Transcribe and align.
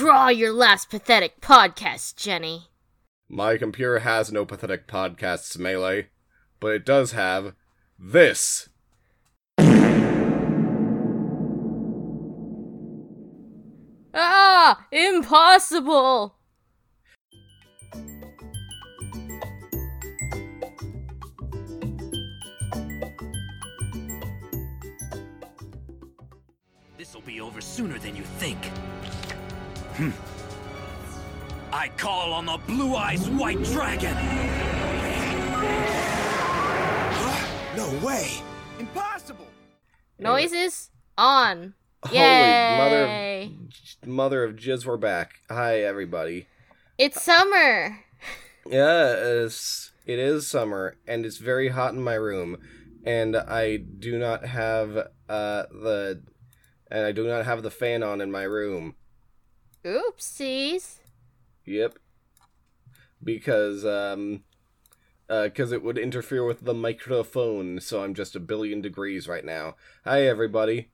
Draw 0.00 0.28
your 0.28 0.52
last 0.54 0.88
pathetic 0.88 1.42
podcast, 1.42 2.16
Jenny. 2.16 2.70
My 3.28 3.58
computer 3.58 3.98
has 3.98 4.32
no 4.32 4.46
pathetic 4.46 4.88
podcasts, 4.88 5.58
Melee, 5.58 6.06
but 6.58 6.68
it 6.68 6.86
does 6.86 7.12
have 7.12 7.52
this. 7.98 8.70
Ah! 14.14 14.86
Impossible! 14.90 16.36
This'll 26.96 27.20
be 27.20 27.42
over 27.42 27.60
sooner 27.60 27.98
than 27.98 28.16
you 28.16 28.22
think. 28.38 28.56
I 31.72 31.88
call 31.98 32.32
on 32.32 32.46
the 32.46 32.58
Blue 32.66 32.96
Eyes 32.96 33.28
White 33.28 33.62
Dragon! 33.64 34.14
No 37.76 38.06
way! 38.06 38.40
Impossible! 38.78 39.46
Noises 40.18 40.90
on. 41.18 41.74
Holy 42.02 42.16
Yay! 42.16 42.78
mother 42.78 43.04
of, 44.02 44.08
mother 44.08 44.44
of 44.44 44.56
jizz, 44.56 44.86
we're 44.86 44.96
back. 44.96 45.40
Hi, 45.50 45.80
everybody. 45.80 46.46
It's 46.96 47.22
summer. 47.22 47.98
Yeah, 48.66 49.12
it's, 49.12 49.92
it 50.06 50.18
is 50.18 50.48
summer, 50.48 50.96
and 51.06 51.26
it's 51.26 51.36
very 51.36 51.68
hot 51.68 51.92
in 51.92 52.00
my 52.00 52.14
room, 52.14 52.56
and 53.04 53.36
I 53.36 53.76
do 53.76 54.18
not 54.18 54.46
have 54.46 54.96
uh 55.28 55.64
the, 55.70 56.22
and 56.90 57.04
I 57.04 57.12
do 57.12 57.28
not 57.28 57.44
have 57.44 57.62
the 57.62 57.70
fan 57.70 58.02
on 58.02 58.22
in 58.22 58.30
my 58.30 58.44
room. 58.44 58.94
Oopsies. 59.84 60.96
Yep. 61.64 61.98
Because 63.22 63.84
um, 63.84 64.42
uh 65.28 65.44
because 65.44 65.72
it 65.72 65.82
would 65.82 65.98
interfere 65.98 66.44
with 66.44 66.64
the 66.64 66.74
microphone, 66.74 67.80
so 67.80 68.02
I'm 68.02 68.14
just 68.14 68.36
a 68.36 68.40
billion 68.40 68.80
degrees 68.80 69.26
right 69.26 69.44
now. 69.44 69.76
Hi, 70.04 70.22
everybody. 70.26 70.90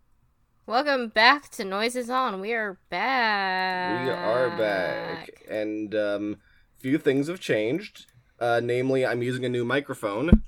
Welcome 0.67 1.09
back 1.09 1.49
to 1.51 1.65
Noises 1.65 2.11
On. 2.11 2.41
We 2.41 2.53
are 2.53 2.79
back. 2.89 4.05
We 4.05 4.11
are 4.11 4.57
back, 4.57 5.43
and 5.49 5.95
um, 5.95 6.37
few 6.79 6.99
things 6.99 7.29
have 7.29 7.41
changed. 7.41 8.07
Uh, 8.39 8.61
namely, 8.63 9.05
I'm 9.07 9.23
using 9.23 9.45
a 9.45 9.49
new 9.49 9.65
microphone. 9.65 10.43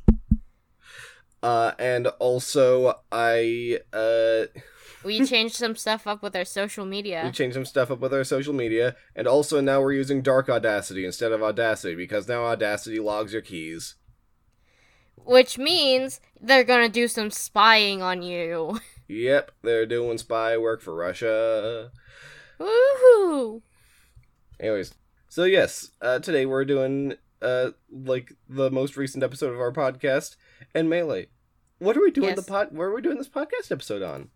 Uh, 1.43 1.73
and 1.79 2.09
also 2.19 3.01
I 3.13 3.79
uh 3.93 4.47
We 5.09 5.25
changed 5.27 5.55
some 5.57 5.75
stuff 5.75 6.07
up 6.07 6.23
with 6.23 6.37
our 6.37 6.45
social 6.45 6.85
media. 6.85 7.23
we 7.25 7.33
changed 7.33 7.55
some 7.55 7.65
stuff 7.65 7.91
up 7.91 7.99
with 8.01 8.13
our 8.15 8.25
social 8.25 8.53
media, 8.53 8.95
and 9.17 9.27
also 9.27 9.61
now 9.61 9.81
we're 9.81 9.93
using 9.95 10.21
Dark 10.23 10.49
Audacity 10.49 11.05
instead 11.05 11.33
of 11.33 11.43
Audacity 11.43 11.95
because 11.95 12.29
now 12.29 12.45
Audacity 12.45 13.01
logs 13.01 13.33
your 13.33 13.43
keys. 13.43 13.95
Which 15.17 15.59
means 15.59 16.21
they're 16.41 16.65
gonna 16.65 16.89
do 16.89 17.09
some 17.09 17.31
spying 17.31 18.03
on 18.03 18.23
you. 18.23 18.79
Yep, 19.09 19.53
they're 19.63 19.87
doing 19.87 20.19
spy 20.19 20.57
work 20.59 20.83
for 20.83 20.95
Russia. 20.95 21.91
Woohoo! 22.61 23.63
Anyways, 24.61 24.95
so 25.31 25.45
yes, 25.45 25.93
uh, 26.03 26.19
today 26.19 26.45
we're 26.47 26.65
doing 26.65 27.15
uh 27.41 27.71
like 27.91 28.33
the 28.49 28.71
most 28.71 28.97
recent 28.97 29.23
episode 29.25 29.53
of 29.55 29.61
our 29.61 29.73
podcast 29.73 30.37
and 30.75 30.91
melee. 30.91 31.29
What 31.79 31.97
are 31.97 32.01
we 32.03 32.11
doing 32.11 32.29
Yes. 32.31 32.37
the 32.37 32.43
pod? 32.51 32.69
What 32.73 32.85
are 32.85 32.95
we 32.95 33.01
doing 33.03 33.19
this 33.19 33.29
podcast 33.29 33.71
episode 33.71 34.03
on? 34.03 34.29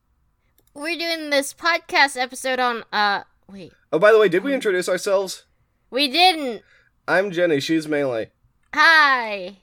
We're 0.74 0.96
doing 0.98 1.30
this 1.30 1.52
podcast 1.52 2.16
episode 2.16 2.58
on 2.58 2.84
uh 2.92 3.24
wait. 3.50 3.72
Oh, 3.92 3.98
by 3.98 4.12
the 4.12 4.18
way, 4.18 4.28
did 4.28 4.42
we 4.44 4.54
introduce 4.54 4.88
ourselves? 4.88 5.44
We 5.90 6.08
didn't. 6.08 6.62
I'm 7.06 7.30
Jenny. 7.30 7.60
She's 7.60 7.86
melee. 7.86 8.30
Hi. 8.74 9.58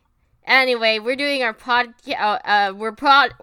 Anyway, 0.46 1.00
we're 1.00 1.16
doing 1.16 1.42
our 1.44 1.54
pod. 1.54 1.94
Uh, 2.08 2.14
uh, 2.44 2.74
we're 2.76 2.92
pod. 2.92 3.34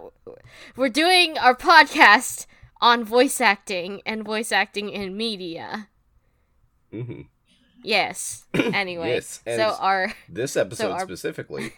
We're 0.75 0.89
doing 0.89 1.37
our 1.37 1.55
podcast 1.55 2.45
on 2.79 3.03
voice 3.03 3.41
acting 3.41 4.01
and 4.05 4.23
voice 4.23 4.51
acting 4.51 4.89
in 4.89 5.15
media. 5.17 5.89
hmm 6.91 7.21
Yes. 7.83 8.45
Anyway, 8.53 9.09
Yes, 9.09 9.41
and- 9.45 9.59
so 9.61 9.75
our 9.79 10.13
This 10.29 10.55
episode 10.57 10.91
our- 10.91 11.01
specifically. 11.01 11.73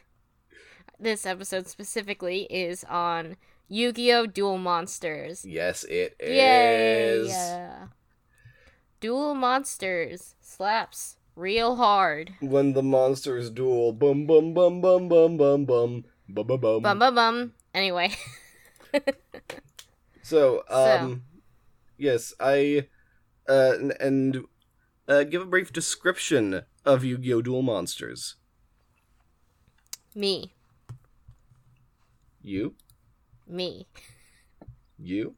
this 1.00 1.26
episode 1.26 1.68
specifically 1.68 2.44
is 2.50 2.84
on 2.86 3.38
Yu-Gi-Oh! 3.70 4.26
Duel 4.26 4.58
Monsters. 4.58 5.46
Yes, 5.46 5.84
it 5.86 6.16
is. 6.20 7.30
Yay! 7.30 7.66
Duel 9.00 9.36
Monsters 9.36 10.36
slaps 10.42 11.18
real 11.36 11.76
hard. 11.78 12.34
When 12.42 12.74
the 12.74 12.84
monsters 12.84 13.50
duel, 13.50 13.94
bum 13.94 14.26
bum 14.26 14.54
bum 14.54 14.82
bum 14.82 15.08
bum 15.08 15.38
bum 15.38 15.66
bum 15.66 16.04
bum 16.28 16.48
bum 16.48 16.60
bum. 16.60 16.82
Bum 16.82 17.00
bum 17.00 17.16
bum. 17.16 17.54
Anyway, 17.74 18.12
So, 20.24 20.64
So. 20.68 20.98
um, 21.00 21.24
yes, 21.98 22.34
I, 22.40 22.88
uh, 23.48 23.74
and, 23.80 23.92
and 24.02 24.44
uh, 25.08 25.24
give 25.24 25.42
a 25.44 25.46
brief 25.46 25.72
description 25.72 26.64
of 26.86 27.04
Yu-Gi-Oh! 27.06 27.42
Duel 27.44 27.62
Monsters. 27.62 28.36
me, 30.16 30.54
You, 32.42 32.74
me. 33.50 33.88
you. 34.98 35.36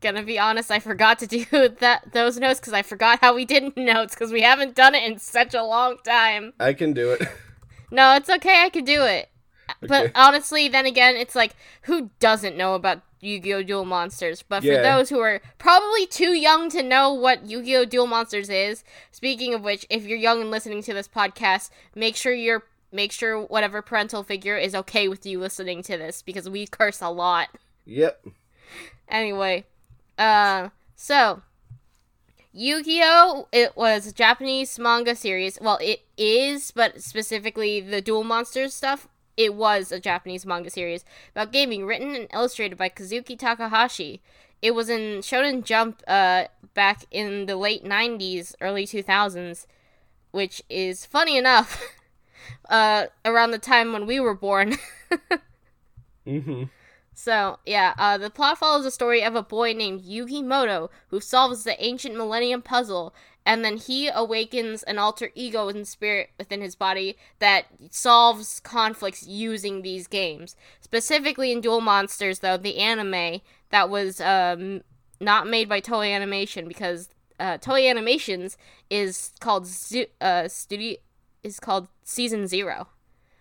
Gonna 0.00 0.22
be 0.22 0.38
honest, 0.38 0.70
I 0.70 0.78
forgot 0.78 1.18
to 1.20 1.26
do 1.26 1.44
that 1.80 2.12
those 2.12 2.38
notes 2.38 2.60
because 2.60 2.74
I 2.74 2.82
forgot 2.82 3.20
how 3.20 3.34
we 3.34 3.44
did 3.44 3.76
notes 3.76 4.14
because 4.14 4.30
we 4.30 4.42
haven't 4.42 4.74
done 4.74 4.94
it 4.94 5.02
in 5.10 5.18
such 5.18 5.54
a 5.54 5.62
long 5.64 5.96
time. 6.04 6.52
I 6.60 6.72
can 6.74 6.92
do 6.92 7.12
it. 7.12 7.22
No, 7.90 8.16
it's 8.16 8.28
okay, 8.28 8.62
I 8.64 8.70
can 8.70 8.84
do 8.84 9.02
it. 9.02 9.28
But 9.80 10.10
honestly, 10.16 10.66
then 10.68 10.84
again, 10.84 11.14
it's 11.16 11.36
like 11.36 11.54
who 11.82 12.10
doesn't 12.18 12.56
know 12.56 12.74
about 12.74 13.02
Yu-Gi-Oh! 13.20 13.62
Duel 13.62 13.84
Monsters? 13.84 14.42
But 14.42 14.60
for 14.62 14.66
Yeah. 14.72 14.82
those 14.82 15.10
who 15.10 15.20
are 15.20 15.40
probably 15.58 16.04
too 16.06 16.32
young 16.32 16.68
to 16.70 16.82
know 16.82 17.12
what 17.12 17.46
Yu-Gi-Oh! 17.48 17.84
Duel 17.84 18.08
Monsters 18.08 18.48
is, 18.50 18.82
speaking 19.12 19.54
of 19.54 19.62
which, 19.62 19.86
if 19.90 20.04
you're 20.06 20.18
young 20.18 20.40
and 20.40 20.50
listening 20.50 20.82
to 20.82 20.92
this 20.92 21.06
podcast, 21.06 21.70
make 21.94 22.16
sure 22.16 22.32
you're 22.34 22.64
make 22.94 23.12
sure 23.12 23.42
whatever 23.42 23.82
parental 23.82 24.22
figure 24.22 24.56
is 24.56 24.74
okay 24.74 25.08
with 25.08 25.26
you 25.26 25.40
listening 25.40 25.82
to 25.82 25.98
this 25.98 26.22
because 26.22 26.48
we 26.48 26.66
curse 26.66 27.02
a 27.02 27.10
lot. 27.10 27.48
Yep. 27.84 28.26
Anyway, 29.08 29.64
uh, 30.16 30.68
so 30.94 31.42
Yu-Gi-Oh! 32.52 33.48
It 33.50 33.76
was 33.76 34.06
a 34.06 34.12
Japanese 34.12 34.78
manga 34.78 35.16
series. 35.16 35.58
Well, 35.60 35.78
it 35.82 36.04
is, 36.16 36.70
but 36.70 37.02
specifically 37.02 37.80
the 37.80 38.00
Duel 38.00 38.22
Monsters 38.22 38.72
stuff. 38.72 39.08
It 39.36 39.54
was 39.54 39.90
a 39.90 39.98
Japanese 39.98 40.46
manga 40.46 40.70
series 40.70 41.04
about 41.32 41.52
gaming, 41.52 41.84
written 41.84 42.14
and 42.14 42.28
illustrated 42.32 42.78
by 42.78 42.88
Kazuki 42.88 43.36
Takahashi. 43.36 44.22
It 44.62 44.72
was 44.72 44.88
in 44.88 45.18
Shonen 45.18 45.64
Jump 45.64 46.00
uh, 46.06 46.44
back 46.74 47.06
in 47.10 47.46
the 47.46 47.56
late 47.56 47.84
'90s, 47.84 48.54
early 48.60 48.86
2000s, 48.86 49.66
which 50.30 50.62
is 50.70 51.04
funny 51.04 51.36
enough. 51.36 51.82
uh, 52.68 53.06
around 53.24 53.50
the 53.50 53.58
time 53.58 53.92
when 53.92 54.06
we 54.06 54.20
were 54.20 54.34
born. 54.34 54.76
Mm-hmm. 56.26 56.64
So, 57.14 57.58
yeah, 57.64 57.94
uh, 57.96 58.18
the 58.18 58.30
plot 58.30 58.58
follows 58.58 58.84
the 58.84 58.90
story 58.90 59.22
of 59.22 59.36
a 59.36 59.42
boy 59.42 59.72
named 59.72 60.02
Yugi 60.02 60.42
Muto 60.42 60.88
who 61.08 61.20
solves 61.20 61.62
the 61.62 61.82
ancient 61.82 62.16
Millennium 62.16 62.60
Puzzle, 62.60 63.14
and 63.46 63.64
then 63.64 63.76
he 63.76 64.08
awakens 64.08 64.82
an 64.82 64.98
alter 64.98 65.30
ego 65.34 65.68
in 65.68 65.84
spirit 65.84 66.30
within 66.38 66.60
his 66.60 66.74
body 66.74 67.16
that 67.38 67.66
solves 67.90 68.58
conflicts 68.60 69.26
using 69.26 69.82
these 69.82 70.06
games. 70.06 70.56
Specifically 70.80 71.52
in 71.52 71.60
Duel 71.60 71.80
Monsters, 71.80 72.40
though, 72.40 72.56
the 72.56 72.78
anime 72.78 73.40
that 73.70 73.88
was 73.88 74.20
um, 74.20 74.82
not 75.20 75.46
made 75.46 75.68
by 75.68 75.80
Toei 75.80 76.12
Animation 76.12 76.66
because 76.66 77.10
uh, 77.38 77.58
Toei 77.58 77.88
Animations 77.88 78.56
is 78.90 79.32
called 79.40 79.66
Zu- 79.66 80.06
uh, 80.20 80.48
studio 80.48 80.96
is 81.44 81.60
called 81.60 81.88
Season 82.02 82.46
Zero 82.46 82.88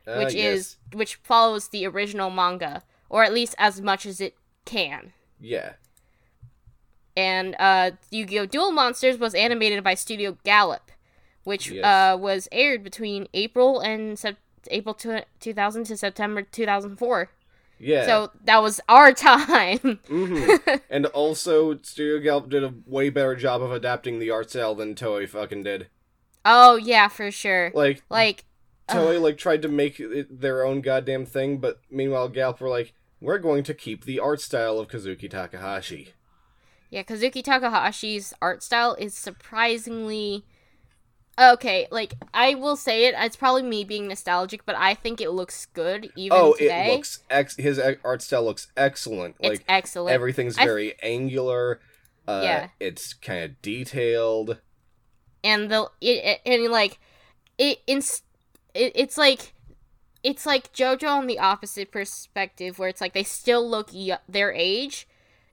Uh, 0.06 0.18
which 0.18 0.36
is 0.36 0.78
which 0.94 1.16
follows 1.16 1.70
the 1.70 1.86
original 1.88 2.30
manga 2.30 2.84
or 3.10 3.24
at 3.24 3.34
least 3.34 3.56
as 3.58 3.80
much 3.82 4.06
as 4.06 4.20
it 4.22 4.36
can 4.66 5.14
yeah. 5.40 5.74
and 7.16 7.56
uh 7.60 7.92
yu-gi-oh 8.12 8.46
duel 8.46 8.72
monsters 8.72 9.18
was 9.18 9.34
animated 9.36 9.84
by 9.84 9.94
studio 9.94 10.38
gallop 10.44 10.92
which 11.44 11.70
Yes. 11.70 11.84
uh 11.86 12.18
was 12.18 12.48
aired 12.52 12.84
between 12.84 13.28
april 13.34 13.80
and 13.80 14.18
sep- 14.18 14.38
april 14.72 14.94
to 14.96 15.26
2000 15.40 15.84
to 15.86 15.98
september 15.98 16.42
2004 16.42 17.30
Yeah. 17.80 18.06
so 18.06 18.32
that 18.46 18.62
was 18.62 18.80
our 18.88 19.12
time 19.30 20.00
hmm 20.08 20.50
and 20.90 21.06
also, 21.08 21.78
Studio 21.82 22.20
Gallop 22.20 22.50
did 22.50 22.64
a 22.64 22.74
way 22.86 23.10
better 23.10 23.36
job 23.36 23.62
of 23.62 23.72
adapting 23.72 24.20
the 24.20 24.32
art 24.32 24.50
style 24.52 24.76
than 24.76 24.96
Toei 24.96 25.28
fucking 25.28 25.64
did. 25.64 25.88
Oh 26.46 26.76
yeah 26.76 27.08
for 27.08 27.32
sure 27.32 27.72
Like, 27.74 28.04
like 28.10 28.46
Toei 28.90 29.22
like 29.22 29.38
tried 29.38 29.62
to 29.62 29.68
make 29.68 30.00
it 30.00 30.42
their 30.42 30.66
own 30.66 30.82
goddamn 30.82 31.26
thing, 31.26 31.58
but 31.58 31.80
meanwhile 31.90 32.28
Gallop 32.30 32.60
were 32.60 32.70
like, 32.70 32.94
we're 33.22 33.38
going 33.38 33.64
to 33.64 33.74
keep 33.74 34.04
the 34.04 34.20
art 34.20 34.42
style 34.42 34.80
of 34.80 34.90
Kazuki 34.90 35.30
Takahashi. 35.30 36.14
Yeah, 36.90 37.04
Kazuki 37.04 37.42
Takahashi's 37.42 38.34
art 38.42 38.62
style 38.62 38.96
is 38.96 39.14
surprisingly 39.16 40.44
okay. 41.40 41.88
Like 41.90 42.16
I 42.34 42.56
will 42.56 42.76
say 42.76 43.06
it, 43.06 43.16
it's 43.18 43.36
probably 43.38 43.64
me 43.64 43.84
being 43.84 44.08
nostalgic, 44.08 44.66
but 44.66 44.76
I 44.76 44.94
think 44.94 45.22
it 45.22 45.32
looks 45.32 45.66
good 45.68 46.12
even 46.16 46.38
oh, 46.40 46.54
today. 46.54 46.90
it 46.90 46.94
looks 46.94 47.24
ex. 47.30 47.56
His 47.56 47.80
art 48.04 48.22
style 48.22 48.44
looks 48.44 48.68
excellent. 48.76 49.36
it's 49.40 49.60
like 49.60 49.66
excellent. 49.68 50.14
everything's 50.14 50.56
very 50.58 50.96
angular. 51.02 51.80
Uh, 52.28 52.42
Yeah. 52.44 52.68
it's 52.80 53.14
kind 53.14 53.44
of 53.44 53.62
detailed. 53.62 54.60
And 55.44 55.70
the 55.70 55.90
it, 56.02 56.42
and 56.46 56.72
like 56.72 57.00
it, 57.58 57.80
it 57.88 58.92
it's 58.96 59.18
like 59.18 59.54
it's 60.24 60.46
like 60.46 60.72
JoJo 60.74 61.08
on 61.08 61.28
the 61.28 61.40
opposite 61.40 61.92
perspective 61.92 62.80
where 62.80 62.90
it's 62.90 63.02
like 63.02 63.14
they 63.14 63.24
still 63.24 63.68
look 63.70 63.90
y- 63.94 64.18
their 64.28 64.52
age 64.54 65.08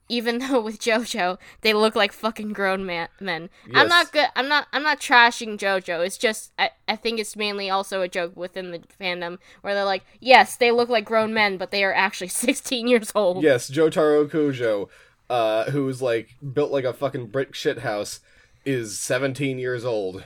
even 0.09 0.39
though 0.41 0.61
with 0.61 0.79
JoJo 0.81 1.39
they 1.61 1.73
look 1.73 1.95
like 1.95 2.13
fucking 2.13 2.53
grown 2.53 2.85
man- 2.87 3.09
men. 3.21 3.51
I'm 3.75 3.89
not 3.89 4.13
good 4.13 4.29
I'm 4.35 4.49
not 4.49 4.67
I'm 4.73 4.83
not 4.83 5.01
trashing 5.01 5.59
JoJo. 5.59 6.05
It's 6.05 6.19
just 6.19 6.53
I, 6.59 6.71
I 6.89 6.97
think 6.97 7.21
it's 7.21 7.37
mainly 7.37 7.71
also 7.71 8.03
a 8.03 8.09
joke 8.09 8.37
within 8.37 8.71
the 8.71 8.81
fandom 9.01 9.39
where 9.61 9.75
they're 9.75 9.85
like, 9.85 10.05
"Yes, 10.21 10.57
they 10.57 10.71
look 10.71 10.89
like 10.89 11.05
grown 11.05 11.33
men, 11.35 11.57
but 11.59 11.71
they 11.71 11.85
are 11.85 11.95
actually 11.95 12.29
16 12.29 12.89
years 12.89 13.13
old." 13.15 13.43
Yes, 13.43 13.71
Jotaro 13.71 14.29
Kujo, 14.29 14.89
uh, 15.29 15.71
who's 15.71 16.03
like 16.03 16.37
built 16.53 16.73
like 16.73 16.85
a 16.85 16.93
fucking 16.93 17.29
brick 17.29 17.55
shit 17.55 17.79
house, 17.81 18.21
is 18.65 18.99
17 18.99 19.59
years 19.59 19.85
old. 19.85 20.25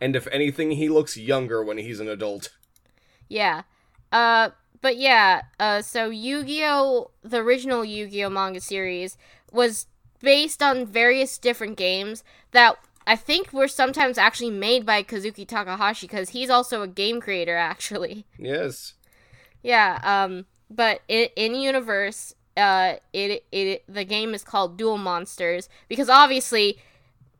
and 0.00 0.16
if 0.16 0.26
anything, 0.28 0.72
he 0.72 0.88
looks 0.88 1.16
younger 1.16 1.62
when 1.62 1.78
he's 1.78 2.00
an 2.00 2.08
adult. 2.08 2.50
Yeah. 3.28 3.62
Uh 4.10 4.50
but 4.80 4.96
yeah, 4.96 5.42
uh 5.60 5.80
so 5.82 6.10
Yu-Gi-Oh 6.10 7.10
the 7.22 7.38
original 7.38 7.84
Yu-Gi-Oh 7.84 8.30
manga 8.30 8.60
series 8.60 9.16
was 9.52 9.86
based 10.20 10.62
on 10.62 10.86
various 10.86 11.38
different 11.38 11.76
games 11.76 12.22
that 12.52 12.76
I 13.06 13.16
think 13.16 13.52
were 13.52 13.68
sometimes 13.68 14.18
actually 14.18 14.50
made 14.50 14.84
by 14.86 15.02
Kazuki 15.02 15.46
Takahashi 15.46 16.06
cuz 16.08 16.30
he's 16.30 16.50
also 16.50 16.82
a 16.82 16.88
game 16.88 17.20
creator 17.20 17.56
actually. 17.72 18.26
Yes. 18.38 18.94
Yeah, 19.62 20.00
um 20.02 20.46
but 20.68 21.02
in, 21.08 21.28
in 21.36 21.54
universe 21.54 22.34
uh 22.56 22.94
it 23.12 23.44
it 23.52 23.82
the 23.88 24.04
game 24.04 24.34
is 24.34 24.44
called 24.44 24.76
Duel 24.76 24.98
Monsters 24.98 25.68
because 25.88 26.08
obviously 26.08 26.78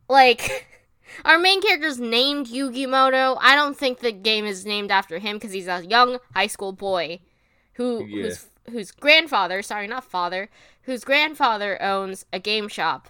like 0.09 0.67
our 1.25 1.39
main 1.39 1.61
character's 1.61 1.99
named 2.01 2.47
Yugi 2.47 2.87
Muto. 2.87 3.37
I 3.41 3.55
don't 3.55 3.77
think 3.77 3.99
the 4.01 4.13
game 4.13 4.45
is 4.47 4.65
named 4.65 4.91
after 4.91 5.19
him 5.19 5.37
because 5.37 5.53
he's 5.53 5.69
a 5.69 5.85
young 5.85 6.19
high 6.35 6.47
school 6.47 6.73
boy 6.73 7.21
who 7.75 8.05
Yeah. 8.07 8.25
whose 8.25 8.47
whose 8.71 8.91
grandfather, 8.93 9.61
sorry, 9.63 9.87
not 9.89 10.05
father, 10.05 10.49
whose 10.83 11.05
grandfather 11.05 11.81
owns 11.83 12.25
a 12.33 12.39
game 12.39 12.69
shop, 12.69 13.09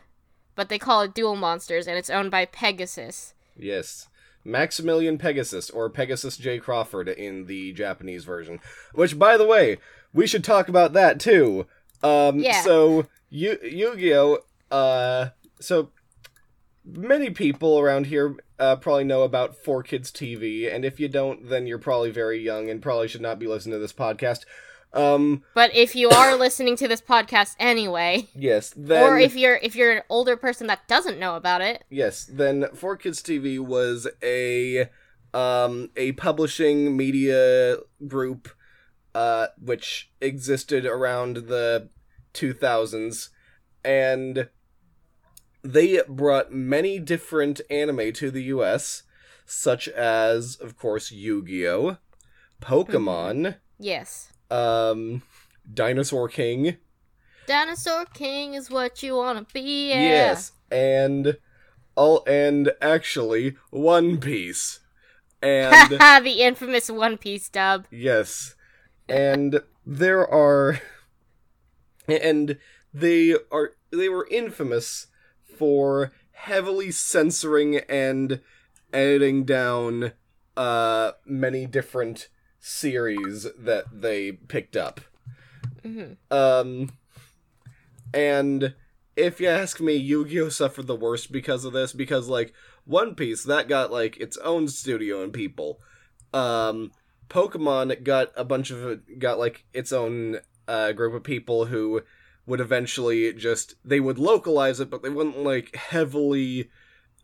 but 0.57 0.69
they 0.71 0.79
call 0.79 1.03
it 1.03 1.15
Duel 1.15 1.37
Monsters 1.37 1.87
and 1.87 1.99
it's 1.99 2.11
owned 2.11 2.31
by 2.31 2.47
Pegasus. 2.47 3.35
Yes. 3.57 4.09
Maximilian 4.45 5.19
Pegasus, 5.19 5.71
or 5.71 5.89
Pegasus 5.89 6.37
J. 6.37 6.59
Crawford 6.59 7.07
in 7.09 7.47
the 7.47 7.73
Japanese 7.73 8.25
version. 8.25 8.59
Which, 8.93 9.17
by 9.17 9.37
the 9.37 9.47
way, 9.47 9.79
we 10.13 10.27
should 10.27 10.43
talk 10.43 10.69
about 10.69 10.95
that 10.95 11.21
too. 11.21 11.67
Um, 12.03 12.39
Yeah. 12.39 12.63
So, 12.63 13.07
Yu- 13.31 13.59
Yu-Gi-Oh! 13.63 14.39
Uh, 14.71 15.29
so, 15.61 15.91
many 16.85 17.31
people 17.31 17.79
around 17.79 18.07
here 18.07 18.37
uh, 18.59 18.77
probably 18.77 19.05
know 19.05 19.23
about 19.23 19.63
4Kids 19.63 20.11
TV, 20.11 20.73
and 20.73 20.85
if 20.85 20.99
you 20.99 21.09
don't, 21.09 21.49
then 21.49 21.67
you're 21.67 21.79
probably 21.79 22.11
very 22.11 22.41
young 22.41 22.69
and 22.71 22.83
probably 22.83 23.09
should 23.09 23.21
not 23.21 23.39
be 23.39 23.47
listening 23.47 23.75
to 23.75 23.79
this 23.79 23.93
podcast. 23.93 24.45
Um, 24.95 25.43
But 25.55 25.75
if 25.75 25.97
you 25.97 26.11
are 26.11 26.37
listening 26.37 26.77
to 26.77 26.89
this 26.89 27.01
podcast 27.01 27.57
anyway, 27.59 28.29
yes, 28.35 28.75
then... 28.77 29.03
or 29.03 29.19
if 29.19 29.35
you're 29.35 29.57
if 29.57 29.75
you're 29.75 29.93
an 29.93 30.03
older 30.11 30.37
person 30.37 30.67
that 30.67 30.87
doesn't 30.87 31.19
know 31.19 31.35
about 31.37 31.63
it, 31.63 31.85
Yes, 31.89 32.25
then 32.25 32.65
4Kids 32.75 33.23
TV 33.23 33.59
was 33.59 34.07
a 34.23 34.91
um 35.33 35.89
a 35.97 36.13
publishing 36.13 36.95
media 36.95 37.79
group 38.07 38.51
uh 39.15 39.49
which 39.61 40.11
existed 40.21 40.85
around 40.87 41.37
the 41.49 41.89
2000s 42.35 43.29
and 43.85 44.49
they 45.63 46.01
brought 46.09 46.53
many 46.53 46.99
different 46.99 47.61
anime 47.71 48.13
to 48.13 48.31
the 48.31 48.45
US 48.45 49.03
such 49.45 49.89
as 49.89 50.57
of 50.57 50.77
course 50.79 51.11
Yu-Gi-Oh, 51.11 51.99
Pokemon, 52.61 53.57
yes. 53.79 54.33
um 54.51 55.23
Dinosaur 55.73 56.29
King, 56.29 56.77
Dinosaur 57.47 58.07
King 58.07 58.55
is 58.55 58.71
what 58.71 59.03
you 59.03 59.17
wanna 59.17 59.47
be. 59.53 59.91
Yeah. 59.91 60.01
Yes, 60.01 60.53
and 60.71 61.37
all 61.97 62.25
and 62.27 62.73
actually 62.81 63.57
One 63.71 64.19
Piece, 64.19 64.81
and 65.43 65.91
the 66.25 66.37
infamous 66.41 66.91
One 66.91 67.19
Piece 67.19 67.49
dub. 67.49 67.87
yes, 67.91 68.55
and 69.09 69.63
there 69.85 70.27
are, 70.29 70.81
and 72.09 72.59
they 72.93 73.35
are 73.51 73.73
they 73.91 74.09
were 74.09 74.27
infamous 74.31 75.07
for 75.43 76.13
heavily 76.33 76.91
censoring 76.91 77.77
and 77.89 78.41
editing 78.93 79.45
down 79.45 80.13
uh 80.57 81.13
many 81.25 81.67
different 81.67 82.29
series 82.59 83.47
that 83.59 83.85
they 83.93 84.33
picked 84.33 84.77
up. 84.77 85.01
Mhm. 85.85 86.17
Um, 86.31 86.91
and 88.15 88.75
if 89.17 89.41
you 89.41 89.49
ask 89.49 89.81
me, 89.81 89.95
Yu-Gi-Oh 89.95 90.49
suffered 90.49 90.87
the 90.87 90.95
worst 90.97 91.33
because 91.33 91.65
of 91.65 91.73
this. 91.73 91.93
Because 91.93 92.29
like 92.29 92.53
One 92.85 93.15
Piece, 93.15 93.45
that 93.45 93.69
got 93.69 93.91
like 93.91 94.17
its 94.19 94.37
own 94.39 94.69
studio 94.69 95.23
and 95.23 95.33
people. 95.33 95.81
Um, 96.33 96.93
Pokemon 97.33 98.05
got 98.05 98.31
a 98.37 98.45
bunch 98.45 98.71
of 98.71 99.01
got 99.19 99.39
like 99.39 99.65
its 99.73 99.91
own 99.91 100.41
uh, 100.69 100.93
group 100.93 101.15
of 101.15 101.25
people 101.25 101.67
who 101.67 102.03
would 102.45 102.61
eventually 102.61 103.33
just 103.33 103.75
they 103.85 104.01
would 104.01 104.19
localize 104.19 104.81
it, 104.81 104.91
but 104.91 105.03
they 105.03 105.09
wouldn't 105.09 105.43
like 105.43 105.75
heavily 105.75 106.69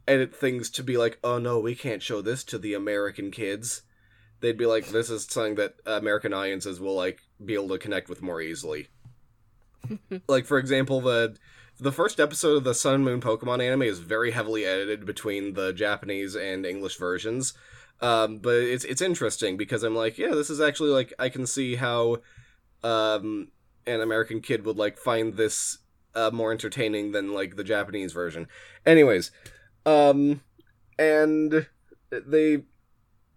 edit 0.06 0.34
things 0.34 0.70
to 0.70 0.82
be 0.82 0.96
like, 0.96 1.19
oh 1.22 1.38
no, 1.38 1.58
we 1.58 1.75
can't 1.75 2.02
show 2.02 2.22
this 2.22 2.43
to 2.44 2.58
the 2.58 2.72
American 2.72 3.31
kids. 3.31 3.82
They'd 4.40 4.56
be 4.56 4.64
like, 4.64 4.87
this 4.87 5.10
is 5.10 5.26
something 5.28 5.56
that 5.56 5.75
American 5.84 6.32
audiences 6.32 6.81
will 6.81 6.94
like 6.94 7.20
be 7.44 7.52
able 7.52 7.69
to 7.69 7.78
connect 7.78 8.08
with 8.08 8.22
more 8.22 8.40
easily. 8.40 8.88
like 10.28 10.46
for 10.46 10.58
example, 10.58 11.02
the 11.02 11.37
the 11.78 11.93
first 11.93 12.19
episode 12.19 12.56
of 12.56 12.64
the 12.64 12.75
Sun 12.75 12.94
and 12.94 13.04
Moon 13.04 13.20
Pokemon 13.20 13.62
anime 13.62 13.82
is 13.82 13.99
very 13.99 14.31
heavily 14.31 14.64
edited 14.64 15.04
between 15.04 15.52
the 15.52 15.75
Japanese 15.75 16.34
and 16.34 16.64
English 16.64 16.97
versions. 16.97 17.52
Um, 18.00 18.38
but 18.38 18.55
it's 18.55 18.85
it's 18.85 19.02
interesting 19.02 19.57
because 19.57 19.83
I'm 19.83 19.97
like, 19.97 20.19
yeah, 20.19 20.31
this 20.31 20.50
is 20.50 20.61
actually 20.61 20.90
like 20.90 21.12
I 21.19 21.28
can 21.28 21.47
see 21.47 21.76
how 21.76 22.19
um 22.85 23.49
an 23.87 24.00
American 24.00 24.40
kid 24.40 24.64
would 24.64 24.76
like 24.76 24.99
find 24.99 25.35
this 25.35 25.78
uh, 26.14 26.31
more 26.33 26.52
entertaining 26.52 27.12
than 27.12 27.33
like 27.33 27.57
the 27.57 27.64
Japanese 27.64 28.12
version. 28.12 28.47
Anyways, 28.85 29.31
um, 29.87 30.43
and 30.99 31.67
they 32.11 32.64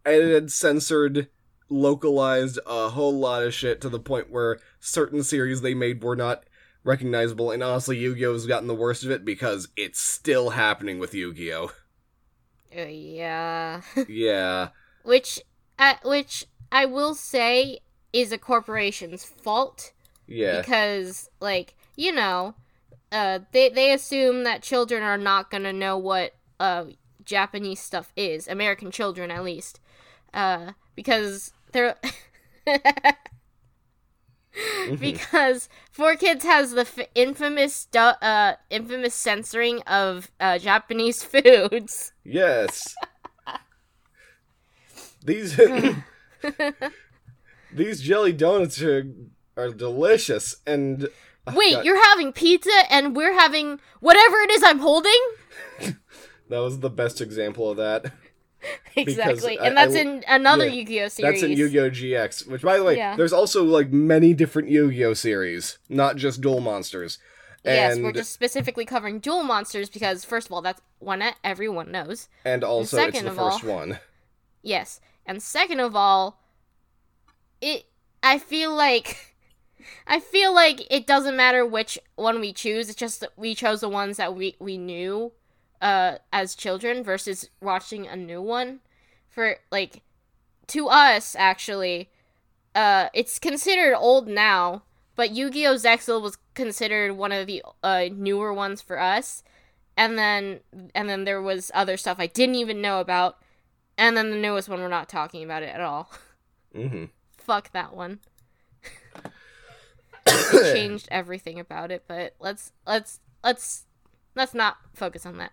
edited, 0.05 0.51
censored, 0.51 1.27
localized 1.69 2.59
a 2.65 2.89
whole 2.89 3.17
lot 3.17 3.43
of 3.43 3.53
shit 3.53 3.81
to 3.81 3.89
the 3.89 3.99
point 3.99 4.31
where 4.31 4.59
certain 4.79 5.23
series 5.23 5.61
they 5.61 5.73
made 5.73 6.03
were 6.03 6.15
not 6.15 6.43
recognizable. 6.83 7.51
And 7.51 7.63
honestly, 7.63 7.97
Yu-Gi-Oh's 7.97 8.47
gotten 8.47 8.67
the 8.67 8.75
worst 8.75 9.03
of 9.03 9.11
it 9.11 9.23
because 9.23 9.69
it's 9.77 9.99
still 9.99 10.51
happening 10.51 10.99
with 10.99 11.13
Yu-Gi-Oh. 11.13 11.71
Uh, 12.75 12.81
yeah. 12.83 13.81
yeah. 14.07 14.69
which, 15.03 15.39
uh, 15.79 15.95
which 16.03 16.45
I 16.71 16.85
will 16.85 17.13
say 17.13 17.79
is 18.13 18.31
a 18.31 18.37
corporation's 18.37 19.23
fault 19.23 19.93
Yeah. 20.27 20.61
because, 20.61 21.29
like, 21.39 21.75
you 21.95 22.11
know, 22.11 22.55
uh, 23.11 23.39
they 23.51 23.69
they 23.69 23.91
assume 23.91 24.43
that 24.45 24.61
children 24.63 25.03
are 25.03 25.17
not 25.17 25.51
gonna 25.51 25.73
know 25.73 25.97
what 25.97 26.33
uh 26.59 26.85
Japanese 27.25 27.79
stuff 27.79 28.11
is, 28.15 28.47
American 28.47 28.89
children 28.91 29.31
at 29.31 29.43
least, 29.43 29.79
uh, 30.33 30.71
because 30.95 31.51
they're. 31.73 31.95
because 34.99 35.69
Four 35.91 36.15
Kids 36.15 36.43
has 36.43 36.71
the 36.71 36.81
f- 36.81 37.07
infamous 37.15 37.75
stu- 37.75 37.99
uh 37.99 38.55
infamous 38.69 39.15
censoring 39.15 39.81
of 39.83 40.31
uh, 40.39 40.57
Japanese 40.57 41.23
foods. 41.33 42.13
Yes. 42.23 42.95
These 45.23 45.55
these 47.73 48.01
jelly 48.01 48.33
donuts 48.33 48.81
are 48.81 49.05
are 49.55 49.69
delicious 49.69 50.57
and 50.65 51.07
oh, 51.47 51.53
Wait, 51.55 51.73
God, 51.73 51.85
you're 51.85 52.03
having 52.03 52.33
pizza 52.33 52.71
and 52.89 53.15
we're 53.15 53.33
having 53.33 53.79
whatever 53.99 54.37
it 54.37 54.51
is 54.51 54.63
I'm 54.63 54.79
holding? 54.79 55.19
that 55.79 56.59
was 56.59 56.79
the 56.79 56.89
best 56.89 57.21
example 57.21 57.69
of 57.69 57.77
that. 57.77 58.11
exactly. 58.95 59.57
And 59.59 59.75
that's 59.77 59.95
I- 59.95 59.99
in 59.99 60.23
another 60.27 60.65
yeah, 60.65 60.73
Yu-Gi-Oh 60.73 61.07
series. 61.09 61.41
That's 61.41 61.51
in 61.51 61.57
Yu-Gi-Oh 61.57 61.89
GX, 61.89 62.47
which 62.47 62.61
by 62.61 62.77
the 62.77 62.83
way, 62.83 62.97
Yeah. 62.97 63.15
there's 63.15 63.33
also 63.33 63.63
like 63.63 63.91
many 63.91 64.33
different 64.33 64.69
Yu-Gi-Oh 64.69 65.13
series, 65.13 65.77
not 65.89 66.15
just 66.15 66.41
Duel 66.41 66.59
Monsters. 66.61 67.17
yes, 67.63 67.97
we're 67.99 68.11
just 68.11 68.31
specifically 68.33 68.85
covering 68.85 69.19
Duel 69.19 69.43
monsters 69.43 69.87
because 69.89 70.25
first 70.25 70.47
of 70.47 70.51
all, 70.51 70.61
that's 70.63 70.81
one 70.99 71.19
that 71.19 71.37
everyone 71.43 71.91
knows. 71.91 72.27
And 72.43 72.63
also, 72.63 72.97
it's 72.97 73.05
second 73.13 73.25
the 73.25 73.31
of 73.31 73.39
all- 73.39 73.51
first 73.51 73.63
one. 73.63 73.99
Yes. 74.63 74.99
And 75.25 75.41
second 75.43 75.79
of 75.79 75.95
all, 75.95 76.39
it 77.61 77.85
I 78.23 78.37
feel 78.39 78.75
like 78.75 79.35
I 80.07 80.19
feel 80.19 80.53
like 80.53 80.85
it 80.91 81.05
doesn't 81.07 81.35
matter 81.37 81.65
which 81.65 81.97
one 82.15 82.39
we 82.39 82.53
choose. 82.53 82.89
It's 82.89 82.97
just 82.97 83.19
that 83.21 83.31
we 83.37 83.53
chose 83.55 83.81
the 83.81 83.89
ones 83.89 84.17
that 84.17 84.35
we 84.35 84.55
we 84.59 84.77
knew 84.77 85.31
uh 85.81 86.17
as 86.31 86.55
children 86.55 87.03
versus 87.03 87.49
watching 87.61 88.07
a 88.07 88.15
new 88.15 88.41
one 88.41 88.79
for 89.27 89.57
like 89.71 90.01
to 90.67 90.87
us 90.87 91.35
actually 91.37 92.09
uh 92.75 93.09
it's 93.13 93.39
considered 93.39 93.95
old 93.95 94.27
now, 94.27 94.83
but 95.15 95.31
Yu-Gi-Oh! 95.31 95.75
Zexal 95.75 96.21
was 96.21 96.37
considered 96.53 97.13
one 97.13 97.31
of 97.31 97.47
the 97.47 97.63
uh 97.83 98.05
newer 98.11 98.53
ones 98.53 98.81
for 98.81 98.99
us. 98.99 99.43
And 99.97 100.17
then 100.17 100.61
and 100.95 101.09
then 101.09 101.25
there 101.25 101.41
was 101.41 101.71
other 101.73 101.97
stuff 101.97 102.17
I 102.19 102.27
didn't 102.27 102.55
even 102.55 102.81
know 102.81 102.99
about. 102.99 103.37
And 103.97 104.15
then 104.15 104.31
the 104.31 104.37
newest 104.37 104.69
one, 104.69 104.79
we're 104.79 104.87
not 104.87 105.09
talking 105.09 105.43
about 105.43 105.63
it 105.63 105.73
at 105.73 105.81
all. 105.81 106.11
hmm 106.75 107.05
Fuck 107.37 107.71
that 107.71 107.95
one. 107.95 108.19
Changed 110.51 111.07
everything 111.11 111.59
about 111.59 111.91
it, 111.91 112.03
but 112.07 112.35
let's 112.39 112.71
let's 112.85 113.19
let's 113.43 113.85
let's 114.35 114.53
not 114.53 114.77
focus 114.93 115.25
on 115.25 115.37
that. 115.37 115.51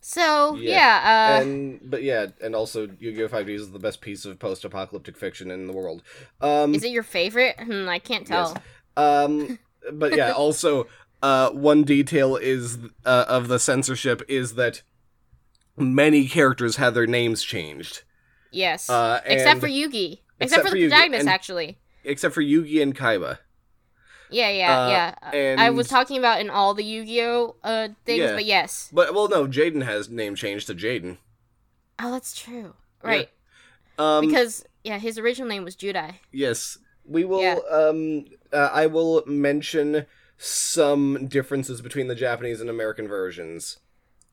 So 0.00 0.54
yeah, 0.56 1.36
uh, 1.38 1.42
and 1.42 1.80
but 1.82 2.02
yeah, 2.02 2.26
and 2.42 2.54
also 2.54 2.88
Yu-Gi-Oh! 2.98 3.28
5D 3.28 3.50
is 3.50 3.70
the 3.70 3.78
best 3.78 4.00
piece 4.00 4.24
of 4.24 4.38
post-apocalyptic 4.38 5.16
fiction 5.16 5.50
in 5.50 5.66
the 5.66 5.72
world. 5.74 6.02
Um, 6.40 6.74
is 6.74 6.82
it 6.84 6.90
your 6.90 7.02
favorite? 7.02 7.60
Hmm, 7.60 7.88
I 7.88 7.98
can't 7.98 8.26
tell. 8.26 8.56
Yes. 8.56 8.62
Um, 8.96 9.58
but 9.92 10.16
yeah, 10.16 10.32
also, 10.32 10.86
uh, 11.22 11.50
one 11.50 11.82
detail 11.84 12.36
is 12.36 12.78
uh, 13.04 13.26
of 13.28 13.48
the 13.48 13.58
censorship 13.58 14.22
is 14.28 14.54
that 14.54 14.82
many 15.76 16.26
characters 16.28 16.76
had 16.76 16.94
their 16.94 17.06
names 17.06 17.42
changed, 17.42 18.02
Yes, 18.52 18.88
Uh, 18.90 19.20
except 19.26 19.60
for 19.60 19.68
Yugi, 19.68 20.20
except, 20.40 20.40
except 20.40 20.62
for 20.62 20.68
for 20.68 20.74
the 20.74 20.82
Yugi, 20.82 20.88
protagonist, 20.88 21.20
and- 21.20 21.28
actually. 21.28 21.78
except 22.04 22.34
for 22.34 22.42
Yugi 22.42 22.82
and 22.82 22.96
Kaiba. 22.96 23.38
Yeah, 24.30 24.50
yeah, 24.50 25.14
uh, 25.22 25.30
yeah. 25.32 25.56
I 25.58 25.70
was 25.70 25.88
talking 25.88 26.18
about 26.18 26.40
in 26.40 26.50
all 26.50 26.74
the 26.74 26.84
Yu-Gi-Oh 26.84 27.56
uh 27.62 27.88
things, 28.04 28.20
Yeah. 28.20 28.34
but 28.34 28.44
yes. 28.44 28.88
But 28.92 29.14
well, 29.14 29.28
no, 29.28 29.46
Jaden 29.46 29.84
has 29.84 30.08
name 30.08 30.34
changed 30.34 30.66
to 30.68 30.74
Jaden. 30.74 31.18
Oh, 31.98 32.10
that's 32.12 32.34
true. 32.38 32.74
Right, 33.02 33.28
Um, 33.98 34.26
because 34.26 34.64
yeah, 34.84 34.98
his 34.98 35.18
original 35.18 35.48
name 35.48 35.64
was 35.64 35.74
Judai. 35.76 36.16
Yes, 36.32 36.78
we 37.04 37.24
will. 37.24 37.40
Yeah. 37.40 37.58
Um, 37.70 38.26
uh, 38.52 38.70
I 38.72 38.86
will 38.86 39.22
mention 39.26 40.06
some 40.36 41.26
differences 41.28 41.80
between 41.82 42.08
the 42.08 42.14
Japanese 42.14 42.60
and 42.60 42.70
American 42.70 43.06
versions 43.08 43.78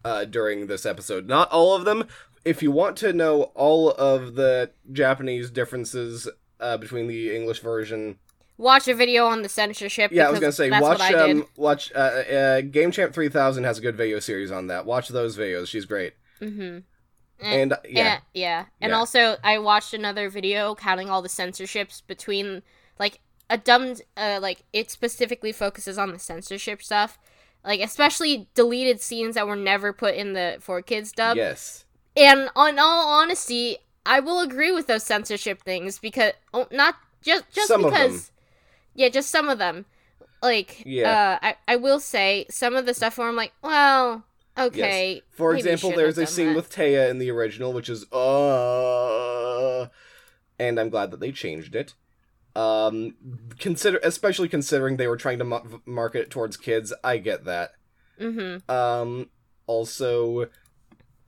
uh, 0.05 0.25
during 0.25 0.67
this 0.67 0.85
episode. 0.85 1.27
Not 1.27 1.49
all 1.51 1.75
of 1.75 1.85
them. 1.85 2.05
If 2.45 2.63
you 2.63 2.71
want 2.71 2.95
to 2.97 3.11
know 3.11 3.43
all 3.55 3.91
of 3.91 4.35
the 4.35 4.71
Japanese 4.91 5.49
differences 5.51 6.29
uh, 6.61 6.77
between 6.77 7.07
the 7.07 7.35
English 7.35 7.59
version, 7.59 8.19
Watch 8.57 8.87
a 8.87 8.93
video 8.95 9.25
on 9.25 9.43
the 9.43 9.49
censorship. 9.49 10.11
yeah, 10.11 10.27
I 10.27 10.31
was 10.31 10.39
gonna 10.39 10.51
say 10.51 10.69
watch 10.71 10.81
what 10.81 11.01
I 11.01 11.11
did. 11.11 11.37
um 11.37 11.47
watch 11.55 11.91
uh, 11.93 11.97
uh, 11.97 12.61
Game 12.61 12.91
Champ 12.91 13.13
three 13.13 13.29
thousand 13.29 13.65
has 13.65 13.77
a 13.77 13.81
good 13.81 13.95
video 13.95 14.19
series 14.19 14.51
on 14.51 14.67
that. 14.67 14.85
Watch 14.85 15.09
those 15.09 15.37
videos. 15.37 15.67
She's 15.67 15.85
great. 15.85 16.13
Mm-hmm. 16.41 16.79
And 17.39 17.73
uh, 17.73 17.77
yeah, 17.87 18.13
And, 18.13 18.21
yeah. 18.33 18.65
And 18.81 18.89
Yeah. 18.91 18.97
also, 18.97 19.37
I 19.43 19.59
watched 19.59 19.93
another 19.93 20.27
video 20.29 20.73
counting 20.73 21.09
all 21.09 21.21
the 21.21 21.29
censorships 21.29 22.01
between, 22.01 22.63
like, 22.97 23.19
a 23.47 23.59
dumb, 23.59 23.93
uh, 24.15 24.39
like, 24.41 24.63
it 24.73 24.89
specifically 24.89 25.51
focuses 25.51 25.99
on 25.99 26.11
the 26.11 26.17
censorship 26.17 26.81
stuff. 26.81 27.19
Like, 27.63 27.79
especially 27.81 28.47
deleted 28.55 29.01
scenes 29.01 29.35
that 29.35 29.45
were 29.47 29.55
never 29.55 29.93
put 29.93 30.15
in 30.15 30.33
the 30.33 30.57
4Kids 30.65 31.13
dub. 31.13 31.37
yes, 31.37 31.85
And 32.15 32.49
on 32.55 32.79
all 32.79 33.07
honesty, 33.07 33.77
I 34.03 34.19
will 34.19 34.39
agree 34.39 34.71
with 34.71 34.87
those 34.87 35.03
censorship 35.03 35.61
things 35.61 35.99
because, 35.99 36.33
oh, 36.55 36.67
not 36.71 36.95
just, 37.21 37.51
just 37.51 37.67
Some 37.67 37.83
because. 37.83 38.31
Yeah, 38.97 39.09
just 39.09 39.29
some 39.29 39.47
of 39.47 39.59
them. 39.59 39.85
Like, 40.41 40.83
Yeah. 40.85 41.37
uh, 41.41 41.45
I, 41.47 41.55
I 41.67 41.75
will 41.77 41.99
say 41.99 42.45
some 42.49 42.75
of 42.75 42.85
the 42.85 42.93
stuff 42.93 43.17
where 43.17 43.27
I'm 43.29 43.35
like, 43.35 43.53
well, 43.61 44.25
okay. 44.57 45.21
For 45.31 45.55
example, 45.55 45.91
there's 45.91 46.17
a 46.17 46.25
scene 46.25 46.47
that. 46.49 46.55
with 46.55 46.71
Téa 46.71 47.09
in 47.09 47.19
the 47.19 47.31
original, 47.31 47.71
which 47.71 47.89
is 47.89 48.11
uh, 48.11 49.87
and 50.59 50.79
I'm 50.79 50.89
glad 50.89 51.11
that 51.11 51.19
they 51.19 51.31
changed 51.31 51.75
it. 51.75 51.93
Um, 52.55 53.13
consider 53.59 53.99
especially 54.03 54.49
considering 54.49 54.97
they 54.97 55.07
were 55.07 55.17
trying 55.17 55.37
to 55.37 55.45
ma- 55.45 55.61
market 55.85 56.21
it 56.23 56.29
towards 56.31 56.57
kids. 56.57 56.91
I 57.03 57.17
get 57.17 57.45
that. 57.45 57.71
Mm-hmm. 58.19 58.69
Um, 58.69 59.29
also, 59.67 60.49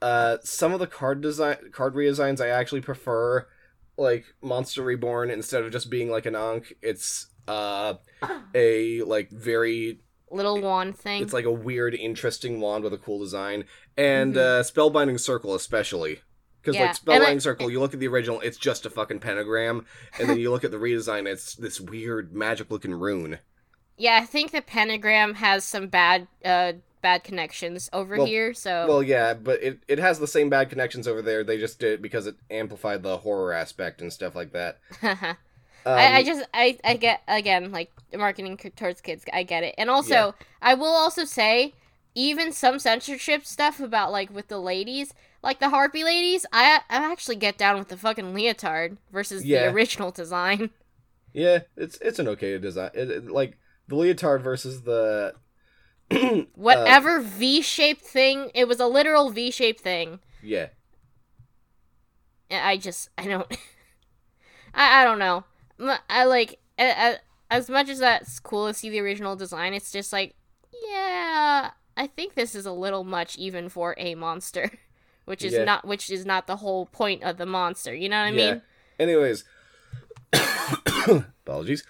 uh, 0.02 0.38
some 0.42 0.72
of 0.72 0.80
the 0.80 0.88
card 0.88 1.20
design 1.20 1.56
card 1.70 1.94
redesigns 1.94 2.40
I 2.40 2.48
actually 2.48 2.80
prefer, 2.80 3.46
like 3.96 4.24
Monster 4.42 4.82
Reborn 4.82 5.30
instead 5.30 5.62
of 5.62 5.70
just 5.70 5.88
being 5.88 6.10
like 6.10 6.26
an 6.26 6.34
Ankh. 6.34 6.72
It's 6.82 7.28
uh 7.50 7.94
a 8.54 9.02
like 9.02 9.30
very 9.30 10.00
Little 10.30 10.60
wand 10.60 10.96
thing. 10.96 11.22
it's 11.22 11.32
like 11.32 11.44
a 11.44 11.50
weird, 11.50 11.94
interesting 11.94 12.60
wand 12.60 12.84
with 12.84 12.92
a 12.92 12.98
cool 12.98 13.18
design, 13.18 13.64
and 13.96 14.34
Mhm. 14.34 14.38
uh, 14.38 14.62
Spellbinding 14.62 15.18
Circle 15.18 15.54
especially. 15.54 16.20
Because 16.62 16.76
Yeah, 16.76 16.82
like 17.06 17.20
I- 17.20 17.32
Spellbinding 17.32 17.42
Circle, 17.42 17.70
you 17.70 17.80
look 17.80 17.94
at 17.94 18.00
the 18.00 18.06
original, 18.06 18.38
it's 18.40 18.58
just 18.58 18.86
a 18.86 18.90
fucking 18.90 19.18
pentagram, 19.20 19.86
and 20.18 20.28
then 20.28 20.38
you 20.38 20.50
look 20.50 20.62
at 20.62 20.70
the 20.70 20.76
redesign, 20.76 21.26
it's 21.26 21.54
this 21.56 21.80
weird, 21.80 22.32
magic-looking 22.34 22.92
rune. 22.94 23.38
Yeah, 23.96 24.18
I 24.22 24.26
think 24.26 24.52
the 24.52 24.62
pentagram 24.62 25.34
has 25.34 25.64
some 25.64 25.88
bad 25.88 26.28
uh 26.44 26.74
bad 27.02 27.24
connections 27.24 27.88
over 27.94 28.18
Well- 28.18 28.26
here, 28.26 28.52
so 28.54 28.86
Well, 28.86 29.02
yeah, 29.02 29.32
but 29.34 29.60
it 29.62 29.80
it 29.88 29.98
has 29.98 30.18
the 30.20 30.26
same 30.28 30.48
bad 30.50 30.68
connections 30.70 31.08
over 31.08 31.22
there. 31.22 31.42
They 31.42 31.58
just 31.58 31.78
did 31.80 31.94
it 31.94 32.02
because 32.02 32.26
it 32.28 32.36
amplified 32.50 33.02
the 33.02 33.16
horror 33.18 33.52
aspect 33.54 34.00
and 34.02 34.12
stuff 34.12 34.34
like 34.36 34.52
that. 34.52 34.78
I, 35.86 36.06
Um, 36.06 36.14
I 36.14 36.22
just 36.22 36.48
I 36.54 36.78
I 36.84 36.94
get 36.96 37.22
again 37.28 37.72
like 37.72 37.90
marketing 38.14 38.56
towards 38.76 39.00
kids. 39.00 39.24
I 39.32 39.42
get 39.42 39.64
it, 39.64 39.74
and 39.78 39.88
also 39.90 40.14
Yeah. 40.14 40.32
I 40.62 40.74
will 40.74 40.86
also 40.94 41.24
say 41.24 41.74
even 42.14 42.52
some 42.52 42.78
censorship 42.78 43.46
stuff 43.46 43.80
about 43.80 44.12
like 44.12 44.30
with 44.34 44.48
the 44.48 44.58
ladies, 44.58 45.14
like 45.42 45.60
the 45.60 45.70
harpy 45.70 46.04
ladies. 46.04 46.44
I 46.52 46.80
I 46.90 47.10
actually 47.12 47.36
get 47.36 47.56
down 47.56 47.78
with 47.78 47.88
the 47.88 47.96
fucking 47.96 48.34
leotard 48.34 48.98
versus 49.12 49.44
Yeah. 49.44 49.66
the 49.66 49.72
original 49.74 50.10
design. 50.10 50.70
yeah, 51.32 51.60
it's 51.76 51.98
it's 52.00 52.18
an 52.18 52.28
okay 52.28 52.58
design. 52.58 52.90
It, 52.94 53.10
it- 53.10 53.30
like 53.30 53.56
the 53.88 53.96
leotard 53.96 54.42
versus 54.42 54.82
the 54.82 55.34
Whatever 56.56 57.20
V-shaped 57.20 58.02
thing, 58.04 58.50
it 58.54 58.66
was 58.66 58.80
a 58.80 58.86
literal 58.86 59.30
V-shaped 59.30 59.80
thing. 59.80 60.18
yeah. 60.42 60.66
I 62.50 62.76
just 62.78 63.10
I 63.16 63.26
don't 63.28 63.46
I 64.74 65.02
I 65.02 65.04
don't 65.04 65.18
know. 65.20 65.44
I 66.08 66.24
like 66.24 66.58
as 66.78 67.68
much 67.68 67.88
as 67.88 67.98
that's 67.98 68.38
cool 68.40 68.68
to 68.68 68.74
see 68.74 68.90
the 68.90 69.00
original 69.00 69.36
design. 69.36 69.74
It's 69.74 69.90
just 69.90 70.12
like 70.12 70.34
yeah, 70.88 71.70
I 71.96 72.06
think 72.06 72.34
this 72.34 72.54
is 72.54 72.66
a 72.66 72.72
little 72.72 73.04
much 73.04 73.36
even 73.36 73.68
for 73.68 73.94
a 73.98 74.14
monster, 74.14 74.70
which 75.24 75.44
is 75.44 75.52
Yeah. 75.52 75.64
not 75.64 75.86
which 75.86 76.10
is 76.10 76.24
not 76.24 76.46
the 76.46 76.56
whole 76.56 76.86
point 76.86 77.22
of 77.22 77.36
the 77.36 77.46
monster. 77.46 77.94
You 77.94 78.08
know 78.08 78.18
what 78.22 78.32
I 78.34 78.36
yeah. 78.36 78.52
mean? 78.52 78.62
Anyways, 78.98 79.44
apologies. 81.44 81.84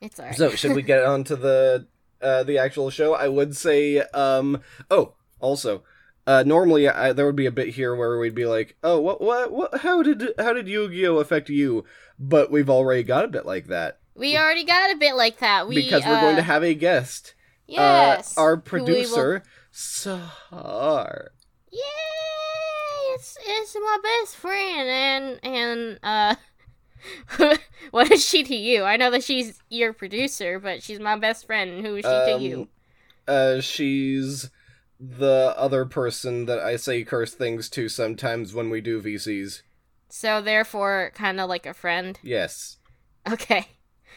It's 0.00 0.18
alright. 0.18 0.36
So, 0.36 0.50
should 0.50 0.74
we 0.74 0.82
get 0.82 1.04
on 1.12 1.24
to 1.24 1.36
the 1.36 1.86
uh, 2.22 2.42
the 2.42 2.58
actual 2.58 2.90
show? 2.90 3.14
I 3.14 3.28
would 3.28 3.56
say, 3.56 3.98
um, 3.98 4.60
oh, 4.90 5.14
also, 5.40 5.82
uh, 6.26 6.42
normally 6.46 6.88
I, 6.88 7.12
there 7.12 7.26
would 7.26 7.36
be 7.36 7.46
a 7.46 7.50
bit 7.52 7.68
here 7.68 7.94
where 7.94 8.18
we'd 8.18 8.34
be 8.34 8.46
like, 8.46 8.76
oh, 8.82 9.00
what, 9.00 9.20
what, 9.20 9.52
what, 9.52 9.80
how 9.80 10.02
did, 10.02 10.34
how 10.38 10.52
did 10.52 10.68
Yu-Gi-Oh 10.68 11.16
affect 11.18 11.48
you? 11.48 11.84
But 12.22 12.50
we've 12.50 12.68
already 12.70 13.02
got 13.02 13.24
a 13.24 13.28
bit 13.28 13.46
like 13.46 13.68
that 13.68 13.96
we 14.20 14.36
already 14.36 14.64
got 14.64 14.90
a 14.92 14.96
bit 14.96 15.16
like 15.16 15.38
that. 15.38 15.66
We 15.66 15.76
because 15.76 16.04
we're 16.04 16.20
going 16.20 16.36
to 16.36 16.42
uh, 16.42 16.44
have 16.44 16.62
a 16.62 16.74
guest, 16.74 17.34
yes, 17.66 18.36
uh, 18.36 18.40
our 18.40 18.50
we 18.50 18.56
will- 18.56 18.62
producer, 18.62 19.42
Sar. 19.70 21.30
Yay! 21.72 21.78
It's 23.14 23.36
it's 23.46 23.74
my 23.74 23.98
best 24.02 24.36
friend, 24.36 24.88
and 24.88 25.40
and 25.42 25.98
uh, 26.02 27.56
what 27.90 28.10
is 28.10 28.24
she 28.24 28.42
to 28.44 28.54
you? 28.54 28.84
I 28.84 28.96
know 28.96 29.10
that 29.10 29.24
she's 29.24 29.60
your 29.70 29.92
producer, 29.92 30.58
but 30.58 30.82
she's 30.82 31.00
my 31.00 31.16
best 31.16 31.46
friend. 31.46 31.84
Who 31.84 31.96
is 31.96 32.04
she 32.04 32.10
to 32.10 32.34
Um, 32.34 32.40
you? 32.42 32.68
Uh, 33.26 33.60
she's 33.60 34.50
the 34.98 35.54
other 35.56 35.86
person 35.86 36.44
that 36.46 36.58
I 36.58 36.76
say 36.76 37.04
curse 37.04 37.32
things 37.32 37.70
to 37.70 37.88
sometimes 37.88 38.52
when 38.52 38.68
we 38.68 38.80
do 38.82 39.00
VCs. 39.00 39.62
So 40.10 40.40
therefore, 40.40 41.12
kind 41.14 41.40
of 41.40 41.48
like 41.48 41.66
a 41.66 41.74
friend. 41.74 42.18
Yes. 42.22 42.76
Okay. 43.30 43.66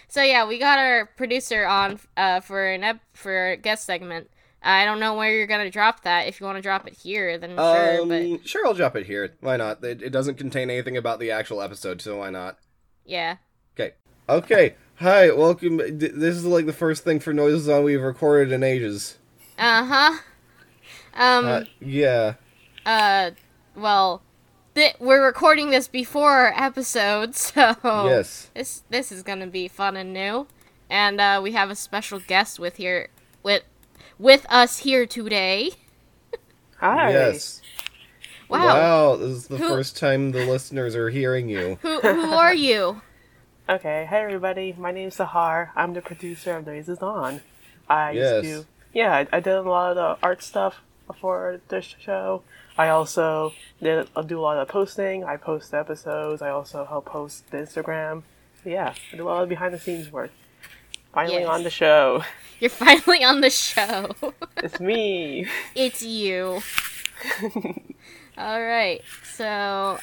So 0.07 0.21
yeah, 0.21 0.47
we 0.47 0.59
got 0.59 0.79
our 0.79 1.05
producer 1.17 1.65
on 1.65 1.99
uh 2.17 2.39
for 2.41 2.65
an 2.67 2.83
ep- 2.83 3.01
for 3.13 3.51
a 3.51 3.57
guest 3.57 3.85
segment. 3.85 4.29
I 4.61 4.85
don't 4.85 4.99
know 4.99 5.15
where 5.15 5.31
you're 5.35 5.47
gonna 5.47 5.69
drop 5.69 6.03
that. 6.03 6.27
If 6.27 6.39
you 6.39 6.45
want 6.45 6.57
to 6.57 6.61
drop 6.61 6.87
it 6.87 6.93
here, 6.93 7.37
then 7.37 7.55
sure. 7.57 8.01
Um, 8.01 8.07
But 8.09 8.47
sure, 8.47 8.65
I'll 8.65 8.73
drop 8.73 8.95
it 8.95 9.05
here. 9.07 9.33
Why 9.41 9.57
not? 9.57 9.83
It, 9.83 10.01
it 10.01 10.09
doesn't 10.11 10.35
contain 10.35 10.69
anything 10.69 10.95
about 10.97 11.19
the 11.19 11.31
actual 11.31 11.61
episode, 11.61 12.01
so 12.01 12.17
why 12.19 12.29
not? 12.29 12.57
yeah, 13.05 13.37
Okay. 13.77 13.93
Okay. 14.29 14.75
Hi, 14.97 15.31
welcome. 15.31 15.77
d- 15.77 16.07
This 16.07 16.35
is 16.35 16.45
like 16.45 16.65
the 16.65 16.71
first 16.73 17.03
thing 17.03 17.19
for 17.19 17.33
Noises 17.33 17.67
On 17.67 17.83
we've 17.83 18.01
recorded 18.01 18.53
in 18.53 18.63
ages. 18.63 19.17
Uh 19.57 19.83
huh. 19.85 20.17
Um. 21.15 21.65
Yeah. 21.79 22.35
uh 22.85 23.31
well 23.75 24.21
th- 24.75 24.95
we're 24.99 25.25
recording 25.25 25.69
this 25.69 25.87
before 25.87 26.31
our 26.31 26.53
episode 26.55 27.35
so 27.35 27.75
Yes. 27.83 28.49
this 28.53 28.83
this 28.89 29.11
is 29.11 29.23
gonna 29.23 29.47
be 29.47 29.67
fun 29.67 29.95
and 29.95 30.13
new 30.13 30.47
and 30.89 31.19
uh 31.19 31.39
we 31.43 31.51
have 31.53 31.69
a 31.69 31.75
special 31.75 32.19
guest 32.19 32.59
with 32.59 32.77
here 32.77 33.09
with 33.41 33.63
with 34.19 34.45
us 34.49 34.79
here 34.79 35.05
today 35.05 35.71
Hi. 36.79 37.11
Yes. 37.11 37.61
wow, 38.49 38.59
Wow, 38.59 39.15
this 39.15 39.29
is 39.29 39.47
the 39.47 39.57
Who- 39.57 39.69
first 39.69 39.97
time 39.97 40.31
the 40.31 40.45
listeners 40.45 40.95
are 40.95 41.09
hearing 41.09 41.49
you. 41.49 41.77
who 41.81 41.99
who 42.01 42.33
are 42.33 42.53
you 42.53 43.01
Okay. 43.69 44.05
hi 44.09 44.21
everybody. 44.21 44.75
My 44.77 44.91
name's 44.91 45.15
Sahar. 45.15 45.69
I'm 45.73 45.93
the 45.93 46.01
producer 46.01 46.57
of 46.57 46.65
Noises 46.67 46.99
On. 46.99 47.39
I 47.87 48.11
Yes. 48.11 48.43
used 48.43 48.63
to. 48.63 48.67
Yeah, 48.91 49.13
I, 49.15 49.27
I 49.31 49.39
did 49.39 49.53
a 49.53 49.61
lot 49.61 49.91
of 49.91 49.95
the 49.95 50.17
art 50.27 50.43
stuff 50.43 50.81
for 51.21 51.61
this 51.69 51.95
show. 51.97 52.43
I 52.77 52.89
also 52.89 53.53
did 53.81 54.07
I 54.15 54.21
do 54.23 54.39
a 54.39 54.41
lot 54.41 54.57
of 54.57 54.67
posting. 54.67 55.23
I 55.23 55.37
post 55.37 55.71
the 55.71 55.79
episodes. 55.79 56.41
I 56.41 56.49
also 56.49 56.85
help 56.85 57.05
post 57.05 57.49
the 57.51 57.57
Instagram. 57.57 58.23
Yeah, 58.65 58.93
I 59.11 59.15
do 59.17 59.23
a 59.23 59.29
lot 59.29 59.43
of 59.43 59.49
behind 59.49 59.73
the 59.73 59.79
scenes 59.79 60.11
work. 60.11 60.31
Finally 61.13 61.41
Yes. 61.41 61.49
on 61.49 61.63
the 61.63 61.69
show. 61.69 62.23
you're 62.59 62.69
finally 62.69 63.23
on 63.23 63.41
the 63.41 63.49
show 63.49 64.09
It's 64.57 64.79
me. 64.79 65.47
it's 65.75 66.01
you 66.01 66.61
all 68.37 68.61
right 68.61 69.01
so 69.35 69.45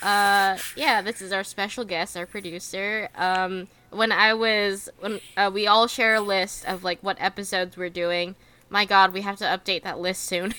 uh 0.02 0.56
yeah 0.76 1.00
this 1.02 1.20
is 1.20 1.32
our 1.32 1.44
special 1.44 1.84
guest 1.84 2.16
our 2.16 2.26
producer 2.26 3.08
um 3.16 3.66
when 3.90 4.12
i 4.12 4.32
was 4.32 4.88
when 5.00 5.20
uh, 5.36 5.50
we 5.52 5.66
all 5.66 5.86
share 5.86 6.14
a 6.14 6.20
list 6.20 6.64
of 6.66 6.84
like 6.84 6.98
what 7.02 7.16
episodes 7.20 7.76
we're 7.76 7.90
doing 7.90 8.34
my 8.68 8.84
god 8.84 9.12
we 9.12 9.20
have 9.22 9.36
to 9.36 9.44
update 9.44 9.82
that 9.82 9.98
list 9.98 10.24
soon 10.24 10.54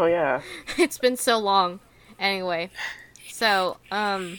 Oh 0.00 0.06
yeah. 0.06 0.40
it's 0.78 0.96
been 0.96 1.18
so 1.18 1.36
long 1.38 1.78
anyway 2.18 2.70
so 3.30 3.76
um 3.90 4.38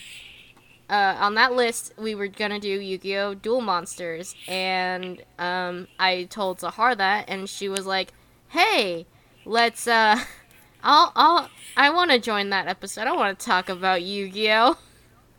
uh, 0.90 1.16
on 1.20 1.34
that 1.34 1.52
list 1.52 1.94
we 1.96 2.16
were 2.16 2.26
gonna 2.26 2.58
do 2.58 2.68
yu-gi-oh 2.68 3.34
duel 3.34 3.60
monsters 3.60 4.34
and 4.48 5.22
um 5.38 5.86
i 6.00 6.24
told 6.24 6.58
sahar 6.58 6.96
that 6.96 7.24
and 7.28 7.48
she 7.48 7.68
was 7.68 7.86
like 7.86 8.12
hey 8.48 9.06
let's 9.44 9.86
uh 9.86 10.18
i'll 10.82 11.12
i'll 11.14 11.48
i 11.76 11.88
want 11.90 12.10
to 12.10 12.18
join 12.18 12.50
that 12.50 12.66
episode 12.66 13.06
i 13.06 13.12
want 13.12 13.38
to 13.38 13.46
talk 13.46 13.68
about 13.68 14.02
yu-gi-oh 14.02 14.76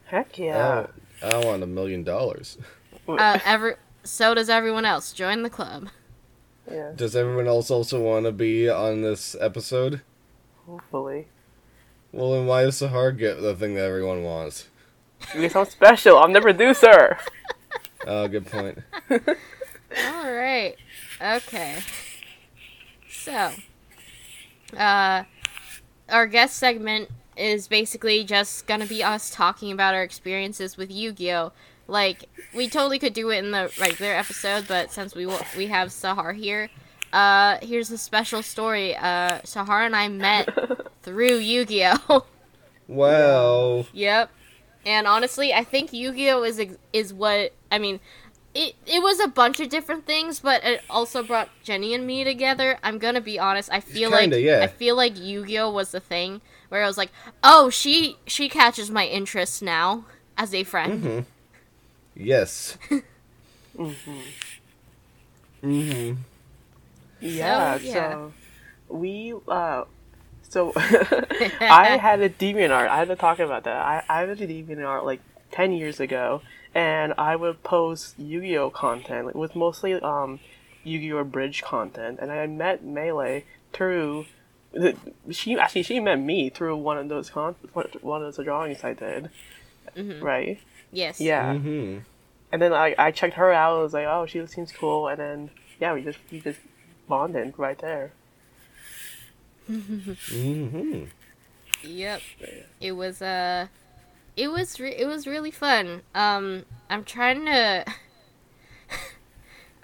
Heck 0.06 0.38
yeah. 0.38 0.88
Oh, 1.22 1.42
I 1.42 1.46
want 1.46 1.63
a 1.63 1.68
million 1.68 2.03
dollars. 2.03 2.58
uh 3.08 3.39
every 3.46 3.75
so 4.03 4.34
does 4.34 4.50
everyone 4.50 4.86
else 4.86 5.12
join 5.12 5.44
the 5.44 5.50
club 5.50 5.89
Yeah. 6.70 6.92
Does 6.96 7.13
everyone 7.15 7.48
else 7.48 7.70
also 7.70 8.00
want 8.00 8.25
to 8.25 8.32
be 8.32 8.70
on 8.70 9.01
this 9.01 9.36
episode? 9.39 10.01
Hopefully. 10.67 11.27
Well, 12.12 12.32
then 12.34 12.46
why 12.46 12.63
does 12.63 12.79
Sahar 12.79 13.17
get 13.17 13.41
the 13.41 13.55
thing 13.55 13.75
that 13.75 13.86
everyone 13.86 14.24
wants? 14.24 14.67
Because 15.34 15.55
I'm 15.55 15.65
special. 15.65 16.17
I'm 16.17 16.34
the 16.34 16.41
producer. 16.41 17.17
Oh, 18.05 18.27
good 18.27 18.46
point. 18.48 18.79
All 19.10 20.29
right. 20.34 20.75
Okay. 21.22 21.79
So, 23.10 23.51
uh, 24.77 25.24
our 26.10 26.27
guest 26.27 26.58
segment 26.58 27.10
is 27.38 27.70
basically 27.70 28.25
just 28.25 28.67
gonna 28.67 28.86
be 28.86 29.01
us 29.03 29.29
talking 29.29 29.72
about 29.72 29.93
our 29.96 30.03
experiences 30.03 30.75
with 30.75 30.91
Yu-Gi-Oh. 30.91 31.53
Like, 31.88 32.25
we 32.53 32.67
totally 32.67 33.00
could 33.00 33.13
do 33.13 33.29
it 33.29 33.38
in 33.38 33.51
the 33.51 33.72
regular 33.79 34.12
episode, 34.12 34.67
but 34.67 34.91
since 34.91 35.15
we 35.15 35.25
wa- 35.25 35.39
we 35.55 35.67
have 35.67 35.88
Sahar 35.88 36.36
here, 36.36 36.70
uh, 37.13 37.58
here's 37.62 37.91
a 37.91 37.98
special 37.98 38.41
story. 38.43 38.96
Uh, 38.96 39.39
Sahar 39.41 39.86
and 39.86 39.96
I 39.96 40.08
met 40.10 40.50
through 41.03 41.38
Yu-Gi-Oh. 41.38 42.25
Wow. 42.86 43.86
Yep. 43.93 44.29
And 44.86 45.07
honestly, 45.07 45.53
I 45.53 45.64
think 45.64 45.94
Yu-Gi-Oh 45.94 46.44
is 46.44 46.59
ex- 46.59 46.75
is 46.92 47.14
what 47.14 47.53
I 47.72 47.79
mean. 47.79 48.01
It 48.53 48.75
it 48.85 49.01
was 49.01 49.22
a 49.22 49.27
bunch 49.29 49.61
of 49.61 49.70
different 49.70 50.05
things, 50.05 50.42
but 50.42 50.61
it 50.66 50.81
also 50.90 51.24
brought 51.24 51.48
Jenny 51.64 51.94
and 51.94 52.05
me 52.05 52.25
together. 52.25 52.77
I'm 52.83 52.98
gonna 53.00 53.22
be 53.22 53.40
honest. 53.40 53.72
I 53.72 53.79
feel 53.79 54.11
Kinda, 54.11 54.35
like 54.35 54.44
yeah. 54.46 54.59
I 54.64 54.68
feel 54.68 54.98
like 54.98 55.18
Yu-Gi-Oh 55.18 55.72
was 55.72 55.92
the 55.92 56.01
thing 56.01 56.42
where 56.68 56.83
I 56.83 56.87
was 56.87 56.98
like, 56.98 57.11
oh, 57.42 57.70
she 57.70 58.18
she 58.27 58.50
catches 58.50 58.92
my 58.92 59.05
interest 59.05 59.64
now 59.64 60.03
as 60.37 60.53
a 60.53 60.66
friend. 60.66 61.03
Mm-hmm. 61.03 61.20
Yes. 62.16 62.77
mm-hmm. 65.64 66.14
Yeah, 67.24 67.77
So, 67.77 67.83
yeah. 67.83 67.94
so 67.94 68.33
we 68.90 69.33
uh 69.48 69.83
so 70.42 70.72
I 70.75 71.98
had 72.00 72.22
a 72.22 72.29
DeviantArt. 72.29 72.88
I 72.88 72.98
had 72.98 73.07
to 73.07 73.16
talk 73.16 73.40
about 73.40 73.64
that. 73.64 73.75
I, 73.77 74.03
I 74.09 74.20
had 74.22 74.29
a 74.29 74.36
DeviantArt 74.48 75.03
like 75.03 75.22
ten 75.51 75.72
years 75.72 76.00
ago 76.00 76.42
and 76.75 77.14
I 77.18 77.36
would 77.36 77.62
post 77.64 78.18
Yu-Gi-Oh 78.18 78.72
content. 78.72 79.29
It 79.29 79.36
was 79.36 79.55
mostly 79.55 79.94
um 79.96 80.40
Yu-Gi-Oh 80.83 81.24
bridge 81.24 81.62
content 81.64 82.20
and 82.22 82.31
I 82.31 82.46
met 82.48 82.83
Melee 82.83 83.46
through 83.72 84.25
the, 84.74 84.96
she 85.31 85.57
actually 85.57 85.83
she 85.83 86.00
met 86.00 86.20
me 86.20 86.50
through 86.50 86.77
one 86.77 86.98
of 86.98 87.07
those 87.09 87.29
con 87.29 87.55
one 87.74 88.24
of 88.24 88.36
those 88.36 88.44
drawings 88.44 88.83
I 88.83 88.94
did. 88.94 89.29
Right? 90.22 90.59
Yes. 90.92 91.22
Yeah. 91.22 91.53
Mm-hmm. 91.53 92.00
And 92.51 92.62
then 92.62 92.74
I, 92.74 92.94
I 92.98 93.12
checked 93.12 93.36
her 93.36 93.51
out. 93.51 93.79
I 93.79 93.81
was 93.81 93.94
like, 93.94 94.05
oh, 94.07 94.25
she 94.25 94.46
seems 94.48 94.72
cool. 94.72 95.07
And 95.07 95.20
then 95.20 95.50
yeah, 95.79 95.94
we 95.94 96.01
just 96.01 96.20
we 96.31 96.40
just 96.40 96.59
bonded 97.07 97.53
right 97.57 97.77
there. 97.79 98.11
Mm-hmm. 99.70 101.03
Yep. 101.83 102.22
It 102.81 102.92
was 102.94 103.22
uh 103.22 103.68
it 104.35 104.48
was 104.50 104.79
re- 104.79 104.96
it 104.96 105.05
was 105.05 105.27
really 105.27 105.51
fun. 105.51 106.01
Um 106.16 106.66
I'm 106.89 107.03
trying 107.03 107.46
to 107.46 107.85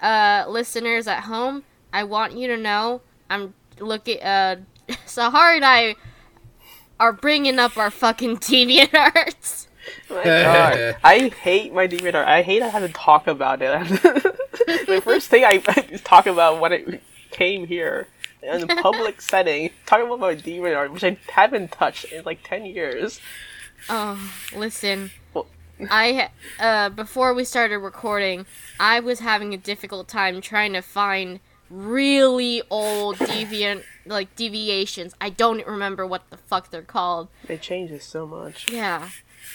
uh 0.00 0.44
listeners 0.48 1.06
at 1.06 1.24
home, 1.24 1.64
I 1.92 2.04
want 2.04 2.32
you 2.36 2.46
to 2.48 2.56
know 2.56 3.02
I'm 3.28 3.54
looking 3.78 4.20
uh 4.20 4.56
Sahar 5.06 5.56
and 5.56 5.64
I 5.64 5.96
are 6.98 7.12
bringing 7.12 7.58
up 7.58 7.76
our 7.76 7.90
fucking 7.90 8.36
deviant 8.38 8.94
arts. 8.94 9.68
my 10.10 10.24
god. 10.24 10.96
I 11.02 11.28
hate 11.28 11.72
my 11.72 11.88
DeviantArt. 11.88 12.26
I 12.26 12.42
hate 12.42 12.62
I 12.62 12.68
have 12.68 12.86
to 12.86 12.92
talk 12.92 13.26
about 13.26 13.62
it. 13.62 13.88
the 14.86 15.00
first 15.02 15.28
thing 15.28 15.44
I 15.44 15.58
talk 16.04 16.26
about 16.26 16.60
when 16.60 16.72
it 16.72 17.02
came 17.30 17.66
here 17.66 18.08
in 18.42 18.70
a 18.70 18.76
public 18.82 19.20
setting, 19.32 19.70
talking 19.86 20.06
about 20.06 20.20
my 20.20 20.34
DeviantArt, 20.34 20.90
which 20.90 21.04
I 21.04 21.16
haven't 21.30 21.72
touched 21.72 22.06
in 22.06 22.24
like 22.24 22.40
10 22.42 22.64
years. 22.66 23.20
Oh, 23.88 24.18
listen. 24.54 25.10
Well- 25.34 25.46
I 25.90 26.28
uh 26.58 26.90
before 26.90 27.32
we 27.32 27.44
started 27.44 27.78
recording, 27.78 28.44
I 28.78 29.00
was 29.00 29.20
having 29.20 29.54
a 29.54 29.56
difficult 29.56 30.08
time 30.08 30.42
trying 30.42 30.74
to 30.74 30.82
find 30.82 31.40
really 31.70 32.62
old 32.68 33.16
deviant 33.16 33.84
like 34.04 34.36
deviations. 34.36 35.14
I 35.22 35.30
don't 35.30 35.66
remember 35.66 36.06
what 36.06 36.28
the 36.28 36.36
fuck 36.36 36.70
they're 36.70 36.82
called. 36.82 37.28
It 37.48 37.62
changes 37.62 38.04
so 38.04 38.26
much. 38.26 38.70
Yeah. 38.70 39.08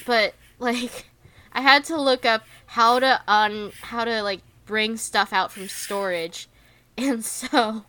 But 0.07 0.33
like 0.57 1.05
I 1.53 1.61
had 1.61 1.83
to 1.85 2.01
look 2.01 2.25
up 2.25 2.43
how 2.65 2.97
to 2.99 3.21
un 3.27 3.71
how 3.81 4.05
to 4.05 4.23
like 4.23 4.41
bring 4.65 4.97
stuff 4.97 5.31
out 5.31 5.51
from 5.51 5.67
storage. 5.67 6.47
And 6.97 7.23
so 7.25 7.85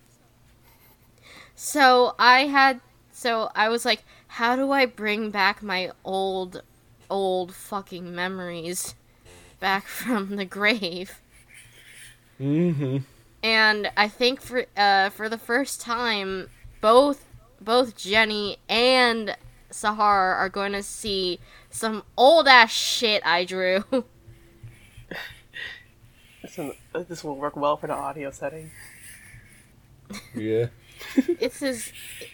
so 1.54 2.14
I 2.18 2.46
had 2.46 2.80
so 3.12 3.50
I 3.54 3.68
was 3.68 3.84
like 3.84 4.04
how 4.28 4.56
do 4.56 4.72
I 4.72 4.86
bring 4.86 5.30
back 5.30 5.62
my 5.62 5.90
old 6.04 6.62
old 7.08 7.54
fucking 7.54 8.14
memories 8.14 8.94
back 9.60 9.86
from 9.86 10.36
the 10.36 10.44
grave? 10.44 11.20
Mm-hmm. 12.40 12.98
and 13.42 13.90
I 13.96 14.08
think 14.08 14.40
for 14.42 14.66
uh 14.76 15.10
for 15.10 15.28
the 15.28 15.38
first 15.38 15.80
time, 15.80 16.50
both 16.80 17.24
both 17.60 17.96
Jenny 17.96 18.58
and 18.68 19.36
Sahar 19.70 20.36
are 20.36 20.48
going 20.50 20.72
to 20.72 20.82
see 20.82 21.40
some 21.70 22.02
old 22.16 22.46
ass 22.46 22.72
shit 22.72 23.22
I 23.24 23.44
drew. 23.44 23.84
This, 26.42 26.56
one- 26.58 26.72
this 27.08 27.24
will 27.24 27.36
work 27.36 27.56
well 27.56 27.76
for 27.76 27.86
the 27.88 27.92
audio 27.94 28.30
setting. 28.30 28.70
Yeah. 30.34 30.66
it's 31.16 31.62
is 31.62 31.92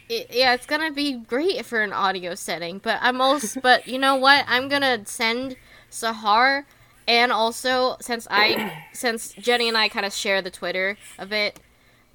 it, 0.09 0.29
yeah, 0.31 0.55
it's 0.55 0.67
gonna 0.67 0.93
be 0.93 1.15
great 1.15 1.65
for 1.65 1.81
an 1.83 1.93
audio 1.93 2.35
setting. 2.35 2.79
But 2.79 2.99
I'm 3.01 3.21
also 3.21 3.61
but 3.63 3.87
you 3.87 3.99
know 3.99 4.17
what? 4.17 4.45
I'm 4.49 4.69
gonna 4.69 5.05
send 5.07 5.57
Sahar 5.91 6.65
and 7.07 7.33
also 7.33 7.97
since 8.01 8.27
I 8.31 8.85
since 8.93 9.33
Jenny 9.35 9.69
and 9.69 9.77
I 9.77 9.89
kind 9.89 10.07
of 10.07 10.13
share 10.13 10.43
the 10.43 10.51
Twitter 10.51 10.97
a 11.19 11.27
bit, 11.27 11.61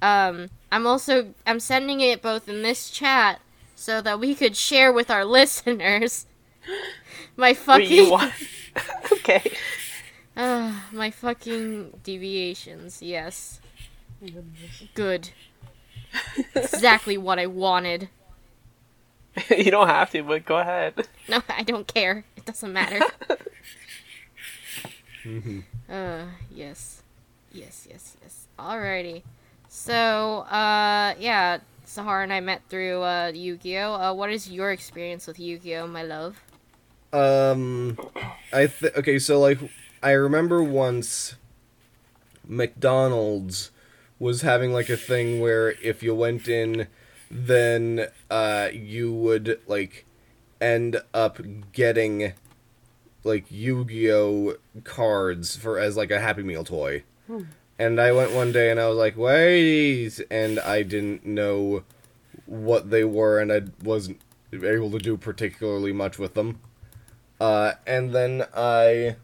um, 0.02 0.48
I'm 0.72 0.86
also 0.86 1.34
I'm 1.46 1.60
sending 1.60 2.00
it 2.00 2.22
both 2.22 2.48
in 2.48 2.62
this 2.62 2.90
chat 2.90 3.40
so 3.74 4.00
that 4.00 4.18
we 4.18 4.34
could 4.34 4.56
share 4.56 4.92
with 4.92 5.10
our 5.10 5.24
listeners. 5.38 6.26
My 7.36 7.54
fucking 7.54 8.10
want? 8.10 8.32
okay. 9.12 9.52
Ah, 10.36 10.86
my 10.92 11.10
fucking 11.10 11.98
deviations. 12.04 13.02
Yes. 13.02 13.60
Good. 14.94 15.30
Exactly 16.54 17.18
what 17.18 17.38
I 17.38 17.46
wanted. 17.46 18.08
you 19.56 19.70
don't 19.70 19.88
have 19.88 20.10
to, 20.10 20.22
but 20.22 20.44
go 20.44 20.58
ahead. 20.58 20.94
No, 21.28 21.42
I 21.48 21.62
don't 21.62 21.86
care. 21.86 22.24
It 22.36 22.44
doesn't 22.44 22.72
matter. 22.72 23.00
uh, 25.90 26.24
yes. 26.50 27.02
Yes, 27.52 27.86
yes, 27.88 28.16
yes. 28.22 28.46
Alrighty. 28.58 29.22
So, 29.68 30.40
uh, 30.40 31.14
yeah, 31.18 31.58
Sahara 31.84 32.22
and 32.22 32.32
I 32.32 32.40
met 32.40 32.62
through, 32.68 33.02
uh, 33.02 33.32
Yu-Gi-Oh! 33.34 33.94
Uh, 33.94 34.14
what 34.14 34.30
is 34.30 34.50
your 34.50 34.72
experience 34.72 35.26
with 35.26 35.38
Yu-Gi-Oh, 35.38 35.86
my 35.86 36.02
love? 36.02 36.40
Um, 37.12 37.98
I 38.52 38.66
th- 38.66 38.94
okay, 38.96 39.18
so 39.18 39.40
like 39.40 39.58
I 40.02 40.10
remember 40.10 40.62
once 40.62 41.36
McDonald's 42.46 43.70
was 44.18 44.42
having 44.42 44.72
like 44.72 44.88
a 44.88 44.96
thing 44.96 45.40
where 45.40 45.70
if 45.82 46.02
you 46.02 46.14
went 46.14 46.48
in, 46.48 46.88
then 47.30 48.08
uh 48.30 48.68
you 48.72 49.12
would 49.12 49.60
like 49.66 50.06
end 50.60 51.00
up 51.14 51.38
getting 51.72 52.32
like 53.24 53.44
Yu-Gi-Oh 53.50 54.56
cards 54.84 55.56
for 55.56 55.78
as 55.78 55.96
like 55.96 56.10
a 56.10 56.20
Happy 56.20 56.42
Meal 56.42 56.64
toy. 56.64 57.04
And 57.78 58.00
I 58.00 58.10
went 58.12 58.32
one 58.32 58.52
day 58.52 58.70
and 58.70 58.80
I 58.80 58.88
was 58.88 58.96
like, 58.98 59.16
"What 59.16 59.34
are 59.34 59.50
these?" 59.50 60.20
And 60.30 60.58
I 60.60 60.82
didn't 60.82 61.24
know 61.24 61.84
what 62.46 62.90
they 62.90 63.04
were, 63.04 63.38
and 63.38 63.52
I 63.52 63.62
wasn't 63.82 64.20
able 64.52 64.90
to 64.92 64.98
do 64.98 65.16
particularly 65.16 65.92
much 65.92 66.18
with 66.18 66.34
them. 66.34 66.58
Uh, 67.40 67.74
and 67.86 68.12
then 68.12 68.46
I 68.54 69.16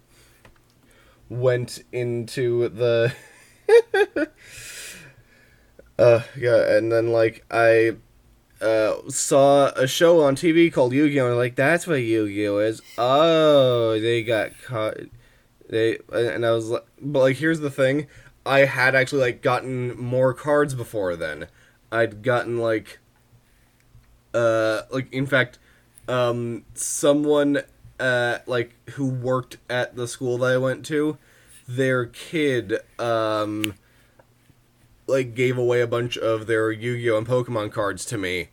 went 1.29 1.83
into 1.93 2.69
the. 2.69 3.13
uh, 5.99 6.21
yeah, 6.37 6.77
and 6.77 6.91
then 6.91 7.09
like 7.09 7.45
I 7.51 7.97
uh, 8.61 8.95
saw 9.09 9.67
a 9.77 9.87
show 9.87 10.23
on 10.23 10.37
TV 10.37 10.73
called 10.73 10.93
Yu-Gi-Oh! 10.93 11.25
and 11.25 11.33
I'm 11.35 11.39
like 11.39 11.55
that's 11.55 11.87
what 11.87 11.97
Yu-Gi-Oh! 11.97 12.59
is. 12.59 12.83
Oh, 12.99 13.99
they 14.01 14.23
got 14.23 14.53
caught. 14.65 14.97
They 15.69 15.99
and 16.13 16.45
I 16.45 16.53
was 16.53 16.71
like, 16.71 16.85
but 17.01 17.21
like 17.21 17.37
here's 17.37 17.61
the 17.61 17.71
thing, 17.71 18.07
I 18.45 18.61
had 18.61 18.95
actually 18.95 19.23
like 19.23 19.43
gotten 19.43 19.97
more 20.01 20.35
cards 20.35 20.75
before 20.75 21.17
then. 21.17 21.47
I'd 21.93 22.23
gotten 22.23 22.59
like, 22.59 22.99
uh, 24.33 24.83
like 24.91 25.13
in 25.13 25.27
fact, 25.27 25.59
um, 26.09 26.65
someone 26.75 27.63
uh 28.01 28.39
like 28.47 28.75
who 28.91 29.07
worked 29.09 29.59
at 29.71 29.95
the 29.95 30.09
school 30.09 30.39
that 30.39 30.53
I 30.53 30.59
went 30.59 30.85
to, 30.87 31.19
their 31.69 32.07
kid 32.07 32.79
um 32.99 33.75
like 35.07 35.35
gave 35.35 35.59
away 35.59 35.81
a 35.81 35.87
bunch 35.87 36.17
of 36.17 36.47
their 36.47 36.71
Yu-Gi-Oh 36.71 37.19
and 37.19 37.27
Pokemon 37.27 37.73
cards 37.73 38.05
to 38.07 38.19
me. 38.19 38.49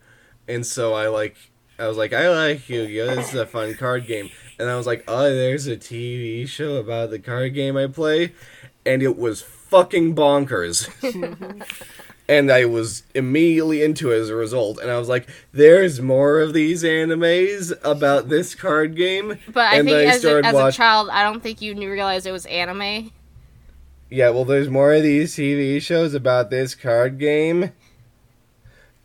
And 0.48 0.66
so 0.66 0.92
I 0.94 1.08
like 1.08 1.36
I 1.78 1.88
was 1.88 1.96
like, 1.96 2.12
I 2.12 2.28
like 2.28 2.68
Yu-Gi-Oh! 2.68 3.16
This 3.16 3.30
is 3.30 3.40
a 3.40 3.46
fun 3.46 3.74
card 3.74 4.06
game. 4.06 4.30
And 4.58 4.68
I 4.70 4.76
was 4.76 4.86
like, 4.86 5.04
oh, 5.08 5.34
there's 5.34 5.66
a 5.66 5.76
TV 5.76 6.46
show 6.46 6.76
about 6.76 7.10
the 7.10 7.18
card 7.18 7.54
game 7.54 7.76
I 7.76 7.86
play. 7.88 8.32
And 8.86 9.02
it 9.02 9.18
was 9.18 9.42
fucking 9.42 10.14
bonkers. 10.14 10.88
and 12.28 12.52
I 12.52 12.66
was 12.66 13.02
immediately 13.14 13.82
into 13.82 14.12
it 14.12 14.20
as 14.20 14.28
a 14.28 14.36
result. 14.36 14.78
And 14.78 14.90
I 14.90 14.98
was 14.98 15.08
like, 15.08 15.28
there's 15.52 16.00
more 16.00 16.40
of 16.40 16.52
these 16.52 16.84
animes 16.84 17.72
about 17.82 18.28
this 18.28 18.54
card 18.54 18.94
game. 18.94 19.38
But 19.48 19.72
I 19.72 19.78
and 19.78 19.88
think 19.88 19.98
then 19.98 20.08
as, 20.08 20.24
a, 20.24 20.44
as 20.44 20.54
a 20.54 20.72
child, 20.72 21.08
I 21.10 21.22
don't 21.24 21.42
think 21.42 21.60
you 21.60 21.74
knew- 21.74 21.90
realized 21.90 22.26
it 22.26 22.32
was 22.32 22.46
anime. 22.46 23.10
Yeah, 24.12 24.28
well, 24.28 24.44
there's 24.44 24.68
more 24.68 24.92
of 24.92 25.02
these 25.02 25.34
TV 25.34 25.80
shows 25.80 26.12
about 26.12 26.50
this 26.50 26.74
card 26.74 27.18
game. 27.18 27.72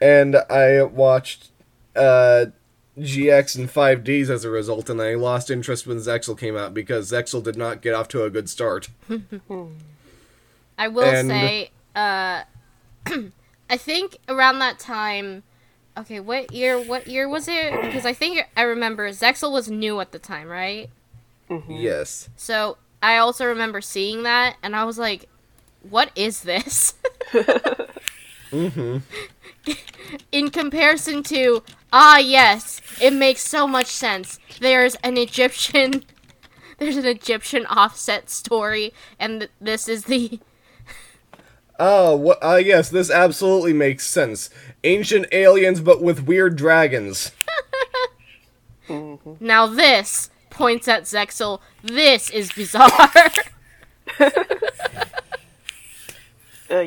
And 0.02 0.36
I 0.36 0.84
watched 0.84 1.50
uh, 1.96 2.48
GX 3.00 3.56
and 3.58 3.70
5Ds 3.70 4.30
as 4.30 4.44
a 4.44 4.50
result, 4.50 4.90
and 4.90 5.02
I 5.02 5.16
lost 5.16 5.50
interest 5.50 5.88
when 5.88 5.98
Zexal 5.98 6.38
came 6.38 6.58
out 6.58 6.74
because 6.74 7.10
Zexal 7.10 7.42
did 7.42 7.56
not 7.56 7.82
get 7.82 7.94
off 7.96 8.10
to 8.10 8.24
a 8.26 8.30
good 8.30 8.50
start. 8.50 8.90
I 10.78 10.88
will 10.90 11.04
And- 11.06 11.30
say, 11.30 11.72
uh, 11.96 12.44
I 13.70 13.78
think 13.78 14.18
around 14.28 14.60
that 14.60 14.78
time. 14.78 15.44
Okay, 15.98 16.20
what 16.20 16.54
year? 16.54 16.78
What 16.80 17.08
year 17.08 17.28
was 17.28 17.48
it? 17.48 17.72
Because 17.82 18.06
I 18.06 18.14
think 18.14 18.48
I 18.56 18.62
remember 18.62 19.10
Zexal 19.10 19.52
was 19.52 19.68
new 19.68 20.00
at 20.00 20.12
the 20.12 20.20
time, 20.20 20.48
right? 20.48 20.90
Yes. 21.68 22.30
So 22.36 22.78
I 23.02 23.18
also 23.18 23.46
remember 23.46 23.82
seeing 23.82 24.24
that, 24.24 24.58
and 24.64 24.76
I 24.76 24.84
was 24.86 24.98
like, 24.98 25.28
"What 25.82 26.12
is 26.16 26.42
this?" 26.42 26.96
Mm-hmm. 28.52 28.98
In 30.32 30.50
comparison 30.50 31.24
to, 31.24 31.64
ah, 31.92 32.18
yes, 32.18 32.82
it 33.02 33.14
makes 33.14 33.42
so 33.42 33.68
much 33.68 33.88
sense. 33.88 34.40
There's 34.60 34.96
an 34.96 35.18
Egyptian, 35.18 36.06
there's 36.78 36.98
an 36.98 37.06
Egyptian 37.06 37.66
offset 37.66 38.30
story, 38.30 38.94
and 39.20 39.42
th- 39.42 39.52
this 39.60 39.88
is 39.88 40.06
the 40.06 40.40
Oh, 41.80 42.16
what? 42.16 42.40
Uh, 42.44 42.56
yes, 42.56 42.90
this 42.90 43.12
absolutely 43.12 43.74
makes 43.74 44.08
sense. 44.08 44.50
Ancient 44.84 45.28
aliens, 45.32 45.80
but 45.80 46.02
with 46.02 46.26
weird 46.26 46.56
dragons. 46.56 47.32
now 49.40 49.68
this 49.68 50.32
points 50.58 50.88
at 50.88 51.04
Zexal. 51.04 51.60
This 51.84 52.30
is 52.30 52.52
bizarre. 52.52 52.92
Uh, 56.70 56.84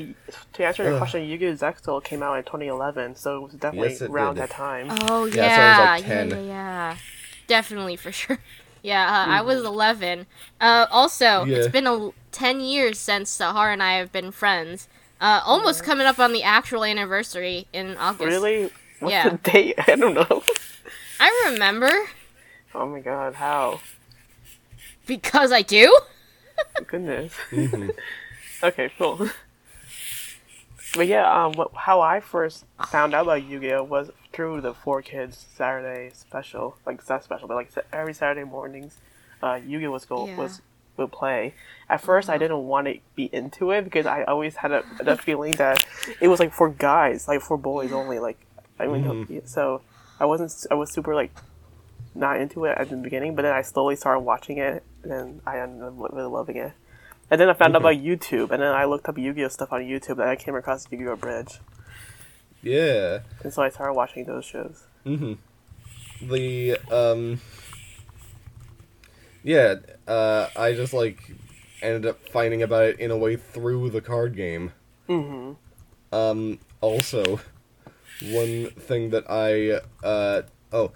to 0.52 0.62
answer 0.62 0.82
your 0.84 0.98
question, 0.98 1.24
Yu-Gi-Oh! 1.24 1.54
Zexal 1.54 2.04
came 2.04 2.22
out 2.22 2.34
in 2.36 2.44
2011, 2.44 3.16
so 3.16 3.36
it 3.38 3.42
was 3.44 3.52
definitely 3.54 3.88
Yes, 3.92 4.02
it 4.02 4.10
around 4.10 4.34
did. 4.34 4.42
that 4.42 4.50
time. 4.50 4.88
Oh 5.08 5.24
Yeah, 5.24 5.32
so 5.34 5.40
I 5.40 5.68
was, 5.68 5.78
yeah, 5.78 5.90
like, 5.90 6.02
yeah, 6.02 6.08
10. 6.08 6.30
yeah, 6.30 6.38
yeah, 6.42 6.96
definitely 7.46 7.96
for 7.96 8.12
sure. 8.12 8.38
Yeah, 8.82 9.04
uh, 9.06 9.26
I 9.30 9.42
was 9.42 9.62
eleven. 9.64 10.26
Uh, 10.60 10.86
also, 10.90 11.44
it's 11.44 11.66
Yeah. 11.66 11.70
been 11.70 11.86
a, 11.86 12.10
ten 12.32 12.60
years 12.60 12.98
since 12.98 13.30
Sahar 13.34 13.70
and 13.72 13.82
I 13.82 13.94
have 13.98 14.10
been 14.10 14.30
friends. 14.32 14.88
Uh, 15.20 15.40
almost 15.44 15.84
coming 15.84 16.06
up 16.06 16.18
on 16.18 16.32
the 16.32 16.42
actual 16.42 16.84
anniversary 16.84 17.66
in 17.74 17.96
August. 17.98 18.24
Really? 18.26 18.70
What's 19.00 19.12
Yeah. 19.12 19.28
the 19.30 19.36
date? 19.50 19.74
I 19.86 19.96
don't 19.96 20.14
know. 20.14 20.42
I 21.20 21.50
remember 21.50 21.90
oh 22.74 22.86
my 22.86 23.00
god, 23.00 23.34
how? 23.34 23.80
because 25.06 25.50
I 25.52 25.62
do. 25.62 25.96
Goodness. 26.86 27.32
Mm-hmm. 27.50 27.90
okay, 28.62 28.90
cool. 28.96 29.28
But 30.94 31.06
yeah, 31.06 31.30
um, 31.30 31.52
what, 31.52 31.70
how 31.74 32.00
I 32.00 32.20
first 32.20 32.64
found 32.88 33.14
out 33.14 33.22
about 33.22 33.44
Yu-Gi-Oh 33.44 33.84
was 33.84 34.10
through 34.32 34.60
the 34.60 34.74
Four 34.74 35.02
Kids 35.02 35.46
Saturday 35.56 36.10
special, 36.14 36.76
like 36.84 37.08
not 37.08 37.24
special, 37.24 37.48
but 37.48 37.54
like 37.54 37.70
sa- 37.70 37.82
every 37.92 38.12
Saturday 38.14 38.44
mornings, 38.44 38.98
uh, 39.42 39.58
Yu-Gi-Oh 39.64 39.90
was 39.90 40.04
go 40.04 40.26
Yeah. 40.26 40.36
was 40.36 40.60
would 40.96 41.12
play. 41.12 41.54
At 41.88 42.00
first, 42.02 42.28
I 42.28 42.38
didn't 42.38 42.64
want 42.66 42.86
to 42.86 42.98
be 43.14 43.30
into 43.32 43.70
it 43.70 43.82
because 43.82 44.04
I 44.06 44.24
always 44.24 44.56
had 44.56 44.72
a 44.72 44.84
the 45.02 45.16
feeling 45.16 45.52
that 45.52 45.82
it 46.20 46.28
was 46.28 46.38
like 46.40 46.52
for 46.52 46.68
guys, 46.68 47.26
like 47.26 47.40
for 47.40 47.56
boys 47.56 47.90
only. 47.92 48.18
Like 48.18 48.38
I 48.78 48.86
mean, 48.86 49.42
so 49.46 49.80
I 50.18 50.24
wasn't. 50.26 50.54
I 50.70 50.74
was 50.74 50.92
super 50.92 51.14
like 51.14 51.32
not 52.14 52.40
into 52.40 52.64
it 52.64 52.76
at 52.76 52.90
the 52.90 52.96
beginning, 52.96 53.34
but 53.34 53.42
then 53.42 53.52
I 53.52 53.62
slowly 53.62 53.96
started 53.96 54.20
watching 54.20 54.58
it, 54.58 54.82
and 55.02 55.12
then 55.12 55.40
I 55.46 55.58
ended 55.60 55.82
up 55.82 55.94
really 56.12 56.28
loving 56.28 56.56
it. 56.56 56.72
And 57.30 57.40
then 57.40 57.48
I 57.48 57.54
found 57.54 57.76
out 57.76 57.82
about 57.82 57.94
YouTube, 57.94 58.50
and 58.50 58.60
then 58.62 58.74
I 58.74 58.84
looked 58.84 59.08
up 59.08 59.16
Yu-Gi-Oh 59.16 59.48
stuff 59.48 59.72
on 59.72 59.82
YouTube, 59.82 60.18
and 60.20 60.22
I 60.28 60.36
came 60.36 60.56
across 60.56 60.86
Yu-Gi-Oh 60.90 61.16
Bridge, 61.16 61.60
Yeah. 62.62 63.20
and 63.44 63.52
so 63.52 63.62
I 63.62 63.68
started 63.68 63.94
watching 63.94 64.24
those 64.24 64.44
shows. 64.44 64.84
the 66.22 66.76
um 66.90 67.40
yeah 69.42 69.76
uh 70.06 70.48
i 70.56 70.74
just 70.74 70.92
like 70.92 71.32
ended 71.82 72.04
up 72.06 72.28
finding 72.28 72.62
about 72.62 72.84
it 72.84 73.00
in 73.00 73.10
a 73.10 73.16
way 73.16 73.36
through 73.36 73.88
the 73.88 74.00
card 74.00 74.36
game 74.36 74.72
mm-hmm. 75.08 75.52
um 76.14 76.58
also 76.82 77.40
one 78.24 78.66
thing 78.70 79.10
that 79.10 79.24
i 79.30 79.80
uh 80.06 80.42
oh 80.72 80.92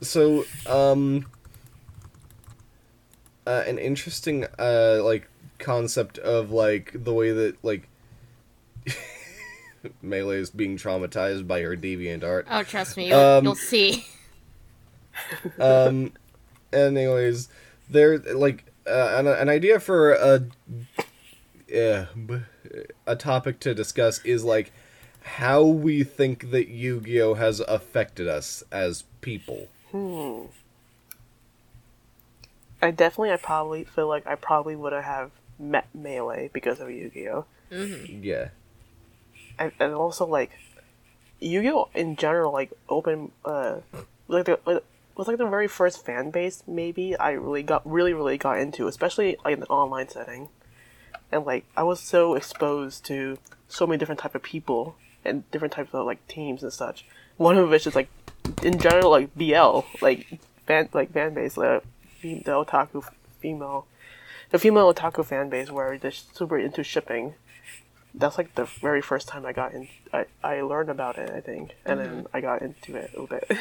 so 0.00 0.44
um 0.66 1.26
uh, 3.46 3.64
an 3.66 3.78
interesting 3.78 4.46
uh 4.58 5.00
like 5.02 5.28
concept 5.58 6.18
of 6.18 6.50
like 6.50 6.92
the 6.94 7.12
way 7.12 7.32
that 7.32 7.56
like 7.64 7.88
melee 10.02 10.38
is 10.38 10.50
being 10.50 10.76
traumatized 10.76 11.46
by 11.46 11.60
her 11.62 11.76
deviant 11.76 12.22
art 12.24 12.46
Oh, 12.50 12.62
trust 12.62 12.96
me, 12.96 13.08
you'll, 13.08 13.18
Um, 13.18 13.44
you'll 13.44 13.54
see. 13.54 14.06
um 15.60 16.12
anyways 16.72 17.48
there 17.90 18.18
like 18.18 18.64
uh, 18.86 19.16
an, 19.18 19.26
an 19.26 19.48
idea 19.48 19.80
for 19.80 20.12
a 20.12 20.46
yeah, 21.68 22.06
b- 22.26 22.40
a 23.06 23.14
topic 23.14 23.60
to 23.60 23.74
discuss 23.74 24.24
is 24.24 24.44
like 24.44 24.72
how 25.20 25.62
we 25.62 26.02
think 26.02 26.50
that 26.50 26.68
Yu-Gi-Oh 26.68 27.34
has 27.34 27.60
affected 27.60 28.26
us 28.26 28.62
as 28.72 29.04
people. 29.20 29.68
I 32.80 32.90
definitely, 32.90 33.32
I 33.32 33.36
probably 33.36 33.84
feel 33.84 34.06
like 34.08 34.26
I 34.26 34.34
probably 34.36 34.76
would 34.76 34.92
have 34.92 35.30
met 35.58 35.88
Melee 35.94 36.50
because 36.52 36.80
of 36.80 36.90
Yu-Gi-Oh, 36.90 37.44
Yeah. 37.70 38.48
and, 39.58 39.72
and 39.80 39.92
also 39.92 40.24
like 40.26 40.50
Yu-Gi-Oh 41.40 41.88
in 41.94 42.16
general, 42.16 42.52
like 42.52 42.72
open, 42.88 43.32
uh, 43.44 43.78
like 44.28 44.44
the 44.44 44.60
like, 44.64 44.84
was 45.16 45.26
like 45.26 45.38
the 45.38 45.46
very 45.46 45.66
first 45.66 46.04
fan 46.06 46.30
base 46.30 46.62
maybe 46.68 47.16
I 47.16 47.32
really 47.32 47.64
got 47.64 47.82
really 47.90 48.14
really 48.14 48.38
got 48.38 48.58
into, 48.60 48.86
especially 48.86 49.36
like 49.44 49.54
in 49.54 49.60
the 49.60 49.66
online 49.66 50.08
setting, 50.08 50.48
and 51.32 51.44
like 51.44 51.64
I 51.76 51.82
was 51.82 51.98
so 51.98 52.34
exposed 52.34 53.04
to 53.06 53.38
so 53.68 53.86
many 53.86 53.98
different 53.98 54.20
type 54.20 54.36
of 54.36 54.42
people 54.44 54.94
and 55.24 55.50
different 55.50 55.72
types 55.72 55.92
of 55.92 56.06
like 56.06 56.24
teams 56.28 56.62
and 56.62 56.72
such. 56.72 57.04
One 57.36 57.58
of 57.58 57.68
which 57.68 57.86
is 57.86 57.96
like 57.96 58.08
in 58.64 58.78
general 58.78 59.10
like 59.10 59.34
BL 59.34 59.80
like 60.00 60.26
fan 60.66 60.88
like 60.92 61.12
fan 61.12 61.34
base 61.34 61.56
like 61.56 61.82
the 62.22 62.42
otaku 62.44 63.04
female 63.40 63.86
the 64.50 64.58
female 64.58 64.92
otaku 64.92 65.24
fan 65.24 65.48
base 65.48 65.70
where 65.70 65.98
they're 65.98 66.10
super 66.10 66.58
into 66.58 66.82
shipping. 66.82 67.34
That's 68.14 68.38
like 68.38 68.54
the 68.54 68.64
very 68.64 69.02
first 69.02 69.28
time 69.28 69.44
I 69.44 69.52
got 69.52 69.74
in. 69.74 69.88
I, 70.12 70.24
I 70.42 70.62
learned 70.62 70.88
about 70.88 71.18
it, 71.18 71.30
I 71.30 71.40
think, 71.40 71.76
and 71.84 72.00
then 72.00 72.26
I 72.32 72.40
got 72.40 72.62
into 72.62 72.96
it 72.96 73.10
a 73.14 73.20
little 73.20 73.26
bit. 73.26 73.58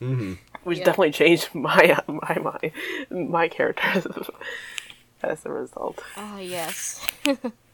Mm-hmm. 0.00 0.34
Which 0.64 0.78
Yeah. 0.78 0.84
definitely 0.84 1.12
changed 1.12 1.48
my 1.54 1.98
my 2.06 2.38
my 2.38 2.72
my 3.10 3.48
character 3.48 3.82
as 5.22 5.46
a 5.46 5.50
result. 5.50 6.02
Oh 6.16 6.38
yes. 6.38 7.04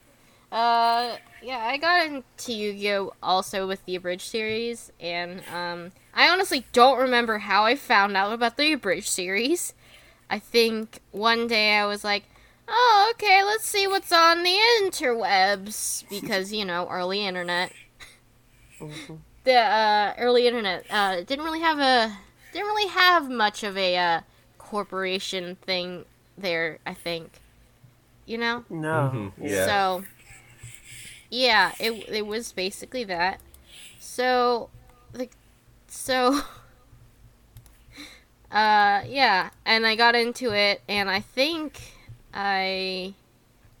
uh, 0.53 1.17
yeah, 1.41 1.57
I 1.65 1.77
got 1.77 2.05
into 2.05 2.53
Yu-Gi-Oh 2.53 3.13
also 3.21 3.67
with 3.67 3.83
the 3.85 3.95
abridged 3.95 4.27
series, 4.29 4.91
and 4.99 5.41
um, 5.53 5.91
I 6.13 6.29
honestly 6.29 6.65
don't 6.73 6.99
remember 6.99 7.39
how 7.39 7.65
I 7.65 7.75
found 7.75 8.15
out 8.15 8.31
about 8.31 8.57
the 8.57 8.71
abridged 8.73 9.09
series. 9.09 9.73
I 10.29 10.39
think 10.39 10.99
one 11.11 11.47
day 11.47 11.73
I 11.77 11.85
was 11.85 12.03
like, 12.03 12.23
"Oh, 12.67 13.11
okay, 13.15 13.43
let's 13.43 13.65
see 13.65 13.87
what's 13.87 14.11
on 14.11 14.43
the 14.43 14.57
interwebs," 14.81 16.05
because 16.09 16.53
you 16.53 16.65
know, 16.65 16.87
early 16.89 17.25
internet. 17.25 17.73
The 19.43 19.55
uh, 19.55 20.13
early 20.17 20.47
internet 20.47 20.85
uh, 20.89 21.17
didn't 21.23 21.43
really 21.43 21.59
have 21.61 21.79
a 21.79 22.17
didn't 22.53 22.67
really 22.67 22.89
have 22.89 23.29
much 23.29 23.63
of 23.63 23.77
a 23.77 23.97
uh, 23.97 24.21
corporation 24.57 25.55
thing 25.57 26.05
there. 26.37 26.79
I 26.85 26.93
think, 26.93 27.39
you 28.25 28.37
know. 28.37 28.63
No, 28.69 29.11
Mhm, 29.13 29.31
yeah. 29.41 29.65
So, 29.65 30.03
yeah, 31.33 31.71
it 31.79 32.07
it 32.09 32.27
was 32.27 32.51
basically 32.51 33.03
that. 33.05 33.41
So, 33.99 34.69
the 35.13 35.27
so, 35.87 36.41
uh, 38.51 39.01
yeah, 39.07 39.49
and 39.65 39.87
I 39.87 39.95
got 39.95 40.13
into 40.13 40.53
it, 40.53 40.81
and 40.87 41.09
I 41.09 41.21
think 41.21 41.81
I, 42.33 43.15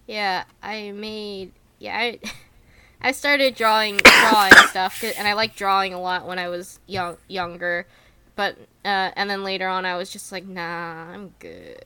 yeah, 0.07 0.45
I 0.63 0.91
made 0.91 1.51
yeah 1.79 1.97
I. 1.97 2.19
I 3.05 3.11
started 3.11 3.55
drawing 3.55 3.97
drawing 3.97 4.53
stuff, 4.69 5.03
and 5.03 5.27
I 5.27 5.33
liked 5.33 5.57
drawing 5.57 5.93
a 5.93 5.99
lot 5.99 6.25
when 6.25 6.39
I 6.39 6.47
was 6.47 6.79
young 6.87 7.17
younger, 7.27 7.85
but 8.37 8.55
uh, 8.85 9.11
and 9.17 9.29
then 9.29 9.43
later 9.43 9.67
on 9.67 9.85
I 9.85 9.97
was 9.97 10.09
just 10.09 10.31
like, 10.31 10.45
nah, 10.45 11.11
I'm 11.11 11.33
good. 11.39 11.85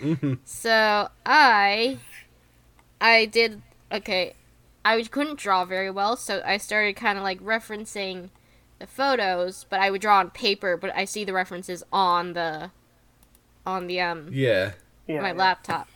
So 0.44 1.08
I 1.24 1.98
I 3.00 3.26
did 3.26 3.62
okay. 3.96 4.34
I 4.84 5.02
couldn't 5.02 5.38
draw 5.38 5.64
very 5.64 5.90
well, 5.90 6.16
so 6.16 6.42
I 6.44 6.58
started 6.58 6.94
kind 6.96 7.18
of 7.18 7.24
like 7.24 7.40
referencing 7.42 8.30
the 8.78 8.86
photos, 8.86 9.66
but 9.68 9.80
I 9.80 9.90
would 9.90 10.00
draw 10.00 10.18
on 10.18 10.30
paper, 10.30 10.76
but 10.76 10.94
I 10.94 11.04
see 11.04 11.24
the 11.24 11.32
references 11.32 11.82
on 11.92 12.34
the 12.34 12.70
on 13.66 13.88
the 13.88 14.00
um 14.00 14.28
Yeah. 14.30 14.72
yeah, 15.08 15.20
my 15.20 15.28
yeah. 15.28 15.34
laptop. 15.34 15.88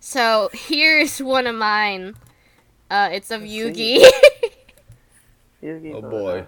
So 0.00 0.50
here's 0.52 1.20
one 1.22 1.46
of 1.46 1.54
mine. 1.54 2.14
Uh, 2.90 3.08
it's 3.12 3.30
of 3.32 3.40
Yugi, 3.42 3.98
Yu-Gi-Oh! 5.62 5.96
Oh 5.96 6.02
boy. 6.02 6.46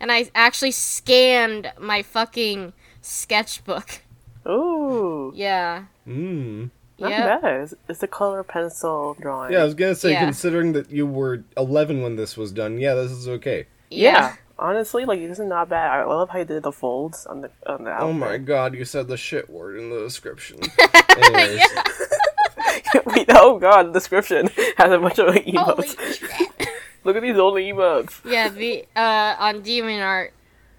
and 0.00 0.10
I 0.10 0.30
actually 0.34 0.70
scanned 0.70 1.72
my 1.78 2.02
fucking 2.02 2.72
sketchbook. 3.02 4.00
Ooh, 4.48 5.32
Yeah. 5.34 5.84
Mm. 6.06 6.70
Not 7.00 7.10
Yep. 7.10 7.42
bad. 7.42 7.60
It's, 7.62 7.74
it's 7.88 8.02
a 8.02 8.06
color 8.06 8.42
pencil 8.42 9.16
drawing. 9.20 9.52
Yeah, 9.52 9.60
I 9.62 9.64
was 9.64 9.74
gonna 9.74 9.94
say, 9.94 10.12
Yeah. 10.12 10.24
considering 10.24 10.72
that 10.74 10.90
you 10.90 11.06
were 11.06 11.42
11 11.56 12.02
when 12.02 12.16
this 12.16 12.36
was 12.36 12.52
done, 12.52 12.78
yeah, 12.78 12.94
this 12.94 13.10
is 13.10 13.28
okay. 13.28 13.66
yeah. 13.90 14.34
Honestly, 14.58 15.06
like 15.06 15.20
this 15.20 15.38
is 15.38 15.46
not 15.46 15.70
bad. 15.70 15.90
I 15.90 16.04
love 16.04 16.28
how 16.28 16.38
you 16.40 16.44
did 16.44 16.62
the 16.64 16.70
folds 16.72 17.24
on 17.24 17.40
the 17.40 17.50
on 17.66 17.84
the. 17.84 17.98
Oh 17.98 18.12
my 18.12 18.36
god, 18.36 18.74
you 18.74 18.84
said 18.84 19.08
the 19.08 19.16
shit 19.16 19.48
word 19.48 19.78
in 19.78 19.88
the 19.88 20.00
description. 20.00 20.58
Anyways, 21.16 21.62
Wait, 23.06 23.26
oh 23.30 23.58
god, 23.58 23.88
the 23.88 23.92
description 23.92 24.48
has 24.76 24.92
a 24.92 24.98
bunch 24.98 25.18
of 25.18 25.28
Holy 25.28 25.40
emotes. 25.52 26.18
shit. 26.18 26.68
Look 27.04 27.16
at 27.16 27.22
these 27.22 27.38
old 27.38 27.54
emotes. 27.54 28.20
Yeah, 28.22 28.50
the 28.50 28.84
uh 28.94 29.36
on 29.38 29.62
DeviantArt, 29.62 30.32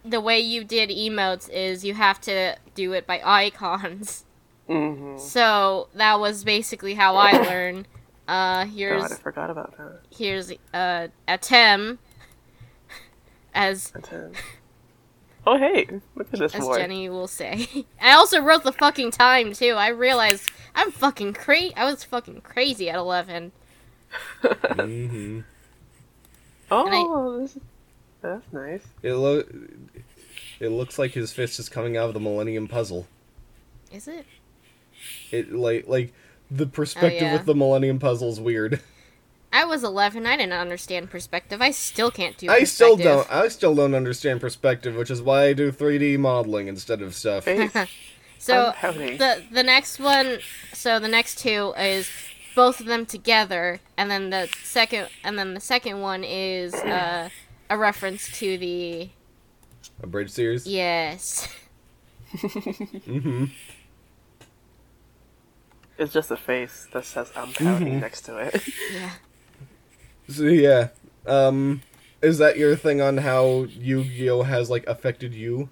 the 0.05 0.21
way 0.21 0.39
you 0.39 0.63
did 0.63 0.91
emotes 0.91 1.49
is 1.49 1.83
you 1.83 1.95
have 1.95 2.21
to 2.21 2.55
do 2.75 2.93
it 2.93 3.07
by 3.07 3.19
icons. 3.25 4.25
Mm-hmm. 4.69 5.17
So 5.17 5.89
that 5.95 6.19
was 6.19 6.43
basically 6.43 6.93
how 6.93 7.15
I 7.15 7.31
learned. 7.33 7.87
Uh, 8.27 8.65
here's 8.65 9.01
God, 9.01 9.11
I 9.11 9.15
forgot 9.15 9.49
about 9.49 9.75
that. 9.77 9.99
here's 10.15 10.51
uh 10.73 11.07
Atem 11.27 11.97
as 13.53 13.91
And 13.93 14.03
then- 14.05 14.33
Oh 15.45 15.57
hey, 15.57 15.87
look 16.15 16.27
at 16.33 16.39
this 16.39 16.53
as 16.53 16.61
boy. 16.63 16.77
Jenny 16.77 17.09
will 17.09 17.27
say. 17.27 17.67
I 18.01 18.11
also 18.13 18.39
wrote 18.41 18.63
the 18.63 18.71
fucking 18.71 19.11
time 19.11 19.53
too. 19.53 19.73
I 19.73 19.87
realized 19.89 20.43
I'm 20.75 20.91
fucking 20.91 21.33
crazy. 21.33 21.75
I 21.75 21.83
was 21.85 22.03
fucking 22.03 22.41
crazy 22.41 22.89
at 22.89 22.95
11. 22.95 23.51
hmm 24.43 25.39
Oh, 26.73 27.39
this 27.41 27.55
is, 27.57 27.61
that's 28.21 28.53
nice. 28.53 28.83
it 29.01 29.13
lo- 29.13 29.43
it 30.61 30.69
looks 30.69 30.97
like 30.99 31.11
his 31.11 31.33
fist 31.33 31.59
is 31.59 31.67
coming 31.67 31.97
out 31.97 32.07
of 32.07 32.13
the 32.13 32.19
Millennium 32.19 32.67
Puzzle. 32.69 33.07
Is 33.91 34.07
it? 34.07 34.25
It 35.31 35.51
like 35.53 35.87
like 35.87 36.13
the 36.49 36.65
perspective 36.65 37.21
yeah. 37.21 37.33
with 37.33 37.45
the 37.45 37.55
Millennium 37.55 37.99
Puzzle's 37.99 38.39
weird. 38.39 38.81
I 39.53 39.65
was 39.65 39.83
11. 39.83 40.25
I 40.25 40.37
didn't 40.37 40.53
understand 40.53 41.09
perspective. 41.09 41.61
I 41.61 41.71
still 41.71 42.09
can't 42.09 42.37
do. 42.37 42.49
I 42.49 42.63
still 42.63 42.95
don't. 42.95 43.29
I 43.29 43.49
still 43.49 43.75
don't 43.75 43.93
understand 43.93 44.39
perspective, 44.39 44.95
which 44.95 45.11
is 45.11 45.21
why 45.21 45.47
I 45.47 45.53
do 45.53 45.73
3D 45.73 46.17
modeling 46.17 46.67
instead 46.67 47.01
of 47.01 47.13
stuff. 47.15 47.47
So 48.41 48.73
the 48.81 49.43
the 49.51 49.61
next 49.61 49.99
one, 49.99 50.39
so 50.73 50.97
the 50.99 51.07
next 51.07 51.37
two 51.37 51.75
is 51.77 52.09
both 52.55 52.79
of 52.79 52.87
them 52.87 53.05
together, 53.05 53.81
and 53.95 54.09
then 54.09 54.31
the 54.31 54.49
second, 54.63 55.09
and 55.23 55.37
then 55.37 55.53
the 55.53 55.59
second 55.59 56.01
one 56.01 56.23
is 56.23 56.73
uh, 56.73 57.29
a 57.69 57.77
reference 57.77 58.35
to 58.39 58.57
the 58.57 59.09
Abridged 60.01 60.31
series. 60.31 60.65
yes. 60.65 61.47
Mm-hmm. 62.31 63.45
It's 66.01 66.11
just 66.13 66.31
a 66.31 66.35
face 66.37 66.87
that 66.93 67.05
says 67.05 67.31
I'm 67.35 67.53
pouting 67.53 67.87
Mm-hmm. 67.87 67.99
next 67.99 68.21
to 68.23 68.37
it. 68.37 68.61
Yeah. 68.93 69.11
So 70.27 70.43
yeah, 70.43 70.87
um, 71.27 71.81
is 72.21 72.37
that 72.39 72.57
your 72.57 72.75
thing 72.75 73.01
on 73.01 73.17
how 73.17 73.63
Yu-Gi-Oh 73.69 74.43
has 74.43 74.69
like 74.69 74.85
affected 74.87 75.33
you? 75.33 75.69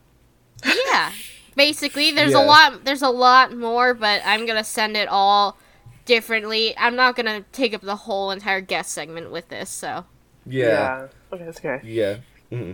Yeah. 0.64 1.12
Basically, 1.56 2.12
there's 2.12 2.32
Yeah. 2.34 2.44
a 2.44 2.46
lot. 2.46 2.86
There's 2.86 3.02
a 3.02 3.10
lot 3.10 3.56
more, 3.56 3.94
but 3.94 4.22
I'm 4.26 4.46
gonna 4.46 4.64
send 4.64 4.96
it 4.98 5.08
all 5.08 5.58
differently. 6.06 6.78
I'm 6.78 6.96
not 6.96 7.16
gonna 7.16 7.44
take 7.52 7.74
up 7.74 7.82
the 7.82 7.96
whole 7.96 8.32
entire 8.32 8.62
guest 8.62 8.92
segment 8.92 9.32
with 9.32 9.48
this. 9.50 9.70
So 9.70 10.06
Yeah. 10.46 11.08
Okay, 11.34 11.46
that's 11.46 11.60
okay. 11.60 11.80
Yeah. 11.84 12.18
hmm 12.50 12.74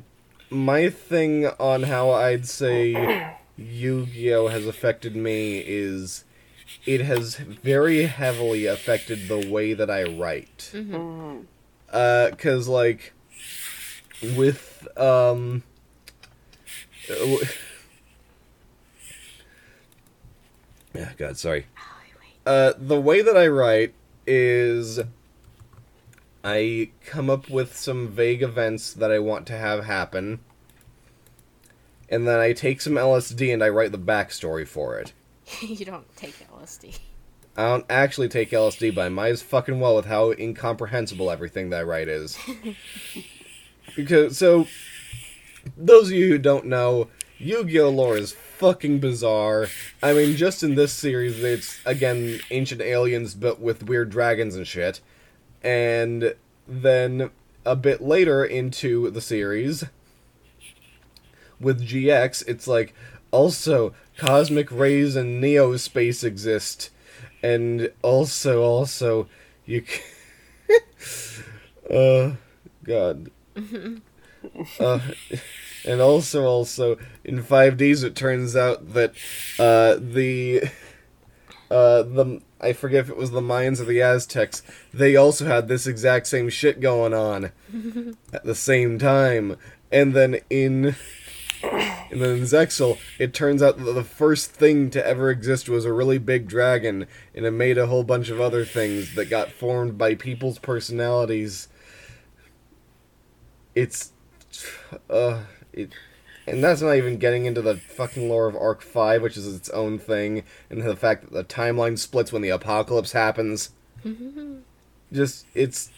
My 0.50 0.90
thing 0.90 1.48
on 1.60 1.84
how 1.84 2.12
I'd 2.12 2.48
say 2.48 2.94
Yu-Gi-Oh 3.58 4.48
has 4.50 4.66
affected 4.68 5.16
me 5.16 5.60
is 5.60 6.24
it 6.86 7.02
has 7.02 7.36
very 7.36 8.04
heavily 8.04 8.66
affected 8.66 9.28
the 9.28 9.50
way 9.50 9.74
that 9.74 9.90
I 9.90 10.04
write. 10.04 10.72
Mm. 10.74 11.46
Uh, 11.92 12.32
cause 12.38 12.68
like 12.68 13.14
with 14.36 14.88
um. 14.98 15.64
uh, 17.10 17.38
Yeah, 20.96 21.12
God, 21.18 21.38
sorry. 21.38 21.66
Uh, 22.46 22.72
the 22.78 23.00
way 23.00 23.22
that 23.22 23.36
I 23.36 23.48
write 23.48 23.94
is 24.26 25.02
I 26.44 26.92
come 27.06 27.30
up 27.30 27.50
with 27.50 27.76
some 27.76 28.08
vague 28.08 28.42
events 28.42 28.94
that 28.94 29.12
I 29.12 29.20
want 29.20 29.46
to 29.48 29.58
have 29.58 29.84
happen, 29.86 30.40
and 32.08 32.26
then 32.26 32.40
I 32.40 32.54
take 32.54 32.80
some 32.80 32.94
LSD 32.94 33.54
and 33.54 33.62
I 33.64 33.70
write 33.70 33.92
the 33.92 33.98
backstory 33.98 34.66
for 34.66 34.98
it. 34.98 35.12
you 35.62 35.86
don't 35.86 36.14
take 36.16 36.36
LSD. 36.50 37.00
I 37.58 37.70
don't 37.70 37.86
actually 37.90 38.28
take 38.28 38.52
LSD, 38.52 38.94
but 38.94 39.06
I 39.06 39.10
might 39.10 39.30
as 39.32 39.42
fucking 39.42 39.80
well 39.80 39.96
with 39.96 40.06
how 40.06 40.32
incomprehensible 40.32 41.32
everything 41.32 41.70
that 41.70 41.82
I 41.82 41.84
write 41.84 42.10
is. 42.10 42.38
because 43.96 44.38
so 44.38 44.68
those 45.78 46.08
of 46.08 46.14
you 46.14 46.28
who 46.28 46.38
don't 46.38 46.66
know, 46.66 47.08
Yu-Gi-Oh 47.38 47.90
lore 47.90 48.18
is 48.18 48.34
fucking 48.34 49.00
bizarre. 49.00 49.68
I 50.02 50.14
mean, 50.14 50.36
just 50.36 50.64
in 50.64 50.76
this 50.76 50.94
series, 50.94 51.44
it's 51.44 51.80
again 51.86 52.40
ancient 52.52 52.82
aliens, 52.82 53.34
but 53.36 53.60
with 53.60 53.84
weird 53.84 54.10
dragons 54.10 54.56
and 54.56 54.68
shit. 54.68 55.02
And 55.64 56.36
then 56.68 57.32
a 57.66 57.76
bit 57.76 58.02
later 58.02 58.44
into 58.44 59.10
the 59.12 59.22
series, 59.22 59.86
with 61.60 61.86
GX, 61.88 62.44
it's 62.48 62.68
like 62.68 62.94
also 63.32 63.94
cosmic 64.18 64.72
rays 64.72 65.16
and 65.16 65.40
neo 65.42 65.76
space 65.78 66.24
exist, 66.24 66.90
and 67.44 67.92
also 68.02 68.62
also 68.64 69.28
you. 69.66 69.84
c- 69.86 70.02
uh, 71.94 72.32
God. 72.84 73.32
uh, 74.80 75.00
and 75.86 76.02
also 76.02 76.46
also 76.46 76.98
in 77.24 77.44
5D's 77.44 78.04
it 78.04 78.16
turns 78.16 78.56
out 78.56 78.94
that 78.94 79.14
uh 79.60 79.96
the 80.00 80.64
uh 81.70 82.02
the 82.04 82.42
I 82.60 82.74
forget 82.74 83.02
if 83.02 83.10
it 83.10 83.18
was 83.18 83.32
the 83.32 83.42
Mayans 83.42 83.80
or 83.80 83.86
the 83.86 84.02
Aztecs 84.02 84.62
they 84.94 85.16
also 85.16 85.46
had 85.46 85.68
this 85.68 85.88
exact 85.88 86.28
same 86.28 86.50
shit 86.50 86.80
going 86.80 87.14
on 87.14 87.52
at 88.34 88.44
the 88.44 88.56
same 88.56 89.00
time 89.00 89.58
and 89.92 90.14
then 90.14 90.40
in 90.50 90.96
and 92.12 92.22
then 92.22 92.38
in 92.38 92.44
Zexal, 92.44 92.98
it 93.20 93.34
turns 93.34 93.62
out 93.62 93.78
that 93.78 93.94
the 93.94 94.04
first 94.04 94.52
thing 94.52 94.90
to 94.92 95.06
ever 95.06 95.30
exist 95.30 95.70
was 95.70 95.86
a 95.86 95.94
really 95.94 96.18
big 96.18 96.48
dragon, 96.48 97.08
and 97.34 97.46
it 97.46 97.52
made 97.52 97.78
a 97.78 97.88
whole 97.88 98.04
bunch 98.04 98.30
of 98.30 98.40
other 98.40 98.66
things 98.66 99.16
that 99.16 99.30
got 99.30 99.52
formed 99.52 99.98
by 99.98 100.16
people's 100.16 100.60
personalities. 100.60 101.68
It's, 103.74 104.12
uh, 105.10 105.42
it, 105.74 105.92
and 106.48 106.64
that's 106.64 106.82
not 106.82 106.96
even 106.96 107.18
getting 107.18 107.46
into 107.46 107.62
the 107.62 107.76
fucking 107.76 108.30
lore 108.30 108.48
of 108.48 108.56
Arc 108.56 108.82
Five, 108.82 109.22
which 109.22 109.38
is 109.38 109.54
its 109.54 109.70
own 109.70 109.98
thing, 110.00 110.44
and 110.70 110.82
the 110.82 110.96
fact 110.96 111.24
that 111.24 111.34
the 111.34 111.44
timeline 111.44 111.98
splits 111.98 112.32
when 112.32 112.42
the 112.42 112.50
apocalypse 112.50 113.12
happens. 113.14 113.72
Just 115.12 115.46
it's 115.54 115.92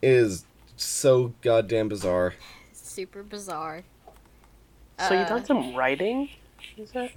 it 0.00 0.10
is 0.10 0.44
so 0.76 1.34
goddamn 1.42 1.88
bizarre. 1.88 2.34
Super 2.72 3.22
bizarre. 3.22 3.84
So 4.98 5.14
you 5.14 5.20
Uh, 5.20 5.28
done 5.28 5.44
some 5.44 5.74
writing? 5.74 6.30
Is 6.76 6.90
that? 6.92 7.12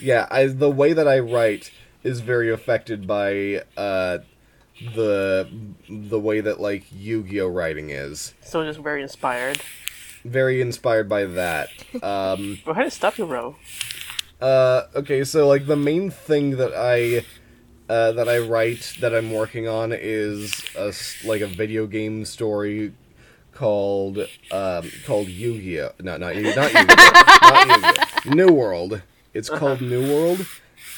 Yeah, 0.00 0.26
I 0.30 0.46
the 0.46 0.70
way 0.70 0.92
that 0.92 1.08
I 1.08 1.18
write 1.18 1.70
is 2.02 2.20
very 2.20 2.52
affected 2.52 3.06
by 3.06 3.62
uh 3.76 4.18
the 4.94 5.48
the 5.88 6.20
way 6.20 6.40
that 6.40 6.60
like 6.60 6.84
Yu-Gi-Oh 6.92 7.48
writing 7.48 7.90
is. 7.90 8.34
So 8.42 8.62
just 8.64 8.80
very 8.80 9.02
inspired. 9.02 9.60
Very 10.24 10.60
inspired 10.60 11.08
by 11.08 11.24
that. 11.24 11.68
Um 12.02 12.58
What 12.64 12.74
kind 12.74 12.86
of 12.86 12.92
stuff 12.92 13.18
you 13.18 13.24
wrote? 13.24 13.56
uh 14.40 14.82
okay, 14.94 15.24
so 15.24 15.48
like 15.48 15.66
the 15.66 15.76
main 15.76 16.10
thing 16.10 16.56
that 16.58 16.74
I 16.74 17.24
uh, 17.88 18.10
that 18.12 18.28
I 18.28 18.38
write 18.38 18.94
that 19.00 19.14
I'm 19.14 19.30
working 19.32 19.68
on 19.68 19.92
is 19.92 20.64
a, 20.76 20.92
like 21.24 21.40
a 21.40 21.46
video 21.46 21.86
game 21.86 22.24
story 22.24 22.92
called 23.56 24.18
um 24.52 24.90
called 25.04 25.28
Yu-Gi-Oh. 25.28 25.92
No, 26.02 26.16
not 26.16 26.36
Yu- 26.36 26.54
not 26.54 26.72
Yu-Gi-Oh. 26.72 28.30
New 28.34 28.52
World. 28.52 29.02
It's 29.34 29.48
called 29.50 29.80
New 29.80 30.02
World, 30.12 30.46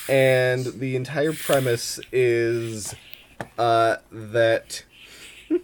and 0.08 0.64
the 0.66 0.96
entire 0.96 1.32
premise 1.32 2.00
is 2.12 2.94
uh 3.58 3.96
that. 4.10 4.84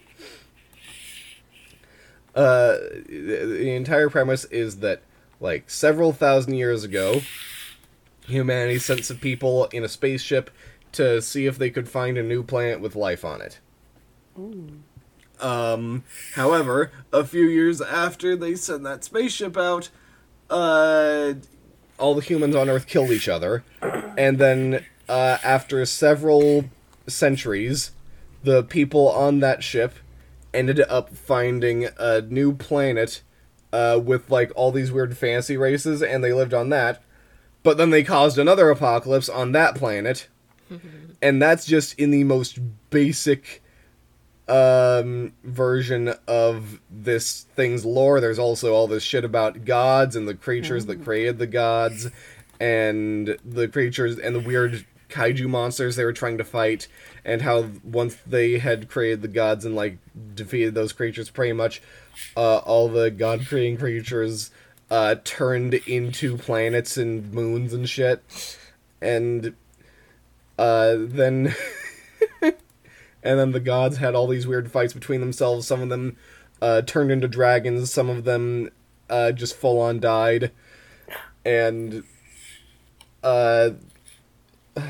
Uh, 2.35 2.79
the 3.09 3.45
the 3.61 3.71
entire 3.77 4.11
premise 4.11 4.45
is 4.47 4.79
that, 4.81 5.03
like, 5.41 5.71
several 5.71 6.13
thousand 6.13 6.55
years 6.55 6.83
ago, 6.83 7.21
humanity 8.27 8.77
sent 8.77 9.05
some 9.05 9.19
people 9.19 9.67
in 9.67 9.85
a 9.85 9.89
spaceship 9.89 10.51
to 10.91 11.23
see 11.23 11.47
if 11.47 11.59
they 11.59 11.71
could 11.71 11.89
find 11.89 12.19
a 12.19 12.25
new 12.25 12.43
planet 12.43 12.81
with 12.81 12.97
life 12.97 13.25
on 13.25 13.41
it. 13.41 13.61
Um, 15.45 16.05
however, 16.37 16.91
a 17.13 17.23
few 17.23 17.47
years 17.47 17.83
after 17.83 18.35
they 18.35 18.55
sent 18.55 18.83
that 18.85 19.05
spaceship 19.05 19.59
out, 19.59 19.91
uh, 20.49 21.35
all 21.99 22.15
the 22.15 22.23
humans 22.23 22.57
on 22.57 22.71
Earth 22.71 22.87
killed 22.87 23.11
each 23.11 23.29
other, 23.29 23.63
and 24.17 24.39
then 24.39 24.87
uh, 25.07 25.37
after 25.45 25.85
several 25.85 26.65
centuries, 27.07 27.91
the 28.43 28.63
people 28.63 29.11
on 29.11 29.41
that 29.41 29.63
ship 29.63 29.95
ended 30.55 30.81
up 30.89 31.11
finding 31.11 31.89
a 31.99 32.23
new 32.23 32.55
planet 32.55 33.23
uh, 33.71 34.01
with 34.03 34.31
like 34.31 34.51
all 34.57 34.73
these 34.73 34.91
weird 34.91 35.15
fantasy 35.19 35.59
races, 35.59 36.03
and 36.03 36.25
they 36.25 36.33
lived 36.33 36.55
on 36.55 36.71
that. 36.71 37.03
But 37.63 37.77
then 37.77 37.91
they 37.91 38.03
caused 38.03 38.39
another 38.39 38.71
apocalypse 38.71 39.29
on 39.29 39.53
that 39.53 39.75
planet, 39.75 40.29
and 41.23 41.43
that's 41.43 41.67
just 41.67 41.99
in 41.99 42.11
the 42.11 42.25
most 42.25 42.59
basic 42.89 43.63
um 44.47 45.33
version 45.43 46.15
of 46.29 46.81
this 46.91 47.47
thing's 47.55 47.85
lore. 47.85 48.21
There's 48.21 48.39
also 48.39 48.75
all 48.75 48.87
this 48.87 49.03
shit 49.03 49.25
about 49.25 49.65
gods 49.65 50.17
and 50.17 50.29
the 50.29 50.35
creatures 50.35 50.87
that 50.87 51.03
created 51.05 51.39
the 51.39 51.47
gods 51.47 52.09
and 52.61 53.39
the 53.45 53.69
creatures 53.69 54.19
and 54.19 54.35
the 54.35 54.41
weird 54.41 54.87
kaiju 55.09 55.49
monsters 55.49 55.97
they 55.97 56.05
were 56.05 56.13
trying 56.13 56.39
to 56.39 56.45
fight 56.45 56.89
and 57.25 57.43
how 57.43 57.67
once 57.85 58.17
they 58.27 58.59
had 58.59 58.89
created 58.89 59.23
the 59.23 59.29
gods 59.29 59.65
and 59.65 59.77
like 59.77 59.99
defeated 60.35 60.75
those 60.75 60.93
creatures 60.93 61.31
pretty 61.31 61.53
much 61.53 61.81
uh, 62.37 62.57
all 62.59 62.89
the 62.89 63.11
god 63.11 63.47
creating 63.47 63.77
creatures 63.77 64.51
uh, 64.91 65.17
turned 65.25 65.75
into 65.75 66.37
planets 66.37 66.97
and 66.97 67.33
moons 67.33 67.73
and 67.73 67.89
shit. 67.89 68.23
And 69.01 69.55
uh, 70.59 70.95
then 70.99 71.55
and 73.25 73.39
then 73.39 73.51
the 73.51 73.59
gods 73.61 73.97
had 73.97 74.15
all 74.15 74.29
these 74.29 74.47
weird 74.47 74.71
fights 74.71 74.93
between 74.93 75.21
themselves. 75.21 75.67
Some 75.67 75.81
of 75.83 75.89
them 75.89 76.17
uh, 76.63 76.83
turned 76.83 77.11
into 77.11 77.27
dragons. 77.27 77.93
Some 77.93 78.09
of 78.09 78.23
them 78.25 78.71
uh, 79.11 79.33
just 79.33 79.57
full 79.57 79.81
on 79.81 79.99
died, 79.99 80.53
and 81.45 82.05
uh, 83.25 83.71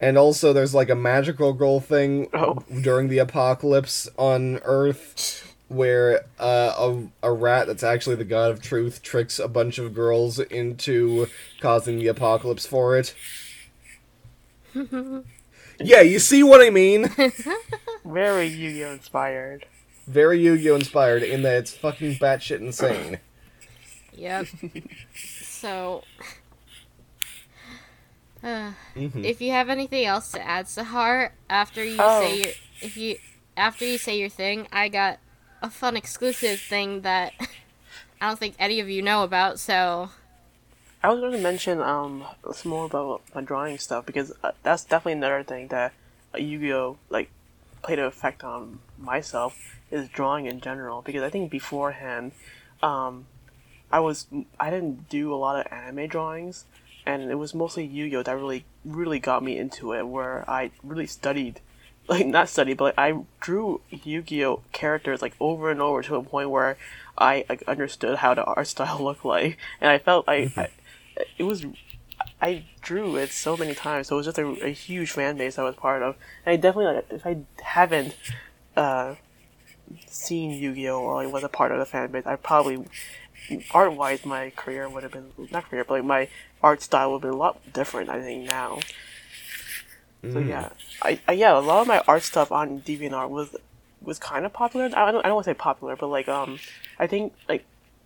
and 0.00 0.16
also 0.18 0.52
there's 0.52 0.74
like 0.74 0.90
a 0.90 0.94
magical 0.94 1.52
girl 1.52 1.80
thing 1.80 2.28
Oh. 2.32 2.64
during 2.82 3.08
the 3.08 3.18
apocalypse 3.18 4.08
on 4.16 4.60
Earth. 4.64 5.50
Where 5.68 6.26
uh, 6.38 6.72
a, 7.22 7.28
a 7.28 7.32
rat 7.32 7.66
that's 7.66 7.82
actually 7.82 8.16
the 8.16 8.24
god 8.24 8.50
of 8.50 8.60
truth 8.60 9.02
tricks 9.02 9.38
a 9.38 9.48
bunch 9.48 9.78
of 9.78 9.94
girls 9.94 10.38
into 10.38 11.26
causing 11.58 11.98
the 11.98 12.06
apocalypse 12.08 12.66
for 12.66 12.96
it. 12.98 13.14
yeah, 15.80 16.00
you 16.00 16.18
see 16.18 16.42
what 16.42 16.60
I 16.60 16.70
mean? 16.70 17.08
Very 18.04 18.46
Yu-Gi-Oh 18.46 18.92
inspired. 18.92 19.66
very 20.06 20.40
Yu-Gi-Oh 20.42 20.74
inspired 20.74 21.22
in 21.22 21.42
that 21.42 21.56
it's 21.58 21.72
fucking 21.74 22.14
batshit 22.16 22.60
insane. 22.60 23.18
Yep. 24.12 24.46
so, 25.42 26.04
uh, 28.42 28.72
Mhm. 28.94 29.24
if 29.24 29.40
you 29.40 29.50
have 29.52 29.68
anything 29.70 30.04
else 30.04 30.30
to 30.32 30.46
add, 30.46 30.66
Sahar, 30.66 31.30
after 31.48 31.82
you 31.84 31.96
Oh. 31.98 32.20
say 32.20 32.38
your, 32.38 32.52
if 32.82 32.96
you, 32.96 33.16
after 33.56 33.84
you 33.86 33.96
say 33.98 34.18
your 34.18 34.28
thing, 34.28 34.68
I 34.72 34.88
got 34.88 35.18
a 35.62 35.70
fun 35.70 35.96
exclusive 35.96 36.60
thing 36.60 37.00
that 37.02 37.32
I 38.20 38.28
don't 38.28 38.38
think 38.38 38.54
any 38.58 38.80
of 38.80 38.88
you 38.88 39.02
know 39.02 39.22
about. 39.22 39.58
So, 39.58 40.10
I 41.04 41.10
was 41.10 41.20
going 41.20 41.32
to 41.32 41.38
mention 41.38 41.82
um 41.82 42.24
some 42.54 42.70
more 42.70 42.86
about 42.86 43.20
my 43.34 43.42
drawing 43.42 43.76
stuff 43.76 44.06
because 44.06 44.32
uh, 44.42 44.52
that's 44.62 44.84
definitely 44.84 45.12
another 45.12 45.42
thing 45.42 45.68
that 45.68 45.92
Yu-Gi-Oh 46.34 46.96
like 47.10 47.28
played 47.82 47.98
an 47.98 48.06
effect 48.06 48.42
on 48.42 48.78
myself 48.98 49.76
is 49.90 50.08
drawing 50.08 50.46
in 50.46 50.62
general 50.62 51.02
because 51.02 51.22
I 51.22 51.28
think 51.28 51.50
beforehand 51.50 52.32
um 52.82 53.26
I 53.92 54.00
was 54.00 54.28
I 54.58 54.70
didn't 54.70 55.10
do 55.10 55.34
a 55.34 55.36
lot 55.36 55.60
of 55.60 55.70
anime 55.70 56.08
drawings 56.08 56.64
and 57.04 57.30
it 57.30 57.34
was 57.34 57.52
mostly 57.52 57.84
Yu-Gi-Oh 57.84 58.22
that 58.22 58.34
really 58.34 58.64
really 58.82 59.18
got 59.18 59.42
me 59.42 59.58
into 59.58 59.92
it 59.92 60.04
where 60.04 60.48
I 60.48 60.70
really 60.82 61.06
studied 61.06 61.60
like 62.08 62.26
not 62.26 62.48
studied 62.48 62.78
but 62.78 62.96
like, 62.96 62.98
I 62.98 63.18
drew 63.40 63.82
Yu-Gi-Oh 63.90 64.62
characters 64.72 65.20
like 65.20 65.34
over 65.38 65.70
and 65.70 65.82
over 65.82 66.00
to 66.00 66.16
a 66.16 66.22
point 66.22 66.48
where 66.48 66.78
I 67.18 67.44
like, 67.50 67.62
understood 67.64 68.16
how 68.16 68.32
the 68.32 68.44
art 68.44 68.66
style 68.68 69.04
looked 69.04 69.26
like 69.26 69.58
and 69.82 69.90
I 69.90 69.98
felt 69.98 70.24
I, 70.26 70.50
I 70.56 70.68
it 71.38 71.44
was 71.44 71.66
I 72.40 72.64
drew 72.82 73.16
it 73.16 73.30
so 73.30 73.56
many 73.56 73.74
times, 73.74 74.08
so 74.08 74.16
it 74.16 74.18
was 74.18 74.26
just 74.26 74.38
a, 74.38 74.46
a 74.64 74.70
huge 74.70 75.12
fan 75.12 75.36
base 75.36 75.58
I 75.58 75.62
was 75.62 75.74
part 75.74 76.02
of. 76.02 76.16
And 76.44 76.52
I 76.52 76.56
definitely 76.56 76.94
like 76.94 77.06
if 77.10 77.26
I 77.26 77.38
haven't 77.62 78.16
uh, 78.76 79.14
seen 80.06 80.50
Yu-Gi-Oh 80.50 81.00
or 81.00 81.22
like 81.22 81.32
was 81.32 81.44
a 81.44 81.48
part 81.48 81.72
of 81.72 81.78
the 81.78 81.86
fan 81.86 82.10
base, 82.10 82.26
I 82.26 82.36
probably 82.36 82.86
art 83.72 83.92
wise 83.94 84.24
my 84.24 84.50
career 84.50 84.88
would 84.88 85.02
have 85.02 85.12
been 85.12 85.30
not 85.50 85.68
career, 85.68 85.84
but 85.84 85.94
like 85.94 86.04
my 86.04 86.28
art 86.62 86.82
style 86.82 87.12
would 87.12 87.16
have 87.16 87.30
been 87.30 87.34
a 87.34 87.36
lot 87.36 87.72
different. 87.72 88.10
I 88.10 88.20
think 88.20 88.46
now. 88.46 88.80
So 90.32 90.38
yeah, 90.38 90.70
I, 91.02 91.20
I 91.28 91.32
yeah 91.32 91.58
a 91.58 91.60
lot 91.60 91.82
of 91.82 91.86
my 91.86 92.02
art 92.08 92.22
stuff 92.22 92.50
on 92.50 92.80
DeviantArt 92.80 93.28
was 93.28 93.54
was 94.00 94.18
kind 94.18 94.46
of 94.46 94.52
popular. 94.52 94.86
I 94.86 95.12
don't 95.12 95.24
I 95.24 95.28
don't 95.28 95.34
want 95.34 95.44
to 95.44 95.50
say 95.50 95.54
popular, 95.54 95.96
but 95.96 96.08
like 96.08 96.28
um, 96.28 96.58
I 96.98 97.06
think 97.06 97.34
like 97.48 97.64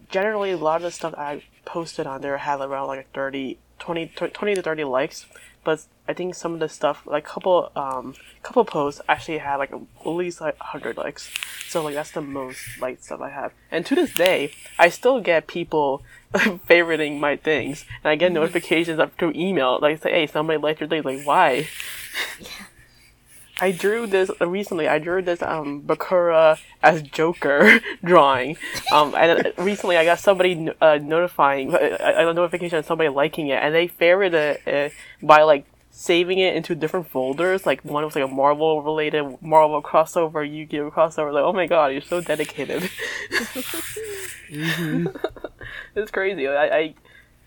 generally 0.08 0.52
a 0.52 0.56
lot 0.56 0.76
of 0.76 0.82
the 0.82 0.90
stuff 0.90 1.14
I 1.16 1.42
posted 1.64 2.06
on 2.06 2.20
there 2.20 2.38
had 2.38 2.60
around 2.60 2.88
like 2.88 3.12
30, 3.12 3.58
20, 3.78 4.06
20 4.08 4.54
to 4.54 4.62
thirty 4.62 4.84
likes, 4.84 5.26
but 5.64 5.84
I 6.08 6.14
think 6.14 6.34
some 6.34 6.54
of 6.54 6.60
the 6.60 6.68
stuff 6.68 7.02
like 7.06 7.24
a 7.24 7.28
couple 7.28 7.70
um 7.76 8.14
couple 8.42 8.64
posts 8.64 9.02
actually 9.08 9.38
had 9.38 9.56
like 9.56 9.70
at 9.72 10.06
least 10.06 10.40
like 10.40 10.56
hundred 10.58 10.96
likes. 10.96 11.30
So 11.68 11.82
like 11.82 11.94
that's 11.94 12.12
the 12.12 12.22
most 12.22 12.58
liked 12.80 13.04
stuff 13.04 13.20
I 13.20 13.28
have. 13.28 13.52
And 13.70 13.84
to 13.86 13.94
this 13.94 14.14
day, 14.14 14.52
I 14.78 14.88
still 14.88 15.20
get 15.20 15.46
people 15.46 16.02
favoriting 16.32 17.20
my 17.20 17.36
things, 17.36 17.84
and 18.02 18.10
I 18.10 18.16
get 18.16 18.32
notifications 18.32 18.98
up 18.98 19.18
through 19.18 19.32
email 19.34 19.78
like 19.82 19.98
I 19.98 20.02
say, 20.02 20.10
"Hey, 20.12 20.26
somebody 20.26 20.58
liked 20.58 20.80
your 20.80 20.88
thing." 20.88 21.02
Like 21.02 21.24
why? 21.24 21.68
I 23.60 23.72
drew 23.72 24.06
this 24.06 24.30
recently. 24.40 24.86
I 24.88 24.98
drew 24.98 25.20
this 25.22 25.42
um 25.42 25.82
Bakura 25.82 26.60
as 26.82 27.02
Joker 27.02 27.80
drawing. 28.04 28.56
Um, 28.92 29.14
and 29.14 29.52
recently 29.58 29.96
I 29.96 30.04
got 30.04 30.20
somebody 30.20 30.70
uh, 30.80 30.98
notifying 31.02 31.74
a, 31.74 32.28
a 32.28 32.32
notification 32.34 32.78
of 32.78 32.86
somebody 32.86 33.08
liking 33.08 33.48
it, 33.48 33.62
and 33.62 33.74
they 33.74 33.88
favorited 33.88 34.66
it 34.66 34.92
by 35.22 35.42
like 35.42 35.66
saving 35.90 36.38
it 36.38 36.54
into 36.54 36.76
different 36.76 37.08
folders. 37.08 37.66
Like 37.66 37.84
one 37.84 38.04
was 38.04 38.14
like 38.14 38.24
a 38.24 38.28
Marvel 38.28 38.82
related 38.82 39.42
Marvel 39.42 39.82
crossover, 39.82 40.48
Yu 40.48 40.64
Gi 40.66 40.78
Oh 40.80 40.90
crossover. 40.90 41.32
Like 41.32 41.44
oh 41.44 41.52
my 41.52 41.66
god, 41.66 41.88
you're 41.92 42.00
so 42.00 42.20
dedicated. 42.20 42.88
it's 44.50 46.10
crazy. 46.12 46.46
I, 46.46 46.78
I 46.78 46.94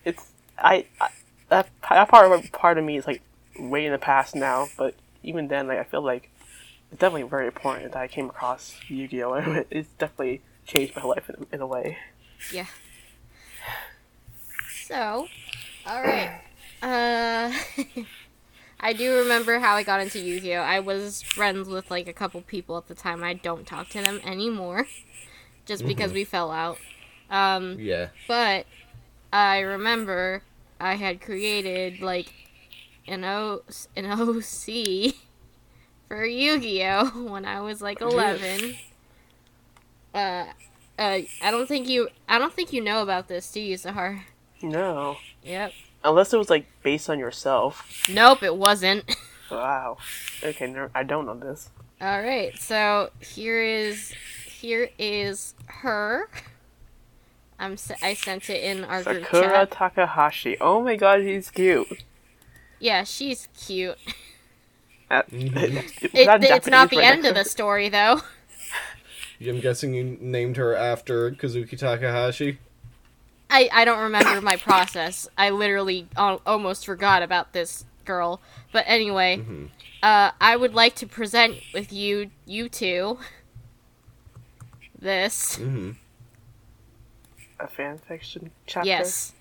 it's 0.04 0.32
I, 0.58 0.86
I 1.00 1.10
that 1.48 1.70
that 1.90 2.10
part 2.10 2.32
of 2.32 2.52
part 2.52 2.78
of 2.78 2.84
me 2.84 2.98
is 2.98 3.08
like 3.08 3.22
way 3.58 3.86
in 3.86 3.94
the 3.94 3.98
past 3.98 4.36
now, 4.36 4.68
but 4.78 4.96
even 5.24 5.48
then, 5.48 5.68
like 5.68 5.80
I 5.80 5.84
feel 5.84 6.02
like 6.02 6.30
it's 6.92 7.00
definitely 7.00 7.28
very 7.30 7.48
important 7.48 7.92
that 7.94 8.02
I 8.02 8.08
came 8.08 8.30
across 8.30 8.76
Yu-Gi-Oh. 8.88 9.64
It's 9.72 9.90
definitely 9.98 10.42
changed 10.66 10.96
my 10.96 11.04
life 11.04 11.30
in, 11.30 11.46
in 11.54 11.62
a 11.62 11.68
way. 11.68 11.98
Yeah. 12.54 12.66
So, 14.86 15.28
all 15.86 16.02
right. 16.04 16.42
Uh, 16.82 17.52
I 18.80 18.94
do 18.94 19.18
remember 19.20 19.60
how 19.60 19.76
I 19.76 19.84
got 19.84 20.02
into 20.02 20.20
Yu-Gi-Oh. 20.20 20.60
I 20.62 20.80
was 20.80 21.22
friends 21.22 21.70
with 21.70 21.90
like 21.92 22.08
a 22.08 22.14
couple 22.14 22.42
people 22.42 22.78
at 22.78 22.88
the 22.88 22.96
time. 22.96 23.24
I 23.24 23.34
don't 23.34 23.66
talk 23.66 23.90
to 23.90 24.02
them 24.02 24.20
anymore, 24.26 24.88
just 25.66 25.86
because 25.86 26.12
we 26.12 26.24
fell 26.24 26.52
out. 26.52 26.78
Um, 27.30 27.78
Yeah. 27.80 28.10
but 28.28 28.66
I 29.32 29.60
remember 29.60 30.44
I 30.80 30.96
had 30.96 31.22
created 31.22 32.02
like 32.02 32.34
an 33.08 33.24
O 33.24 33.62
an 33.96 34.06
OC 34.06 35.14
for 36.08 36.26
Yu-Gi-Oh 36.26 37.24
when 37.30 37.46
I 37.46 37.62
was 37.62 37.82
like 37.82 38.02
11. 38.02 38.76
Uh, 40.14 40.18
uh, 40.18 40.46
I 41.00 41.28
don't 41.52 41.68
think 41.68 41.88
you 41.88 42.10
I 42.28 42.38
don't 42.38 42.54
think 42.54 42.74
you 42.74 42.82
know 42.82 43.02
about 43.02 43.28
this, 43.28 43.52
do 43.52 43.62
you, 43.62 43.76
Sahar? 43.78 44.22
No, 44.62 45.18
Yep. 45.44 45.72
unless 46.04 46.34
it 46.34 46.38
was 46.38 46.50
like 46.50 46.66
based 46.84 47.10
on 47.10 47.18
yourself. 47.18 48.08
Nope, 48.10 48.44
it 48.44 48.56
wasn't. 48.56 49.04
Wow. 49.52 49.98
Okay, 50.42 50.68
no, 50.68 50.88
I 50.96 51.04
don't 51.04 51.26
know 51.26 51.38
this. 51.38 51.70
All 52.00 52.22
right, 52.22 52.58
so 52.58 53.10
here 53.20 53.62
is 53.62 54.14
here 54.46 54.90
is 54.98 55.56
her. 55.66 56.30
I'm 57.60 57.74
s- 57.74 57.92
I 58.02 58.14
sent 58.14 58.50
it 58.50 58.64
in 58.64 58.86
our 58.86 59.04
group 59.04 59.26
Sakura 59.26 59.68
chat. 59.68 59.72
Takahashi. 59.72 60.56
Oh 60.62 60.82
my 60.82 60.96
god, 60.96 61.24
he's 61.24 61.50
cute. 61.52 62.02
Yeah, 62.82 63.04
she's 63.06 63.48
cute. 63.58 63.98
Uh, 65.10 65.22
Mhm. 65.32 66.14
It, 66.14 66.26
that 66.26 66.44
it's 66.44 66.68
not 66.68 66.90
the 66.90 66.98
right 66.98 67.06
end 67.06 67.24
now? 67.24 67.30
of 67.30 67.36
the 67.36 67.44
story 67.58 67.88
though. 67.90 68.22
I'm 69.42 69.60
guessing 69.60 69.94
you 69.94 70.18
named 70.22 70.58
her 70.58 70.76
after 70.76 71.32
Kazuki 71.32 71.78
Takahashi. 71.78 72.60
I, 73.50 73.70
I 73.74 73.86
don't 73.86 74.00
remember 74.00 74.40
my 74.42 74.56
process. 74.56 75.28
I 75.38 75.50
literally 75.50 76.08
al- 76.16 76.42
almost 76.46 76.86
forgot 76.86 77.22
about 77.24 77.52
this 77.54 77.84
girl. 78.06 78.40
But 78.72 78.86
anyway, 78.88 79.38
Mhm. 79.38 79.70
uh, 80.04 80.32
I 80.40 80.56
would 80.56 80.74
like 80.74 80.96
to 80.96 81.08
present 81.08 81.58
with 81.74 81.92
you, 81.92 82.30
you 82.46 82.70
two, 82.70 83.20
this. 84.98 85.58
Mm-hmm. 85.58 85.92
A 87.60 87.68
fan 87.68 87.98
fiction 87.98 88.52
chapter. 88.66 88.88
Yes, 88.88 89.34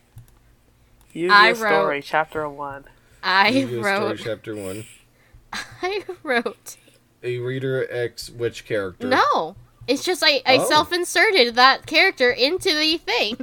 Yu-Gi-Oh! 1.13 1.35
I 1.35 1.49
wrote- 1.53 1.57
Story, 1.57 2.03
chapter 2.03 2.49
one. 2.49 2.85
I 3.23 3.51
Story 3.67 3.81
wrote. 3.81 4.19
Chapter 4.19 4.55
1. 4.57 4.85
I 5.83 6.05
wrote. 6.23 6.77
A 7.23 7.39
reader 7.39 7.87
X 7.91 8.31
which 8.31 8.65
character? 8.65 9.07
No, 9.09 9.57
it's 9.87 10.05
just 10.05 10.23
I, 10.25 10.43
I 10.47 10.59
Oh. 10.59 10.69
self-inserted 10.69 11.55
that 11.57 11.87
character 11.87 12.31
into 12.31 12.75
the 12.75 12.97
thing. 12.99 13.39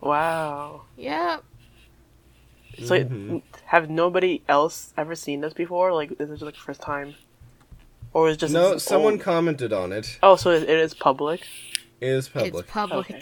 Wow. 0.00 0.82
Yeah. 0.96 1.38
So, 2.84 2.98
Mhm. 3.04 3.42
have 3.66 3.88
nobody 3.88 4.42
else 4.48 4.92
ever 4.98 5.14
seen 5.14 5.40
this 5.40 5.54
before? 5.54 5.92
Like, 5.94 6.10
this 6.18 6.28
is 6.28 6.40
this 6.40 6.42
like 6.42 6.54
the 6.54 6.60
first 6.60 6.80
time? 6.82 7.14
Or 8.12 8.28
is 8.28 8.36
it 8.36 8.40
just 8.40 8.52
No, 8.52 8.76
someone 8.78 9.14
old- 9.14 9.22
commented 9.22 9.72
on 9.72 9.92
it. 9.92 10.18
Oh, 10.22 10.36
so 10.36 10.50
it, 10.50 10.64
it 10.64 10.78
is 10.78 10.92
public. 10.92 11.42
It 12.00 12.08
is 12.08 12.28
public. 12.28 12.54
It's 12.54 12.70
public. 12.70 13.10
Okay. 13.10 13.20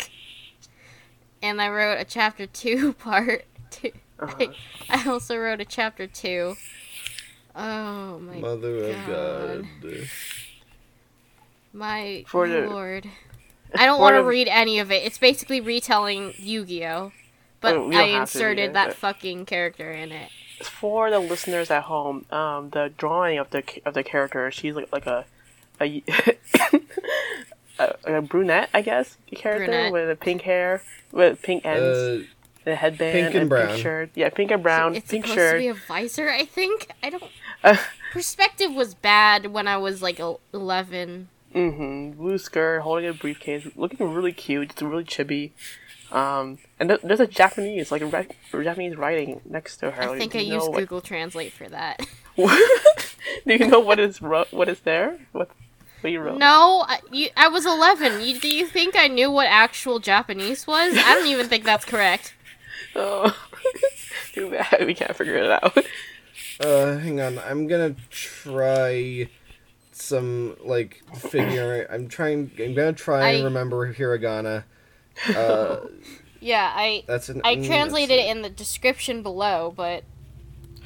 And 1.43 1.61
I 1.63 1.69
wrote 1.69 1.99
a 2.01 2.05
chapter 2.05 2.47
two 2.47 2.93
part. 2.99 3.45
Two. 3.71 3.93
Uh-huh. 4.19 4.47
I 4.91 5.09
also 5.09 5.37
wrote 5.37 5.61
a 5.61 5.65
chapter 5.65 6.07
two. 6.07 6.57
Oh 7.55 8.19
my 8.21 8.37
Mother 8.37 8.85
of 8.91 9.07
God. 9.07 9.67
God. 9.83 10.09
My 11.73 12.25
For 12.27 12.49
the- 12.49 12.63
lord. 12.69 13.09
I 13.75 13.87
don't 13.87 14.01
want 14.01 14.17
to 14.17 14.23
read 14.23 14.49
any 14.49 14.79
of 14.81 14.93
it. 14.93 15.03
It's 15.03 15.17
basically 15.17 15.59
retelling 15.61 16.35
Yu-Gi-Oh! 16.37 17.11
But 17.63 17.75
Oh, 17.77 17.89
we 17.89 17.97
I 17.97 17.99
don't 18.01 18.09
have 18.21 18.31
to 18.33 18.39
read 18.39 18.43
inserted 18.51 18.65
it, 18.71 18.73
that 18.75 18.89
but- 18.89 18.97
fucking 18.97 19.47
character 19.47 19.91
in 19.91 20.13
it. 20.13 20.31
For 20.63 21.11
the 21.11 21.19
listeners 21.19 21.71
at 21.71 21.85
home, 21.85 22.27
um, 22.31 22.71
the 22.71 22.93
drawing 22.97 23.39
of 23.39 23.51
the 23.51 23.65
of 23.85 23.95
the 23.95 24.05
character, 24.05 24.49
she's 24.53 24.75
like 24.77 24.93
like 24.93 25.07
a 25.07 25.25
a, 25.81 26.05
a, 27.81 27.95
a 28.19 28.23
brunette, 28.23 28.69
I 28.73 28.83
guess, 28.83 29.17
character 29.35 29.67
Brunette. 29.67 29.93
with 29.93 30.11
a 30.11 30.15
pink 30.17 30.43
hair, 30.43 30.83
with 31.11 31.43
pink 31.43 31.65
ends, 31.67 31.83
Uh, 32.27 32.27
and 32.67 32.73
a 32.73 32.77
headband, 32.77 33.13
pink 33.13 33.35
and 33.35 33.49
brown. 33.49 33.69
pink 33.69 33.83
shirt. 33.83 34.11
Yeah, 34.15 34.29
pink 34.31 34.51
and 34.51 34.63
brown, 34.63 34.95
it's 34.97 35.11
pink 35.11 35.25
supposed 35.27 35.39
shirt. 35.39 35.53
to 35.55 35.59
be 35.59 35.69
a 35.69 35.75
visor, 35.75 36.29
I 36.31 36.45
think. 36.45 36.89
I 37.03 37.11
don't. 37.11 37.25
Uh, 37.65 37.77
Perspective 38.13 38.73
was 38.73 38.95
bad 38.95 39.47
when 39.47 39.67
I 39.69 39.77
was 39.79 40.03
like 40.03 40.21
eleven. 40.53 41.29
Mm-hmm. 41.55 42.19
Blue 42.19 42.39
skirt, 42.39 42.81
holding 42.81 43.09
a 43.09 43.13
briefcase, 43.13 43.69
looking 43.77 44.13
really 44.13 44.33
cute, 44.33 44.71
It's 44.73 44.81
really 44.83 45.05
chibi. 45.05 45.51
Um, 46.11 46.59
and 46.81 46.89
th- 46.91 47.01
there's 47.03 47.21
a 47.21 47.27
Japanese, 47.27 47.91
like 47.93 48.03
a 48.03 48.07
ri- 48.07 48.63
Japanese 48.65 48.97
writing 48.97 49.41
next 49.47 49.79
to 49.79 49.91
her. 49.91 50.03
I 50.03 50.07
Like, 50.09 50.19
think 50.19 50.33
do 50.33 50.39
I 50.39 50.43
you 50.43 50.55
used 50.55 50.69
what- 50.71 50.79
Google 50.79 51.01
Translate 51.01 51.53
for 51.53 51.69
that. 51.69 52.07
do 52.37 52.47
you 53.47 53.67
know 53.67 53.81
what 53.81 53.99
is 53.99 54.21
ro- 54.23 54.45
what 54.51 54.69
is 54.69 54.81
there? 54.81 55.19
What 55.33 55.51
what 56.01 56.11
you 56.11 56.21
wrote? 56.21 56.39
No, 56.39 56.85
I, 56.89 56.99
you, 57.13 57.29
I 57.37 57.49
was 57.49 57.65
11. 57.65 58.23
You, 58.23 58.39
do 58.41 58.49
you 58.49 58.67
think 58.67 58.97
I 58.97 59.07
knew 59.09 59.31
what 59.31 59.47
actual 59.47 60.01
Japanese 60.01 60.67
was? 60.67 60.97
I 60.97 61.15
don't 61.15 61.27
even 61.29 61.47
think 61.47 61.65
that's 61.65 61.85
correct. 61.85 62.35
Oh, 62.95 63.35
too 64.33 64.51
bad 64.51 64.85
we 64.87 64.95
can't 64.95 65.17
figure 65.17 65.37
it 65.37 65.51
out. 65.51 65.77
uh, 66.61 66.97
hang 66.99 67.21
on. 67.21 67.39
I'm 67.39 67.67
gonna 67.67 67.95
try 68.11 69.29
some 69.93 70.57
like 70.65 71.03
figure. 71.17 71.87
I'm 71.91 72.09
trying. 72.09 72.51
I'm 72.59 72.75
gonna 72.75 72.93
try 72.93 73.29
and 73.31 73.43
I- 73.43 73.45
remember 73.45 73.93
hiragana. 73.95 74.65
Uh, 75.37 75.81
Yeah, 76.41 76.73
I 76.75 77.05
that's 77.07 77.29
an. 77.29 77.43
I 77.45 77.57
mm, 77.57 77.67
translated 77.67 78.19
it 78.19 78.29
in 78.31 78.41
the 78.43 78.49
description 78.51 79.23
below, 79.23 79.73
but 79.77 80.05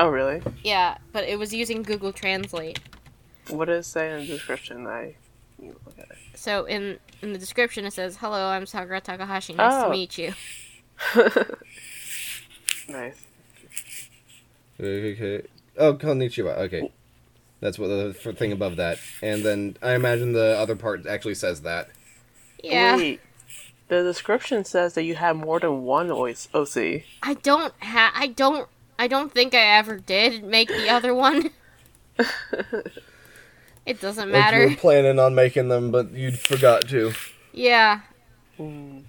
Oh, 0.00 0.08
really? 0.08 0.42
yeah, 0.64 0.98
but 1.12 1.24
it 1.24 1.38
was 1.38 1.54
using 1.54 1.82
Google 1.82 2.12
Translate. 2.12 2.80
What 3.48 3.66
does 3.66 3.86
it 3.86 3.88
say 3.88 4.10
in 4.12 4.20
the 4.20 4.26
description? 4.26 4.86
I 4.86 5.14
you 5.62 5.76
look 5.86 5.96
at 5.98 6.10
it. 6.10 6.18
So 6.34 6.64
in 6.64 6.98
in 7.22 7.32
the 7.32 7.38
description 7.38 7.84
it 7.86 7.92
says, 7.92 8.16
"Hello, 8.16 8.48
I'm 8.48 8.66
Sakura 8.66 9.00
Takahashi. 9.00 9.54
Nice 9.54 9.74
to 9.82 9.86
Oh. 9.86 9.90
meet 9.90 10.18
you." 10.18 10.34
Nice. 12.88 13.26
Okay. 14.78 15.42
Oh, 15.78 15.94
konnichiwa. 15.94 16.56
Okay. 16.58 16.90
That's 17.60 17.78
what 17.78 17.88
the 17.88 18.12
thing 18.12 18.52
above 18.52 18.76
that. 18.76 18.98
And 19.22 19.44
then 19.44 19.76
I 19.82 19.94
imagine 19.94 20.32
the 20.32 20.56
other 20.58 20.76
part 20.76 21.06
actually 21.06 21.34
says 21.34 21.62
that. 21.62 21.88
Yeah. 22.62 22.96
Wait. 22.96 23.20
The 23.88 24.02
description 24.02 24.64
says 24.64 24.94
that 24.94 25.04
you 25.04 25.14
have 25.14 25.36
more 25.36 25.60
than 25.60 25.84
one 25.84 26.10
OC. 26.10 27.02
I 27.22 27.34
don't 27.42 27.72
have. 27.78 28.12
I 28.14 28.26
don't 28.28 28.68
I 28.98 29.08
don't 29.08 29.32
think 29.32 29.54
I 29.54 29.78
ever 29.78 29.98
did 29.98 30.44
make 30.44 30.68
the 30.68 30.88
other 30.88 31.14
one. 31.14 31.50
it 33.86 34.00
doesn't 34.00 34.30
matter. 34.30 34.58
Like 34.58 34.70
you 34.70 34.76
were 34.76 34.80
planning 34.80 35.18
on 35.18 35.34
making 35.34 35.68
them, 35.68 35.90
but 35.90 36.12
you 36.12 36.32
forgot 36.32 36.88
to. 36.88 37.12
Yeah. 37.52 38.00
Mm. 38.58 39.04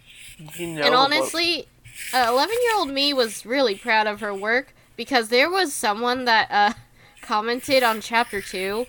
You 0.56 0.68
know, 0.68 0.84
and 0.84 0.94
honestly, 0.94 1.68
uh, 2.14 2.28
11-year-old 2.28 2.90
me 2.90 3.14
was 3.14 3.46
really 3.46 3.76
proud 3.76 4.08
of 4.08 4.20
her 4.22 4.34
work 4.34 4.74
because 4.96 5.30
there 5.30 5.50
was 5.50 5.74
someone 5.74 6.26
that 6.26 6.48
uh, 6.52 6.74
commented 7.22 7.84
on 7.84 8.02
chapter 8.02 8.42
2 8.42 8.86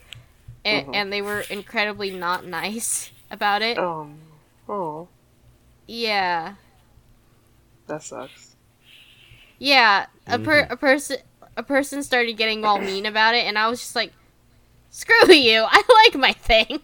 and, 0.65 0.87
mm-hmm. 0.87 0.95
and, 0.95 1.13
they 1.13 1.23
were 1.23 1.41
incredibly 1.51 2.11
not 2.11 2.45
nice 2.45 3.11
about 3.31 3.63
it. 3.63 3.79
Um, 3.79 4.19
oh. 4.69 5.09
Yeah. 5.87 6.55
That 7.87 8.03
sucks. 8.03 8.57
Yeah, 9.59 10.07
a 10.27 10.39
per 10.39 10.63
mm-hmm. 10.63 10.73
a 10.73 10.77
person 10.77 11.17
a 11.57 11.63
person 11.63 12.03
started 12.05 12.37
getting 12.37 12.65
all 12.65 12.79
mean 12.79 13.07
about 13.07 13.35
it, 13.35 13.45
and 13.45 13.59
I 13.59 13.69
was 13.69 13.81
just 13.81 13.97
like, 13.97 14.13
"Screw 14.91 15.35
you! 15.35 15.65
I 15.69 16.05
like 16.07 16.21
my 16.21 16.33
thing." 16.33 16.81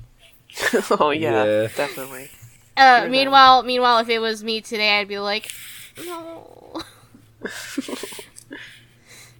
oh 0.90 1.10
yeah, 1.10 1.44
yeah. 1.44 1.68
definitely. 1.76 2.30
Uh, 2.76 3.06
meanwhile, 3.08 3.62
meanwhile, 3.62 3.98
if 3.98 4.08
it 4.08 4.18
was 4.18 4.42
me 4.42 4.60
today, 4.60 4.98
I'd 4.98 5.06
be 5.06 5.20
like, 5.20 5.48
"No." 5.98 6.82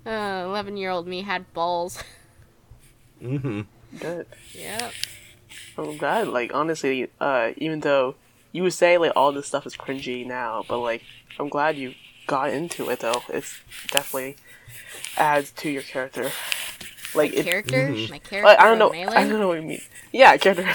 Uh, 0.07 0.43
Eleven-year-old 0.45 1.07
me 1.07 1.23
had 1.23 1.51
balls. 1.55 2.03
Mm-hmm. 3.23 3.63
Good. 3.99 4.27
yep. 4.53 4.93
I'm 5.79 5.97
glad. 5.97 6.29
Like 6.29 6.53
honestly, 6.55 7.09
uh, 7.21 7.53
even 7.57 7.81
though 7.81 8.15
you 8.53 8.63
would 8.65 8.75
say 8.75 8.99
like 8.99 9.13
all 9.17 9.33
this 9.33 9.47
stuff 9.47 9.67
is 9.67 9.77
cringy 9.77 10.27
now, 10.27 10.65
but 10.69 10.79
like 10.81 11.03
I'm 11.39 11.49
glad 11.49 11.77
you 11.77 11.95
got 12.27 12.51
into 12.51 12.91
it 12.91 13.01
though. 13.01 13.23
It's 13.29 13.61
definitely 13.89 14.37
adds 15.17 15.53
to 15.53 15.71
your 15.71 15.83
character. 15.83 16.31
Like 17.15 17.33
it. 17.33 17.45
Character, 17.45 17.91
my 18.11 18.19
character. 18.19 18.43
Like, 18.43 18.61
I 18.61 18.65
don't 18.65 18.79
know. 18.79 18.89
of 18.89 19.09
I 19.09 19.27
don't 19.27 19.41
know 19.41 19.49
what 19.49 19.61
you 19.61 19.67
mean. 19.67 19.81
Yeah, 20.13 20.37
character. 20.37 20.67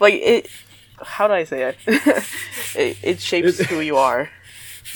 Like 0.00 0.14
it. 0.14 0.48
How 1.00 1.26
do 1.26 1.34
I 1.34 1.44
say 1.44 1.62
it? 1.62 1.76
it, 2.76 2.96
it 3.02 3.20
shapes 3.20 3.58
who 3.58 3.80
you 3.80 3.96
are. 3.96 4.30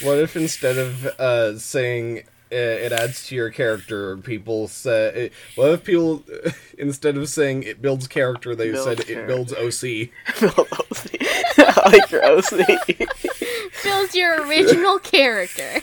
What 0.03 0.19
if 0.19 0.37
instead 0.37 0.79
of 0.79 1.07
uh, 1.07 1.59
saying 1.59 2.21
uh, 2.51 2.55
it 2.55 2.93
adds 2.93 3.27
to 3.27 3.35
your 3.35 3.51
character, 3.51 4.17
people 4.19 4.69
say? 4.69 5.09
It, 5.09 5.33
what 5.57 5.71
if 5.71 5.85
people 5.85 6.25
instead 6.79 7.17
of 7.17 7.29
saying 7.29 7.65
it 7.65 7.83
builds 7.83 8.07
character, 8.07 8.55
they 8.55 8.71
Builds 8.71 8.85
said 8.85 9.11
it 9.11 9.27
builds 9.27 9.53
OC? 9.53 10.11
I 11.59 11.91
like 11.91 12.11
your 12.11 12.25
OC. 12.25 12.67
Builds 13.83 14.15
your 14.15 14.47
original 14.47 14.99
character. 14.99 15.83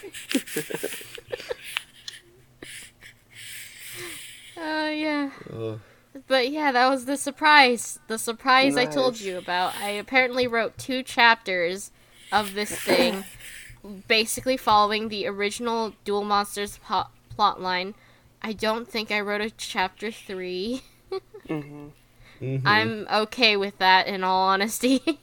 Oh 4.57 4.89
yeah. 4.89 5.29
Ugh. 5.53 5.79
But 6.27 6.49
yeah, 6.49 6.71
that 6.71 6.89
was 6.89 7.05
the 7.05 7.17
surprise. 7.17 7.99
The 8.07 8.17
surprise 8.17 8.77
I 8.77 8.85
told 8.85 9.19
you 9.19 9.37
about. 9.37 9.75
I 9.77 9.89
apparently 9.89 10.47
wrote 10.47 10.77
two 10.77 11.03
chapters 11.03 11.91
of 12.31 12.53
this 12.53 12.71
thing, 12.71 13.25
basically 14.07 14.57
following 14.57 15.09
the 15.09 15.27
original 15.27 15.93
Duel 16.03 16.23
Monsters 16.23 16.79
po- 16.85 17.07
plot 17.29 17.61
line. 17.61 17.95
I 18.41 18.53
don't 18.53 18.87
think 18.87 19.11
I 19.11 19.19
wrote 19.21 19.41
a 19.41 19.49
chapter 19.49 20.11
three. 20.11 20.83
hmm 21.47 21.87
Mhm. 22.41 22.61
I'm 22.65 23.07
okay 23.09 23.55
with 23.55 23.77
that, 23.77 24.07
in 24.07 24.23
all 24.23 24.47
honesty. 24.49 25.01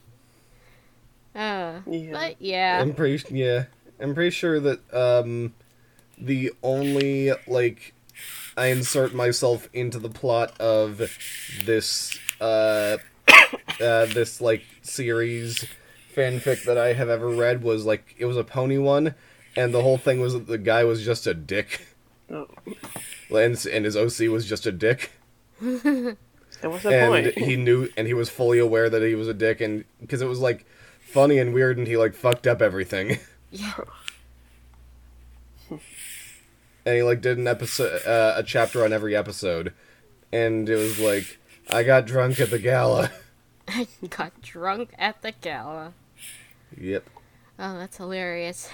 uh, 1.35 1.81
Yeah. 1.85 2.11
but 2.11 2.41
yeah, 2.41 2.79
I'm 2.81 2.93
pretty 2.93 3.23
yeah. 3.35 3.65
I'm 3.99 4.15
pretty 4.15 4.31
sure 4.31 4.59
that 4.59 4.79
um 4.93 5.53
the 6.17 6.51
only 6.63 7.31
like 7.47 7.93
I 8.57 8.67
insert 8.67 9.13
myself 9.13 9.69
into 9.73 9.99
the 9.99 10.09
plot 10.09 10.59
of 10.59 10.97
this 11.65 12.17
uh 12.41 12.97
uh 13.79 14.05
this 14.07 14.41
like 14.41 14.63
series 14.81 15.65
fanfic 16.15 16.63
that 16.65 16.77
I 16.77 16.93
have 16.93 17.09
ever 17.09 17.29
read 17.29 17.63
was 17.63 17.85
like 17.85 18.15
it 18.17 18.25
was 18.25 18.37
a 18.37 18.43
pony 18.43 18.77
one 18.77 19.15
and 19.55 19.73
the 19.73 19.81
whole 19.81 19.97
thing 19.97 20.19
was 20.19 20.33
that 20.33 20.47
the 20.47 20.57
guy 20.57 20.83
was 20.83 21.03
just 21.03 21.27
a 21.27 21.33
dick 21.33 21.87
Oh. 22.31 22.47
and, 23.29 23.65
and 23.65 23.85
his 23.85 23.95
OC 23.97 24.29
was 24.31 24.45
just 24.47 24.65
a 24.65 24.71
dick 24.71 25.11
And 25.61 26.17
what's 26.61 26.83
the 26.83 26.89
and 26.97 27.11
point? 27.33 27.37
he 27.37 27.55
knew 27.57 27.89
and 27.97 28.07
he 28.07 28.13
was 28.13 28.29
fully 28.29 28.59
aware 28.59 28.89
that 28.89 29.01
he 29.01 29.15
was 29.15 29.27
a 29.27 29.33
dick 29.33 29.59
and 29.61 29.83
because 30.01 30.21
it 30.21 30.27
was 30.27 30.39
like 30.39 30.65
funny 31.01 31.37
and 31.37 31.53
weird 31.53 31.77
and 31.77 31.85
he 31.87 31.97
like 31.97 32.13
fucked 32.15 32.47
up 32.47 32.61
everything 32.61 33.19
yeah. 33.51 33.73
and 35.69 36.95
he 36.95 37.03
like 37.03 37.21
did 37.21 37.37
an 37.37 37.47
episode 37.47 38.01
uh, 38.05 38.33
a 38.37 38.43
chapter 38.43 38.83
on 38.83 38.93
every 38.93 39.15
episode 39.15 39.73
and 40.31 40.69
it 40.69 40.75
was 40.75 40.99
like 40.99 41.37
i 41.71 41.83
got 41.83 42.05
drunk 42.05 42.39
at 42.39 42.49
the 42.49 42.59
gala 42.59 43.11
I 43.67 43.87
got 44.09 44.41
drunk 44.41 44.89
at 44.99 45.21
the 45.21 45.31
gala. 45.31 45.93
Yep 46.77 47.03
Oh, 47.59 47.77
that's 47.77 47.97
hilarious. 47.97 48.69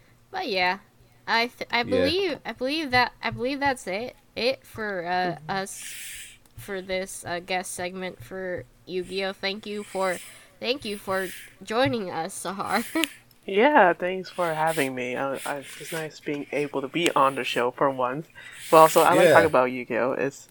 but 0.30 0.48
yeah, 0.48 0.78
I 1.26 1.48
th- 1.48 1.68
I 1.72 1.82
Yeah. 1.82 1.84
believe 1.84 2.38
I 2.44 2.52
believe 2.52 2.90
that 2.90 3.12
I 3.22 3.30
believe 3.30 3.60
that's 3.60 3.86
it 3.86 4.16
it 4.36 4.64
for 4.64 5.04
uh, 5.06 5.36
us 5.48 5.86
for 6.56 6.80
this 6.80 7.24
uh, 7.26 7.40
guest 7.40 7.72
segment 7.72 8.22
for 8.22 8.64
Yu-Gi-Oh. 8.86 9.32
Thank 9.32 9.66
you 9.66 9.82
for 9.84 10.20
thank 10.60 10.84
you 10.84 10.96
for 10.98 11.32
joining 11.62 12.10
us, 12.10 12.44
Sahar. 12.44 12.84
Yeah, 13.44 13.92
thanks 13.92 14.30
for 14.30 14.54
having 14.54 14.94
me. 14.94 15.16
I, 15.16 15.40
I, 15.44 15.64
it's 15.78 15.92
nice 15.92 16.20
being 16.20 16.46
able 16.52 16.80
to 16.82 16.88
be 16.88 17.10
on 17.12 17.34
the 17.34 17.44
show 17.44 17.70
for 17.70 17.90
once. 17.90 18.28
But 18.70 18.76
also, 18.78 19.02
I 19.02 19.14
like 19.14 19.30
Yeah. 19.30 19.32
talking 19.32 19.46
about 19.46 19.64
Yu-Gi-Oh. 19.72 20.12
It's 20.12 20.48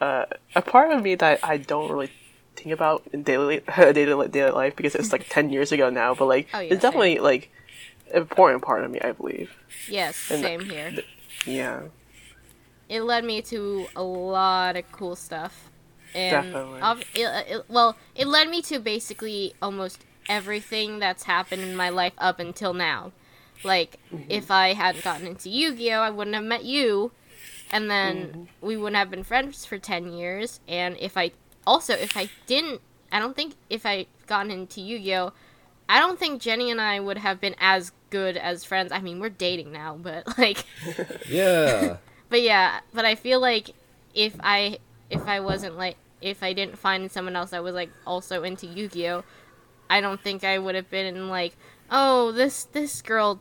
uh, 0.00 0.26
a 0.54 0.62
part 0.62 0.92
of 0.92 1.02
me 1.02 1.14
that 1.16 1.40
I 1.42 1.58
don't 1.58 1.90
really 1.90 2.12
think 2.60 2.74
about 2.74 3.02
in 3.12 3.22
daily 3.22 3.62
daily 3.76 4.28
daily 4.28 4.50
life 4.50 4.76
because 4.76 4.94
it's 4.94 5.12
like 5.12 5.26
ten 5.28 5.50
years 5.50 5.72
ago 5.72 5.90
now. 5.90 6.14
But 6.14 6.26
like, 6.26 6.48
Oh, 6.54 6.60
yeah, 6.60 6.72
it's 6.72 6.82
definitely 6.82 7.18
like 7.18 7.50
an 8.12 8.22
important 8.22 8.62
part 8.62 8.84
of 8.84 8.90
me. 8.90 9.00
I 9.00 9.12
believe. 9.12 9.56
yes, 9.88 10.30
And- 10.30 10.42
same 10.42 10.60
here. 10.60 10.92
Yeah. 11.46 11.82
It 12.88 13.02
led 13.02 13.24
me 13.24 13.40
to 13.42 13.86
a 13.94 14.02
lot 14.02 14.76
of 14.76 14.90
cool 14.90 15.14
stuff. 15.14 15.70
And 16.12 16.52
Definitely. 16.52 16.80
ob- 16.80 17.04
it, 17.14 17.24
uh, 17.24 17.42
it, 17.46 17.64
well, 17.68 17.96
it 18.16 18.26
led 18.26 18.48
me 18.48 18.62
to 18.62 18.80
basically 18.80 19.54
almost 19.62 20.04
everything 20.28 20.98
that's 20.98 21.22
happened 21.22 21.62
in 21.62 21.76
my 21.76 21.88
life 21.88 22.14
up 22.18 22.40
until 22.40 22.74
now. 22.74 23.12
Like, 23.62 23.98
mm-hmm. 24.12 24.24
if 24.28 24.50
I 24.50 24.72
hadn't 24.72 25.04
gotten 25.04 25.26
into 25.26 25.50
Yu 25.50 25.76
Gi 25.76 25.92
Oh!, 25.92 26.00
I 26.00 26.10
wouldn't 26.10 26.34
have 26.34 26.44
met 26.44 26.64
you, 26.64 27.12
and 27.70 27.90
then 27.90 28.16
mm-hmm. 28.16 28.66
we 28.66 28.76
wouldn't 28.76 28.96
have 28.96 29.10
been 29.10 29.22
friends 29.22 29.64
for 29.64 29.78
10 29.78 30.12
years. 30.12 30.60
And 30.66 30.96
if 30.98 31.16
I 31.16 31.30
also, 31.70 31.94
if 31.94 32.16
I 32.16 32.28
didn't, 32.46 32.80
I 33.12 33.18
don't 33.18 33.36
think 33.36 33.54
if 33.68 33.86
I 33.86 34.06
gotten 34.26 34.50
into 34.50 34.80
Yu 34.80 34.98
Gi 34.98 35.14
Oh!, 35.16 35.32
I 35.88 35.98
don't 35.98 36.18
think 36.18 36.40
Jenny 36.40 36.70
and 36.70 36.80
I 36.80 37.00
would 37.00 37.18
have 37.18 37.40
been 37.40 37.56
as 37.58 37.92
good 38.10 38.36
as 38.36 38.64
friends. 38.64 38.92
I 38.92 39.00
mean, 39.00 39.20
we're 39.20 39.28
dating 39.28 39.72
now, 39.72 39.96
but 40.00 40.38
like. 40.38 40.64
yeah 41.28 41.96
but 42.30 42.40
yeah, 42.40 42.80
but 42.94 43.04
I 43.04 43.16
feel 43.16 43.40
like 43.40 43.70
if 44.14 44.34
I 44.40 44.78
if 45.10 45.26
I 45.26 45.40
wasn't 45.40 45.76
like 45.76 45.96
if 46.22 46.42
I 46.42 46.52
didn't 46.54 46.78
find 46.78 47.10
someone 47.10 47.36
else 47.36 47.50
that 47.50 47.62
was 47.62 47.74
like 47.74 47.90
also 48.06 48.42
into 48.44 48.66
Yu-Gi-Oh, 48.66 49.24
I 49.90 50.00
don't 50.00 50.20
think 50.20 50.44
I 50.44 50.58
would 50.58 50.74
have 50.74 50.88
been 50.88 51.28
like, 51.28 51.56
oh, 51.90 52.32
this 52.32 52.64
this 52.64 53.02
girl, 53.02 53.40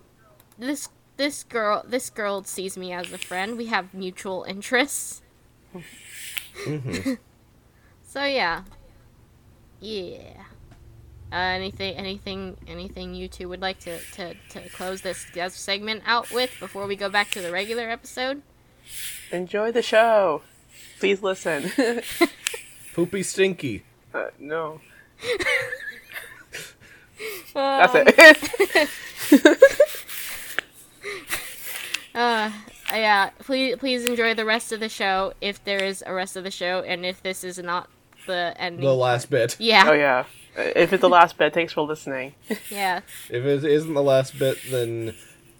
this 0.58 0.90
this 1.18 1.44
girl 1.44 1.86
this 1.88 2.10
girl 2.10 2.44
sees 2.44 2.78
me 2.78 2.92
as 2.92 3.14
a 3.14 3.18
friend. 3.18 3.58
We 3.58 3.68
have 3.68 3.94
mutual 3.94 4.44
interests. 4.44 5.22
hmm 6.66 7.14
So 8.10 8.24
yeah, 8.24 8.64
yeah. 9.80 10.34
Uh, 11.32 11.36
anything, 11.36 11.94
anything, 11.94 12.58
anything 12.68 13.14
you 13.14 13.28
two 13.28 13.48
would 13.50 13.62
like 13.62 13.78
to, 13.82 14.00
to, 14.14 14.34
to 14.50 14.68
close 14.70 15.02
this 15.02 15.28
segment 15.50 16.02
out 16.08 16.32
with 16.32 16.50
before 16.60 16.88
we 16.88 16.96
go 16.96 17.08
back 17.08 17.30
to 17.30 17.40
the 17.40 17.52
regular 17.52 17.88
episode? 17.88 18.42
Enjoy 19.32 19.72
the 19.72 19.84
show. 19.84 20.42
Please 21.00 21.22
listen. 21.22 21.72
poopy 22.96 23.22
stinky 23.22 23.84
uh, 24.12 24.30
no. 24.40 24.82
Um, 27.54 27.92
That's 27.94 27.94
it. 29.32 29.60
Uh, 32.16 32.52
yeah. 32.92 33.30
Please, 33.40 33.78
please 33.78 34.04
enjoy 34.04 34.34
the 34.34 34.44
rest 34.44 34.74
of 34.74 34.80
the 34.80 34.90
show 34.90 35.32
if 35.40 35.64
there 35.64 35.82
is 35.82 36.04
a 36.06 36.14
rest 36.14 36.36
of 36.36 36.44
the 36.44 36.52
show, 36.52 36.82
and 36.82 37.06
if 37.06 37.22
this 37.22 37.44
is 37.46 37.60
not 37.60 37.88
the 38.30 38.54
ending. 38.58 38.86
the 38.86 38.94
last 38.96 39.30
bit 39.30 39.58
Yeah, 39.60 39.86
oh 39.90 39.94
yeah. 39.94 40.24
If 40.56 40.94
it's 40.94 41.02
the 41.02 41.10
last 41.10 41.38
bit, 41.38 41.54
thanks 41.54 41.74
for 41.74 41.82
listening. 41.82 42.34
yeah. 42.70 43.02
if 43.30 43.44
it 43.46 43.64
isn't 43.64 43.94
the 43.94 44.04
last 44.04 44.38
bit 44.40 44.58
then 44.72 45.16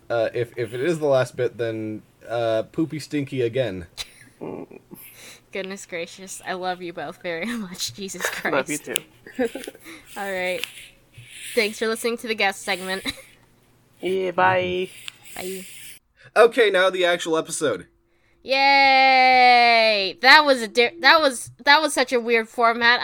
uh 0.10 0.30
if 0.34 0.58
if 0.58 0.74
it 0.74 0.80
is 0.82 1.00
the 1.00 1.06
last 1.08 1.36
bit 1.36 1.58
then 1.58 2.02
uh 2.28 2.64
poopy 2.72 3.00
stinky 3.00 3.42
again 3.42 3.88
Goodness 5.52 5.86
gracious, 5.88 6.42
I 6.46 6.54
love 6.54 6.80
you 6.82 6.94
both 6.94 7.22
very 7.24 7.46
much. 7.66 7.94
Jesus 7.96 8.22
Christ. 8.30 8.54
Love 8.54 8.70
you 8.70 8.78
too. 8.78 9.02
All 10.16 10.32
right. 10.32 10.64
Thanks 11.56 11.80
for 11.80 11.88
listening 11.88 12.18
to 12.18 12.28
the 12.28 12.36
guest 12.36 12.62
segment. 12.62 13.04
Yeah, 14.00 14.32
bye. 14.32 14.90
Bye. 15.36 15.66
okay 16.36 16.70
now 16.70 16.90
the 16.90 17.04
actual 17.06 17.36
episode 17.36 17.88
Yay! 18.44 20.18
That 20.22 20.46
was 20.46 20.62
a 20.62 20.68
di- 20.68 20.98
that 21.02 21.20
was 21.22 21.52
that 21.66 21.82
was 21.82 21.94
such 21.94 22.14
a 22.14 22.20
weird 22.20 22.48
format 22.50 23.00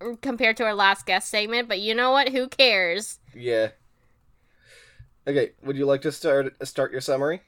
on, 0.00 0.16
compared 0.20 0.56
to 0.58 0.64
our 0.64 0.74
last 0.74 1.06
guest 1.06 1.28
segment, 1.30 1.68
but 1.68 1.80
you 1.80 1.94
know 1.94 2.10
what? 2.10 2.28
Who 2.30 2.48
cares? 2.48 3.18
yeah 3.36 3.70
okay 5.26 5.50
would 5.64 5.76
you 5.76 5.84
like 5.86 6.02
to 6.02 6.12
start 6.12 6.54
start 6.66 6.92
your 6.92 7.00
summary 7.00 7.40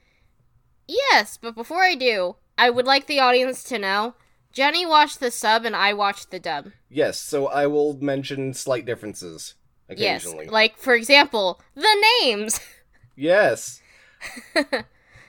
Yes, 0.89 1.37
but 1.37 1.53
before 1.55 1.81
I 1.83 1.95
do, 1.95 2.37
I 2.57 2.69
would 2.69 2.85
like 2.85 3.07
the 3.07 3.19
audience 3.19 3.63
to 3.65 3.77
know 3.77 4.15
Jenny 4.51 4.85
watched 4.85 5.19
the 5.19 5.29
sub 5.31 5.63
and 5.65 5.75
I 5.75 5.93
watched 5.93 6.31
the 6.31 6.39
dub. 6.39 6.71
Yes, 6.89 7.19
so 7.19 7.47
I 7.47 7.67
will 7.67 7.97
mention 8.01 8.53
slight 8.53 8.85
differences 8.85 9.55
Yes. 9.89 10.23
occasionally. 10.23 10.47
Like 10.47 10.77
for 10.77 10.93
example, 10.95 11.61
the 11.75 12.05
names. 12.23 12.59
yes. 13.15 13.81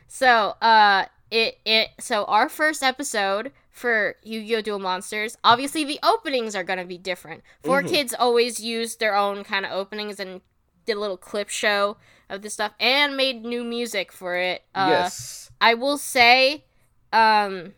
So, 0.06 0.54
uh, 0.62 1.04
it 1.30 1.58
it 1.64 1.90
so 2.00 2.24
our 2.24 2.48
first 2.48 2.82
episode 2.82 3.52
for 3.70 4.16
Yu-Gi-Oh! 4.24 4.60
Duel 4.60 4.78
Monsters, 4.80 5.36
obviously 5.44 5.84
the 5.84 6.00
openings 6.02 6.56
are 6.56 6.64
gonna 6.64 6.84
be 6.84 6.98
different. 6.98 7.42
4 7.64 7.82
Mhm. 7.82 7.88
Kids 7.88 8.14
always 8.18 8.60
used 8.60 8.98
their 9.00 9.14
own 9.14 9.44
kind 9.44 9.64
of 9.64 9.72
openings 9.72 10.18
and 10.18 10.40
did 10.84 10.96
a 10.96 11.00
little 11.00 11.16
clip 11.16 11.48
show 11.48 11.96
of 12.28 12.42
this 12.42 12.54
stuff 12.54 12.72
and 12.80 13.16
made 13.16 13.44
new 13.44 13.62
music 13.62 14.10
for 14.10 14.36
it. 14.36 14.62
Uh, 14.74 14.88
yes. 14.90 15.50
I 15.60 15.74
will 15.74 15.98
say, 15.98 16.64
um, 17.12 17.74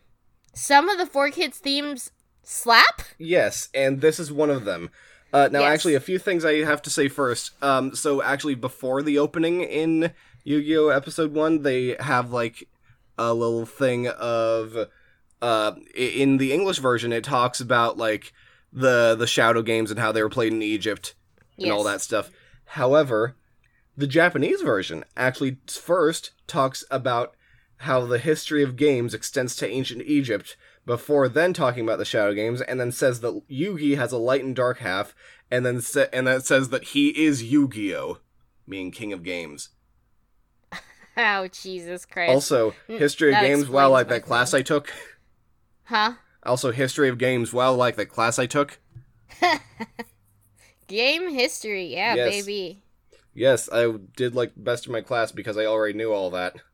some 0.53 0.89
of 0.89 0.97
the 0.97 1.05
Four 1.05 1.29
Kids 1.31 1.57
themes 1.59 2.11
slap. 2.43 3.01
Yes, 3.17 3.69
and 3.73 4.01
this 4.01 4.19
is 4.19 4.31
one 4.31 4.49
of 4.49 4.65
them. 4.65 4.89
Uh, 5.33 5.47
now, 5.51 5.61
Yes. 5.61 5.73
actually, 5.73 5.95
a 5.95 5.99
few 6.01 6.19
things 6.19 6.43
I 6.43 6.55
have 6.65 6.81
to 6.81 6.89
say 6.89 7.07
first. 7.07 7.51
Um, 7.63 7.95
so, 7.95 8.21
actually, 8.21 8.55
before 8.55 9.01
the 9.01 9.17
opening 9.17 9.61
in 9.61 10.13
Yu 10.43 10.61
Gi 10.61 10.77
Oh! 10.77 10.87
Episode 10.89 11.33
1, 11.33 11.61
they 11.61 11.95
have, 11.99 12.31
like, 12.31 12.67
a 13.29 13.33
little 13.33 13.65
thing 13.65 14.07
of. 14.07 14.87
Uh, 15.41 15.73
in 15.95 16.37
the 16.37 16.53
English 16.53 16.77
version, 16.77 17.11
it 17.11 17.23
talks 17.23 17.59
about, 17.59 17.97
like, 17.97 18.31
the, 18.71 19.15
the 19.17 19.25
Shadow 19.25 19.63
games 19.63 19.89
and 19.89 19.99
how 19.99 20.11
they 20.11 20.21
were 20.21 20.29
played 20.29 20.53
in 20.53 20.61
Egypt 20.61 21.15
and 21.57 21.71
all 21.71 21.83
that 21.83 22.01
stuff. 22.01 22.29
However, 22.65 23.35
the 23.97 24.07
Japanese 24.07 24.61
version 24.61 25.03
actually 25.17 25.57
first 25.67 26.31
talks 26.45 26.83
about 26.91 27.35
how 27.77 28.05
the 28.05 28.19
history 28.19 28.61
of 28.61 28.75
games 28.75 29.15
extends 29.15 29.55
to 29.55 29.67
ancient 29.67 30.03
Egypt 30.03 30.55
before 30.85 31.27
then 31.27 31.53
talking 31.53 31.83
about 31.83 31.97
the 31.97 32.05
Shadow 32.05 32.33
Games, 32.33 32.61
and 32.61 32.79
then 32.79 32.91
says 32.91 33.21
that 33.21 33.41
Yugi 33.49 33.97
has 33.97 34.11
a 34.11 34.17
light 34.17 34.43
and 34.43 34.55
dark 34.55 34.79
half, 34.79 35.15
and 35.49 35.65
then 35.65 35.81
sa- 35.81 36.05
and 36.13 36.27
then 36.27 36.37
it 36.37 36.45
says 36.45 36.69
that 36.69 36.85
he 36.85 37.09
is 37.09 37.43
Yu-Gi-Oh, 37.43 38.19
meaning 38.67 38.91
King 38.91 39.11
of 39.11 39.23
Games. 39.23 39.69
Oh 41.17 41.47
Jesus 41.47 42.05
Christ! 42.05 42.29
Also, 42.29 42.71
hmm, 42.87 42.97
history 42.97 43.33
of 43.33 43.41
games. 43.41 43.69
Wow, 43.69 43.87
explains 43.87 43.91
like 43.91 44.07
that 44.09 44.23
class 44.25 44.53
I 44.53 44.61
took. 44.61 44.93
huh? 45.83 46.13
Also, 46.43 46.71
history 46.71 47.09
of 47.09 47.17
games. 47.17 47.51
Wow, 47.53 47.73
like 47.73 47.95
that 47.97 48.07
class 48.09 48.39
I 48.39 48.45
took. 48.45 48.79
Game 50.87 51.29
history, 51.33 51.85
yeah, 51.93 52.15
Yes. 52.15 52.29
baby. 52.45 52.83
Yes, 53.33 53.69
I 53.71 53.91
did 54.17 54.35
like 54.35 54.51
best 54.57 54.87
in 54.87 54.91
my 54.91 55.01
class 55.01 55.31
because 55.31 55.57
I 55.57 55.65
already 55.65 55.97
knew 55.97 56.11
all 56.11 56.29
that. 56.31 56.55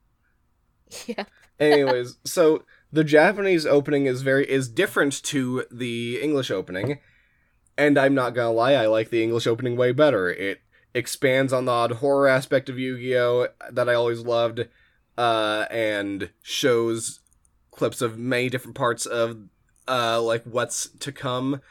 Yeah. 1.05 1.25
Anyways, 1.59 2.17
so 2.23 2.63
the 2.93 3.03
Japanese 3.03 3.65
opening 3.65 4.05
is 4.05 4.21
very 4.21 4.49
is 4.49 4.69
different 4.69 5.21
to 5.23 5.65
the 5.69 6.17
English 6.21 6.49
opening, 6.49 6.99
and 7.77 7.97
I'm 7.97 8.15
not 8.15 8.33
gonna 8.33 8.53
lie, 8.53 8.71
I 8.73 8.85
like 8.88 9.09
the 9.09 9.21
English 9.21 9.47
opening 9.47 9.75
way 9.75 9.91
better. 9.91 10.29
It 10.29 10.59
expands 10.97 11.53
on 11.53 11.65
the 11.65 11.71
odd 11.71 11.91
horror 11.93 12.27
aspect 12.27 12.69
of 12.69 12.79
Yu-Gi-Oh 12.79 13.47
that 13.71 13.87
I 13.87 13.93
always 13.93 14.21
loved, 14.21 14.67
uh, 15.17 15.65
and 15.69 16.31
shows 16.41 17.19
clips 17.71 18.01
of 18.01 18.17
many 18.17 18.49
different 18.49 18.75
parts 18.75 19.05
of 19.05 19.37
uh 19.87 20.21
like 20.21 20.43
what's 20.43 20.89
to 20.89 21.11
come. 21.11 21.61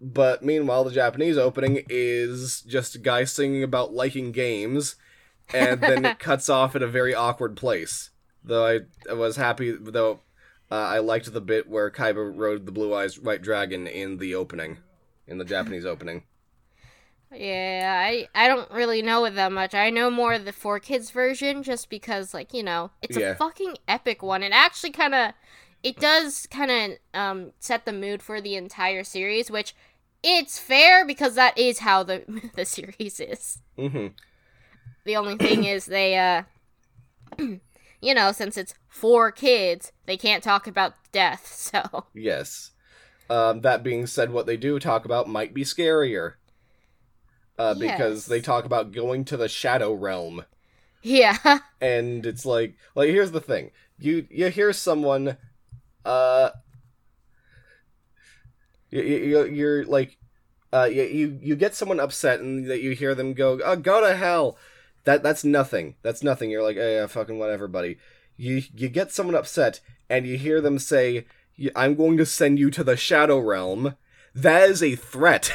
But 0.00 0.42
meanwhile, 0.42 0.82
the 0.82 0.90
Japanese 0.90 1.38
opening 1.38 1.84
is 1.88 2.62
just 2.62 2.96
a 2.96 2.98
guy 2.98 3.22
singing 3.22 3.62
about 3.62 3.94
liking 3.94 4.32
games, 4.32 4.96
and 5.54 5.80
then 5.80 6.04
it 6.04 6.18
cuts 6.18 6.48
off 6.48 6.74
at 6.74 6.82
a 6.82 6.88
very 6.88 7.14
awkward 7.14 7.56
place. 7.56 8.10
Though 8.42 8.66
I, 9.08 9.12
was 9.12 9.36
happy, 9.36 9.70
though 9.70 10.18
uh, 10.72 10.74
I 10.74 10.98
liked 10.98 11.32
the 11.32 11.40
bit 11.40 11.68
where 11.68 11.88
Kaiba 11.88 12.36
rode 12.36 12.66
the 12.66 12.72
blue 12.72 12.92
eyes 12.92 13.20
white 13.20 13.42
dragon 13.42 13.86
in 13.86 14.18
the 14.18 14.34
opening, 14.34 14.78
in 15.28 15.38
the 15.38 15.44
Japanese 15.44 15.86
opening. 15.86 16.24
Yeah, 17.34 18.02
I 18.06 18.28
I 18.34 18.48
don't 18.48 18.70
really 18.70 19.00
know 19.02 19.24
it 19.24 19.34
that 19.36 19.52
much. 19.52 19.74
I 19.74 19.90
know 19.90 20.10
more 20.10 20.34
of 20.34 20.44
the 20.44 20.52
four 20.52 20.78
kids 20.80 21.10
version 21.10 21.62
just 21.62 21.88
because 21.88 22.34
like, 22.34 22.52
you 22.52 22.62
know, 22.62 22.90
it's 23.00 23.16
Yeah. 23.16 23.32
a 23.32 23.36
fucking 23.36 23.76
epic 23.88 24.22
one. 24.22 24.42
It 24.42 24.52
actually 24.52 24.90
kind 24.90 25.14
of 25.14 25.32
it 25.82 25.98
does 25.98 26.46
kind 26.50 26.70
of 26.70 26.98
um 27.18 27.52
set 27.58 27.84
the 27.86 27.92
mood 27.92 28.22
for 28.22 28.40
the 28.40 28.54
entire 28.56 29.04
series, 29.04 29.50
which 29.50 29.74
it's 30.22 30.58
fair 30.58 31.06
because 31.06 31.34
that 31.34 31.56
is 31.56 31.80
how 31.80 32.02
the 32.02 32.50
the 32.54 32.64
series 32.64 33.18
is. 33.20 33.58
hmm 33.76 34.08
The 35.04 35.16
only 35.16 35.36
thing 35.36 35.64
is 35.64 35.86
they 35.86 36.18
uh 36.18 36.42
you 38.00 38.14
know, 38.14 38.32
since 38.32 38.56
it's 38.56 38.74
four 38.88 39.30
kids, 39.32 39.92
they 40.06 40.16
can't 40.16 40.42
talk 40.44 40.66
about 40.66 40.94
death. 41.12 41.48
So, 41.72 42.06
Yes. 42.14 42.72
Um, 43.30 43.62
that 43.62 43.82
being 43.82 44.06
said, 44.06 44.30
what 44.30 44.44
they 44.46 44.58
do 44.58 44.78
talk 44.78 45.06
about 45.06 45.28
might 45.28 45.54
be 45.54 45.64
scarier. 45.64 46.34
Uh, 47.58 47.74
because 47.74 48.20
Yes. 48.20 48.26
they 48.26 48.40
talk 48.40 48.64
about 48.64 48.92
going 48.92 49.24
to 49.26 49.36
the 49.36 49.48
Shadow 49.48 49.92
Realm. 49.92 50.44
yeah. 51.02 51.58
and 51.80 52.24
it's 52.26 52.44
like 52.46 52.74
like 52.94 53.08
here's 53.10 53.32
the 53.32 53.40
thing. 53.40 53.70
You 53.98 54.26
you 54.30 54.48
hear 54.48 54.72
someone 54.72 55.36
uh 56.04 56.50
you, 58.90 59.02
you 59.02 59.44
you're 59.46 59.84
like 59.84 60.16
uh 60.72 60.88
you, 60.90 61.02
you 61.02 61.38
you 61.42 61.56
get 61.56 61.74
someone 61.74 62.00
upset 62.00 62.40
and 62.40 62.66
that 62.70 62.82
you 62.82 62.92
hear 62.92 63.14
them 63.14 63.34
go 63.34 63.60
oh 63.64 63.76
go 63.76 64.00
to 64.06 64.16
hell. 64.16 64.56
That 65.04 65.22
that's 65.22 65.44
nothing. 65.44 65.96
That's 66.02 66.22
nothing. 66.22 66.50
You're 66.50 66.62
like 66.62 66.76
hey, 66.76 66.96
yeah 66.96 67.06
fucking 67.06 67.38
whatever 67.38 67.68
buddy. 67.68 67.98
You 68.36 68.62
you 68.74 68.88
get 68.88 69.12
someone 69.12 69.34
upset 69.36 69.80
and 70.08 70.26
you 70.26 70.36
hear 70.38 70.60
them 70.60 70.78
say 70.78 71.26
i'm 71.76 71.94
going 71.94 72.16
to 72.16 72.26
send 72.26 72.58
you 72.58 72.70
to 72.70 72.82
the 72.82 72.96
shadow 72.96 73.38
realm. 73.38 73.94
That 74.34 74.68
is 74.70 74.82
a 74.82 74.96
threat 74.96 75.52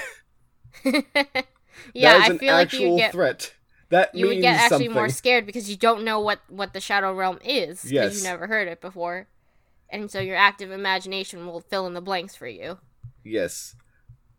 yeah, 1.94 2.20
I 2.22 2.38
feel 2.38 2.54
like 2.54 2.74
you 2.74 2.98
get 2.98 3.12
threat. 3.12 3.54
That 3.90 4.14
you 4.14 4.28
would 4.28 4.42
get 4.42 4.60
actually 4.60 4.86
something. 4.86 4.92
more 4.92 5.10
scared 5.10 5.46
because 5.46 5.70
you 5.70 5.78
don't 5.78 6.04
know 6.04 6.20
what 6.20 6.42
what 6.50 6.74
the 6.74 6.82
shadow 6.82 7.14
realm 7.14 7.40
is 7.44 7.82
because 7.84 7.92
Yes. 7.92 8.18
you 8.18 8.24
never 8.24 8.48
heard 8.48 8.68
it 8.68 8.82
before. 8.82 9.28
And 9.90 10.12
so 10.12 10.20
your 10.20 10.36
active 10.36 10.72
imagination 10.72 11.46
will 11.46 11.62
fill 11.62 11.88
in 11.88 11.94
the 11.94 12.02
blanks 12.02 12.36
for 12.36 12.48
you. 12.48 12.80
Yes. 13.24 13.76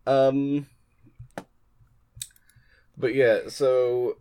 Um 0.05 0.67
But 2.97 3.15
yeah, 3.15 3.47
so 3.47 4.17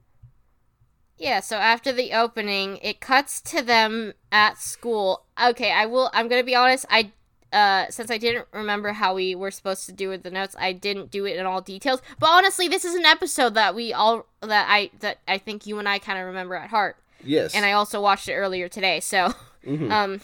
yeah 1.19 1.41
so 1.41 1.57
after 1.57 1.93
the 1.93 2.13
opening 2.13 2.79
it 2.79 3.01
cuts 3.01 3.41
to 3.43 3.61
them 3.61 4.15
at 4.33 4.57
school. 4.59 5.27
Okay 5.43 5.73
i 5.73 5.85
will 5.85 6.11
i'm 6.15 6.29
gonna 6.29 6.45
be 6.45 6.55
honest 6.55 6.87
i 6.91 7.13
uh 7.53 7.87
since 7.89 8.11
i 8.11 8.19
didn't 8.19 8.47
remember 8.53 8.93
how 8.93 9.15
we 9.15 9.35
were 9.35 9.51
supposed 9.51 9.87
to 9.87 9.93
do 9.93 10.09
with 10.09 10.23
the 10.23 10.31
notes 10.31 10.55
i 10.59 10.73
didn't 10.73 11.11
do 11.11 11.25
it 11.25 11.37
in 11.37 11.47
all 11.47 11.61
details 11.61 12.03
but 12.19 12.29
honestly 12.29 12.69
this 12.69 12.85
is 12.85 12.95
an 12.95 13.05
episode 13.07 13.55
that 13.55 13.75
we 13.75 13.93
all 13.93 14.27
that 14.43 14.67
i 14.69 14.91
that 15.01 15.19
i 15.27 15.39
think 15.39 15.67
you 15.67 15.79
and 15.79 15.89
i 15.89 15.99
kind 15.99 16.19
of 16.19 16.27
remember 16.27 16.55
at 16.55 16.69
heart 16.69 16.97
yes. 17.25 17.55
and 17.55 17.65
i 17.65 17.73
also 17.73 18.01
watched 18.01 18.29
it 18.29 18.35
earlier 18.35 18.69
today 18.69 19.01
so 19.01 19.33
Mhm. 19.67 19.91
Um, 19.91 20.21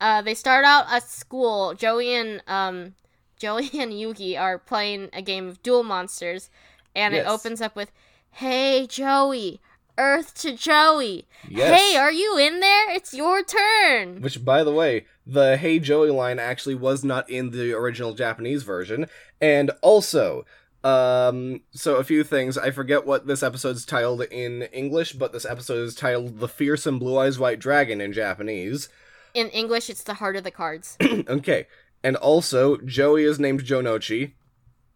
uh, 0.00 0.22
they 0.22 0.34
start 0.34 0.64
out 0.64 0.86
at 0.90 1.02
school. 1.04 1.74
Joey 1.74 2.14
and 2.14 2.42
um, 2.46 2.94
Joey 3.38 3.70
and 3.78 3.92
Yugi 3.92 4.38
are 4.38 4.58
playing 4.58 5.08
a 5.12 5.22
game 5.22 5.46
of 5.48 5.62
Duel 5.62 5.82
Monsters, 5.82 6.50
and 6.94 7.14
it 7.14 7.26
opens 7.26 7.60
up 7.60 7.76
with, 7.76 7.92
"Hey 8.32 8.86
Joey, 8.86 9.60
Earth 9.98 10.34
to 10.42 10.56
Joey. 10.56 11.26
Yes. 11.48 11.80
Hey, 11.80 11.96
are 11.98 12.12
you 12.12 12.36
in 12.38 12.60
there? 12.60 12.90
It's 12.90 13.14
your 13.14 13.42
turn." 13.42 14.20
Which 14.20 14.44
by 14.44 14.62
the 14.64 14.72
way, 14.72 15.06
the 15.26 15.56
Hey 15.56 15.78
Joey 15.78 16.10
line 16.10 16.38
actually 16.38 16.74
was 16.74 17.02
not 17.04 17.28
in 17.30 17.50
the 17.50 17.72
original 17.72 18.14
Japanese 18.14 18.62
version. 18.62 19.06
And 19.40 19.70
also, 19.82 20.44
um 20.84 21.62
so 21.72 21.96
a 21.96 22.04
few 22.04 22.22
things. 22.22 22.56
I 22.56 22.70
forget 22.70 23.06
what 23.06 23.26
this 23.26 23.42
episode's 23.42 23.84
titled 23.84 24.22
in 24.22 24.62
English, 24.72 25.12
but 25.14 25.32
this 25.32 25.44
episode 25.44 25.78
is 25.84 25.94
titled 25.94 26.38
The 26.38 26.48
Fearsome 26.48 26.98
Blue 26.98 27.18
Eyes 27.18 27.38
White 27.38 27.58
Dragon 27.58 28.00
in 28.00 28.12
Japanese. 28.12 28.88
In 29.34 29.48
English, 29.50 29.90
it's 29.90 30.02
the 30.02 30.14
heart 30.14 30.36
of 30.36 30.44
the 30.44 30.50
cards. 30.50 30.96
okay. 31.02 31.66
And 32.04 32.16
also, 32.16 32.76
Joey 32.78 33.24
is 33.24 33.38
named 33.40 33.64
Jonouchi. 33.64 34.32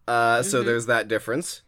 Uh, 0.07 0.43
so 0.43 0.63
Mhm. 0.63 0.67
there's 0.67 0.87
that 0.87 1.09
difference. 1.09 1.63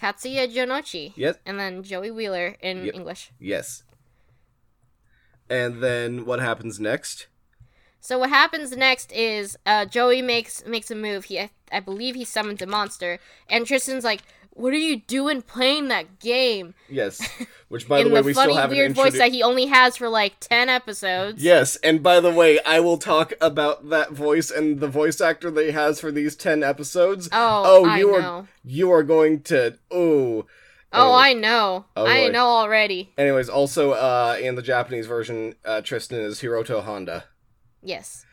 Katsuya 0.00 0.52
Jonouchi. 0.52 1.12
Yes. 1.16 1.36
And 1.46 1.58
then 1.58 1.82
Joey 1.82 2.10
Wheeler 2.10 2.56
in 2.60 2.84
Yep. 2.86 2.94
English. 2.94 3.30
Yes. 3.38 3.82
And 5.48 5.82
then 5.82 6.24
what 6.26 6.40
happens 6.40 6.80
next? 6.80 7.28
So 8.00 8.18
what 8.18 8.30
happens 8.30 8.76
next 8.76 9.12
is 9.12 9.56
uh, 9.66 9.84
Joey 9.84 10.22
makes 10.22 10.64
makes 10.66 10.90
a 10.90 10.94
move. 10.94 11.24
He 11.26 11.40
I, 11.40 11.50
I 11.72 11.80
believe 11.80 12.14
he 12.14 12.24
summons 12.24 12.62
a 12.62 12.66
monster, 12.66 13.18
and 13.48 13.66
Tristan's 13.66 14.04
like, 14.04 14.22
"What 14.56 14.72
are 14.72 14.78
you 14.78 15.00
doing 15.00 15.42
playing 15.42 15.88
that 15.88 16.18
game?" 16.18 16.74
Yes. 16.88 17.20
Which, 17.68 17.88
by 17.88 18.02
the 18.04 18.10
way, 18.10 18.20
the 18.20 18.26
we 18.26 18.34
funny 18.34 18.52
still 18.52 18.60
haven't 18.62 18.76
weird 18.76 18.94
voice 18.94 19.18
that 19.18 19.32
he 19.32 19.42
only 19.42 19.66
has 19.66 19.96
for 19.96 20.08
like 20.08 20.34
ten 20.40 20.68
episodes. 20.68 21.42
Yes, 21.42 21.76
and 21.76 22.02
by 22.02 22.20
the 22.20 22.30
way, 22.32 22.58
I 22.64 22.80
will 22.80 22.98
talk 22.98 23.32
about 23.40 23.90
that 23.90 24.12
voice 24.12 24.50
and 24.50 24.80
the 24.80 24.88
voice 24.88 25.20
actor 25.20 25.50
that 25.50 25.64
he 25.64 25.70
has 25.72 26.00
for 26.00 26.10
these 26.10 26.36
ten 26.36 26.62
episodes. 26.62 27.28
Oh, 27.32 27.84
I 27.86 27.98
you 27.98 28.14
are 28.14 28.22
know. 28.22 28.48
you 28.64 28.90
are 28.92 29.02
going 29.02 29.42
to 29.44 29.78
ooh. 29.94 30.46
Oh, 30.92 31.02
Anyway. 31.02 31.18
I 31.18 31.32
know. 31.34 31.84
Oh, 31.96 32.06
I 32.06 32.26
boy. 32.28 32.32
know 32.32 32.46
already. 32.46 33.12
Anyways, 33.18 33.48
also 33.48 33.90
uh, 33.92 34.38
in 34.40 34.54
the 34.54 34.62
Japanese 34.62 35.06
version, 35.06 35.54
uh, 35.64 35.80
Tristan 35.82 36.20
is 36.20 36.40
Hiroto 36.40 36.82
Honda. 36.84 37.24
Yes. 37.82 38.24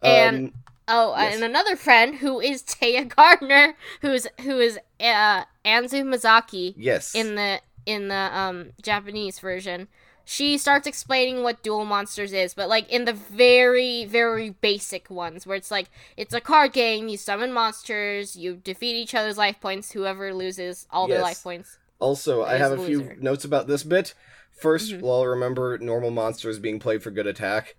And- 0.00 0.36
Um, 0.48 0.52
Oh, 0.88 1.14
Yes. 1.16 1.34
and 1.34 1.44
another 1.44 1.76
friend 1.76 2.16
who 2.16 2.40
is 2.40 2.62
Téa 2.62 3.06
Gardner, 3.16 3.74
who's 4.02 4.26
who 4.42 4.58
is 4.58 4.78
uh, 5.00 5.44
Anzu 5.64 6.02
Mazaki 6.04 6.74
yes. 6.76 7.14
in 7.14 7.34
the 7.36 7.60
in 7.86 8.08
the 8.08 8.14
um 8.36 8.72
Japanese 8.82 9.38
version. 9.38 9.88
She 10.24 10.58
starts 10.58 10.86
explaining 10.86 11.42
what 11.42 11.62
Duel 11.62 11.84
Monsters 11.84 12.32
is, 12.32 12.54
but 12.54 12.68
like 12.68 12.88
in 12.88 13.04
the 13.04 13.12
very 13.12 14.04
very 14.04 14.50
basic 14.50 15.10
ones 15.10 15.46
where 15.46 15.56
it's 15.56 15.70
like 15.70 15.90
it's 16.16 16.34
a 16.34 16.40
card 16.40 16.72
game, 16.72 17.08
you 17.08 17.16
summon 17.16 17.52
monsters, 17.52 18.36
you 18.36 18.56
defeat 18.56 18.94
each 18.94 19.14
other's 19.14 19.38
life 19.38 19.60
points, 19.60 19.92
whoever 19.92 20.32
loses 20.32 20.86
all 20.90 21.08
their 21.08 21.22
life 21.22 21.42
points. 21.42 21.78
Also, 21.98 22.44
I 22.44 22.56
have 22.58 22.72
a 22.72 22.84
few 22.86 23.16
notes 23.20 23.44
about 23.44 23.66
this 23.66 23.82
bit. 23.82 24.14
1st 24.60 24.92
Mhm. 24.94 25.00
well, 25.02 25.26
remember 25.26 25.78
normal 25.78 26.10
monsters 26.10 26.58
being 26.58 26.78
played 26.78 27.02
for 27.02 27.10
good 27.10 27.26
attack, 27.26 27.76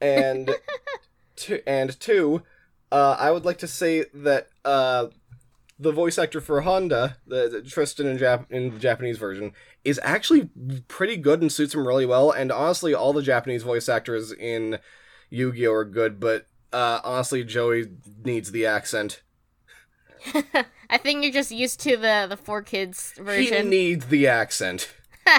and 0.00 0.54
two, 1.36 1.60
and 1.66 1.98
two, 2.00 2.42
uh, 2.90 3.16
I 3.18 3.30
would 3.30 3.44
like 3.44 3.58
to 3.58 3.66
say 3.68 4.04
that 4.14 4.48
uh, 4.64 5.06
the 5.78 5.92
voice 5.92 6.18
actor 6.18 6.40
for 6.40 6.62
Honda, 6.62 7.16
the, 7.26 7.48
the 7.48 7.62
Tristan 7.62 8.06
in, 8.06 8.18
Jap- 8.18 8.50
in 8.50 8.72
the 8.72 8.78
Japanese 8.78 9.18
version, 9.18 9.52
is 9.84 10.00
actually 10.02 10.50
pretty 10.88 11.16
good 11.16 11.40
and 11.42 11.52
suits 11.52 11.74
him 11.74 11.86
really 11.86 12.06
well. 12.06 12.30
And 12.30 12.50
honestly, 12.50 12.94
all 12.94 13.12
the 13.12 13.22
Japanese 13.22 13.62
voice 13.62 13.88
actors 13.88 14.32
in 14.32 14.78
Yu-Gi-Oh 15.30 15.72
are 15.72 15.84
good, 15.84 16.18
but 16.20 16.46
uh, 16.72 17.00
honestly, 17.04 17.44
Joey 17.44 17.86
needs 18.24 18.50
the 18.52 18.66
accent. 18.66 19.22
I 20.90 20.98
think 20.98 21.22
you're 21.22 21.32
just 21.32 21.52
used 21.52 21.80
to 21.80 21.96
the 21.96 22.26
the 22.28 22.36
four 22.36 22.62
kids 22.62 23.12
version. 23.16 23.64
He 23.64 23.68
needs 23.68 24.06
the 24.06 24.26
accent. 24.26 24.92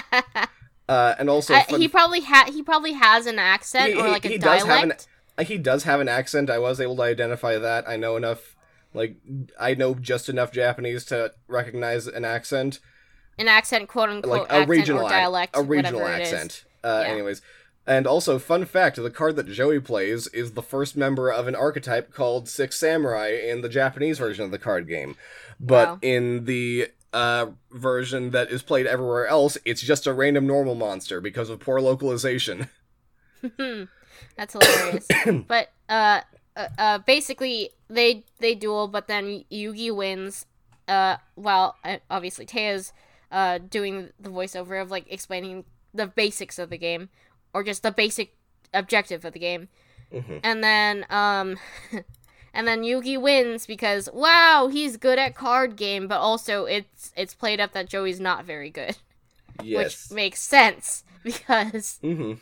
Uh, 0.90 1.14
and 1.20 1.30
also, 1.30 1.54
I- 1.54 1.66
he 1.78 1.90
probably 1.90 2.22
ha- 2.22 2.50
he 2.50 2.64
probably 2.64 2.94
has 2.94 3.26
an 3.26 3.40
accent 3.40 3.88
He- 3.94 4.00
or 4.00 4.08
like 4.08 4.24
a 4.24 4.30
he 4.30 4.38
does 4.38 4.64
have 4.64 4.70
an- 4.84 4.90
dialect. 4.90 5.02
Uh, 5.02 5.17
he 5.46 5.58
does 5.58 5.84
have 5.84 6.00
an 6.00 6.10
accent. 6.10 6.50
I 6.50 6.58
was 6.60 6.82
able 6.82 6.96
to 6.96 7.04
identify 7.04 7.58
that. 7.58 7.88
I 7.88 7.96
know 7.96 8.16
enough, 8.18 8.56
like 8.94 9.18
I 9.60 9.76
know 9.76 9.94
just 9.94 10.30
enough 10.30 10.52
Japanese 10.52 11.06
to 11.06 11.32
recognize 11.48 12.08
an 12.08 12.26
accent, 12.26 12.80
An 13.38 13.48
accent, 13.48 13.88
quote 13.88 14.10
unquote, 14.10 14.50
like 14.50 14.52
a 14.52 14.66
regional 14.66 15.08
dialect, 15.08 15.56
a 15.56 15.62
regional 15.62 16.02
whatever 16.02 16.20
it 16.20 16.24
is. 16.24 16.34
accent. 16.34 16.64
Uh, 16.84 17.04
Yeah. 17.06 17.12
Anyways, 17.14 17.42
and 17.86 18.08
also 18.08 18.40
fun 18.40 18.66
fact: 18.66 18.96
the 18.96 19.12
card 19.12 19.36
that 19.36 19.48
Joey 19.48 19.80
plays 19.80 20.28
is 20.28 20.54
the 20.54 20.64
first 20.64 20.98
member 20.98 21.30
of 21.32 21.48
an 21.48 21.56
archetype 21.56 22.12
called 22.14 22.50
Six 22.50 22.78
Samurai 22.80 23.30
in 23.30 23.62
the 23.62 23.70
Japanese 23.70 24.18
version 24.18 24.44
of 24.46 24.52
the 24.52 24.58
card 24.60 24.88
game, 24.88 25.16
but 25.60 25.88
Wow. 25.88 26.00
in 26.02 26.46
the 26.46 26.88
uh, 27.14 27.48
version 27.72 28.32
that 28.32 28.50
is 28.52 28.62
played 28.64 28.86
everywhere 28.86 29.28
else, 29.28 29.58
it's 29.66 29.82
just 29.82 30.06
a 30.08 30.14
random 30.14 30.46
normal 30.46 30.76
monster 30.76 31.22
because 31.22 31.50
of 31.50 31.60
poor 31.60 31.80
localization. 31.80 32.70
That's 34.36 34.54
hilarious. 34.54 35.08
but 35.48 35.72
uh, 35.90 36.22
uh, 36.56 36.68
uh, 36.78 36.98
basically 37.00 37.72
they 37.90 38.24
they 38.40 38.56
duel, 38.56 38.88
but 38.88 39.08
then 39.08 39.44
Yugi 39.52 39.94
wins. 39.96 40.46
Uh, 40.88 41.18
while 41.36 41.76
uh, 41.84 41.98
obviously 42.10 42.46
Téa's 42.46 42.94
uh 43.30 43.58
doing 43.58 44.10
the 44.20 44.30
voiceover 44.30 44.82
of 44.82 44.90
like 44.90 45.06
explaining 45.12 45.66
the 45.94 46.08
basics 46.08 46.58
of 46.60 46.70
the 46.70 46.78
game, 46.78 47.10
or 47.54 47.64
just 47.64 47.84
the 47.84 47.92
basic 47.92 48.34
objective 48.74 49.26
of 49.26 49.34
the 49.34 49.40
game, 49.40 49.68
Mhm. 50.14 50.40
and 50.44 50.64
then 50.64 51.06
um. 51.10 51.58
And 52.54 52.68
then 52.68 52.82
Yugi 52.82 53.22
wins 53.22 53.68
because 53.68 54.10
wow, 54.12 54.68
he's 54.72 54.98
good 54.98 55.20
at 55.20 55.36
card 55.36 55.76
game, 55.76 56.08
but 56.08 56.18
also 56.20 56.66
it's 56.66 57.12
it's 57.16 57.36
played 57.36 57.60
up 57.60 57.74
that 57.74 57.88
Joey's 57.88 58.20
not 58.20 58.46
very 58.46 58.72
good, 58.72 58.98
Yes. 59.62 60.10
which 60.10 60.16
makes 60.16 60.42
sense 60.42 61.04
because 61.24 62.00
hmm 62.02 62.34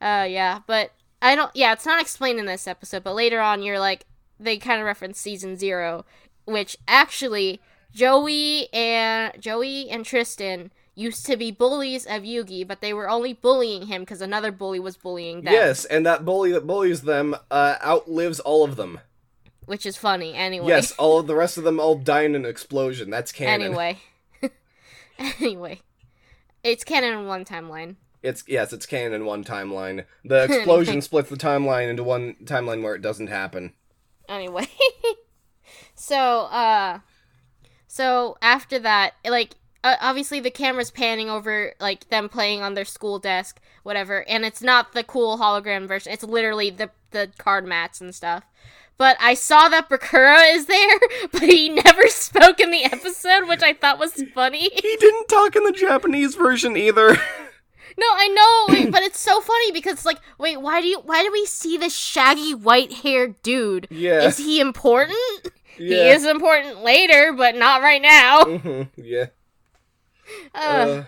uh, 0.00 0.26
yeah, 0.28 0.60
but 0.68 0.92
I 1.22 1.34
don't. 1.34 1.50
Yeah, 1.54 1.72
it's 1.72 1.86
not 1.86 2.00
explained 2.00 2.38
in 2.38 2.46
this 2.46 2.66
episode, 2.66 3.04
but 3.04 3.14
later 3.14 3.40
on, 3.40 3.62
you're 3.62 3.78
like 3.78 4.06
they 4.38 4.56
kind 4.56 4.80
of 4.80 4.86
reference 4.86 5.20
season 5.20 5.56
zero, 5.56 6.04
which 6.44 6.76
actually 6.88 7.60
Joey 7.92 8.72
and 8.72 9.32
Joey 9.40 9.90
and 9.90 10.04
Tristan 10.04 10.70
used 10.94 11.24
to 11.26 11.36
be 11.36 11.50
bullies 11.50 12.04
of 12.06 12.22
Yugi, 12.22 12.66
but 12.66 12.80
they 12.80 12.92
were 12.92 13.08
only 13.08 13.32
bullying 13.32 13.86
him 13.86 14.02
because 14.02 14.20
another 14.20 14.52
bully 14.52 14.78
was 14.80 14.96
bullying 14.96 15.42
them. 15.42 15.52
Yes, 15.54 15.84
and 15.84 16.04
that 16.06 16.24
bully 16.24 16.52
that 16.52 16.66
bullies 16.66 17.02
them 17.02 17.36
uh, 17.50 17.76
outlives 17.84 18.40
all 18.40 18.64
of 18.64 18.76
them. 18.76 19.00
which 19.66 19.86
is 19.86 19.96
funny 19.96 20.34
anyway. 20.34 20.68
Yes, 20.68 20.92
all 20.98 21.18
of 21.20 21.26
the 21.26 21.34
rest 21.36 21.58
of 21.58 21.64
them 21.64 21.78
all 21.78 21.96
die 21.96 22.22
in 22.22 22.34
an 22.34 22.44
explosion. 22.46 23.10
That's 23.10 23.32
canon. 23.32 23.66
Anyway. 23.66 23.98
anyway, 25.18 25.80
it's 26.64 26.84
canon 26.84 27.18
in 27.18 27.26
one 27.26 27.44
timeline. 27.44 27.96
It's 28.22 28.44
yes, 28.46 28.72
it's 28.72 28.86
canon 28.86 29.14
in 29.14 29.24
one 29.24 29.44
timeline. 29.44 30.04
The 30.24 30.44
explosion 30.50 31.00
splits 31.00 31.30
the 31.30 31.36
timeline 31.36 31.88
into 31.88 32.02
one 32.04 32.36
timeline 32.44 32.82
where 32.82 32.94
it 32.94 33.02
doesn't 33.02 33.28
happen. 33.28 33.72
anyway 34.28 34.68
so 35.94 36.42
uh 36.44 37.00
so 37.86 38.36
after 38.40 38.78
that 38.78 39.14
like 39.28 39.56
uh, 39.82 39.96
obviously 40.00 40.40
the 40.40 40.50
camera's 40.50 40.90
panning 40.90 41.28
over 41.30 41.74
like 41.80 42.08
them 42.10 42.28
playing 42.28 42.62
on 42.62 42.74
their 42.74 42.84
school 42.84 43.18
desk 43.18 43.60
whatever 43.82 44.26
and 44.28 44.44
it's 44.44 44.62
not 44.62 44.92
the 44.92 45.02
cool 45.02 45.38
hologram 45.38 45.88
version 45.88 46.12
it's 46.12 46.22
literally 46.22 46.70
the 46.70 46.90
the 47.10 47.30
card 47.38 47.66
mats 47.66 48.00
and 48.00 48.14
stuff 48.14 48.44
but 48.98 49.16
I 49.18 49.32
saw 49.32 49.70
that 49.70 49.88
Bakura 49.88 50.54
is 50.54 50.66
there, 50.66 51.00
but 51.32 51.40
he 51.40 51.70
never 51.70 52.06
spoke 52.08 52.60
in 52.60 52.70
the 52.70 52.84
episode, 52.84 53.48
which 53.48 53.62
I 53.62 53.72
thought 53.72 53.98
was 53.98 54.22
funny. 54.34 54.68
He 54.74 54.96
didn't 55.00 55.26
talk 55.26 55.56
in 55.56 55.64
the 55.64 55.72
Japanese 55.72 56.34
version 56.34 56.76
either. 56.76 57.16
No, 58.00 58.06
I 58.06 58.28
know, 58.28 58.66
wait, 58.86 58.90
but 58.92 59.02
it's 59.02 59.20
so 59.20 59.40
funny 59.42 59.72
because 59.72 60.06
like, 60.06 60.18
wait, 60.38 60.60
why 60.60 60.80
do 60.80 60.86
you 60.88 61.00
why 61.00 61.22
do 61.22 61.30
we 61.30 61.44
see 61.46 61.76
this 61.76 61.94
shaggy 61.94 62.54
white 62.54 62.92
haired 62.92 63.40
dude? 63.42 63.88
Yeah. 63.90 64.22
Is 64.22 64.38
he 64.38 64.58
important? 64.60 65.18
Yeah. 65.78 65.96
He 65.96 66.08
is 66.10 66.24
important 66.26 66.82
later, 66.82 67.32
but 67.36 67.54
not 67.56 67.82
right 67.82 68.02
now. 68.02 68.44
hmm 68.44 68.82
Yeah. 68.96 69.26
Uh, 70.54 70.58
Uh, 70.58 71.04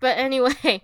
but 0.00 0.18
anyway, 0.18 0.82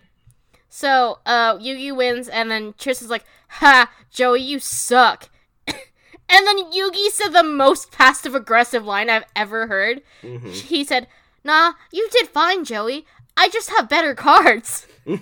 so 0.68 1.18
uh, 1.26 1.56
Yugi 1.58 1.94
wins, 1.94 2.28
and 2.28 2.50
then 2.50 2.74
Tristan's 2.78 3.10
like, 3.10 3.24
"Ha, 3.60 3.90
Joey, 4.10 4.40
you 4.40 4.58
suck." 4.58 5.28
and 5.66 6.46
then 6.46 6.72
Yugi 6.72 7.08
said 7.10 7.30
the 7.30 7.42
most 7.42 7.90
passive 7.92 8.34
aggressive 8.34 8.84
line 8.84 9.10
I've 9.10 9.26
ever 9.36 9.66
heard. 9.66 10.02
mhm. 10.22 10.52
He 10.52 10.84
said, 10.84 11.06
"Nah, 11.44 11.74
you 11.92 12.08
did 12.12 12.28
fine, 12.28 12.64
Joey. 12.64 13.04
I 13.40 13.48
just 13.48 13.70
have 13.70 13.88
better 13.88 14.14
cards." 14.14 14.86
I'm 15.06 15.18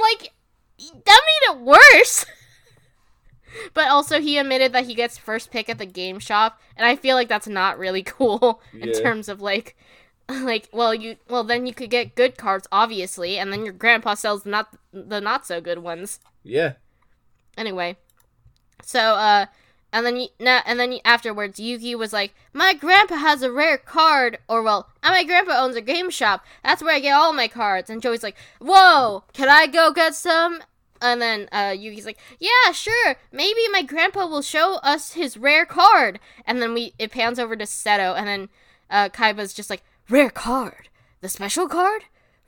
like, 0.00 0.32
that 1.04 1.20
made 1.26 1.50
it 1.52 1.58
worse. 1.58 2.26
but 3.74 3.88
also, 3.88 4.20
he 4.20 4.38
admitted 4.38 4.72
that 4.72 4.86
he 4.86 4.94
gets 4.94 5.18
first 5.18 5.50
pick 5.50 5.68
at 5.68 5.78
the 5.78 5.86
game 5.86 6.18
shop, 6.18 6.60
and 6.76 6.86
I 6.86 6.96
feel 6.96 7.16
like 7.16 7.28
that's 7.28 7.48
not 7.48 7.78
really 7.78 8.02
cool 8.16 8.60
in 8.72 8.88
Yeah. 8.88 9.00
terms 9.00 9.28
of 9.28 9.40
like, 9.40 9.76
like, 10.28 10.68
well, 10.72 10.94
you, 10.94 11.16
well, 11.28 11.44
then 11.44 11.66
you 11.66 11.72
could 11.74 11.90
get 11.90 12.14
good 12.14 12.36
cards, 12.36 12.66
obviously, 12.72 13.38
and 13.38 13.52
then 13.52 13.64
your 13.64 13.74
grandpa 13.74 14.14
sells 14.14 14.44
not 14.44 14.68
the 14.92 15.20
not 15.20 15.46
so 15.46 15.60
good 15.60 15.78
ones. 15.78 16.20
yeah. 16.42 16.74
Anyway, 17.58 17.96
so 18.82 19.00
uh, 19.00 19.46
and 19.96 20.06
then 20.06 20.26
na- 20.38 20.62
and 20.66 20.78
then 20.78 20.98
afterwards, 21.04 21.58
Yugi 21.58 21.94
was 21.96 22.12
like, 22.12 22.34
"My 22.52 22.74
grandpa 22.74 23.16
has 23.16 23.42
a 23.42 23.50
rare 23.50 23.78
card, 23.78 24.38
or 24.48 24.62
well, 24.62 24.90
uh, 25.02 25.10
my 25.10 25.24
grandpa 25.24 25.52
owns 25.62 25.76
a 25.76 25.80
game 25.80 26.10
shop. 26.10 26.44
That's 26.62 26.82
where 26.82 26.94
I 26.94 27.00
get 27.00 27.14
all 27.14 27.32
my 27.32 27.48
cards." 27.48 27.88
And 27.90 28.02
Joey's 28.02 28.22
like, 28.22 28.36
"Whoa, 28.60 29.24
can 29.32 29.48
I 29.48 29.66
go 29.66 29.92
get 29.92 30.14
some?" 30.14 30.62
And 31.00 31.20
then 31.20 31.48
uh, 31.52 31.72
Yugi's 31.76 32.06
like, 32.06 32.18
"Yeah, 32.38 32.72
sure. 32.72 33.16
Maybe 33.32 33.60
my 33.72 33.82
grandpa 33.82 34.26
will 34.26 34.42
show 34.42 34.76
us 34.76 35.12
his 35.12 35.36
rare 35.36 35.66
card." 35.66 36.20
And 36.46 36.60
then 36.62 36.74
we 36.74 36.92
it 36.98 37.10
pans 37.10 37.38
over 37.38 37.56
to 37.56 37.64
Seto, 37.64 38.16
and 38.16 38.26
then 38.26 38.48
uh, 38.90 39.08
Kaiba's 39.10 39.52
just 39.54 39.70
like, 39.70 39.82
"Rare 40.08 40.30
card, 40.30 40.88
the 41.20 41.28
special 41.28 41.68
card." 41.68 42.02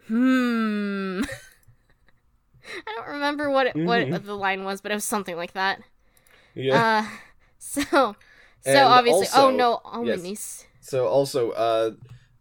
Hmm. 0.06 1.22
I 2.86 2.92
don't 2.96 3.08
remember 3.14 3.48
what 3.50 3.66
it, 3.68 3.76
what 3.76 4.00
Mhm. 4.00 4.24
the 4.24 4.36
line 4.36 4.64
was, 4.64 4.80
but 4.80 4.92
it 4.92 4.94
was 4.94 5.04
something 5.04 5.36
like 5.36 5.52
that. 5.54 5.80
Yeah. 6.54 7.04
Uh, 7.06 7.16
so, 7.68 7.82
so 7.90 8.14
And 8.64 8.78
obviously, 8.78 9.26
oh 9.34 9.50
no, 9.50 9.80
oh 9.84 10.04
yes. 10.04 10.18
my 10.18 10.22
niece. 10.22 10.66
So 10.80 11.06
also, 11.06 11.50
uh, 11.52 11.90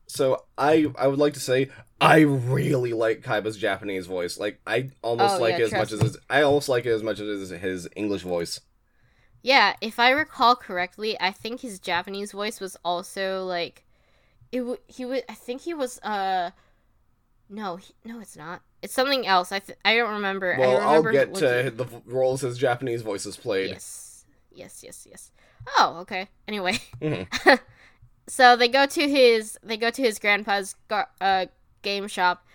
so 0.08 0.46
I 0.58 0.88
I 0.98 1.08
would 1.08 1.20
like 1.20 1.34
to 1.34 1.40
say 1.40 1.70
I 2.00 2.20
really 2.20 2.94
like 2.94 3.22
Kaiba's 3.24 3.58
Japanese 3.58 4.06
voice. 4.08 4.38
Like 4.38 4.60
I 4.66 4.92
almost 5.02 5.36
Oh, 5.36 5.42
like 5.42 5.54
yeah, 5.58 5.66
it 5.66 5.66
as 5.66 5.72
much 5.74 5.92
as 5.92 6.02
his, 6.02 6.18
I 6.30 6.42
almost 6.44 6.70
like 6.70 6.86
it 6.86 6.92
as 6.92 7.04
much 7.04 7.20
as 7.20 7.50
his 7.50 7.88
English 7.96 8.22
voice. 8.22 8.60
Yeah, 9.44 9.76
if 9.82 10.00
I 10.00 10.10
recall 10.12 10.56
correctly, 10.56 11.18
I 11.20 11.32
think 11.32 11.62
his 11.62 11.80
Japanese 11.80 12.32
voice 12.32 12.60
was 12.60 12.76
also 12.84 13.46
like, 13.46 13.86
it. 14.52 14.60
W- 14.60 14.78
he 14.88 15.06
would. 15.06 15.24
I 15.30 15.34
think 15.36 15.62
he 15.62 15.74
was. 15.74 16.00
Uh, 16.00 16.52
no, 17.50 17.78
he, 17.78 17.94
no, 18.04 18.20
it's 18.20 18.36
not. 18.36 18.62
It's 18.82 18.94
something 18.94 19.26
else. 19.26 19.52
I 19.52 19.60
th- 19.60 19.78
I 19.86 19.96
don't 19.96 20.14
remember. 20.14 20.56
I 20.56 20.60
Well, 20.60 20.78
I'll 20.78 21.04
get 21.04 21.34
looking- 21.34 21.72
to 21.72 21.72
the 21.72 21.88
roles 22.06 22.42
his 22.42 22.58
Japanese 22.58 23.02
voice 23.04 23.26
is 23.26 23.38
played. 23.38 23.70
Yes, 23.72 24.07
yes, 24.58 24.84
yes, 24.84 25.08
yes. 25.10 25.32
Oh, 25.78 25.98
okay. 26.02 26.28
Anyway, 26.48 26.80
Mhm. 27.02 27.28
so 28.28 28.56
they 28.56 28.68
go 28.68 28.86
to 28.86 29.08
his 29.08 29.58
they 29.64 29.78
go 29.78 29.90
to 29.92 30.02
his 30.02 30.20
grandpa's 30.20 30.76
gar- 30.88 31.10
uh, 31.22 31.46
game 31.82 32.08
shop, 32.08 32.46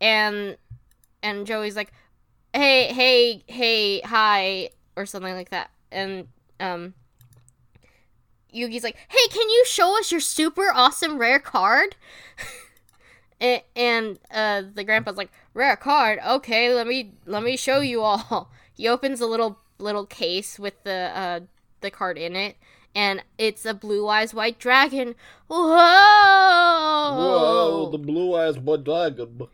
and 0.00 0.56
and 1.22 1.46
Joey's 1.46 1.76
like, 1.76 1.92
"Hey, 2.52 2.92
hey, 2.92 3.44
hey, 3.46 4.00
hi, 4.00 4.70
or 4.96 5.06
something 5.06 5.34
like 5.34 5.50
that. 5.50 5.70
And 5.90 6.28
um 6.60 6.94
Yugi's 8.54 8.84
like, 8.84 8.96
"Hey, 9.08 9.28
can 9.30 9.48
you 9.48 9.64
show 9.66 9.98
us 9.98 10.10
your 10.12 10.20
super 10.20 10.70
awesome 10.74 11.16
rare 11.18 11.38
card?" 11.38 11.96
and, 13.40 13.62
and 13.74 14.18
uh 14.30 14.62
the 14.74 14.84
grandpa's 14.84 15.16
like, 15.16 15.30
"Rare 15.54 15.76
card? 15.76 16.18
Okay, 16.26 16.74
let 16.74 16.86
me 16.86 17.12
let 17.26 17.42
me 17.42 17.56
show 17.56 17.80
you 17.80 18.02
all." 18.02 18.50
He 18.74 18.88
opens 18.88 19.20
a 19.20 19.26
little 19.26 19.58
little 19.82 20.06
case 20.06 20.58
with 20.58 20.82
the 20.84 21.10
uh 21.14 21.40
the 21.80 21.90
card 21.90 22.16
in 22.18 22.36
it 22.36 22.56
and 22.94 23.22
it's 23.38 23.64
a 23.64 23.74
blue 23.74 24.06
eyes 24.06 24.34
white 24.34 24.58
dragon. 24.58 25.14
Whoa! 25.48 25.56
Whoa, 27.16 27.88
the 27.90 27.98
blue 27.98 28.36
eyes 28.36 28.58
white 28.58 28.84
dragon. 28.84 29.48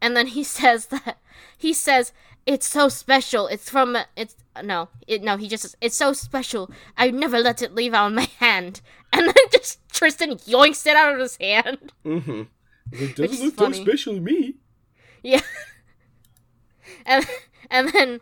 and 0.00 0.16
then 0.16 0.28
he 0.28 0.42
says 0.58 0.86
that 0.86 1.18
he 1.56 1.72
says 1.72 2.12
it's 2.46 2.66
so 2.66 2.88
special. 2.88 3.46
It's 3.46 3.68
from 3.68 3.96
it's 4.16 4.36
no, 4.62 4.88
it 5.06 5.22
no. 5.22 5.36
He 5.36 5.48
just 5.48 5.62
says, 5.62 5.76
it's 5.80 5.96
so 5.96 6.12
special. 6.12 6.70
I 6.96 7.10
never 7.10 7.38
let 7.38 7.62
it 7.62 7.74
leave 7.74 7.94
out 7.94 8.08
of 8.08 8.14
my 8.14 8.28
hand. 8.38 8.80
And 9.10 9.26
then 9.26 9.34
just 9.50 9.78
Tristan 9.90 10.32
yoinks 10.36 10.86
it 10.86 10.94
out 10.94 11.14
of 11.14 11.20
his 11.20 11.38
hand. 11.40 11.94
Mm-hmm. 12.04 12.42
It 12.92 13.00
Which 13.00 13.16
doesn't 13.16 13.46
is 13.46 13.58
look 13.58 13.74
so 13.74 13.82
special 13.82 14.16
to 14.16 14.20
me. 14.20 14.56
Yeah. 15.22 15.40
and 17.06 17.26
and 17.70 17.88
then 17.88 18.20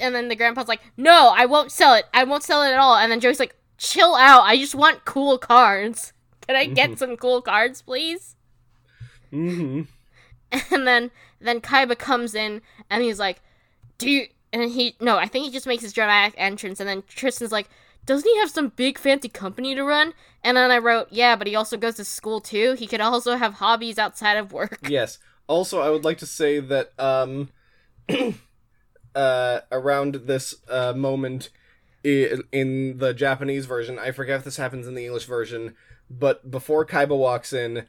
and 0.00 0.14
then 0.14 0.28
the 0.28 0.36
grandpa's 0.36 0.68
like, 0.68 0.80
"No, 0.96 1.32
I 1.36 1.46
won't 1.46 1.72
sell 1.72 1.94
it. 1.94 2.06
I 2.12 2.24
won't 2.24 2.42
sell 2.42 2.62
it 2.62 2.72
at 2.72 2.78
all." 2.78 2.96
And 2.96 3.10
then 3.10 3.20
Joey's 3.20 3.40
like, 3.40 3.56
"Chill 3.78 4.14
out. 4.14 4.42
I 4.42 4.56
just 4.56 4.74
want 4.74 5.04
cool 5.04 5.38
cards. 5.38 6.12
Can 6.46 6.56
I 6.56 6.66
get 6.66 6.98
some 6.98 7.16
cool 7.16 7.42
cards, 7.42 7.82
please?" 7.82 8.36
Mm-hmm. 9.32 9.82
And 10.72 10.84
then 10.84 11.12
then 11.40 11.60
Kaiba 11.60 11.96
comes 11.96 12.34
in 12.34 12.60
and 12.90 13.04
he's 13.04 13.20
like, 13.20 13.40
"Do 13.98 14.10
you?" 14.10 14.26
And 14.52 14.68
he 14.70 14.96
no, 15.00 15.16
I 15.16 15.26
think 15.26 15.44
he 15.44 15.52
just 15.52 15.66
makes 15.66 15.82
his 15.82 15.92
dramatic 15.92 16.34
entrance. 16.36 16.80
And 16.80 16.88
then 16.88 17.04
Tristan's 17.06 17.52
like, 17.52 17.68
"Doesn't 18.04 18.28
he 18.28 18.38
have 18.38 18.50
some 18.50 18.68
big 18.68 18.98
fancy 18.98 19.28
company 19.28 19.76
to 19.76 19.84
run?" 19.84 20.12
And 20.42 20.56
then 20.56 20.72
I 20.72 20.78
wrote, 20.78 21.06
"Yeah, 21.10 21.36
but 21.36 21.46
he 21.46 21.54
also 21.54 21.76
goes 21.76 21.94
to 21.96 22.04
school 22.04 22.40
too. 22.40 22.74
He 22.76 22.88
could 22.88 23.00
also 23.00 23.36
have 23.36 23.54
hobbies 23.54 23.98
outside 23.98 24.38
of 24.38 24.52
work." 24.52 24.80
Yes. 24.88 25.18
Also, 25.46 25.80
I 25.80 25.90
would 25.90 26.04
like 26.04 26.18
to 26.18 26.26
say 26.26 26.60
that 26.60 26.92
um, 26.98 27.48
uh, 29.14 29.60
around 29.70 30.22
this 30.26 30.56
uh, 30.68 30.92
moment 30.92 31.50
in 32.02 32.98
the 32.98 33.12
Japanese 33.14 33.66
version, 33.66 33.98
I 33.98 34.10
forget 34.10 34.38
if 34.38 34.44
this 34.44 34.56
happens 34.56 34.86
in 34.86 34.94
the 34.94 35.04
English 35.04 35.26
version, 35.26 35.74
but 36.08 36.50
before 36.50 36.86
Kaiba 36.86 37.16
walks 37.16 37.52
in, 37.52 37.86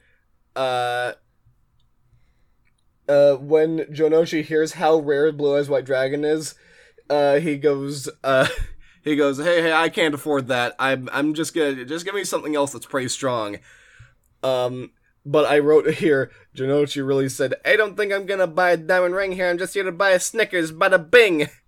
uh, 0.54 1.12
uh, 3.08 3.34
when 3.36 3.80
Jonouchi 3.86 4.44
hears 4.44 4.74
how 4.74 4.98
rare 4.98 5.32
Blue 5.32 5.56
Eyes 5.56 5.68
White 5.68 5.84
Dragon 5.84 6.24
is, 6.24 6.54
uh, 7.08 7.38
he 7.40 7.56
goes, 7.56 8.08
uh, 8.22 8.46
he 9.02 9.16
goes, 9.16 9.38
"Hey, 9.38 9.62
hey, 9.62 9.72
I 9.72 9.88
can't 9.88 10.14
afford 10.14 10.48
that. 10.48 10.74
I'm, 10.78 11.08
I'm 11.12 11.34
just 11.34 11.54
gonna, 11.54 11.84
just 11.84 12.04
give 12.04 12.14
me 12.14 12.24
something 12.24 12.54
else 12.54 12.72
that's 12.72 12.86
pretty 12.86 13.08
strong." 13.08 13.58
Um, 14.42 14.90
but 15.24 15.44
I 15.46 15.58
wrote 15.58 15.88
here, 15.94 16.30
Jonouchi 16.56 17.06
really 17.06 17.28
said, 17.28 17.54
I 17.64 17.76
don't 17.76 17.96
think 17.96 18.12
I'm 18.12 18.26
gonna 18.26 18.46
buy 18.46 18.70
a 18.72 18.76
diamond 18.76 19.14
ring 19.14 19.32
here, 19.32 19.48
I'm 19.48 19.58
just 19.58 19.74
here 19.74 19.84
to 19.84 19.92
buy 19.92 20.10
a 20.10 20.20
Snickers, 20.20 20.72
bada 20.72 21.10
bing! 21.10 21.48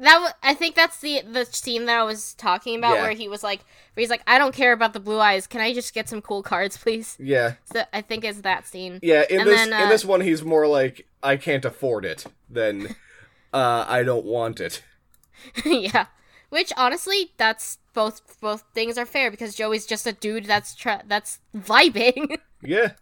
That 0.00 0.12
w- 0.14 0.32
I 0.44 0.54
think 0.54 0.76
that's 0.76 1.00
the 1.00 1.22
the 1.28 1.44
scene 1.44 1.86
that 1.86 1.98
I 1.98 2.04
was 2.04 2.34
talking 2.34 2.78
about 2.78 2.94
Yeah. 2.98 3.02
where 3.02 3.10
he 3.14 3.26
was 3.26 3.42
like, 3.42 3.64
where 3.94 4.02
he's 4.02 4.10
like, 4.10 4.22
I 4.28 4.38
don't 4.38 4.54
care 4.54 4.72
about 4.72 4.92
the 4.92 5.00
blue 5.00 5.18
eyes. 5.18 5.48
Can 5.48 5.60
I 5.60 5.74
just 5.74 5.92
get 5.92 6.08
some 6.08 6.22
cool 6.22 6.40
cards, 6.40 6.76
please? 6.76 7.16
Yeah. 7.18 7.54
So 7.64 7.82
I 7.92 8.02
think 8.02 8.22
it's 8.24 8.42
that 8.42 8.64
scene. 8.64 9.00
Yeah, 9.02 9.24
in 9.28 9.40
And 9.40 9.48
this 9.48 9.56
then, 9.56 9.68
in 9.68 9.86
uh, 9.86 9.88
this 9.88 10.04
one 10.04 10.20
he's 10.20 10.44
more 10.44 10.68
like, 10.68 11.08
I 11.20 11.36
can't 11.36 11.64
afford 11.64 12.04
it 12.04 12.26
than 12.48 12.94
uh 13.52 13.86
I 13.88 14.04
don't 14.04 14.24
want 14.24 14.60
it. 14.60 14.84
yeah. 15.64 16.06
Which 16.50 16.72
honestly, 16.76 17.32
that's 17.36 17.78
both 17.94 18.40
both 18.40 18.64
things 18.74 18.96
are 18.96 19.04
fair 19.06 19.30
because 19.30 19.54
Joey's 19.54 19.86
just 19.86 20.06
a 20.06 20.12
dude 20.12 20.46
that's 20.46 20.74
tra- 20.74 21.02
that's 21.06 21.40
vibing. 21.56 22.38
Yeah. 22.60 22.94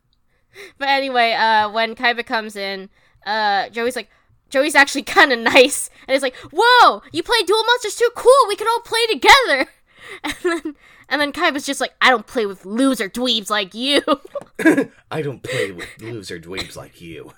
but 0.77 0.89
anyway, 0.89 1.33
uh, 1.33 1.71
when 1.71 1.95
Kaiba 1.95 2.27
comes 2.27 2.57
in, 2.57 2.91
uh, 3.25 3.71
Joey's 3.71 3.97
like, 3.97 4.11
Joey's 4.51 4.75
actually 4.75 5.03
kind 5.17 5.33
of 5.33 5.39
nice, 5.39 5.89
and 6.07 6.13
he's 6.15 6.23
like, 6.23 6.37
"Whoa, 6.53 7.01
you 7.11 7.23
play 7.23 7.41
Duel 7.47 7.65
Monsters 7.65 7.97
too? 7.97 8.11
Cool, 8.15 8.33
we 8.49 8.57
can 8.57 8.67
all 8.69 8.81
play 8.81 9.07
together." 9.11 9.67
And 10.23 10.35
then 10.45 10.75
and 11.09 11.21
then 11.21 11.33
Kaiba's 11.33 11.67
just 11.67 11.81
like, 11.81 11.95
"I 12.01 12.11
don't 12.11 12.27
play 12.27 12.47
with 12.47 12.65
loser 12.67 13.09
dweebs 13.09 13.49
like 13.51 13.75
you." 13.75 14.03
I 15.11 15.23
don't 15.23 15.43
play 15.43 15.73
with 15.73 15.89
loser 16.01 16.39
dweebs 16.39 16.77
like 16.77 17.01
you. 17.01 17.33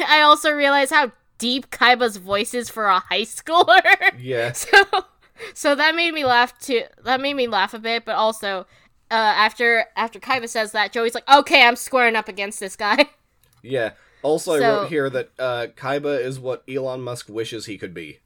I 0.00 0.20
also 0.22 0.50
realize 0.52 0.90
how 0.90 1.12
deep 1.38 1.70
Kaiba's 1.70 2.16
voices 2.16 2.68
for 2.68 2.86
a 2.86 3.00
high 3.00 3.22
schooler. 3.36 3.82
Yeah. 4.18 4.52
so 4.52 4.82
so 5.54 5.74
that 5.74 5.94
made 5.94 6.12
me 6.14 6.24
laugh 6.24 6.58
too 6.58 6.82
that 7.04 7.20
made 7.20 7.34
me 7.34 7.46
laugh 7.46 7.74
a 7.74 7.78
bit 7.78 8.04
but 8.06 8.14
also 8.16 8.60
uh, 9.10 9.14
after 9.14 9.84
after 9.94 10.18
Kaiba 10.18 10.48
says 10.48 10.72
that 10.72 10.92
Joey's 10.92 11.14
like 11.14 11.28
okay 11.28 11.62
I'm 11.66 11.76
squaring 11.76 12.16
up 12.16 12.28
against 12.28 12.58
this 12.60 12.74
guy 12.76 13.06
Yeah. 13.62 13.90
Also 14.22 14.54
I 14.54 14.58
wrote 14.60 14.88
here 14.88 15.10
that 15.10 15.30
uh 15.38 15.66
Kaiba 15.76 16.18
is 16.20 16.40
what 16.40 16.62
Elon 16.68 17.02
Musk 17.02 17.28
wishes 17.28 17.66
he 17.66 17.76
could 17.78 17.92
be. 17.92 18.20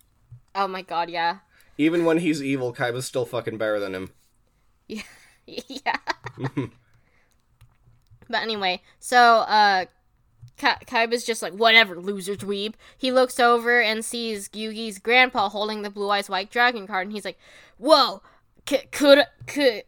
oh 0.54 0.68
my 0.68 0.82
god 0.82 1.10
yeah 1.10 1.38
Even 1.78 2.04
when 2.04 2.18
he's 2.18 2.42
evil, 2.42 2.72
Kaiba's 2.72 3.06
still 3.06 3.26
fucking 3.26 3.58
better 3.58 3.80
than 3.80 3.94
him. 3.94 4.10
Yeah. 4.86 5.02
yeah 5.46 5.96
but 8.28 8.42
anyway 8.42 8.80
so 8.98 9.18
uh 9.18 9.84
Ka- 10.60 10.78
Kaiba's 10.86 11.24
just 11.24 11.40
like 11.42 11.54
whatever 11.54 11.96
loser 11.98 12.34
dweeb 12.36 12.74
he 12.98 13.10
looks 13.10 13.40
over 13.40 13.80
and 13.80 14.04
sees 14.04 14.48
Yugi's 14.50 14.98
grandpa 14.98 15.48
holding 15.48 15.80
the 15.82 15.88
blue 15.90 16.10
eyes 16.10 16.28
white 16.28 16.50
dragon 16.50 16.86
card 16.86 17.06
and 17.06 17.12
he's 17.14 17.24
like 17.24 17.38
whoa 17.78 18.20
c- 18.68 18.82
could 18.92 19.24
could 19.46 19.84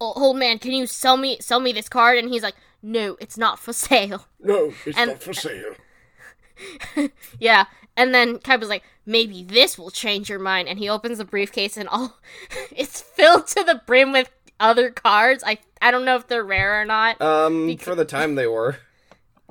oh, 0.00 0.12
old 0.16 0.36
man 0.36 0.58
can 0.58 0.70
you 0.72 0.86
sell 0.86 1.16
me 1.16 1.38
sell 1.40 1.58
me 1.58 1.72
this 1.72 1.88
card 1.88 2.16
and 2.18 2.28
he's 2.28 2.42
like 2.44 2.54
no 2.82 3.16
it's 3.20 3.36
not 3.36 3.58
for 3.58 3.72
sale 3.72 4.26
No, 4.40 4.72
it's 4.86 4.96
And- 4.96 5.10
not 5.10 5.22
for 5.22 5.32
sale. 5.34 5.74
Yeah, 7.40 7.64
and 7.96 8.14
then 8.14 8.38
Kaiba's 8.38 8.68
like, 8.68 8.84
maybe 9.04 9.42
this 9.42 9.76
will 9.76 9.90
change 9.90 10.28
your 10.30 10.38
mind. 10.38 10.68
And 10.68 10.78
he 10.78 10.88
opens 10.88 11.18
the 11.18 11.24
briefcase, 11.24 11.76
and 11.76 11.88
all 11.88 12.18
it's 12.70 13.00
filled 13.00 13.48
to 13.48 13.64
the 13.64 13.82
brim 13.86 14.12
with 14.12 14.30
other 14.60 14.90
cards. 14.90 15.42
I 15.44 15.58
I 15.82 15.90
don't 15.90 16.04
know 16.04 16.14
if 16.16 16.28
they're 16.28 16.44
rare 16.44 16.80
or 16.80 16.84
not. 16.84 17.20
Um, 17.20 17.76
for 17.78 17.94
the 17.96 18.04
time 18.04 18.36
they 18.36 18.46
were. 18.46 18.76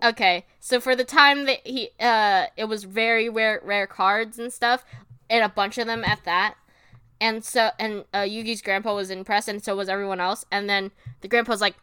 Okay, 0.04 0.46
so 0.60 0.82
for 0.82 0.96
the 0.96 1.06
time 1.06 1.46
that 1.46 1.66
he 1.66 1.90
uh, 2.00 2.48
it 2.58 2.66
was 2.66 2.84
very 2.84 3.30
rare 3.30 3.62
rare 3.64 3.88
cards 3.88 4.38
and 4.38 4.52
stuff, 4.52 4.84
and 5.30 5.44
a 5.44 5.50
bunch 5.50 5.78
of 5.78 5.88
them 5.88 6.04
at 6.04 6.24
that. 6.26 6.56
And 7.22 7.44
so 7.44 7.70
and 7.80 8.04
uh, 8.14 8.20
Yugi's 8.20 8.62
grandpa 8.62 8.94
was 8.94 9.10
impressed, 9.10 9.48
and 9.48 9.64
so 9.64 9.76
was 9.76 9.88
everyone 9.88 10.20
else. 10.20 10.46
And 10.52 10.70
then 10.70 10.92
the 11.22 11.28
grandpa's 11.28 11.62
like. 11.62 11.76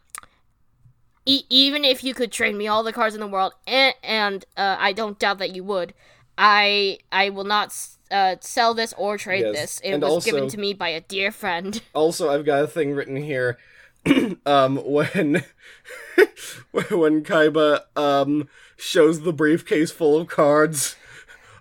E- 1.26 1.44
even 1.50 1.84
if 1.84 2.02
you 2.02 2.14
could 2.14 2.32
trade 2.32 2.54
me 2.54 2.66
all 2.66 2.82
the 2.82 2.94
cards 2.94 3.14
in 3.14 3.20
the 3.20 3.26
world, 3.26 3.52
and, 3.66 3.94
and 4.02 4.44
uh, 4.56 4.76
I 4.78 4.92
don't 4.92 5.18
doubt 5.18 5.36
that 5.38 5.54
you 5.54 5.62
would, 5.62 5.92
I 6.38 6.98
I 7.12 7.28
will 7.28 7.44
not 7.44 7.76
uh, 8.10 8.36
sell 8.40 8.72
this 8.72 8.94
or 8.96 9.18
trade 9.18 9.44
Yes, 9.44 9.54
this. 9.54 9.80
It 9.84 9.92
and 9.92 10.02
was 10.02 10.24
given 10.24 10.48
to 10.48 10.58
me 10.58 10.72
by 10.72 10.88
a 10.88 11.02
dear 11.02 11.30
friend. 11.30 11.80
Also, 11.92 12.30
I've 12.30 12.46
got 12.46 12.64
a 12.64 12.66
thing 12.66 12.94
written 12.94 13.16
here. 13.16 13.58
um, 14.46 14.76
when 14.76 15.44
when 16.72 17.22
Kaiba 17.24 17.82
um 17.96 18.48
shows 18.76 19.20
the 19.22 19.32
briefcase 19.32 19.90
full 19.90 20.20
of 20.20 20.28
cards, 20.28 20.96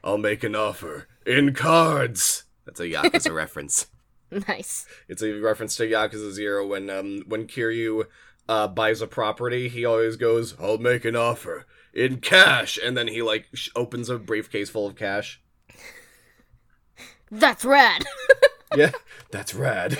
I'll 0.03 0.17
make 0.17 0.43
an 0.43 0.55
offer 0.55 1.07
in 1.25 1.53
cards. 1.53 2.43
That's 2.65 2.79
a 2.79 2.85
Yakuza 2.87 3.33
reference. 3.35 3.87
nice. 4.47 4.85
It's 5.07 5.21
a 5.23 5.33
reference 5.33 5.75
to 5.77 5.83
Yakuza 5.87 6.31
Zero 6.31 6.65
when 6.67 6.89
um 6.89 7.23
when 7.27 7.47
Kiryu 7.47 8.05
uh 8.47 8.67
buys 8.67 9.01
a 9.01 9.07
property, 9.07 9.69
he 9.69 9.85
always 9.85 10.15
goes, 10.15 10.55
"I'll 10.59 10.77
make 10.77 11.05
an 11.05 11.15
offer 11.15 11.65
in 11.93 12.17
cash," 12.17 12.77
and 12.83 12.95
then 12.97 13.07
he 13.07 13.21
like 13.21 13.47
sh- 13.53 13.69
opens 13.75 14.09
a 14.09 14.17
briefcase 14.17 14.69
full 14.69 14.85
of 14.87 14.95
cash. 14.95 15.41
That's 17.31 17.63
rad. 17.63 18.05
Yeah, 18.75 18.91
that's 19.31 19.53
rad. 19.55 19.97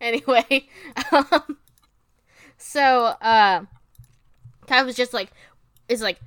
anyway, 0.00 0.68
um, 1.12 1.58
so 2.76 3.16
uh, 3.22 3.64
was 4.68 4.96
just 4.96 5.14
like, 5.14 5.30
is 5.88 6.02
like, 6.02 6.20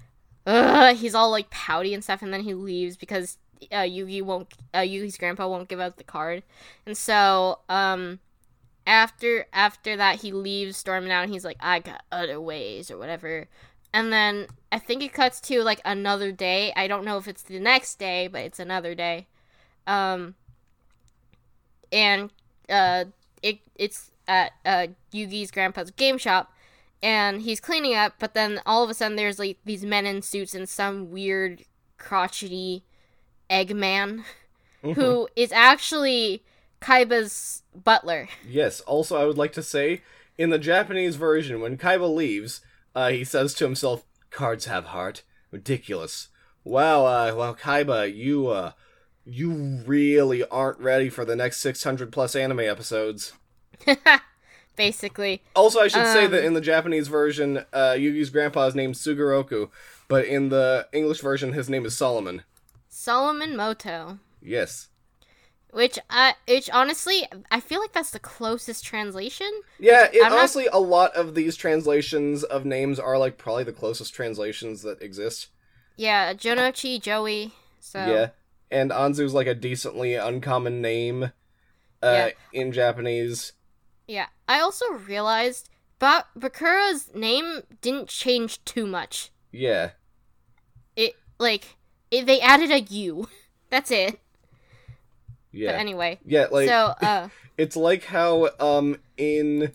Ugh, 0.48 0.96
he's 0.96 1.14
all 1.14 1.30
like 1.30 1.52
pouty 1.52 1.94
and 1.94 2.04
stuff, 2.04 2.24
and 2.24 2.34
then 2.34 2.42
he 2.42 2.56
leaves 2.56 2.98
because 2.98 3.38
uh, 3.72 3.84
Yugi 3.84 4.24
won't, 4.24 4.52
uh, 4.74 4.80
Yugi's 4.80 5.16
grandpa 5.16 5.48
won't 5.48 5.70
give 5.70 5.80
out 5.80 5.98
the 5.98 6.04
card, 6.04 6.42
and 6.88 6.98
so 6.98 7.60
um, 7.70 8.20
after 8.88 9.46
after 9.54 9.96
that 9.96 10.22
he 10.22 10.32
leaves 10.32 10.76
storming 10.76 11.12
out, 11.12 11.24
and 11.24 11.32
he's 11.32 11.46
like, 11.46 11.58
I 11.60 11.82
got 11.82 12.04
other 12.12 12.42
ways 12.42 12.90
or 12.90 12.98
whatever, 12.98 13.48
and 13.94 14.12
then 14.12 14.48
I 14.72 14.80
think 14.80 15.04
it 15.04 15.14
cuts 15.14 15.40
to 15.42 15.62
like 15.62 15.82
another 15.86 16.32
day. 16.32 16.74
I 16.76 16.88
don't 16.88 17.06
know 17.06 17.18
if 17.18 17.28
it's 17.28 17.44
the 17.44 17.60
next 17.60 18.00
day, 18.00 18.28
but 18.28 18.42
it's 18.42 18.60
another 18.60 18.96
day. 18.96 19.28
Um, 19.86 20.34
and 21.92 22.32
uh, 22.70 23.06
it 23.44 23.60
it's 23.76 24.10
at 24.30 24.54
uh, 24.66 24.88
Yugi's 25.12 25.52
grandpa's 25.52 25.92
game 25.92 26.18
shop, 26.18 26.54
and 27.04 27.42
he's 27.42 27.60
cleaning 27.60 27.96
up. 27.96 28.14
But 28.20 28.34
then 28.34 28.62
all 28.66 28.84
of 28.84 28.90
a 28.90 28.94
sudden, 28.94 29.18
there's 29.18 29.40
like 29.40 29.58
these 29.66 29.84
men 29.84 30.06
in 30.06 30.22
suits 30.22 30.56
and 30.56 30.70
some 30.70 31.12
weird 31.12 31.64
crotchety 31.98 32.86
Eggman, 33.50 34.24
who 34.82 35.28
is 35.36 35.52
actually 35.52 36.44
Kaiba's 36.80 37.64
butler. 37.76 38.30
Yes. 38.48 38.80
Also, 38.82 39.18
I 39.18 39.26
would 39.26 39.38
like 39.38 39.54
to 39.54 39.64
say, 39.64 40.02
in 40.38 40.52
the 40.52 40.60
Japanese 40.60 41.16
version, 41.16 41.60
when 41.60 41.78
Kaiba 41.78 42.14
leaves, 42.14 42.62
uh, 42.96 43.10
he 43.10 43.24
says 43.24 43.54
to 43.56 43.66
himself, 43.66 44.06
"Cards 44.30 44.66
have 44.66 44.86
heart. 44.86 45.24
Ridiculous. 45.52 46.30
Wow. 46.64 47.06
Uh, 47.06 47.34
wow, 47.36 47.54
Kaiba, 47.54 48.16
you 48.16 48.48
uh, 48.48 48.74
you 49.26 49.82
really 49.86 50.46
aren't 50.46 50.80
ready 50.80 51.10
for 51.10 51.26
the 51.26 51.36
next 51.36 51.58
six 51.58 51.84
hundred 51.84 52.12
plus 52.12 52.36
anime 52.36 52.60
episodes." 52.60 53.34
Basically, 54.76 55.42
Also, 55.58 55.80
I 55.82 55.90
should 55.90 56.06
say 56.08 56.26
that 56.28 56.40
Um. 56.40 56.46
in 56.46 56.54
the 56.54 56.62
Japanese 56.62 57.10
version, 57.10 57.66
uh, 57.74 57.96
Yugi's 57.98 58.30
grandpa 58.30 58.68
is 58.68 58.76
named 58.76 58.96
Sugoroku, 58.96 59.70
but 60.08 60.24
in 60.26 60.48
the 60.50 60.88
English 60.94 61.20
version, 61.20 61.52
his 61.52 61.70
name 61.70 61.86
is 61.86 61.98
Solomon. 61.98 62.44
Solomon 62.88 63.56
Muto. 63.56 64.20
Yes. 64.42 64.88
Which 65.72 66.00
I, 66.10 66.36
which 66.48 66.70
honestly, 66.72 67.28
I 67.52 67.60
feel 67.60 67.82
like 67.82 67.92
that's 67.92 68.12
the 68.12 68.20
closest 68.20 68.86
translation. 68.86 69.52
Yeah, 69.80 70.06
it, 70.14 70.24
I'm 70.24 70.30
not- 70.32 70.40
honestly, 70.40 70.68
a 70.72 70.80
lot 70.80 71.14
of 71.14 71.36
these 71.36 71.58
translations 71.58 72.44
of 72.44 72.64
names 72.66 73.00
are 73.00 73.18
like 73.18 73.38
probably 73.38 73.66
the 73.66 73.74
closest 73.74 74.14
translations 74.14 74.82
that 74.84 75.02
exist. 75.02 75.48
Yeah, 75.98 76.34
Jonouchi 76.34 77.02
Joey. 77.02 77.54
So 77.82 78.00
Yeah, 78.00 78.30
and 78.72 78.92
Anzu's 78.92 79.34
like 79.34 79.48
a 79.48 79.54
decently 79.54 80.16
uncommon 80.16 80.82
name 80.82 81.24
uh, 82.02 82.30
Yeah. 82.30 82.30
in 82.54 82.72
Japanese. 82.72 83.52
Yeah, 84.10 84.26
I 84.48 84.60
also 84.60 84.86
realized 84.94 85.70
ba- 86.00 86.26
Bakura's 86.36 87.14
name 87.14 87.62
didn't 87.80 88.10
change 88.10 88.66
too 88.66 88.88
much. 88.88 89.30
Yeah, 89.52 89.92
It 90.96 91.14
like 91.38 91.78
it, 92.10 92.26
they 92.26 92.42
added 92.42 92.72
a 92.72 92.80
U. 92.80 93.30
That's 93.70 93.92
it. 93.92 94.20
yeah, 95.52 95.74
But 95.74 95.80
anyway, 95.80 96.20
yeah. 96.26 96.48
Like 96.52 96.68
so 96.68 96.96
uh, 97.04 97.30
it's 97.56 97.76
like 97.76 98.06
how 98.06 98.50
um 98.60 98.98
in 99.16 99.74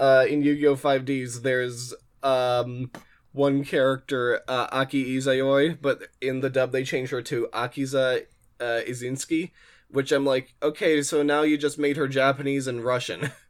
uh 0.00 0.24
in 0.26 0.42
Yu-Gi-Oh 0.42 0.76
5D's 0.76 1.42
there's 1.42 1.92
um 2.22 2.90
one 3.32 3.62
character 3.62 4.40
uh, 4.48 4.68
Aki 4.72 5.18
Izayoi, 5.18 5.76
but 5.82 6.08
in 6.22 6.40
the 6.40 6.48
dub 6.48 6.72
they 6.72 6.82
changed 6.82 7.12
her 7.12 7.20
to 7.20 7.48
Akiza 7.52 8.22
uh, 8.58 8.80
Izinski, 8.88 9.50
which 9.90 10.12
I'm 10.12 10.24
like, 10.24 10.54
okay, 10.62 11.02
so 11.02 11.22
now 11.22 11.42
you 11.42 11.58
just 11.58 11.78
made 11.78 11.98
her 11.98 12.08
Japanese 12.08 12.66
and 12.66 12.82
Russian. 12.82 13.32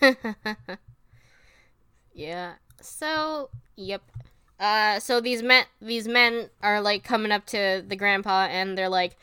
yeah. 2.14 2.54
So 2.80 3.50
yep. 3.76 4.02
Uh, 4.58 4.98
so 5.00 5.20
these 5.20 5.42
men, 5.42 5.64
these 5.80 6.08
men 6.08 6.48
are 6.62 6.80
like 6.80 7.04
coming 7.04 7.32
up 7.32 7.44
to 7.46 7.84
the 7.86 7.96
grandpa, 7.96 8.46
and 8.50 8.76
they're 8.76 8.88
like, 8.88 9.16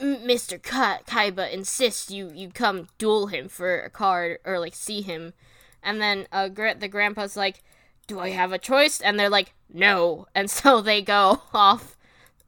"Mr. 0.00 0.60
Ka- 0.60 1.00
Kaiba 1.06 1.50
insists 1.52 2.10
you 2.10 2.30
you 2.34 2.50
come 2.50 2.88
duel 2.98 3.28
him 3.28 3.48
for 3.48 3.80
a 3.80 3.90
card 3.90 4.38
or 4.44 4.58
like 4.58 4.74
see 4.74 5.02
him," 5.02 5.34
and 5.82 6.00
then 6.02 6.26
uh, 6.32 6.48
the 6.48 6.88
grandpa's 6.88 7.36
like, 7.36 7.62
"Do 8.08 8.18
I 8.18 8.30
have 8.30 8.52
a 8.52 8.58
choice?" 8.58 9.00
And 9.00 9.18
they're 9.20 9.30
like, 9.30 9.54
"No," 9.72 10.26
and 10.34 10.50
so 10.58 10.80
they 10.80 11.00
go 11.02 11.42
off 11.54 11.96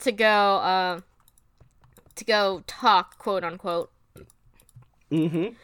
to 0.00 0.10
go 0.10 0.26
uh, 0.56 1.00
to 2.16 2.24
go 2.24 2.62
talk, 2.66 3.18
quote 3.18 3.44
unquote. 3.44 3.90
mm-hmm. 5.10 5.54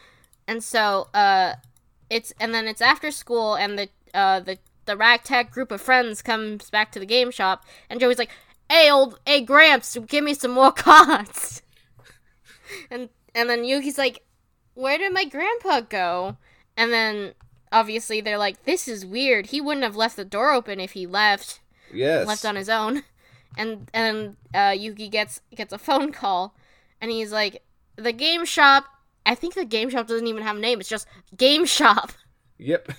And 0.47 0.63
so 0.63 1.09
uh 1.13 1.55
it's 2.09 2.33
and 2.39 2.53
then 2.53 2.67
it's 2.67 2.81
after 2.81 3.11
school 3.11 3.55
and 3.55 3.77
the 3.77 3.89
uh 4.13 4.39
the 4.39 4.57
the 4.85 4.97
ragtag 4.97 5.51
group 5.51 5.71
of 5.71 5.81
friends 5.81 6.21
comes 6.21 6.69
back 6.69 6.91
to 6.91 6.99
the 6.99 7.05
game 7.05 7.31
shop 7.31 7.63
and 7.89 7.99
Joey's 7.99 8.17
like, 8.17 8.31
"Hey 8.69 8.89
old 8.89 9.19
hey 9.25 9.41
Gramps, 9.41 9.97
give 10.07 10.23
me 10.23 10.33
some 10.33 10.51
more 10.51 10.71
cards." 10.87 11.61
and 12.89 13.09
and 13.35 13.49
then 13.49 13.63
Yugi's 13.63 13.97
like, 13.97 14.23
"Where 14.73 14.97
did 14.97 15.13
my 15.13 15.25
grandpa 15.25 15.81
go?" 15.81 16.37
And 16.75 16.91
then 16.91 17.33
obviously 17.71 18.21
they're 18.21 18.37
like, 18.37 18.63
"This 18.63 18.87
is 18.87 19.05
weird. 19.05 19.47
He 19.47 19.61
wouldn't 19.61 19.83
have 19.83 19.95
left 19.95 20.15
the 20.15 20.25
door 20.25 20.51
open 20.51 20.79
if 20.79 20.93
he 20.93 21.05
left." 21.05 21.59
Yes. 21.93 22.27
left 22.27 22.45
on 22.45 22.55
his 22.55 22.69
own. 22.69 23.03
And 23.57 23.89
and 23.93 24.37
uh, 24.53 24.71
Yugi 24.77 25.09
gets 25.09 25.41
gets 25.55 25.73
a 25.73 25.77
phone 25.79 26.11
call, 26.11 26.55
and 27.01 27.09
he's 27.11 27.31
like, 27.31 27.63
"The 27.95 28.13
game 28.13 28.45
shop. 28.45 28.85
I 29.25 29.35
think 29.35 29.53
the 29.55 29.65
game 29.65 29.89
shop 29.89 30.07
doesn't 30.07 30.27
even 30.27 30.43
have 30.43 30.57
a 30.57 30.59
name. 30.59 30.79
It's 30.79 30.89
just 30.89 31.07
game 31.37 31.65
shop." 31.65 32.11
Yep. 32.57 32.91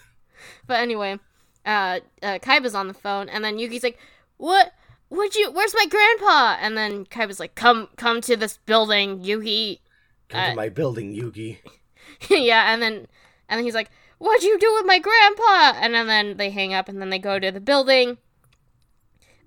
But 0.67 0.81
anyway, 0.81 1.19
uh, 1.67 2.01
uh, 2.23 2.39
Kaiba's 2.39 2.75
on 2.75 2.89
the 2.89 2.95
phone, 2.95 3.29
and 3.29 3.45
then 3.45 3.59
Yugi's 3.59 3.83
like, 3.83 3.99
"What? 4.39 4.73
Would 5.11 5.35
you? 5.35 5.51
Where's 5.53 5.75
my 5.75 5.87
grandpa?" 5.87 6.57
And 6.61 6.77
then 6.77 7.05
Kaiba's 7.05 7.41
like, 7.41 7.55
"Come, 7.55 7.89
come 7.97 8.21
to 8.23 8.37
this 8.37 8.57
building, 8.65 9.21
Yugi." 9.23 9.81
Come 10.29 10.41
Uh, 10.41 10.51
to 10.51 10.53
my 10.53 10.69
building, 10.71 11.15
Yugi. 11.15 11.59
yeah, 12.31 12.73
and 12.73 12.81
then 12.83 13.07
and 13.49 13.59
then 13.59 13.65
he's 13.65 13.75
like, 13.75 13.91
"What'd 14.19 14.43
you 14.45 14.59
do 14.59 14.73
with 14.75 14.87
my 14.87 14.99
grandpa?" 14.99 15.79
And 15.81 15.95
then, 15.95 16.07
then 16.07 16.37
they 16.39 16.51
hang 16.51 16.73
up, 16.73 16.89
and 16.89 17.01
then 17.03 17.11
they 17.11 17.19
go 17.19 17.39
to 17.39 17.51
the 17.53 17.61
building. 17.61 18.19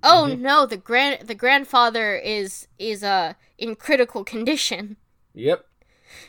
Oh 0.04 0.28
Mm-hmm. 0.28 0.42
no, 0.42 0.66
the 0.68 0.78
grand 0.78 1.28
the 1.28 1.34
grandfather 1.36 2.16
is 2.16 2.68
is 2.78 3.04
uh 3.04 3.34
in 3.58 3.76
critical 3.76 4.24
condition. 4.24 4.98
Yep. 5.34 5.66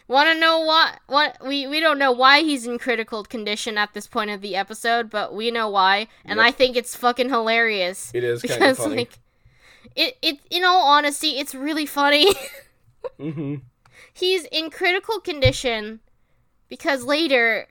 Want 0.09 0.29
to 0.29 0.39
know 0.39 0.61
what? 0.61 1.01
What 1.07 1.39
we 1.47 1.67
we 1.67 1.81
don't 1.81 1.99
know 1.99 2.13
why 2.13 2.41
he's 2.43 2.67
in 2.67 2.79
critical 2.79 3.25
condition 3.25 3.79
at 3.79 3.95
this 3.95 4.07
point 4.07 4.31
of 4.31 4.41
the 4.41 4.57
episode, 4.57 5.11
but 5.11 5.35
we 5.35 5.51
know 5.51 5.69
why, 5.69 6.09
and 6.25 6.39
Yep. 6.39 6.47
I 6.47 6.51
think 6.51 6.77
it's 6.77 6.97
fucking 6.97 7.31
hilarious. 7.31 8.11
It 8.15 8.25
is 8.25 8.43
because 8.43 8.79
funny. 8.79 8.97
like 8.97 9.19
it 9.95 10.17
it 10.23 10.39
in 10.51 10.65
all 10.65 10.87
honesty, 10.87 11.39
it's 11.39 11.55
really 11.55 11.87
funny. 11.87 12.35
mm-hmm. 13.19 13.57
he's 14.13 14.45
in 14.47 14.71
critical 14.71 15.21
condition 15.21 16.01
because 16.69 17.05
later, 17.05 17.69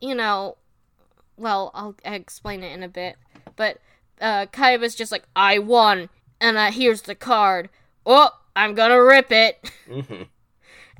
you 0.00 0.14
know, 0.14 0.56
well, 1.36 1.70
I'll 1.74 1.94
explain 2.04 2.62
it 2.62 2.72
in 2.72 2.82
a 2.82 2.88
bit, 2.88 3.16
but 3.56 3.78
uh, 4.20 4.46
Kaiba's 4.46 4.94
just 4.94 5.12
like, 5.12 5.24
I 5.34 5.58
won, 5.58 6.10
and 6.40 6.56
uh, 6.56 6.70
here's 6.70 7.02
the 7.02 7.14
card. 7.14 7.70
Oh, 8.04 8.30
I'm 8.54 8.74
gonna 8.74 9.02
rip 9.02 9.32
it. 9.32 9.70
Mm-hmm. 9.88 10.22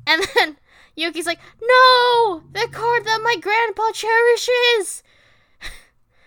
And 0.07 0.23
then 0.35 0.57
Yugi's 0.97 1.25
like, 1.25 1.39
No, 1.61 2.43
the 2.51 2.67
card 2.71 3.05
that 3.05 3.21
my 3.23 3.35
grandpa 3.41 3.91
cherishes. 3.93 5.03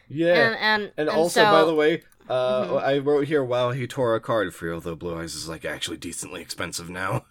Yeah. 0.09 0.35
And 0.35 0.55
and 0.57 0.83
And, 0.83 0.93
and 0.97 1.09
also, 1.09 1.41
so, 1.41 1.45
Mm-hmm. 1.45 1.53
by 1.53 1.65
the 1.65 1.75
way, 1.75 2.03
uh, 2.29 2.77
I 2.77 2.99
wrote 2.99 3.27
here, 3.27 3.43
wow, 3.45 3.71
he 3.73 3.87
tore 3.87 4.15
a 4.15 4.21
card 4.21 4.55
for 4.55 4.67
you, 4.67 4.75
although 4.75 4.95
Blue 4.95 5.19
Eyes 5.19 5.35
is, 5.35 5.49
like, 5.49 5.65
actually 5.65 5.97
decently 5.99 6.41
expensive 6.41 6.89
now. 6.89 7.25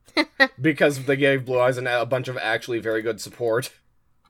because 0.60 1.04
they 1.06 1.16
gave 1.16 1.44
Blue 1.44 1.58
Eyes 1.60 1.76
an, 1.76 1.86
a 1.86 2.06
bunch 2.06 2.28
of 2.28 2.36
actually 2.38 2.78
very 2.78 3.02
good 3.02 3.20
support 3.20 3.72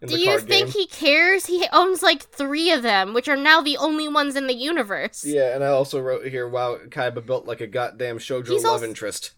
in 0.01 0.09
do 0.09 0.19
you 0.19 0.39
think 0.41 0.49
game. 0.49 0.69
he 0.69 0.87
cares? 0.87 1.47
He 1.47 1.67
owns 1.73 2.03
like 2.03 2.23
three 2.23 2.71
of 2.71 2.83
them, 2.83 3.15
which 3.15 3.29
are 3.29 3.37
now 3.37 3.61
the 3.61 3.77
only 3.77 4.09
ones 4.09 4.35
in 4.37 4.47
the 4.47 4.55
universe. 4.55 5.25
Yeah, 5.25 5.55
and 5.55 5.63
I 5.63 5.69
also 5.69 6.01
wrote 6.01 6.27
here, 6.27 6.49
wow, 6.49 6.79
Kaiba 6.89 7.25
built 7.25 7.47
like 7.47 7.61
a 7.61 7.67
goddamn 7.67 8.19
shoujo 8.19 8.49
He's 8.49 8.65
love 8.65 8.73
also- 8.75 8.87
interest. 8.87 9.33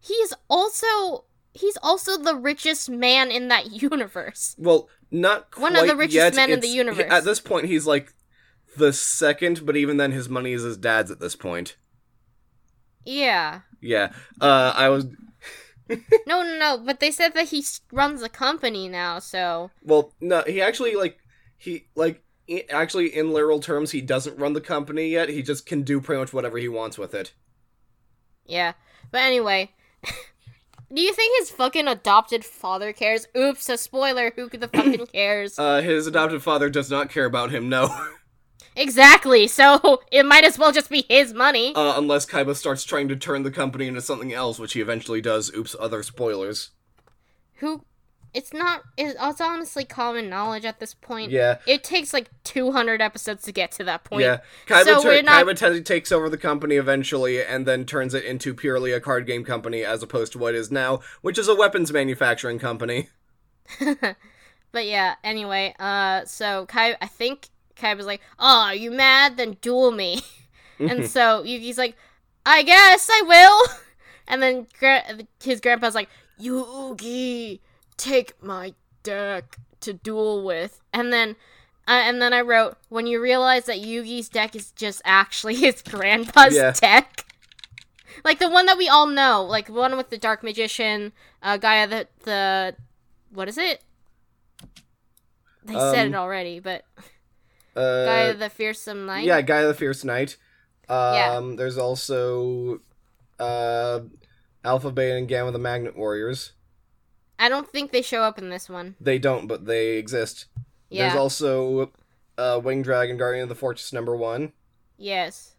He's 0.00 0.32
also 0.48 1.24
he's 1.52 1.76
also 1.82 2.16
the 2.18 2.34
richest 2.36 2.88
man 2.90 3.30
in 3.30 3.48
that 3.48 3.70
universe. 3.82 4.54
Well, 4.58 4.88
not 5.10 5.50
quite. 5.50 5.62
One 5.62 5.76
of 5.76 5.86
the 5.86 5.96
richest 5.96 6.14
yet. 6.14 6.34
men 6.34 6.50
in 6.50 6.60
the 6.60 6.68
universe. 6.68 7.06
At 7.10 7.24
this 7.24 7.40
point, 7.40 7.66
he's 7.66 7.86
like 7.86 8.12
the 8.76 8.92
second, 8.92 9.64
but 9.66 9.76
even 9.76 9.96
then, 9.96 10.12
his 10.12 10.28
money 10.28 10.52
is 10.52 10.62
his 10.62 10.76
dad's 10.76 11.10
at 11.10 11.20
this 11.20 11.34
point. 11.36 11.76
Yeah. 13.04 13.60
Yeah, 13.80 14.12
uh, 14.40 14.72
I 14.76 14.88
was 14.88 15.06
No, 16.26 16.42
no, 16.42 16.58
no. 16.58 16.82
But 16.84 17.00
they 17.00 17.10
said 17.10 17.32
that 17.34 17.48
he 17.48 17.64
runs 17.92 18.22
a 18.22 18.28
company 18.28 18.88
now, 18.88 19.18
so 19.18 19.70
Well, 19.82 20.12
no, 20.20 20.42
he 20.46 20.60
actually 20.60 20.94
like 20.94 21.18
he 21.56 21.86
like 21.94 22.22
actually 22.70 23.14
in 23.16 23.32
literal 23.32 23.60
terms 23.60 23.90
he 23.92 24.00
doesn't 24.00 24.38
run 24.38 24.52
the 24.52 24.60
company 24.60 25.08
yet. 25.08 25.28
He 25.28 25.42
just 25.42 25.64
can 25.64 25.82
do 25.82 26.00
pretty 26.00 26.20
much 26.20 26.32
whatever 26.32 26.58
he 26.58 26.68
wants 26.68 26.98
with 26.98 27.14
it. 27.14 27.32
yeah. 28.44 28.72
But 29.10 29.22
anyway, 29.22 29.70
do 30.94 31.02
you 31.02 31.12
think 31.12 31.38
his 31.38 31.50
fucking 31.50 31.86
adopted 31.86 32.44
father 32.44 32.92
cares? 32.92 33.26
Oops, 33.36 33.68
a 33.68 33.76
spoiler. 33.76 34.32
Who 34.34 34.48
the 34.48 34.68
fucking 34.68 35.06
cares? 35.12 35.58
Uh, 35.58 35.82
his 35.82 36.06
adopted 36.06 36.42
father 36.42 36.70
does 36.70 36.90
not 36.90 37.10
care 37.10 37.26
about 37.26 37.50
him, 37.50 37.68
no. 37.68 37.94
exactly. 38.76 39.46
So 39.46 40.02
it 40.12 40.24
might 40.24 40.44
as 40.44 40.58
well 40.58 40.72
just 40.72 40.90
be 40.90 41.04
his 41.08 41.34
money. 41.34 41.74
Uh, 41.74 41.98
unless 41.98 42.24
Kaiba 42.26 42.56
starts 42.56 42.84
trying 42.84 43.08
to 43.08 43.16
turn 43.16 43.42
the 43.42 43.50
company 43.50 43.86
into 43.86 44.00
something 44.00 44.32
else, 44.32 44.58
which 44.58 44.72
he 44.72 44.80
eventually 44.80 45.20
does. 45.20 45.52
Oops, 45.54 45.76
other 45.78 46.02
spoilers. 46.02 46.70
Who? 47.56 47.82
It's 48.34 48.52
not. 48.52 48.82
It's 48.96 49.16
it's 49.20 49.40
honestly 49.40 49.84
common 49.84 50.28
knowledge 50.28 50.64
at 50.64 50.80
this 50.80 50.94
point. 50.94 51.30
Yeah, 51.32 51.58
It 51.66 51.82
takes 51.82 52.12
like 52.12 52.30
200 52.44 53.00
episodes 53.00 53.42
to 53.44 53.52
get 53.52 53.72
to 53.72 53.84
that 53.84 54.04
point. 54.04 54.22
yeah. 54.22 54.38
Kaiba, 54.66 54.84
So 54.84 55.04
we're 55.04 55.22
not- 55.22 55.44
Kaiba 55.46 55.84
takes 55.84 56.12
over 56.12 56.28
the 56.28 56.36
company 56.38 56.76
eventually, 56.76 57.42
and 57.42 57.66
then 57.66 57.84
turns 57.86 58.12
it 58.14 58.24
into 58.24 58.54
purely 58.54 58.92
a 58.92 59.00
card 59.00 59.26
game 59.26 59.44
company, 59.44 59.84
as 59.84 60.02
opposed 60.02 60.32
to 60.32 60.38
what 60.38 60.54
it 60.54 60.58
is 60.58 60.70
now, 60.70 61.00
which 61.22 61.38
is 61.38 61.48
a 61.48 61.54
weapons 61.54 61.92
manufacturing 61.92 62.58
company. 62.58 63.08
But 64.70 64.84
yeah, 64.84 65.14
anyway, 65.24 65.74
uh, 65.78 66.26
so 66.26 66.66
Kai, 66.66 66.94
I 67.00 67.06
think 67.06 67.48
Kai 67.74 67.94
was 67.94 68.04
like, 68.04 68.20
"Oh, 68.38 68.64
are 68.66 68.74
you 68.74 68.90
mad? 68.90 69.38
Then 69.38 69.56
duel 69.62 69.90
me." 69.92 70.20
and 70.78 71.06
so 71.08 71.42
Yugi's 71.42 71.78
like, 71.78 71.96
"I 72.44 72.62
guess 72.62 73.08
I 73.10 73.22
will." 73.22 73.78
and 74.28 74.42
then 74.42 74.66
gra- 74.78 75.04
his 75.42 75.62
grandpa's 75.62 75.94
like, 75.94 76.10
Yugi, 76.38 77.60
take 77.98 78.42
my 78.42 78.72
deck 79.02 79.58
to 79.80 79.92
duel 79.92 80.42
with. 80.44 80.80
And 80.94 81.12
then 81.12 81.36
uh, 81.86 81.92
and 82.04 82.20
then 82.22 82.32
I 82.34 82.40
wrote, 82.42 82.76
when 82.90 83.06
you 83.06 83.20
realize 83.20 83.64
that 83.66 83.78
Yugi's 83.78 84.28
deck 84.28 84.54
is 84.56 84.72
just 84.72 85.02
actually 85.04 85.54
his 85.66 85.82
grandpa's 85.82 86.54
Yeah. 86.56 86.72
deck. 86.72 87.24
Like 88.24 88.40
the 88.40 88.48
one 88.50 88.66
that 88.66 88.76
we 88.78 88.88
all 88.88 89.06
know, 89.06 89.44
like 89.44 89.66
the 89.66 89.72
one 89.74 89.96
with 89.96 90.10
the 90.10 90.18
Dark 90.18 90.42
Magician, 90.42 91.12
uh, 91.40 91.56
Gaia 91.56 91.86
the 91.86 92.08
the, 92.24 92.74
what 93.30 93.48
is 93.48 93.56
it? 93.56 93.82
They 95.64 95.74
said 95.74 96.08
Um, 96.08 96.14
it 96.14 96.16
already, 96.16 96.58
but 96.58 96.84
Uh, 97.76 98.04
Gaia 98.06 98.34
the 98.34 98.50
Fearsome 98.50 99.06
Knight. 99.06 99.24
yeah, 99.24 99.40
Gaia 99.40 99.68
the 99.68 99.74
Fierce 99.74 100.02
Knight. 100.04 100.36
Um, 100.88 101.14
Yeah. 101.14 101.52
There's 101.56 101.78
also 101.78 102.80
uh, 103.38 104.00
Alpha, 104.64 104.90
Beta, 104.90 105.14
and 105.16 105.28
Gamma 105.28 105.52
the 105.52 105.58
Magnet 105.60 105.96
Warriors. 105.96 106.52
I 107.38 107.48
don't 107.48 107.68
think 107.68 107.92
they 107.92 108.02
show 108.02 108.22
up 108.22 108.38
in 108.38 108.50
this 108.50 108.68
one. 108.68 108.96
They 109.00 109.18
don't, 109.18 109.46
but 109.46 109.66
they 109.66 109.96
exist. 109.96 110.46
Yeah. 110.90 111.08
There's 111.08 111.18
also 111.20 111.92
uh, 112.36 112.60
Winged 112.62 112.84
Dragon, 112.84 113.16
Guardian 113.16 113.44
of 113.44 113.48
the 113.48 113.54
Fortress 113.54 113.92
number 113.92 114.16
one. 114.16 114.52
yes. 114.96 115.54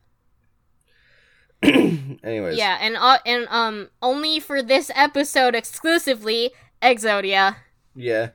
Anyways. 1.63 2.57
Yeah, 2.57 2.77
and 2.79 2.95
uh, 2.95 3.17
and 3.25 3.45
um 3.49 3.89
only 4.01 4.39
for 4.39 4.61
this 4.61 4.89
episode 4.95 5.55
exclusively 5.55 6.51
Exodia. 6.81 7.57
Yeah. 7.95 8.29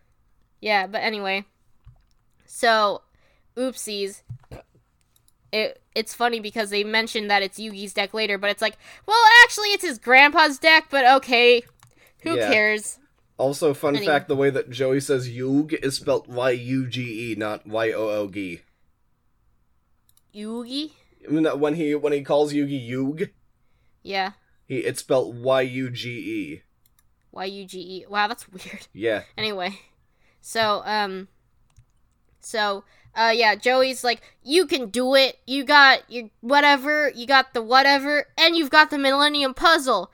Yeah, 0.61 0.87
but 0.87 0.99
anyway. 0.99 1.47
So, 2.45 3.01
oopsies. 3.57 4.21
It 5.53 5.81
it's 5.95 6.13
funny 6.13 6.39
because 6.41 6.69
they 6.71 6.85
mentioned 6.85 7.31
that 7.31 7.43
it's 7.43 7.59
Yugi's 7.59 7.95
deck 7.95 8.13
later, 8.13 8.37
but 8.37 8.51
it's 8.51 8.61
like, 8.63 8.77
well, 9.07 9.23
actually 9.45 9.69
it's 9.69 9.85
his 9.85 9.99
grandpa's 9.99 10.59
deck, 10.59 10.89
but 10.91 11.07
okay. 11.17 11.63
Who 12.25 12.37
Yeah. 12.37 12.51
cares? 12.53 12.99
Also, 13.37 13.75
fun 13.75 13.97
Any- 13.97 14.07
fact: 14.07 14.29
the 14.29 14.37
way 14.37 14.51
that 14.51 14.71
Joey 14.71 15.01
says 15.01 15.29
"yug" 15.29 15.73
is 15.75 15.97
spelled 15.97 16.29
Y-U-G-E, 16.29 17.35
not 17.37 17.67
Y-O-O-G. 17.67 18.61
Yugi? 20.35 20.91
I 21.27 21.31
mean, 21.31 21.43
that 21.45 21.59
when 21.59 21.75
he 21.75 21.95
when 21.95 22.13
he 22.13 22.23
calls 22.23 22.53
Yugi 22.53 22.87
Yug, 22.89 23.31
Yeah. 24.03 24.33
he 24.67 24.79
it's 24.79 25.01
spelled 25.01 25.39
Y-U-G-E. 25.41 26.63
Y 27.33 27.45
U 27.47 27.65
G 27.65 27.81
E. 27.81 28.07
Wow, 28.09 28.29
that's 28.29 28.49
weird. 28.49 28.87
Yeah. 28.93 29.25
Anyway, 29.37 29.81
so 30.41 30.83
um, 30.85 31.27
so 32.41 32.85
uh, 33.17 33.33
yeah, 33.35 33.57
Joey's 33.57 34.05
like, 34.05 34.21
you 34.45 34.67
can 34.67 34.89
do 34.89 35.17
it. 35.17 35.39
You 35.45 35.65
got 35.65 36.09
your 36.09 36.31
whatever. 36.43 37.11
You 37.11 37.27
got 37.27 37.53
the 37.53 37.61
whatever, 37.63 38.29
and 38.39 38.55
you've 38.57 38.71
got 38.71 38.91
the 38.91 38.99
Millennium 38.99 39.53
Puzzle. 39.53 40.13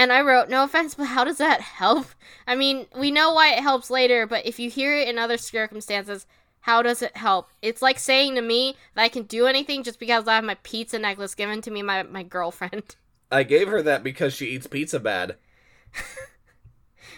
And 0.00 0.10
I 0.10 0.22
wrote, 0.22 0.48
no 0.48 0.64
offense, 0.64 0.94
but 0.94 1.08
how 1.08 1.24
does 1.24 1.36
that 1.36 1.60
help? 1.60 2.06
I 2.46 2.54
mean, 2.54 2.86
we 2.96 3.10
know 3.10 3.34
why 3.34 3.52
it 3.52 3.62
helps 3.62 3.90
later, 3.90 4.26
but 4.26 4.46
if 4.46 4.58
you 4.58 4.70
hear 4.70 4.96
it 4.96 5.08
in 5.08 5.18
other 5.18 5.36
circumstances, 5.36 6.26
how 6.60 6.80
does 6.80 7.02
it 7.02 7.14
help? 7.18 7.50
It's 7.60 7.82
like 7.82 7.98
saying 7.98 8.34
to 8.36 8.40
me 8.40 8.76
that 8.94 9.02
I 9.02 9.08
can 9.10 9.24
do 9.24 9.44
anything 9.44 9.82
just 9.82 10.00
because 10.00 10.26
I 10.26 10.36
have 10.36 10.44
my 10.44 10.56
pizza 10.62 10.98
necklace 10.98 11.34
given 11.34 11.60
to 11.60 11.70
me 11.70 11.82
by 11.82 12.02
my 12.04 12.22
girlfriend. 12.22 12.96
I 13.30 13.42
gave 13.42 13.68
her 13.68 13.82
that 13.82 14.02
because 14.02 14.32
she 14.32 14.46
eats 14.46 14.66
pizza 14.66 14.98
bad. 15.00 15.36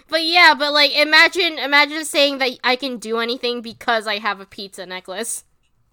But 0.09 0.25
yeah, 0.25 0.55
but 0.59 0.73
like 0.73 0.95
imagine 0.95 1.59
imagine 1.61 2.05
saying 2.05 2.39
that 2.39 2.59
I 2.65 2.75
can 2.75 2.99
do 2.99 3.19
anything 3.21 3.63
because 3.63 4.09
I 4.09 4.19
have 4.19 4.41
a 4.41 4.45
pizza 4.45 4.85
necklace. 4.87 5.45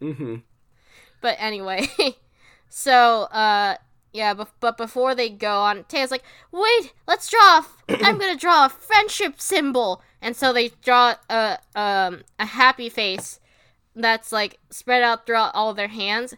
Mm-hmm. 0.01 0.37
But 1.21 1.35
anyway, 1.39 1.87
so 2.69 3.23
uh 3.31 3.77
yeah, 4.11 4.33
but, 4.33 4.49
but 4.59 4.77
before 4.77 5.13
they 5.13 5.29
go 5.29 5.59
on, 5.61 5.83
Téa's 5.83 6.11
like, 6.11 6.23
"Wait, 6.51 6.93
let's 7.07 7.29
draw. 7.29 7.57
A 7.57 7.59
f- 7.59 7.83
I'm 8.03 8.17
gonna 8.17 8.35
draw 8.35 8.65
a 8.65 8.69
friendship 8.69 9.39
symbol." 9.39 10.01
And 10.21 10.35
so 10.35 10.51
they 10.51 10.69
draw 10.83 11.15
a 11.29 11.59
um 11.75 12.23
a 12.39 12.45
happy 12.45 12.89
face 12.89 13.39
that's 13.95 14.31
like 14.31 14.59
spread 14.69 15.03
out 15.03 15.25
throughout 15.25 15.53
all 15.53 15.73
their 15.73 15.87
hands. 15.87 16.33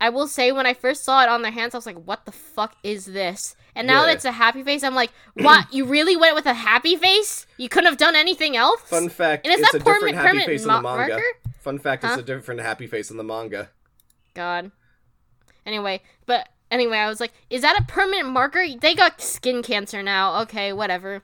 I 0.00 0.08
will 0.08 0.26
say, 0.26 0.50
when 0.50 0.64
I 0.64 0.72
first 0.72 1.04
saw 1.04 1.22
it 1.22 1.28
on 1.28 1.42
their 1.42 1.52
hands, 1.52 1.74
I 1.74 1.78
was 1.78 1.86
like, 1.86 2.02
"What 2.04 2.24
the 2.24 2.32
fuck 2.32 2.76
is 2.82 3.04
this?" 3.04 3.54
And 3.74 3.86
now 3.86 4.04
that 4.06 4.16
it's 4.16 4.24
a 4.24 4.32
happy 4.32 4.62
face, 4.62 4.82
I'm 4.82 4.94
like, 4.94 5.10
"What? 5.34 5.72
you 5.72 5.84
really 5.84 6.16
went 6.16 6.34
with 6.34 6.46
a 6.46 6.54
happy 6.54 6.96
face? 6.96 7.46
You 7.58 7.68
couldn't 7.68 7.90
have 7.90 7.98
done 7.98 8.16
anything 8.16 8.56
else?" 8.56 8.80
Fun 8.80 9.10
fact: 9.10 9.46
And 9.46 9.52
is 9.52 9.60
it's 9.60 9.72
that 9.72 9.82
a 9.82 9.84
different 9.84 10.14
happy 10.14 10.28
permanent 10.28 10.46
face 10.46 10.62
in 10.62 10.68
the 10.68 10.80
manga. 10.80 11.08
marker? 11.12 11.22
Fun 11.60 11.78
fact: 11.78 12.02
Huh? 12.02 12.12
it's 12.12 12.22
a 12.22 12.24
different 12.24 12.60
happy 12.62 12.86
face 12.86 13.10
in 13.10 13.18
the 13.18 13.24
manga. 13.24 13.68
God. 14.32 14.70
Anyway, 15.66 16.00
but 16.24 16.48
anyway, 16.70 16.98
I 16.98 17.08
was 17.08 17.20
like, 17.20 17.32
is 17.48 17.62
that 17.62 17.78
a 17.78 17.84
permanent 17.84 18.28
marker? 18.28 18.64
They 18.80 18.94
got 18.94 19.20
skin 19.20 19.62
cancer 19.62 20.02
now. 20.02 20.40
Okay, 20.42 20.72
whatever. 20.72 21.22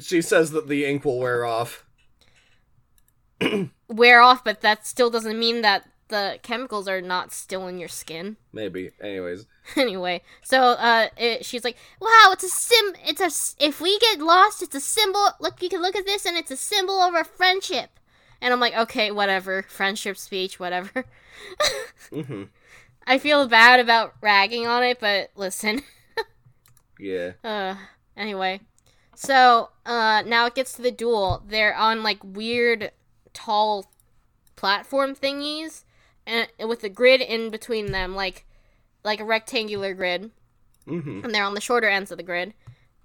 She 0.00 0.22
says 0.22 0.50
that 0.52 0.68
the 0.68 0.84
ink 0.84 1.04
will 1.04 1.18
wear 1.18 1.44
off. 1.44 1.84
Wear 3.88 4.20
off, 4.20 4.42
but 4.42 4.60
that 4.62 4.86
still 4.86 5.10
doesn't 5.10 5.38
mean 5.38 5.60
that 5.62 5.86
the 6.08 6.38
chemicals 6.42 6.88
are 6.88 7.00
not 7.00 7.32
still 7.32 7.66
in 7.66 7.78
your 7.78 7.88
skin. 7.88 8.36
Maybe. 8.52 8.90
Anyways. 9.00 9.46
anyway, 9.76 10.22
so 10.42 10.60
uh, 10.60 11.08
it, 11.16 11.44
she's 11.44 11.64
like, 11.64 11.76
"Wow, 12.00 12.30
it's 12.32 12.44
a 12.44 12.48
sim. 12.48 12.94
It's 13.06 13.20
a 13.20 13.64
If 13.64 13.80
we 13.80 13.98
get 13.98 14.20
lost, 14.20 14.62
it's 14.62 14.74
a 14.74 14.80
symbol. 14.80 15.28
Look, 15.40 15.62
you 15.62 15.68
can 15.68 15.82
look 15.82 15.96
at 15.96 16.06
this, 16.06 16.24
and 16.26 16.36
it's 16.36 16.50
a 16.50 16.56
symbol 16.56 17.00
of 17.00 17.14
our 17.14 17.24
friendship." 17.24 17.90
And 18.40 18.52
I'm 18.52 18.60
like, 18.60 18.76
"Okay, 18.76 19.10
whatever. 19.10 19.62
Friendship 19.62 20.16
speech, 20.16 20.60
whatever." 20.60 21.04
Mm-hmm. 22.12 22.44
I 23.06 23.18
feel 23.18 23.46
bad 23.48 23.80
about 23.80 24.14
ragging 24.20 24.66
on 24.66 24.82
it, 24.82 24.98
but 25.00 25.30
listen. 25.36 25.82
Yeah. 26.98 27.32
Uh, 27.42 27.74
anyway, 28.16 28.60
so 29.16 29.70
uh, 29.84 30.22
now 30.24 30.46
it 30.46 30.54
gets 30.54 30.72
to 30.74 30.82
the 30.82 30.92
duel. 30.92 31.42
They're 31.44 31.74
on 31.74 32.04
like 32.04 32.20
weird, 32.22 32.92
tall 33.32 33.86
platform 34.54 35.16
thingies, 35.16 35.82
and 36.24 36.46
with 36.60 36.84
a 36.84 36.88
grid 36.88 37.20
in 37.20 37.50
between 37.50 37.90
them, 37.90 38.14
like 38.14 38.46
like 39.02 39.18
a 39.18 39.24
rectangular 39.24 39.92
grid, 39.92 40.30
Mm-hmm. 40.86 41.24
and 41.24 41.34
they're 41.34 41.42
on 41.44 41.54
the 41.54 41.60
shorter 41.60 41.88
ends 41.88 42.12
of 42.12 42.16
the 42.16 42.22
grid. 42.22 42.54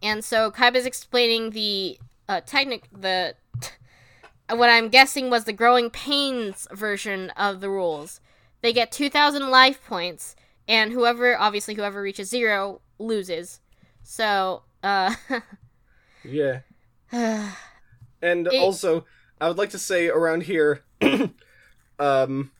And 0.04 0.24
so 0.24 0.52
Kaiba's 0.52 0.86
explaining 0.86 1.50
the 1.50 1.98
uh, 2.30 2.42
technic 2.46 2.84
the 2.92 3.34
what 4.52 4.70
I'm 4.70 4.90
guessing 4.90 5.32
was 5.32 5.46
the 5.46 5.54
growing 5.54 5.90
pains 5.90 6.68
version 6.72 7.32
of 7.32 7.60
the 7.60 7.70
rules. 7.72 8.22
They 8.62 8.74
get 8.74 8.92
2,000 8.92 9.50
life 9.50 9.80
points, 9.88 10.36
and 10.68 10.92
whoever, 10.92 11.38
obviously, 11.38 11.74
whoever 11.76 12.02
reaches 12.02 12.30
zero 12.30 12.82
loses. 12.98 13.60
So, 14.04 14.64
uh, 14.84 15.16
Yeah. 16.24 16.60
And 18.22 18.48
It- 18.48 18.54
also, 18.62 19.06
I 19.40 19.48
would 19.48 19.58
like 19.58 19.70
to 19.70 19.80
say 19.80 20.10
around 20.10 20.44
here, 20.44 20.84
um, 22.00 22.52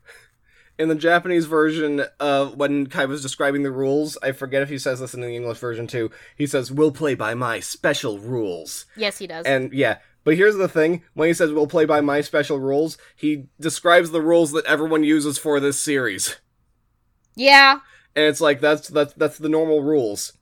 in 0.78 0.88
the 0.88 0.96
Japanese 0.96 1.46
version, 1.46 2.06
uh, 2.20 2.46
when 2.48 2.88
Kai 2.88 3.06
was 3.06 3.22
describing 3.22 3.64
the 3.64 3.72
rules, 3.72 4.18
I 4.24 4.32
forget 4.32 4.62
if 4.62 4.70
he 4.70 4.78
says 4.78 5.02
this 5.02 5.14
in 5.14 5.20
the 5.22 5.30
English 5.36 5.58
version 5.58 5.88
too. 5.88 6.10
He 6.38 6.48
says, 6.48 6.72
"We'll 6.72 6.94
play 6.94 7.16
by 7.16 7.34
my 7.34 7.60
special 7.60 8.18
rules," 8.20 8.86
yes, 8.96 9.18
he 9.18 9.28
does. 9.28 9.46
and 9.46 9.74
yeah. 9.74 9.98
But 10.24 10.36
here's 10.36 10.58
the 10.58 10.68
thing: 10.68 11.04
when 11.14 11.28
he 11.28 11.34
says 11.34 11.52
"We'll 11.52 11.68
play 11.68 11.86
by 11.86 12.02
my 12.02 12.22
special 12.22 12.60
rules," 12.60 12.98
he 13.16 13.46
describes 13.60 14.12
the 14.12 14.22
rules 14.22 14.52
that 14.52 14.66
everyone 14.66 15.04
uses 15.04 15.38
for 15.38 15.60
this 15.60 15.82
series, 15.82 16.38
yeah, 17.36 17.80
and 18.16 18.26
it's 18.26 18.42
like 18.42 18.60
that's 18.60 18.88
that's 18.90 19.14
that's 19.14 19.38
the 19.38 19.50
normal 19.50 19.82
rules. 19.82 20.34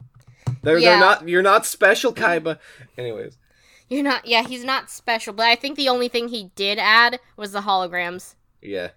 They're 0.63 0.77
Yeah. 0.77 0.91
they're 0.91 0.99
not 0.99 1.29
you're 1.29 1.41
not 1.43 1.65
special, 1.65 2.13
Kaiba. 2.13 2.59
Anyways, 2.97 3.37
you're 3.89 4.03
not, 4.03 4.25
yeah, 4.25 4.43
he's 4.43 4.63
not 4.63 4.89
special, 4.89 5.33
but 5.33 5.45
I 5.45 5.55
think 5.55 5.77
the 5.77 5.89
only 5.89 6.07
thing 6.07 6.29
he 6.29 6.51
did 6.55 6.79
add 6.79 7.19
was 7.37 7.51
the 7.51 7.61
holograms. 7.61 8.35
yeah. 8.61 8.89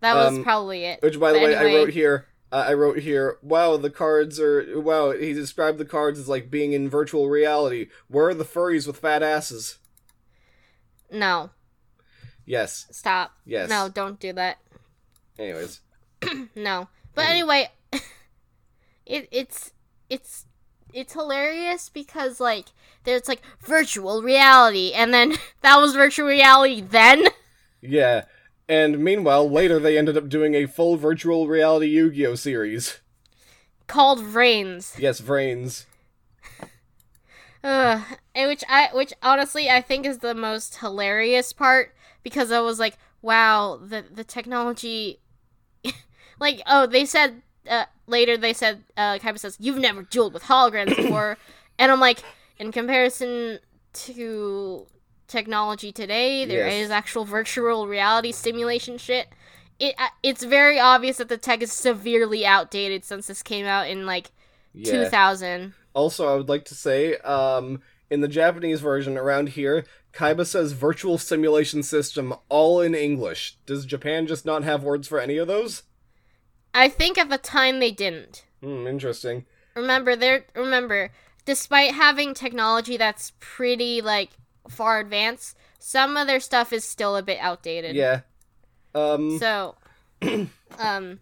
That 0.00 0.14
was 0.16 0.36
Um, 0.38 0.42
probably 0.42 0.84
it. 0.84 1.00
Which, 1.00 1.18
by 1.20 1.30
the 1.32 1.38
But 1.38 1.44
way, 1.44 1.54
I 1.54 1.64
wrote 1.76 1.90
here. 1.90 2.26
Uh, 2.50 2.64
I 2.68 2.74
wrote 2.74 2.98
here. 2.98 3.38
Wow, 3.40 3.76
the 3.76 3.88
cards 3.88 4.40
are. 4.40 4.80
Wow, 4.80 5.12
he 5.12 5.32
described 5.32 5.78
the 5.78 5.84
cards 5.84 6.18
as 6.18 6.28
like 6.28 6.50
being 6.50 6.72
in 6.72 6.90
virtual 6.90 7.28
reality. 7.30 7.86
Where 8.08 8.28
are 8.30 8.34
the 8.34 8.44
furries 8.44 8.86
with 8.88 8.96
fat 8.96 9.22
asses? 9.22 9.78
No, 11.12 11.50
Yes. 12.46 12.86
stop. 12.90 13.32
Yes. 13.46 13.68
No, 13.68 13.88
don't 13.88 14.18
do 14.18 14.32
that. 14.32 14.58
Anyways. 15.38 15.80
No. 16.56 16.88
But 17.14 17.26
anyway, 17.28 17.68
it 19.06 19.28
it's 19.30 19.72
it's 20.08 20.46
it's 20.92 21.12
hilarious 21.12 21.88
because 21.88 22.40
like 22.40 22.66
there's 23.04 23.28
like 23.28 23.42
virtual 23.60 24.22
reality 24.22 24.92
and 24.94 25.12
then 25.12 25.34
that 25.62 25.76
was 25.76 25.94
virtual 25.94 26.26
reality 26.28 26.80
then. 26.80 27.24
Yeah. 27.80 28.24
And 28.68 29.00
meanwhile, 29.00 29.50
later 29.50 29.78
they 29.78 29.98
ended 29.98 30.16
up 30.16 30.28
doing 30.28 30.54
a 30.54 30.66
full 30.66 30.96
virtual 30.96 31.48
reality 31.48 31.88
Yu-Gi-Oh 31.88 32.36
series. 32.36 33.00
called 33.86 34.20
Vrains. 34.20 34.98
Yes, 34.98 35.20
Vrains. 35.20 35.84
Ugh. 37.64 38.00
And 38.34 38.48
which 38.48 38.64
I 38.68 38.88
which 38.92 39.12
honestly 39.22 39.70
I 39.70 39.80
think 39.80 40.06
is 40.06 40.18
the 40.18 40.34
most 40.34 40.78
hilarious 40.78 41.52
part 41.52 41.94
because 42.22 42.50
I 42.50 42.60
was 42.60 42.78
like, 42.78 42.96
wow, 43.20 43.78
the 43.82 44.04
the 44.12 44.24
technology 44.24 45.20
like 46.40 46.60
oh 46.66 46.86
they 46.86 47.04
said 47.04 47.42
uh, 47.70 47.84
later 48.06 48.36
they 48.36 48.52
said 48.52 48.82
uh 48.96 49.18
Kaiba 49.18 49.38
says 49.38 49.56
you've 49.60 49.78
never 49.78 50.02
dueled 50.02 50.32
with 50.32 50.44
holograms 50.44 50.96
before 50.96 51.38
And 51.78 51.90
I'm 51.92 52.00
like, 52.00 52.22
in 52.58 52.72
comparison 52.72 53.58
to 53.94 54.86
technology 55.28 55.92
today, 55.92 56.44
there 56.44 56.66
is 56.66 56.88
Yes. 56.88 56.90
actual 56.90 57.24
virtual 57.24 57.86
reality 57.86 58.32
simulation 58.32 58.98
shit. 58.98 59.28
It 59.78 59.94
uh, 59.98 60.08
it's 60.22 60.42
very 60.44 60.78
obvious 60.80 61.16
that 61.18 61.28
the 61.28 61.38
tech 61.38 61.62
is 61.62 61.72
severely 61.72 62.44
outdated 62.44 63.04
since 63.04 63.26
this 63.28 63.42
came 63.42 63.66
out 63.66 63.88
in 63.88 64.04
like 64.06 64.30
Yeah. 64.74 64.90
2000. 64.90 65.74
Also, 65.94 66.26
I 66.32 66.36
would 66.36 66.48
like 66.48 66.64
to 66.66 66.74
say, 66.74 67.16
um, 67.18 67.82
in 68.10 68.20
the 68.20 68.28
Japanese 68.28 68.80
version 68.80 69.16
around 69.16 69.50
here, 69.50 69.84
Kaiba 70.12 70.46
says 70.46 70.72
virtual 70.72 71.18
simulation 71.18 71.82
system 71.82 72.34
all 72.48 72.80
in 72.80 72.94
English. 72.94 73.56
Does 73.66 73.86
Japan 73.86 74.26
just 74.26 74.44
not 74.44 74.64
have 74.64 74.82
words 74.82 75.08
for 75.08 75.18
any 75.18 75.38
of 75.38 75.48
those? 75.48 75.82
I 76.74 76.88
think 76.88 77.18
at 77.18 77.30
the 77.30 77.38
time 77.38 77.80
they 77.80 77.90
didn't. 77.90 78.44
Hmm, 78.62 78.86
interesting. 78.86 79.46
remember 79.74 80.14
there 80.14 80.44
remember 80.54 81.10
despite 81.44 81.94
having 81.94 82.34
technology 82.34 82.96
that's 82.96 83.32
pretty 83.40 84.00
like 84.02 84.30
far 84.68 85.00
advanced 85.00 85.56
some 85.78 86.16
of 86.16 86.26
their 86.26 86.38
stuff 86.38 86.72
is 86.72 86.84
still 86.84 87.16
a 87.16 87.22
bit 87.22 87.38
outdated 87.40 87.96
Yeah. 87.96 88.20
Um, 88.94 89.38
so 89.38 89.74
um 90.78 91.20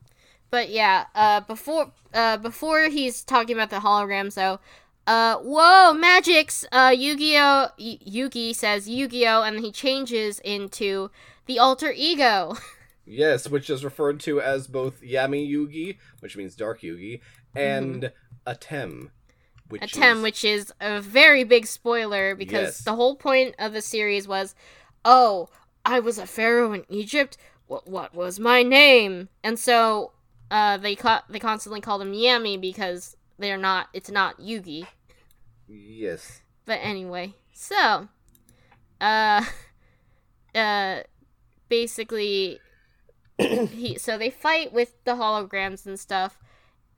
but 0.51 0.71
yeah 0.71 1.07
uh 1.15 1.41
before 1.41 1.93
uh 2.15 2.37
before 2.37 2.89
he's 2.89 3.23
talking 3.23 3.57
about 3.57 3.71
the 3.71 3.77
hologram, 3.77 4.31
so 4.33 4.59
uh 5.07 5.37
whoa 5.37 5.93
magics 5.93 6.65
uh 6.73 6.95
yu-gi-oh 6.97 7.69
y- 7.79 7.99
yugi 8.07 8.55
says 8.55 8.89
yu-gi-oh 8.89 9.43
and 9.43 9.61
he 9.61 9.73
changes 9.73 10.39
into 10.41 11.11
the 11.47 11.59
alter 11.59 11.93
ego 11.97 12.57
yes, 13.07 13.49
which 13.49 13.69
is 13.71 13.85
referred 13.85 14.21
to 14.21 14.41
as 14.41 14.69
both 14.69 15.03
Yami 15.03 15.51
Yugi, 15.51 15.97
which 16.21 16.37
means 16.37 16.55
Dark 16.55 16.83
Yugi, 16.83 17.21
and 17.57 18.13
Atem, 18.47 19.09
which 19.69 19.81
Atem, 19.83 20.17
is... 20.19 20.23
which 20.23 20.45
is 20.45 20.73
a 20.81 21.01
very 21.01 21.43
big 21.43 21.67
spoiler 21.67 22.37
because 22.37 22.69
Yes. 22.69 22.85
the 22.85 22.95
whole 22.95 23.17
point 23.17 23.57
of 23.59 23.73
the 23.73 23.83
series 23.83 24.29
was, 24.29 24.55
oh, 25.05 25.49
I 25.85 25.99
was 25.99 26.19
a 26.19 26.27
pharaoh 26.27 26.73
in 26.73 26.85
Egypt. 26.89 27.37
What 27.67 27.89
what 27.89 28.15
was 28.15 28.39
my 28.39 28.63
name? 28.63 29.29
And 29.43 29.59
so, 29.59 30.13
uh, 30.51 30.77
they 30.77 30.97
ca- 30.97 31.25
they 31.29 31.39
constantly 31.39 31.81
call 31.81 31.99
them 31.99 32.13
Yami 32.13 32.61
because 32.61 33.17
they're 33.39 33.57
not. 33.57 33.89
It's 33.93 34.11
not 34.11 34.41
Yugi. 34.41 34.87
Yes. 35.69 36.43
But 36.67 36.81
anyway, 36.83 37.35
so, 37.53 38.09
uh, 39.01 39.45
uh, 40.55 41.01
basically, 41.69 42.61
he 43.39 43.97
so 43.99 44.19
they 44.19 44.31
fight 44.31 44.73
with 44.73 45.03
the 45.05 45.13
holograms 45.13 45.87
and 45.87 45.99
stuff. 45.99 46.39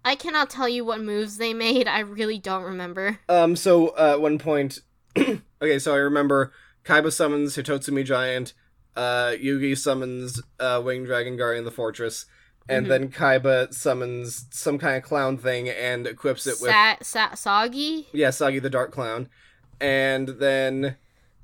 I 0.04 0.16
cannot 0.16 0.50
tell 0.50 0.68
you 0.68 0.84
what 0.84 1.00
moves 1.00 1.36
they 1.36 1.54
made. 1.54 1.86
I 1.86 2.00
really 2.00 2.38
don't 2.38 2.64
remember. 2.64 3.20
Um, 3.28 3.54
so 3.54 3.88
uh, 3.90 4.14
at 4.14 4.20
one 4.20 4.38
point, 4.38 4.80
okay, 5.16 5.78
so 5.78 5.94
I 5.94 5.98
remember 5.98 6.52
Kaiba 6.84 7.12
summons 7.12 7.56
Hitotsu-Me 7.56 8.02
Giant, 8.02 8.52
uh, 8.96 9.32
Yugi 9.40 9.78
summons 9.78 10.42
uh, 10.58 10.82
Winged 10.84 11.06
Dragon 11.06 11.36
Guardian 11.36 11.60
of 11.60 11.66
the 11.66 11.76
Fortress, 11.76 12.26
and 12.68 12.86
Mhm. 12.86 12.88
then 12.88 13.08
Kaiba 13.10 13.72
summons 13.74 14.46
some 14.50 14.78
kind 14.78 14.96
of 14.96 15.02
clown 15.02 15.36
thing 15.38 15.68
and 15.68 16.06
equips 16.06 16.46
it 16.46 16.60
with 16.60 16.70
Sa- 16.70 16.96
Sa- 17.02 17.34
Sagi? 17.34 18.08
yeah 18.12 18.28
Saggi 18.28 18.60
the 18.62 18.70
Dark 18.70 18.92
Clown, 18.92 19.28
and 19.80 20.28
then 20.28 20.96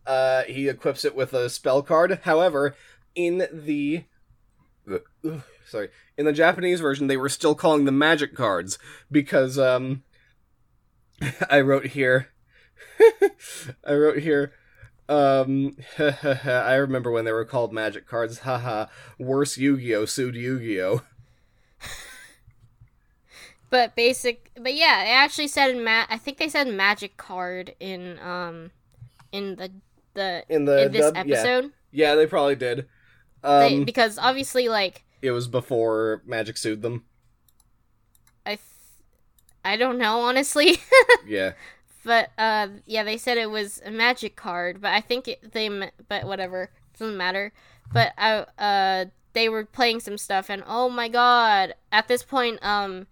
uh, 0.06 0.44
he 0.44 0.68
equips 0.68 1.04
it 1.04 1.14
with 1.14 1.34
a 1.34 1.50
spell 1.50 1.82
card. 1.82 2.20
However, 2.24 2.74
in 3.14 3.46
the 3.52 4.04
sorry 5.66 5.90
in 6.16 6.24
the 6.24 6.32
Japanese 6.32 6.80
version, 6.80 7.06
they 7.08 7.16
were 7.16 7.28
still 7.28 7.54
calling 7.54 7.84
them 7.84 7.98
magic 7.98 8.34
cards 8.34 8.78
because 9.10 9.58
um, 9.58 10.02
I 11.50 11.60
wrote 11.60 11.86
here. 11.88 12.28
I 13.84 13.94
wrote 13.94 14.18
here. 14.18 14.52
Um, 15.08 15.76
I 15.98 16.74
remember 16.74 17.10
when 17.10 17.24
they 17.24 17.32
were 17.32 17.44
called 17.44 17.72
magic 17.72 18.06
cards. 18.06 18.38
Haha, 18.40 18.86
worse 19.18 19.56
Yu-Gi-Oh 19.56 20.04
sued 20.04 20.34
Yu-Gi-Oh. 20.34 21.02
But 23.70 23.94
basic, 23.94 24.50
but 24.58 24.74
yeah, 24.74 25.04
they 25.04 25.10
actually 25.10 25.48
said 25.48 25.70
in 25.70 25.84
ma- 25.84 26.06
I 26.08 26.16
think 26.16 26.38
they 26.38 26.48
said 26.48 26.68
magic 26.68 27.18
card 27.18 27.74
in 27.80 28.18
um 28.18 28.70
in 29.30 29.56
the 29.56 29.70
the 30.14 30.42
In 30.48 30.64
the 30.64 30.86
in 30.86 30.92
this 30.92 31.12
episode 31.14 31.72
Yeah, 31.92 32.14
they 32.14 32.26
probably 32.26 32.56
did. 32.56 32.86
They- 33.42 33.76
Um, 33.76 33.84
because 33.84 34.18
obviously 34.18 34.68
like 34.70 35.04
it 35.20 35.32
was 35.32 35.48
before 35.48 36.22
Magic 36.24 36.56
sued 36.56 36.80
them. 36.80 37.04
I 38.46 38.50
th- 38.50 38.60
I 39.64 39.76
don't 39.76 39.98
know 39.98 40.20
honestly, 40.20 40.78
Yeah. 41.26 41.52
But 42.04 42.30
uh 42.38 42.68
yeah 42.86 43.02
they 43.02 43.16
said 43.16 43.38
it 43.38 43.50
was 43.50 43.80
a 43.84 43.90
magic 43.90 44.36
card, 44.36 44.80
but 44.80 44.92
I 44.92 45.00
think 45.00 45.28
it, 45.28 45.52
they 45.52 45.68
but 46.08 46.24
whatever 46.24 46.70
doesn't 46.98 47.16
matter. 47.16 47.52
But 47.92 48.12
I 48.18 48.46
uh 48.58 49.04
they 49.32 49.48
were 49.48 49.64
playing 49.64 50.00
some 50.00 50.18
stuff 50.18 50.48
and 50.50 50.62
oh 50.66 50.88
my 50.88 51.08
god 51.08 51.74
at 51.92 52.08
this 52.08 52.22
point 52.22 52.58
um 52.62 53.06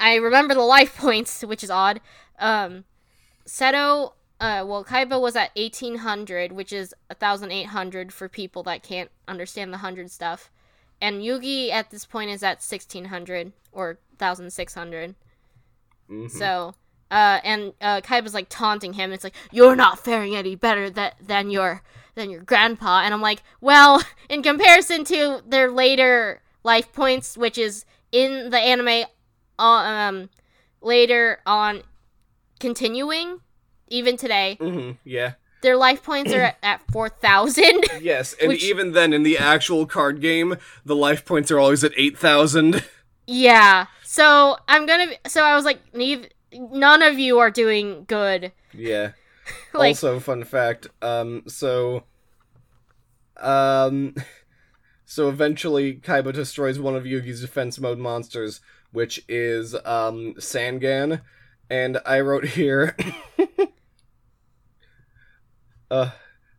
I 0.00 0.14
remember 0.16 0.54
the 0.54 0.60
life 0.62 0.96
points 1.04 1.42
which 1.42 1.62
is 1.62 1.70
odd 1.70 2.00
um 2.38 2.84
Seto 3.46 4.12
uh 4.40 4.64
well 4.66 4.84
Kaiba 4.84 5.20
was 5.20 5.36
at 5.36 5.50
1800 5.56 6.52
which 6.52 6.72
is 6.72 6.94
1800 7.08 8.12
for 8.12 8.28
people 8.28 8.62
that 8.64 8.82
can't 8.82 9.10
understand 9.26 9.72
the 9.72 9.78
100 9.78 10.10
stuff 10.10 10.50
and 11.00 11.22
Yugi 11.22 11.70
at 11.70 11.90
this 11.90 12.04
point 12.04 12.30
is 12.30 12.42
at 12.42 12.58
1600 12.62 13.52
or 13.72 13.98
1600 14.18 15.14
Mhm. 16.10 16.30
so 16.30 16.74
uh 17.10 17.40
and 17.44 17.72
uh 17.80 18.00
Kaiba's 18.00 18.34
like 18.34 18.48
taunting 18.48 18.92
him. 18.94 19.12
It's 19.12 19.24
like 19.24 19.34
you're 19.50 19.76
not 19.76 19.98
faring 19.98 20.34
any 20.36 20.54
better 20.54 20.90
that 20.90 21.16
than 21.20 21.50
your 21.50 21.82
than 22.14 22.30
your 22.30 22.42
grandpa. 22.42 23.00
And 23.02 23.12
I'm 23.14 23.20
like 23.22 23.42
well 23.60 24.02
in 24.28 24.42
comparison 24.42 25.04
to 25.04 25.42
their 25.46 25.70
later 25.70 26.42
life 26.64 26.92
points 26.92 27.36
which 27.36 27.56
is 27.58 27.84
in 28.12 28.50
the 28.50 28.58
anime 28.58 29.04
uh, 29.58 29.62
um 29.62 30.28
later 30.82 31.40
on 31.46 31.82
continuing 32.60 33.40
even 33.88 34.16
today 34.16 34.56
hmm 34.60 34.92
Yeah. 35.04 35.32
their 35.62 35.76
life 35.76 36.02
points 36.02 36.32
are 36.32 36.40
at, 36.42 36.58
at 36.62 36.80
4000 36.92 37.84
Yes, 38.00 38.34
and 38.40 38.48
Which- 38.48 38.64
even 38.64 38.92
then, 38.92 39.12
in 39.12 39.22
the 39.22 39.38
actual 39.38 39.86
card 39.86 40.20
game, 40.20 40.56
the 40.84 40.94
life 40.96 41.24
points 41.24 41.50
are 41.50 41.58
always 41.58 41.82
at 41.84 41.92
eight 41.96 42.16
thousand. 42.18 42.84
yeah. 43.26 43.86
So 44.04 44.56
i'm 44.68 44.86
gonna 44.86 45.12
so 45.26 45.42
i 45.44 45.54
was 45.54 45.64
like 45.64 45.80
neither 45.94 46.28
none 46.52 47.02
of 47.02 47.18
you 47.18 47.38
are 47.38 47.50
doing 47.50 48.04
good 48.06 48.52
Yeah. 48.72 49.12
like 49.74 49.90
also, 49.90 50.20
fun 50.20 50.44
fact. 50.44 50.88
Um. 51.02 51.42
So. 51.46 52.04
Um. 53.36 54.14
So 55.10 55.30
eventually, 55.30 55.94
Kaiba 55.94 56.34
destroys 56.34 56.78
one 56.78 56.94
of 56.94 57.04
Yugi's 57.04 57.40
defense 57.40 57.80
mode 57.80 57.96
monsters, 57.96 58.60
which 58.92 59.24
is 59.26 59.74
um 59.74 60.34
Sangan, 60.34 61.22
and 61.70 61.98
I 62.04 62.20
wrote 62.20 62.44
here. 62.44 62.94
uh. 65.90 66.10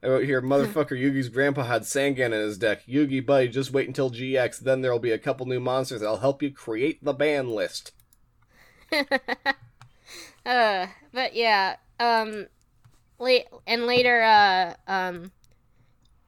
I 0.02 0.07
wrote 0.07 0.24
here, 0.24 0.41
motherfucker, 0.41 0.99
Yugi's 0.99 1.30
grandpa 1.30 1.64
had 1.64 1.84
Sangan 1.84 2.28
in 2.28 2.32
his 2.32 2.57
deck. 2.57 2.88
Yugi, 2.88 3.24
buddy, 3.24 3.49
just 3.49 3.72
wait 3.72 3.88
until 3.88 4.10
GX, 4.10 4.61
then 4.61 4.82
there'll 4.82 4.98
be 4.98 5.11
a 5.11 5.20
couple 5.20 5.45
new 5.45 5.60
monsters 5.60 5.99
that'll 5.99 6.18
help 6.18 6.41
you 6.41 6.52
create 6.52 7.03
the 7.03 7.14
ban 7.14 7.49
list. 7.49 7.91
Uh 10.50 10.88
but 11.14 11.36
yeah 11.36 11.76
um 12.00 12.48
late 13.20 13.46
and 13.68 13.86
later 13.86 14.22
uh 14.22 14.74
um 14.88 15.32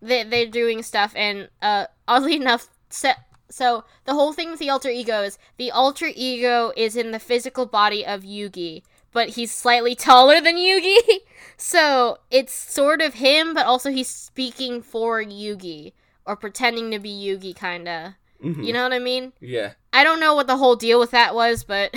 they 0.02 0.24
they're 0.24 0.46
doing 0.46 0.84
stuff 0.84 1.14
and 1.16 1.50
uh 1.62 1.86
oddly 2.08 2.36
enough 2.44 2.68
so, 2.90 3.12
so 3.50 3.84
the 4.06 4.14
whole 4.14 4.34
thing 4.34 4.52
with 4.52 4.60
the 4.60 4.70
alter 4.70 4.90
ego 4.90 5.22
is 5.24 5.38
the 5.58 5.72
alter 5.72 6.10
ego 6.14 6.72
is 6.78 6.96
in 6.96 7.12
the 7.12 7.20
physical 7.20 7.66
body 7.66 8.06
of 8.06 8.22
Yugi 8.24 8.84
but 9.12 9.30
he's 9.30 9.52
slightly 9.54 9.96
taller 10.10 10.40
than 10.40 10.56
Yugi 10.56 10.98
so 11.58 12.18
it's 12.30 12.54
sort 12.54 13.02
of 13.02 13.16
him 13.16 13.54
but 13.54 13.66
also 13.66 13.90
he's 13.90 14.10
speaking 14.10 14.82
for 14.82 15.22
Yugi 15.24 15.94
or 16.26 16.36
pretending 16.36 16.92
to 16.92 17.00
be 17.00 17.10
Yugi 17.10 17.56
kinda 17.56 18.18
Mhm. 18.44 18.66
you 18.66 18.74
know 18.74 18.82
what 18.84 18.94
I 18.94 18.98
mean 19.00 19.34
Yeah. 19.40 19.74
I 19.94 20.04
don't 20.04 20.20
know 20.20 20.34
what 20.34 20.48
the 20.48 20.58
whole 20.58 20.76
deal 20.76 21.00
with 21.00 21.12
that 21.12 21.36
was, 21.36 21.64
but 21.64 21.94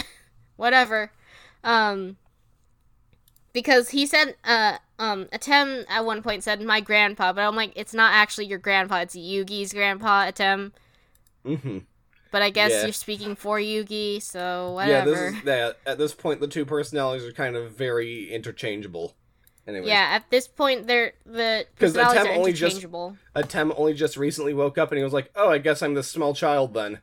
whatever. 0.57 1.11
Um 1.65 2.17
because 3.53 3.91
he 3.91 4.07
said 4.07 4.37
uh 4.45 4.79
um 4.99 5.27
Atem 5.27 5.85
at 5.89 6.05
one 6.05 6.23
point 6.23 6.43
said 6.45 6.61
my 6.63 6.81
grandpa, 6.81 7.33
but 7.33 7.43
I'm 7.43 7.57
like 7.57 7.73
it's 7.77 7.95
not 7.95 8.13
actually 8.15 8.47
your 8.47 8.59
grandpa, 8.59 8.97
it's 9.01 9.17
Yugi's 9.17 9.73
grandpa, 9.73 10.27
Atem. 10.31 10.73
Mm-hmm. 11.45 11.79
But 12.31 12.43
I 12.43 12.51
guess 12.51 12.73
Yeah. 12.73 12.83
you're 12.85 12.93
speaking 12.93 13.37
for 13.37 13.59
Yugi, 13.59 14.21
so 14.21 14.77
Yeah, 14.81 15.05
whatever. 15.05 15.11
this 15.31 15.35
is 15.41 15.45
yeah, 15.45 15.73
at 15.87 15.99
this 15.99 16.15
point 16.15 16.41
the 16.41 16.49
two 16.49 16.65
personalities 16.65 17.25
are 17.27 17.33
kind 17.33 17.57
of 17.57 17.73
very 17.73 18.31
interchangeable. 18.33 19.15
Anyways, 19.67 19.89
Yeah, 19.89 20.09
at 20.11 20.29
this 20.31 20.47
point 20.49 20.87
they're 20.87 21.13
the 21.25 21.65
'Cause 21.79 21.93
personalities 21.95 22.23
Atem 22.25 22.27
are 22.31 22.39
only 22.39 22.53
just- 22.53 22.83
Atem 23.35 23.75
only 23.79 23.95
just 23.95 24.17
recently 24.17 24.53
woke 24.53 24.77
up 24.79 24.91
and 24.91 24.99
he 24.99 25.05
was 25.05 25.13
like, 25.15 25.31
"Oh, 25.37 25.49
I 25.49 25.59
guess 25.59 25.81
I'm 25.81 25.95
this 25.95 26.09
small 26.09 26.35
child 26.35 26.75
then." 26.75 27.01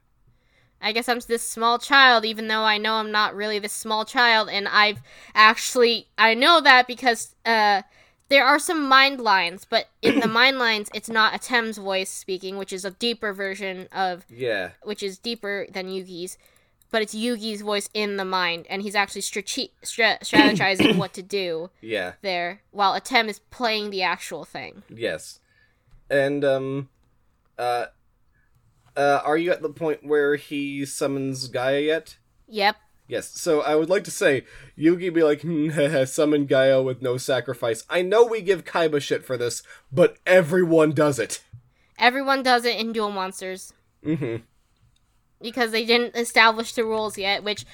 I 0.81 0.91
guess 0.91 1.07
I'm 1.07 1.19
this 1.27 1.47
small 1.47 1.77
child, 1.79 2.25
even 2.25 2.47
though 2.47 2.61
I 2.63 2.77
know 2.77 2.95
I'm 2.95 3.11
not 3.11 3.35
really 3.35 3.59
this 3.59 3.73
small 3.73 4.05
child, 4.05 4.49
and 4.49 4.67
I've 4.67 4.99
actually 5.35 6.07
I 6.17 6.33
know 6.33 6.61
that 6.61 6.87
because 6.87 7.35
uh 7.45 7.81
there 8.29 8.45
are 8.45 8.59
some 8.59 8.87
mind 8.87 9.19
lines, 9.19 9.65
but 9.69 9.87
in 10.01 10.21
the 10.21 10.27
mind 10.39 10.57
lines, 10.57 10.89
it's 10.93 11.09
not 11.09 11.33
Atem's 11.33 11.77
voice 11.77 12.09
speaking, 12.09 12.57
which 12.57 12.71
is 12.71 12.85
a 12.85 12.91
deeper 12.91 13.33
version 13.33 13.87
of, 13.91 14.25
Yeah. 14.29 14.69
which 14.83 15.03
is 15.03 15.17
deeper 15.17 15.67
than 15.69 15.87
Yugi's, 15.87 16.37
but 16.91 17.01
it's 17.01 17.13
Yugi's 17.13 17.59
voice 17.61 17.89
in 17.93 18.15
the 18.15 18.23
mind, 18.23 18.67
and 18.69 18.83
he's 18.83 18.95
actually 18.95 19.19
strate- 19.21 19.73
stra- 19.83 20.19
strategizing 20.23 20.95
what 20.95 21.11
to 21.15 21.21
do 21.21 21.71
Yeah. 21.81 22.13
there, 22.21 22.61
while 22.71 22.93
Atem 22.97 23.27
is 23.27 23.39
playing 23.39 23.89
the 23.89 24.01
actual 24.01 24.45
thing. 24.45 24.83
Yes. 24.89 25.41
And 26.09 26.45
um 26.45 26.87
uh 27.57 27.87
uh 28.95 29.21
are 29.23 29.37
you 29.37 29.51
at 29.51 29.61
the 29.61 29.69
point 29.69 30.05
where 30.05 30.35
he 30.35 30.85
summons 30.85 31.47
Gaia 31.47 31.79
yet? 31.79 32.17
Yep. 32.47 32.75
Yes. 33.07 33.27
So 33.39 33.61
I 33.61 33.75
would 33.75 33.89
like 33.89 34.03
to 34.05 34.11
say 34.11 34.45
Yugi 34.77 35.13
be 35.13 35.23
like 35.23 35.41
"Hmm, 35.41 35.69
summon 36.05 36.45
Gaia 36.45 36.81
with 36.81 37.01
no 37.01 37.17
sacrifice. 37.17 37.83
I 37.89 38.01
know 38.01 38.23
we 38.25 38.41
give 38.41 38.63
Kaiba 38.65 39.01
shit 39.01 39.25
for 39.25 39.37
this, 39.37 39.63
but 39.91 40.17
everyone 40.25 40.91
does 40.91 41.19
it. 41.19 41.43
Everyone 41.99 42.41
does 42.43 42.65
it 42.65 42.79
in 42.79 42.93
Duel 42.93 43.11
Monsters. 43.11 43.73
Mhm. 44.05 44.41
because 45.41 45.71
they 45.71 45.85
didn't 45.85 46.15
establish 46.15 46.73
the 46.73 46.83
rules 46.83 47.17
yet 47.17 47.43
which 47.43 47.65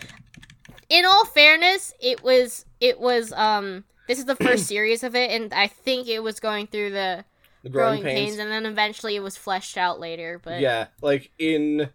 in 0.89 1.05
all 1.05 1.25
fairness 1.25 1.93
it 2.01 2.21
was 2.23 2.65
it 2.81 2.99
was 2.99 3.31
um 3.33 3.83
this 4.07 4.19
is 4.19 4.25
the 4.25 4.35
first 4.35 4.67
series 4.73 5.03
of 5.03 5.15
it 5.15 5.31
and 5.31 5.53
i 5.53 5.67
think 5.67 6.07
it 6.07 6.21
was 6.23 6.39
going 6.41 6.67
through 6.67 6.89
the 6.89 7.23
The 7.67 7.73
growing 7.73 8.03
pains. 8.03 8.37
and 8.37 8.51
then 8.51 8.65
eventually 8.65 9.15
it 9.15 9.23
was 9.23 9.37
fleshed 9.37 9.77
out 9.77 9.99
later 9.99 10.39
but 10.43 10.59
Yeah, 10.59 10.87
like 11.01 11.31
in 11.37 11.89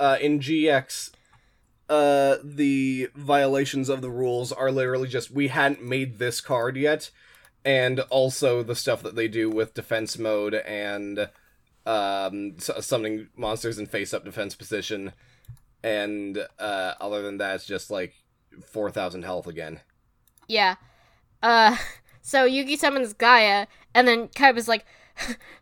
uh 0.00 0.18
in 0.20 0.40
GX 0.40 1.10
uh 1.88 2.36
the 2.42 3.08
violations 3.14 3.88
of 3.88 4.00
the 4.00 4.10
rules 4.10 4.52
are 4.52 4.70
literally 4.70 5.08
just 5.08 5.30
we 5.30 5.48
hadn't 5.48 5.82
made 5.84 6.18
this 6.18 6.40
card 6.40 6.76
yet 6.76 7.10
and 7.64 8.00
also 8.00 8.62
the 8.62 8.74
stuff 8.74 9.02
that 9.02 9.14
they 9.16 9.28
do 9.28 9.50
with 9.50 9.74
defense 9.74 10.18
mode 10.18 10.54
and 10.54 11.28
um 11.86 12.56
summoning 12.58 13.28
monsters 13.36 13.78
in 13.78 13.86
face 13.86 14.14
up 14.14 14.24
defense 14.24 14.54
position 14.54 15.12
and 15.82 16.38
uh 16.58 16.94
other 17.00 17.20
than 17.22 17.36
that 17.36 17.56
it's 17.56 17.66
just 17.66 17.90
like 17.90 18.14
4000 18.66 19.22
health 19.22 19.46
again. 19.46 19.80
yeah 20.48 20.76
uh 21.42 21.76
so 22.22 22.48
yugi 22.48 22.78
summons 22.78 23.12
gaia 23.12 23.66
and 23.94 24.08
then 24.08 24.28
kaiba's 24.28 24.68
like 24.68 24.86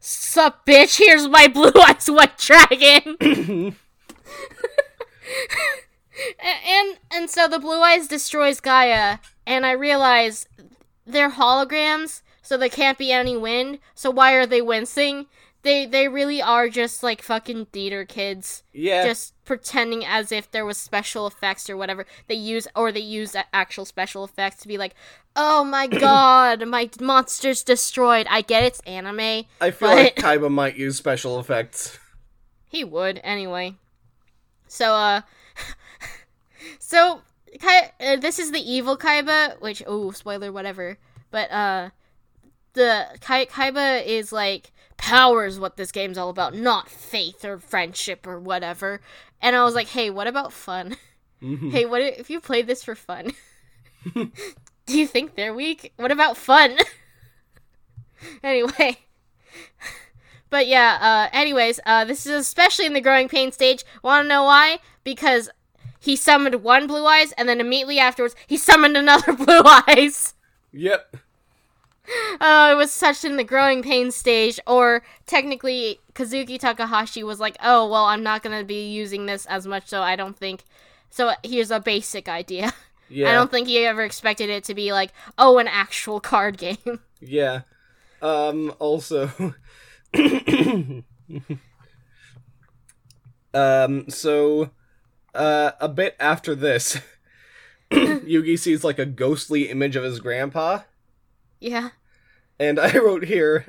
sup 0.01 0.65
bitch 0.66 0.99
here's 0.99 1.29
my 1.29 1.47
blue 1.47 1.73
eyes 1.87 2.07
white 2.09 2.39
dragon 2.39 3.16
and 6.66 6.99
and 7.11 7.31
so 7.31 7.49
the 7.49 7.59
blue 7.59 7.81
eyes 7.81 8.09
destroys 8.09 8.61
Gaia, 8.61 9.19
and 9.47 9.65
I 9.66 9.73
realize 9.73 10.47
they're 11.07 11.31
holograms, 11.31 12.23
so 12.43 12.57
there 12.57 12.69
can't 12.69 12.99
be 12.99 13.12
any 13.12 13.37
wind. 13.37 13.79
So 13.95 14.11
why 14.11 14.33
are 14.35 14.47
they 14.47 14.62
wincing? 14.62 15.27
They 15.62 15.86
they 15.86 16.09
really 16.09 16.43
are 16.43 16.68
just 16.68 17.02
like 17.05 17.22
fucking 17.22 17.66
theater 17.66 18.05
kids, 18.05 18.64
Yeah. 18.72 19.05
just 19.05 19.32
pretending 19.44 20.05
as 20.05 20.32
if 20.32 20.51
there 20.51 20.64
was 20.64 20.76
special 20.76 21.26
effects 21.26 21.70
or 21.70 21.76
whatever 21.76 22.05
they 22.26 22.34
use, 22.34 22.66
or 22.74 22.90
they 22.90 22.98
use 23.01 23.36
actual 23.52 23.84
special 23.84 24.24
effects 24.24 24.60
to 24.62 24.68
be 24.68 24.76
like, 24.76 24.94
oh 25.36 25.62
my 25.62 25.86
god, 26.06 26.66
my 26.66 26.90
monster's 27.01 27.62
destroyed. 27.62 28.26
I 28.28 28.40
get 28.40 28.64
it's 28.64 28.80
anime. 28.80 29.44
I 29.60 29.70
feel 29.70 29.89
but- 29.90 29.97
like 29.97 30.16
Kaiba 30.16 30.51
might 30.51 30.76
use 30.76 30.97
special 30.97 31.39
effects. 31.39 31.97
He 32.68 32.82
would 32.82 33.20
anyway. 33.22 33.76
So 34.66 34.94
uh 34.94 35.20
So 36.78 37.22
Kai- 37.60 37.93
uh, 38.01 38.16
this 38.16 38.39
is 38.39 38.51
the 38.51 38.60
evil 38.60 38.97
Kaiba, 38.97 39.60
which 39.60 39.82
oh, 39.86 40.10
spoiler 40.10 40.51
whatever. 40.51 40.98
But 41.30 41.51
uh 41.52 41.90
the 42.72 43.06
Kai- 43.20 43.47
Kaiba 43.47 44.05
is 44.05 44.32
like 44.32 44.72
power 45.03 45.45
is 45.45 45.59
what 45.59 45.77
this 45.77 45.91
game's 45.91 46.16
all 46.16 46.31
about, 46.31 46.55
not 46.55 46.89
faith 46.89 47.45
or 47.45 47.59
friendship 47.59 48.24
or 48.24 48.39
whatever. 48.39 49.01
And 49.43 49.57
I 49.57 49.65
was 49.65 49.74
like, 49.74 49.89
"Hey, 49.89 50.09
what 50.09 50.29
about 50.29 50.53
fun? 50.53 50.97
hey, 51.41 51.85
what 51.85 52.01
if 52.01 52.31
you 52.31 52.41
played 52.41 52.69
this 52.69 52.85
for 52.85 52.95
fun? 52.95 53.33
Do 54.15 54.99
you 54.99 55.07
think 55.07 55.35
they're 55.35 55.53
weak? 55.53 55.93
What 55.97 56.12
about 56.12 56.37
fun?" 56.37 56.79
anyway, 58.45 58.99
but 60.49 60.69
yeah, 60.69 60.99
uh, 61.01 61.37
anyways, 61.37 61.81
uh, 61.85 62.05
this 62.05 62.24
is 62.24 62.33
especially 62.33 62.87
in 62.87 62.95
the 62.95 63.01
growing 63.01 63.29
pain 63.29 63.51
stage. 63.51 63.85
Want 64.05 64.24
to 64.24 64.29
know 64.29 64.45
why? 64.45 64.79
Because 65.03 65.51
he 65.99 66.15
summoned 66.15 66.62
one 66.62 66.87
blue 66.87 67.05
eyes, 67.05 67.33
and 67.33 67.49
then 67.49 67.61
immediately 67.61 67.99
afterwards, 67.99 68.37
he 68.47 68.57
summoned 68.57 68.97
another 68.97 69.33
blue 69.45 69.62
eyes. 69.65 70.35
Yep. 70.73 71.16
Oh, 72.41 72.73
it 72.73 72.77
was 72.77 72.91
such 72.91 73.24
in 73.24 73.37
the 73.37 73.45
growing 73.45 73.83
pain 73.83 74.11
stage. 74.11 74.59
Or 74.66 75.03
technically, 75.27 76.01
Kazuki 76.15 76.59
Takahashi 76.59 77.23
was 77.23 77.39
like, 77.41 77.57
"Oh, 77.62 77.89
well, 77.89 78.07
I'm 78.07 78.23
not 78.23 78.43
gonna 78.43 78.65
be 78.65 78.91
using 78.91 79.27
this 79.27 79.47
as 79.47 79.66
much, 79.66 79.87
so 79.87 80.03
I 80.03 80.16
don't 80.16 80.37
think." 80.37 80.65
So 81.11 81.33
here's 81.43 81.70
a 81.70 81.81
basic 81.81 82.29
idea. 82.29 82.73
Yeah. 83.15 83.29
I 83.31 83.35
don't 83.35 83.51
think 83.51 83.69
he 83.69 83.77
ever 83.85 84.05
expected 84.05 84.49
it 84.49 84.65
to 84.65 84.74
be 84.74 84.91
like, 84.91 85.12
"Oh, 85.37 85.59
an 85.59 85.69
actual 85.69 86.19
card 86.33 86.57
game." 86.57 87.01
Yeah. 87.20 87.61
Um 88.23 88.73
also 88.79 89.31
Um 93.53 94.09
so 94.09 94.70
uh 95.35 95.73
a 95.79 95.89
bit 95.91 96.16
after 96.19 96.55
this 96.55 97.01
Yugi 97.93 98.59
sees 98.59 98.83
like 98.83 98.99
a 98.99 99.05
ghostly 99.05 99.69
image 99.69 99.95
of 99.95 100.05
his 100.05 100.19
grandpa 100.19 100.81
yeah. 101.62 101.90
and 102.59 102.78
I 102.78 102.97
wrote 102.98 103.24
here 103.24 103.66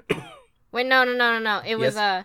Wait, 0.72 0.86
no, 0.88 1.04
no, 1.04 1.14
no, 1.14 1.34
no, 1.34 1.40
no. 1.40 1.62
It 1.66 1.76
was 1.76 1.96
uh, 1.96 2.24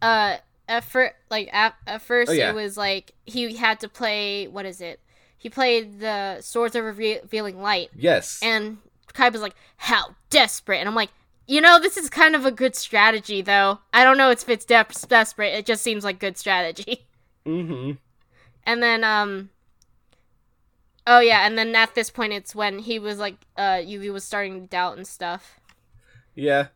uh, 0.00 0.36
at 0.68 0.84
first, 0.84 1.14
like 1.30 1.48
at, 1.52 1.74
at 1.86 2.00
first, 2.02 2.30
Oh, 2.30 2.34
yeah. 2.34 2.50
it 2.50 2.54
was 2.54 2.76
like 2.76 3.12
he 3.26 3.56
had 3.56 3.80
to 3.80 3.88
play. 3.88 4.46
What 4.48 4.64
is 4.66 4.80
it? 4.80 5.00
He 5.36 5.50
played 5.50 6.00
the 6.00 6.40
Swords 6.40 6.74
of 6.74 6.84
Reve- 6.84 7.20
Revealing 7.22 7.60
Light, 7.60 7.90
yes. 7.94 8.40
and 8.42 8.78
Kaiba's 9.12 9.42
like, 9.42 9.54
"How 9.76 10.16
desperate!" 10.30 10.78
And 10.78 10.88
I'm 10.88 10.94
like, 10.94 11.10
you 11.46 11.60
know, 11.60 11.78
this 11.78 11.98
is 11.98 12.08
kind 12.08 12.34
of 12.34 12.46
a 12.46 12.50
good 12.50 12.74
strategy, 12.74 13.42
though. 13.42 13.80
I 13.92 14.02
don't 14.04 14.16
know 14.16 14.30
if 14.30 14.48
it's 14.48 14.64
de- 14.64 14.86
desperate. 15.06 15.52
It 15.52 15.66
just 15.66 15.82
seems 15.82 16.02
like 16.04 16.18
good 16.18 16.38
strategy. 16.38 17.04
mhm. 17.46 17.98
And 18.64 18.82
then, 18.82 19.04
um, 19.04 19.50
oh 21.06 21.20
yeah, 21.20 21.46
and 21.46 21.56
then 21.58 21.74
at 21.76 21.94
this 21.94 22.10
point, 22.10 22.32
it's 22.32 22.54
when 22.54 22.78
he 22.80 22.98
was 22.98 23.18
like, 23.18 23.36
uh, 23.56 23.78
Yugi 23.78 24.12
was 24.12 24.24
starting 24.24 24.60
to 24.62 24.66
doubt 24.66 24.96
and 24.96 25.06
stuff. 25.06 25.58
Yeah. 26.34 26.68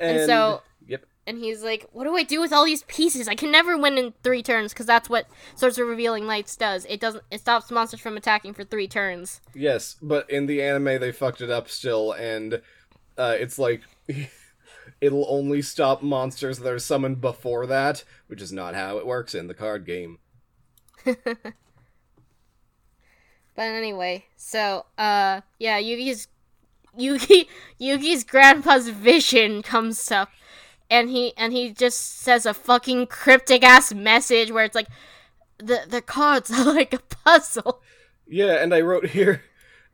And 0.00 0.26
so- 0.26 0.62
Yep. 0.86 1.04
and 1.26 1.38
he's 1.38 1.62
like, 1.62 1.86
"What 1.92 2.04
do 2.04 2.16
I 2.16 2.22
do 2.22 2.40
with 2.40 2.52
all 2.52 2.64
these 2.64 2.82
pieces? 2.84 3.28
I 3.28 3.34
can 3.34 3.50
never 3.50 3.76
win 3.78 3.96
in 3.98 4.12
three 4.22 4.42
turns 4.42 4.72
because 4.72 4.86
that's 4.86 5.08
what 5.08 5.26
Swords 5.54 5.78
of 5.78 5.88
Revealing 5.88 6.26
Lights 6.26 6.54
does. 6.56 6.84
It 6.86 7.00
doesn't. 7.00 7.24
It 7.30 7.40
stops 7.40 7.70
monsters 7.70 8.00
from 8.00 8.16
attacking 8.16 8.54
for 8.54 8.62
three 8.64 8.86
turns. 8.88 9.40
Yes, 9.54 9.96
but 10.02 10.28
in 10.30 10.46
the 10.46 10.62
anime 10.62 11.00
they 11.00 11.12
fucked 11.12 11.40
it 11.40 11.50
up 11.50 11.68
still, 11.68 12.12
and 12.12 12.60
uh, 13.16 13.36
it's 13.38 13.58
like 13.58 13.82
it'll 15.00 15.26
only 15.28 15.62
stop 15.62 16.02
monsters 16.02 16.58
that 16.58 16.72
are 16.72 16.78
summoned 16.78 17.20
before 17.20 17.66
that, 17.66 18.04
which 18.26 18.42
is 18.42 18.52
not 18.52 18.74
how 18.74 18.98
it 18.98 19.06
works 19.06 19.34
in 19.34 19.46
the 19.48 19.54
card 19.54 19.86
game. 19.86 20.18
But 23.56 23.62
anyway, 23.62 24.26
so 24.36 24.84
uh, 24.98 25.40
yeah, 25.58 25.80
Yugi's 25.80 26.28
Yugi 26.96 27.48
Yugi's 27.80 28.22
grandpa's 28.22 28.90
vision 28.90 29.62
comes 29.62 30.10
up, 30.12 30.28
and 30.90 31.08
he 31.08 31.34
and 31.36 31.54
he 31.54 31.70
just 31.70 32.20
says 32.20 32.44
a 32.44 32.54
fucking 32.54 33.06
cryptic 33.06 33.64
ass 33.64 33.94
message 33.94 34.50
where 34.50 34.64
it's 34.64 34.74
like, 34.74 34.88
the 35.58 35.80
the 35.88 36.02
cards 36.02 36.52
are 36.52 36.64
like 36.74 36.92
a 36.92 36.98
puzzle. 36.98 37.82
Yeah, 38.26 38.62
and 38.62 38.74
I 38.74 38.82
wrote 38.82 39.08
here, 39.08 39.42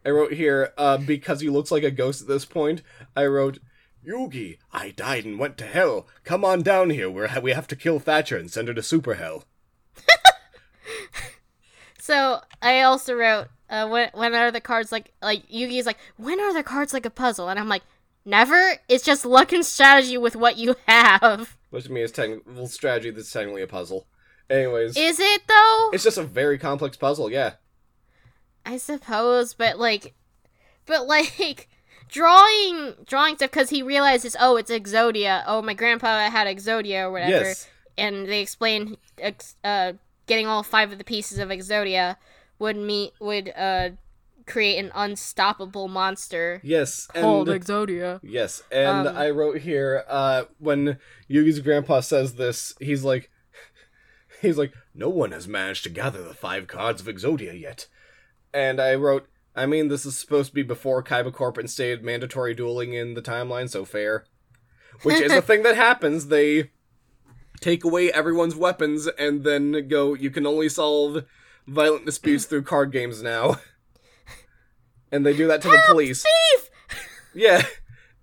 I 0.04 0.10
wrote 0.10 0.32
here, 0.32 0.72
uh, 0.76 0.96
because 0.96 1.40
he 1.40 1.48
looks 1.48 1.70
like 1.70 1.84
a 1.84 1.90
ghost 1.90 2.22
at 2.22 2.28
this 2.28 2.44
point. 2.44 2.82
I 3.14 3.26
wrote, 3.26 3.58
Yugi, 4.04 4.58
I 4.72 4.90
died 4.90 5.24
and 5.24 5.38
went 5.38 5.56
to 5.58 5.66
hell. 5.66 6.08
Come 6.24 6.44
on 6.44 6.62
down 6.62 6.90
here. 6.90 7.08
We're 7.08 7.38
we 7.40 7.52
have 7.52 7.68
to 7.68 7.76
kill 7.76 8.00
Thatcher 8.00 8.36
and 8.36 8.50
send 8.50 8.66
her 8.66 8.74
to 8.74 8.82
super 8.82 9.14
hell. 9.14 9.44
So 12.02 12.40
I 12.60 12.80
also 12.80 13.14
wrote, 13.14 13.46
uh, 13.70 13.86
when 13.86 14.10
when 14.12 14.34
are 14.34 14.50
the 14.50 14.60
cards 14.60 14.90
like 14.90 15.12
like 15.22 15.48
Yugi's 15.48 15.86
like 15.86 15.98
when 16.16 16.40
are 16.40 16.52
the 16.52 16.64
cards 16.64 16.92
like 16.92 17.06
a 17.06 17.10
puzzle? 17.10 17.48
And 17.48 17.60
I'm 17.60 17.68
like, 17.68 17.84
never. 18.24 18.72
It's 18.88 19.04
just 19.04 19.24
luck 19.24 19.52
and 19.52 19.64
strategy 19.64 20.18
with 20.18 20.34
what 20.34 20.56
you 20.56 20.74
have. 20.88 21.56
Which 21.70 21.84
to 21.84 21.92
me 21.92 22.02
is 22.02 22.10
technical 22.10 22.66
strategy. 22.66 23.10
That's 23.10 23.30
technically 23.30 23.62
a 23.62 23.68
puzzle. 23.68 24.08
Anyways, 24.50 24.96
Is 24.96 25.20
it 25.20 25.42
though? 25.46 25.90
it's 25.92 26.02
just 26.02 26.18
a 26.18 26.24
very 26.24 26.58
complex 26.58 26.96
puzzle. 26.96 27.30
Yeah. 27.30 27.52
I 28.66 28.78
suppose, 28.78 29.54
but 29.54 29.78
like, 29.78 30.14
but 30.86 31.06
like. 31.06 31.68
Drawing, 32.08 32.92
drawing 33.06 33.36
stuff 33.36 33.52
because 33.52 33.70
he 33.70 33.82
realizes, 33.82 34.36
oh, 34.38 34.56
it's 34.56 34.70
Exodia. 34.70 35.44
Oh, 35.46 35.62
my 35.62 35.72
grandpa 35.72 36.28
had 36.28 36.46
Exodia 36.46 37.04
or 37.04 37.10
whatever. 37.10 37.46
Yes. 37.46 37.70
and 37.96 38.26
they 38.28 38.42
explain 38.42 38.98
uh, 39.64 39.92
getting 40.32 40.46
all 40.46 40.62
five 40.62 40.90
of 40.90 40.96
the 40.96 41.04
pieces 41.04 41.38
of 41.38 41.50
Exodia 41.50 42.16
would 42.58 42.74
meet 42.74 43.12
would 43.20 43.52
uh, 43.54 43.90
create 44.46 44.78
an 44.78 44.90
unstoppable 44.94 45.88
monster 45.88 46.58
Yes, 46.64 47.06
called 47.08 47.50
and 47.50 47.60
Exodia. 47.62 48.18
yes, 48.22 48.62
and 48.72 49.06
Um, 49.06 49.14
I 49.14 49.28
wrote 49.28 49.58
here 49.58 50.04
uh, 50.08 50.44
when 50.58 50.96
Yugi's 51.28 51.60
grandpa 51.60 52.00
says 52.00 52.36
this, 52.36 52.74
he's 52.80 53.04
like, 53.04 53.30
he's 54.40 54.56
like, 54.56 54.72
no 54.94 55.10
one 55.10 55.32
has 55.32 55.46
managed 55.46 55.84
to 55.84 55.90
gather 55.90 56.22
the 56.22 56.32
five 56.32 56.66
cards 56.66 57.02
of 57.02 57.08
Exodia 57.14 57.52
yet, 57.60 57.88
and 58.54 58.80
I 58.80 58.94
wrote, 58.94 59.26
I 59.54 59.66
mean, 59.66 59.88
this 59.88 60.06
is 60.06 60.16
supposed 60.18 60.48
to 60.52 60.54
be 60.54 60.62
before 60.62 61.02
Kaiba 61.02 61.30
Corp 61.30 61.58
instated 61.58 62.02
mandatory 62.02 62.54
dueling 62.54 62.94
in 62.94 63.12
the 63.12 63.20
timeline, 63.20 63.68
so 63.68 63.84
fair. 63.84 64.24
Which 65.02 65.20
is 65.20 65.32
a 65.32 65.42
thing 65.50 65.62
that 65.64 65.76
happens. 65.76 66.28
They 66.28 66.70
take 67.62 67.84
away 67.84 68.12
everyone's 68.12 68.56
weapons 68.56 69.06
and 69.18 69.44
then 69.44 69.88
go, 69.88 70.14
you 70.14 70.30
can 70.30 70.46
only 70.46 70.68
solve 70.68 71.24
violent 71.66 72.04
disputes 72.04 72.44
through 72.44 72.62
card 72.62 72.92
games 72.92 73.22
now. 73.22 73.56
And 75.14 75.26
they 75.26 75.36
do 75.36 75.46
that 75.48 75.60
to 75.60 75.68
the 75.68 75.82
police. 75.86 76.22
Thief! 76.22 76.70
Yeah. 77.34 77.62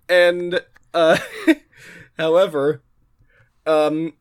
And 0.07 0.61
uh 0.93 1.17
however, 2.17 2.81
um 3.65 4.13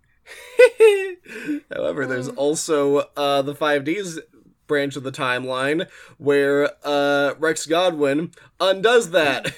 however 1.70 2.06
there's 2.06 2.28
also 2.28 2.98
uh 3.16 3.42
the 3.42 3.54
5D's 3.54 4.20
branch 4.66 4.96
of 4.96 5.02
the 5.02 5.12
timeline 5.12 5.88
where 6.16 6.70
uh 6.84 7.34
Rex 7.38 7.66
Godwin 7.66 8.32
undoes 8.60 9.10
that 9.10 9.54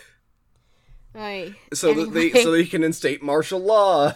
right 1.14 1.54
so 1.72 1.94
that 1.94 2.12
they 2.12 2.30
so 2.30 2.50
they 2.50 2.64
can 2.64 2.82
instate 2.82 3.22
martial 3.22 3.60
law. 3.60 4.14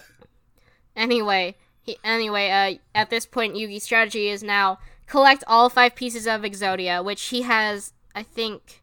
Anyway, 0.97 1.57
he, 1.83 1.99
anyway, 2.05 2.51
uh, 2.51 2.99
at 2.99 3.11
this 3.11 3.27
point, 3.27 3.55
Yugi's 3.55 3.83
strategy 3.83 4.29
is 4.29 4.43
now 4.43 4.79
collect 5.07 5.45
all 5.47 5.69
five 5.69 5.95
pieces 5.95 6.27
of 6.27 6.43
Exodia, 6.43 7.05
which 7.05 7.23
he 7.25 7.43
has, 7.43 7.93
I 8.15 8.23
think. 8.23 8.83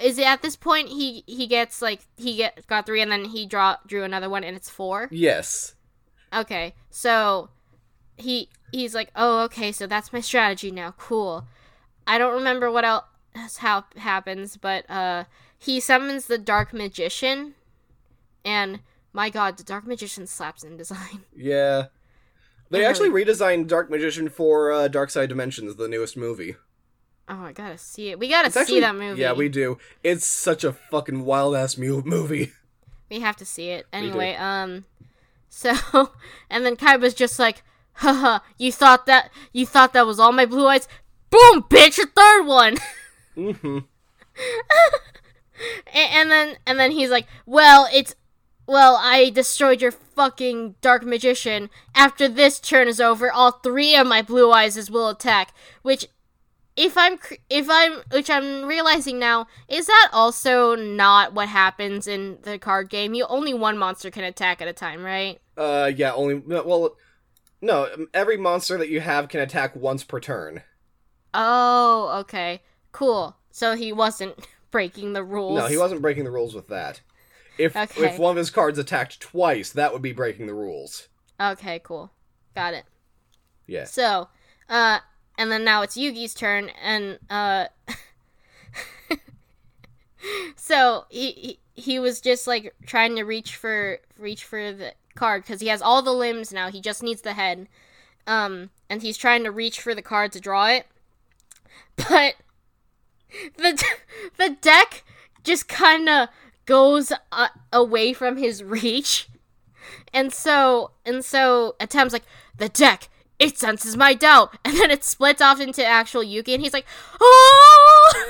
Is 0.00 0.18
it 0.18 0.26
at 0.26 0.42
this 0.42 0.56
point 0.56 0.88
he 0.88 1.22
he 1.26 1.46
gets 1.46 1.82
like 1.82 2.00
he 2.16 2.36
get 2.36 2.66
got 2.66 2.86
three 2.86 3.00
and 3.00 3.12
then 3.12 3.26
he 3.26 3.46
draw 3.46 3.76
drew 3.86 4.04
another 4.04 4.28
one 4.28 4.42
and 4.42 4.56
it's 4.56 4.70
four? 4.70 5.08
Yes. 5.10 5.74
Okay, 6.34 6.74
so 6.90 7.50
he 8.16 8.48
he's 8.72 8.94
like, 8.94 9.10
oh, 9.14 9.40
okay, 9.44 9.70
so 9.70 9.86
that's 9.86 10.12
my 10.12 10.20
strategy 10.20 10.70
now. 10.70 10.94
Cool. 10.96 11.46
I 12.06 12.18
don't 12.18 12.34
remember 12.34 12.70
what 12.70 12.84
else 12.84 13.58
how 13.58 13.84
happens, 13.96 14.56
but 14.56 14.88
uh, 14.90 15.24
he 15.58 15.78
summons 15.78 16.26
the 16.26 16.38
Dark 16.38 16.72
Magician, 16.72 17.54
and 18.44 18.80
my 19.12 19.30
God, 19.30 19.56
the 19.56 19.62
Dark 19.64 19.86
Magician 19.86 20.26
slaps 20.26 20.64
in 20.64 20.76
design. 20.76 21.24
Yeah. 21.36 21.86
They 22.70 22.86
actually 22.86 23.10
redesigned 23.10 23.66
Dark 23.66 23.90
Magician 23.90 24.30
for 24.30 24.72
uh, 24.72 24.88
Dark 24.88 25.10
Side 25.10 25.28
Dimensions, 25.28 25.76
the 25.76 25.88
newest 25.88 26.16
movie. 26.16 26.56
Oh, 27.28 27.42
I 27.44 27.52
gotta 27.52 27.76
see 27.76 28.08
it. 28.08 28.18
We 28.18 28.28
gotta 28.28 28.46
It's 28.46 28.54
see 28.54 28.60
actually, 28.62 28.80
that 28.80 28.94
movie. 28.96 29.20
Yeah, 29.20 29.34
we 29.34 29.50
do. 29.50 29.76
It's 30.02 30.24
such 30.24 30.64
a 30.64 30.72
fucking 30.72 31.26
wild 31.26 31.54
ass 31.54 31.76
mu- 31.76 32.02
movie. 32.02 32.52
we 33.10 33.20
have 33.20 33.36
to 33.36 33.44
see 33.44 33.68
it 33.68 33.86
anyway. 33.92 34.34
Um, 34.36 34.86
so 35.50 35.74
and 36.50 36.64
then 36.64 36.76
Kaiba's 36.76 37.12
just 37.12 37.38
like, 37.38 37.62
haha, 37.96 38.38
you 38.56 38.72
thought 38.72 39.04
that 39.04 39.30
you 39.52 39.66
thought 39.66 39.92
that 39.92 40.06
was 40.06 40.18
all 40.18 40.32
my 40.32 40.46
blue 40.46 40.66
eyes? 40.66 40.88
Boom, 41.28 41.62
bitch, 41.64 41.98
a 41.98 42.06
third 42.06 42.46
one. 42.46 42.76
Mm-hmm. 43.36 43.78
A- 45.92 45.96
and 45.96 46.30
then 46.30 46.56
and 46.66 46.78
then 46.78 46.90
he's 46.90 47.10
like, 47.10 47.26
"Well, 47.46 47.86
it's 47.92 48.14
well, 48.66 48.98
I 49.00 49.30
destroyed 49.30 49.82
your 49.82 49.92
fucking 49.92 50.76
dark 50.80 51.04
magician. 51.04 51.70
After 51.94 52.28
this 52.28 52.60
turn 52.60 52.88
is 52.88 53.00
over, 53.00 53.30
all 53.30 53.52
three 53.52 53.94
of 53.96 54.06
my 54.06 54.22
blue 54.22 54.50
eyes 54.52 54.90
will 54.90 55.08
attack." 55.08 55.54
Which, 55.82 56.06
if 56.76 56.96
I'm 56.96 57.18
if 57.50 57.68
I'm 57.70 58.02
which 58.10 58.30
I'm 58.30 58.64
realizing 58.64 59.18
now, 59.18 59.46
is 59.68 59.86
that 59.86 60.10
also 60.12 60.74
not 60.74 61.34
what 61.34 61.48
happens 61.48 62.06
in 62.06 62.38
the 62.42 62.58
card 62.58 62.88
game? 62.88 63.14
You 63.14 63.26
only 63.26 63.54
one 63.54 63.78
monster 63.78 64.10
can 64.10 64.24
attack 64.24 64.62
at 64.62 64.68
a 64.68 64.72
time, 64.72 65.02
right? 65.04 65.40
Uh, 65.56 65.90
yeah, 65.94 66.12
only. 66.12 66.34
Well, 66.34 66.96
no, 67.60 67.88
every 68.12 68.36
monster 68.36 68.76
that 68.78 68.88
you 68.88 69.00
have 69.00 69.28
can 69.28 69.40
attack 69.40 69.76
once 69.76 70.02
per 70.02 70.18
turn. 70.18 70.62
Oh, 71.34 72.18
okay, 72.20 72.60
cool. 72.90 73.36
So 73.50 73.76
he 73.76 73.92
wasn't 73.92 74.46
breaking 74.70 75.12
the 75.12 75.24
rules. 75.24 75.58
No, 75.58 75.66
he 75.66 75.78
wasn't 75.78 76.02
breaking 76.02 76.24
the 76.24 76.30
rules 76.30 76.54
with 76.54 76.68
that. 76.68 77.00
If 77.58 77.76
Okay. 77.76 78.06
if 78.06 78.18
one 78.18 78.32
of 78.32 78.36
his 78.36 78.50
cards 78.50 78.78
attacked 78.78 79.20
twice, 79.20 79.70
that 79.70 79.92
would 79.92 80.02
be 80.02 80.12
breaking 80.12 80.46
the 80.46 80.54
rules. 80.54 81.08
Okay, 81.40 81.80
cool. 81.82 82.10
Got 82.54 82.74
it. 82.74 82.84
Yeah. 83.66 83.84
So, 83.84 84.28
uh, 84.68 85.00
and 85.38 85.50
then 85.50 85.64
now 85.64 85.82
it's 85.82 85.96
Yugi's 85.96 86.34
turn, 86.34 86.70
and 86.82 87.18
uh, 87.30 87.66
so 90.56 91.06
he, 91.08 91.32
he 91.32 91.58
he 91.74 91.98
was 91.98 92.20
just 92.20 92.46
like 92.46 92.74
trying 92.86 93.16
to 93.16 93.22
reach 93.22 93.56
for 93.56 93.98
reach 94.18 94.44
for 94.44 94.72
the 94.72 94.94
card 95.14 95.42
because 95.42 95.60
he 95.60 95.68
has 95.68 95.82
all 95.82 96.02
the 96.02 96.12
limbs 96.12 96.52
now. 96.52 96.70
He 96.70 96.80
just 96.80 97.02
needs 97.02 97.22
the 97.22 97.32
head, 97.34 97.68
um, 98.26 98.70
and 98.88 99.02
he's 99.02 99.16
trying 99.16 99.44
to 99.44 99.50
reach 99.50 99.80
for 99.80 99.94
the 99.94 100.02
card 100.02 100.32
to 100.32 100.40
draw 100.40 100.68
it, 100.68 100.86
but 101.96 102.34
the 103.56 103.82
the 104.36 104.56
deck 104.60 105.04
just 105.44 105.68
kind 105.68 106.08
of 106.08 106.28
goes 106.66 107.12
uh, 107.30 107.48
away 107.72 108.12
from 108.12 108.36
his 108.36 108.62
reach. 108.62 109.28
And 110.12 110.32
so 110.32 110.92
and 111.04 111.24
so 111.24 111.74
Atem's 111.80 112.12
like, 112.12 112.24
the 112.56 112.68
deck, 112.68 113.08
it 113.38 113.58
senses 113.58 113.96
my 113.96 114.14
doubt. 114.14 114.56
And 114.64 114.76
then 114.76 114.90
it 114.90 115.04
splits 115.04 115.42
off 115.42 115.60
into 115.60 115.84
actual 115.84 116.22
Yugi 116.22 116.54
and 116.54 116.62
he's 116.62 116.72
like, 116.72 116.86
Oh 117.20 118.24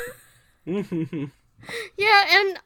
Yeah, 0.67 2.25
and 2.31 2.59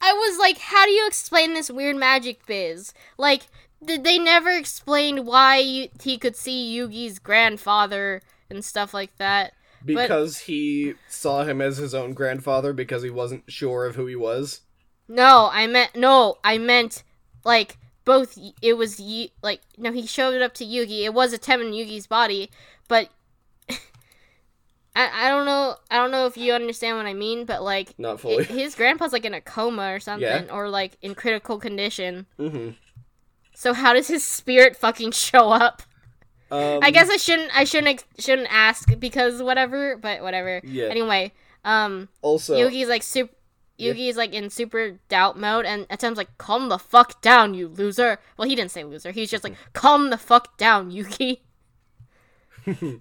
I 0.00 0.12
was 0.12 0.38
like, 0.38 0.58
how 0.58 0.84
do 0.84 0.90
you 0.90 1.06
explain 1.06 1.54
this 1.54 1.70
weird 1.70 1.96
magic 1.96 2.44
biz? 2.46 2.92
Like, 3.16 3.42
did 3.84 4.02
they 4.02 4.18
never 4.18 4.50
explain 4.50 5.24
why 5.24 5.58
you, 5.58 5.88
he 6.02 6.18
could 6.18 6.34
see 6.34 6.76
Yugi's 6.76 7.20
grandfather 7.20 8.20
and 8.50 8.64
stuff 8.64 8.92
like 8.92 9.16
that? 9.18 9.54
Because 9.84 10.38
he 10.40 10.94
saw 11.08 11.44
him 11.44 11.60
as 11.60 11.76
his 11.78 11.94
own 11.94 12.12
grandfather 12.12 12.72
because 12.72 13.02
he 13.02 13.10
wasn't 13.10 13.50
sure 13.50 13.86
of 13.86 13.96
who 13.96 14.06
he 14.06 14.16
was. 14.16 14.60
No, 15.08 15.48
I 15.52 15.66
meant 15.66 15.94
no, 15.96 16.38
I 16.44 16.58
meant 16.58 17.02
like 17.44 17.78
both. 18.04 18.38
It 18.62 18.74
was 18.74 19.00
like 19.42 19.60
no, 19.76 19.92
he 19.92 20.06
showed 20.06 20.34
it 20.34 20.42
up 20.42 20.54
to 20.54 20.64
Yugi. 20.64 21.04
It 21.04 21.14
was 21.14 21.34
Atem 21.34 21.60
in 21.66 21.72
Yugi's 21.72 22.06
body, 22.06 22.50
but 22.88 23.08
I 23.68 23.78
I 24.94 25.28
don't 25.28 25.46
know. 25.46 25.76
I 25.90 25.96
don't 25.96 26.10
know 26.10 26.26
if 26.26 26.36
you 26.36 26.52
understand 26.52 26.96
what 26.96 27.06
I 27.06 27.14
mean, 27.14 27.44
but 27.44 27.62
like 27.62 27.98
Not 27.98 28.20
fully. 28.20 28.44
his 28.44 28.74
grandpa's 28.74 29.12
like 29.12 29.24
in 29.24 29.34
a 29.34 29.40
coma 29.40 29.92
or 29.94 30.00
something, 30.00 30.22
Yeah. 30.46 30.52
or 30.52 30.68
like 30.68 30.96
in 31.02 31.14
critical 31.14 31.58
condition. 31.58 32.26
Mm-hmm. 32.38 32.70
So 33.54 33.74
how 33.74 33.92
does 33.94 34.08
his 34.08 34.24
spirit 34.24 34.76
fucking 34.76 35.10
show 35.12 35.50
up? 35.50 35.82
Um, 36.52 36.80
I 36.82 36.90
guess 36.90 37.08
I 37.08 37.16
shouldn't. 37.16 37.50
I 37.56 37.64
shouldn't. 37.64 37.88
ex- 37.88 38.04
Shouldn't 38.24 38.48
ask 38.52 38.98
because 38.98 39.42
whatever. 39.42 39.96
But 39.96 40.20
whatever. 40.22 40.60
Yeah. 40.62 40.86
Anyway, 40.86 41.32
um. 41.64 42.08
Also, 42.20 42.54
Yugi's 42.56 42.88
like 42.88 43.02
super. 43.02 43.32
Yeah. 43.78 43.94
Yugi's 43.94 44.16
like 44.18 44.34
in 44.34 44.50
super 44.50 45.00
doubt 45.08 45.38
mode, 45.38 45.64
and 45.64 45.86
Atem's 45.88 46.18
like, 46.18 46.36
"Calm 46.36 46.68
the 46.68 46.78
fuck 46.78 47.22
down, 47.22 47.54
you 47.54 47.68
loser." 47.68 48.18
Well, 48.36 48.46
he 48.46 48.54
didn't 48.54 48.70
say 48.70 48.84
loser. 48.84 49.12
He's 49.12 49.30
just 49.30 49.44
like, 49.44 49.56
"Calm 49.72 50.10
the 50.10 50.18
fuck 50.18 50.58
down, 50.58 50.92
Yugi." 50.92 51.40
and 52.66 53.00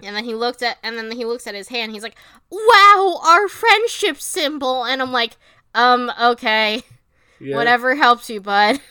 then 0.00 0.24
he 0.24 0.34
looked 0.34 0.62
at, 0.62 0.76
and 0.82 0.98
then 0.98 1.10
he 1.12 1.24
looks 1.24 1.46
at 1.46 1.54
his 1.54 1.68
hand. 1.68 1.92
He's 1.92 2.02
like, 2.02 2.16
"Wow, 2.50 3.20
our 3.24 3.48
friendship 3.48 4.20
symbol." 4.20 4.84
And 4.84 5.00
I'm 5.00 5.12
like, 5.12 5.38
"Um, 5.74 6.12
okay, 6.22 6.82
yeah. 7.40 7.56
whatever 7.56 7.94
helps 7.94 8.28
you, 8.28 8.40
bud." 8.42 8.80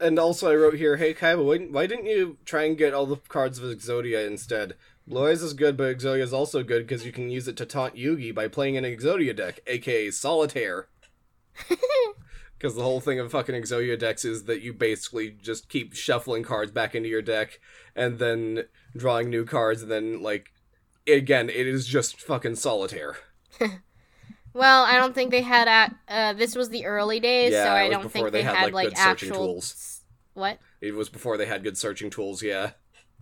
And 0.00 0.18
also, 0.18 0.50
I 0.50 0.54
wrote 0.54 0.74
here, 0.74 0.96
"Hey 0.96 1.12
Kaiba, 1.12 1.44
why, 1.44 1.58
why 1.58 1.86
didn't 1.86 2.06
you 2.06 2.38
try 2.44 2.64
and 2.64 2.78
get 2.78 2.94
all 2.94 3.06
the 3.06 3.16
cards 3.16 3.58
of 3.58 3.64
Exodia 3.64 4.26
instead? 4.26 4.74
Blue 5.06 5.26
Eyes 5.26 5.42
is 5.42 5.54
good, 5.54 5.76
but 5.76 5.96
Exodia 5.96 6.22
is 6.22 6.32
also 6.32 6.62
good 6.62 6.86
because 6.86 7.04
you 7.04 7.12
can 7.12 7.30
use 7.30 7.48
it 7.48 7.56
to 7.56 7.66
taunt 7.66 7.96
Yugi 7.96 8.34
by 8.34 8.46
playing 8.46 8.76
an 8.76 8.84
Exodia 8.84 9.34
deck, 9.34 9.60
aka 9.66 10.10
Solitaire." 10.10 10.88
Because 12.58 12.74
the 12.74 12.82
whole 12.82 13.00
thing 13.00 13.20
of 13.20 13.30
fucking 13.30 13.54
Exodia 13.54 13.96
decks 13.96 14.24
is 14.24 14.44
that 14.44 14.62
you 14.62 14.72
basically 14.72 15.30
just 15.30 15.68
keep 15.68 15.94
shuffling 15.94 16.42
cards 16.42 16.72
back 16.72 16.92
into 16.92 17.08
your 17.08 17.22
deck 17.22 17.60
and 17.94 18.18
then 18.18 18.64
drawing 18.96 19.30
new 19.30 19.44
cards, 19.44 19.82
and 19.82 19.90
then 19.90 20.20
like 20.22 20.50
again, 21.06 21.48
it 21.48 21.68
is 21.68 21.86
just 21.86 22.20
fucking 22.20 22.56
solitaire. 22.56 23.16
Well, 24.58 24.82
I 24.84 24.96
don't 24.96 25.14
think 25.14 25.30
they 25.30 25.42
had. 25.42 25.68
At, 25.68 25.94
uh, 26.08 26.32
this 26.32 26.56
was 26.56 26.68
the 26.68 26.84
early 26.84 27.20
days, 27.20 27.52
Yeah, 27.52 27.64
so 27.64 27.70
I 27.70 27.88
don't 27.88 28.10
think 28.10 28.24
they 28.26 28.30
they 28.38 28.42
had, 28.42 28.56
had, 28.56 28.64
like, 28.64 28.74
like, 28.74 28.88
good 28.88 28.98
actual. 28.98 29.36
tools. 29.36 30.00
What? 30.34 30.58
It 30.80 30.94
was 30.96 31.08
before 31.08 31.36
they 31.36 31.46
had 31.46 31.62
good 31.62 31.78
searching 31.78 32.10
tools. 32.10 32.42
Yeah. 32.42 32.70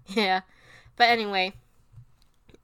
Yeah. 0.09 0.43
But 0.97 1.09
anyway, 1.11 1.53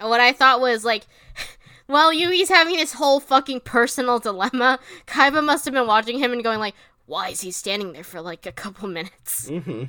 what 0.01 0.21
I 0.21 0.33
thought 0.33 0.61
was 0.61 0.85
like, 0.85 1.07
well, 1.89 2.13
Yugi's 2.15 2.49
having 2.49 2.77
this 2.77 2.93
whole 2.95 3.19
fucking 3.21 3.61
personal 3.61 4.21
dilemma. 4.21 4.79
Kaiba 5.07 5.45
must 5.45 5.65
have 5.65 5.75
been 5.75 5.87
watching 5.89 6.19
him 6.19 6.33
and 6.33 6.43
going 6.45 6.61
like, 6.61 6.75
why 7.07 7.31
is 7.31 7.41
he 7.41 7.51
standing 7.51 7.93
there 7.93 8.05
for 8.05 8.21
like 8.21 8.47
a 8.47 8.53
couple 8.53 8.89
minutes? 8.89 9.51
Mm-hmm. 9.51 9.85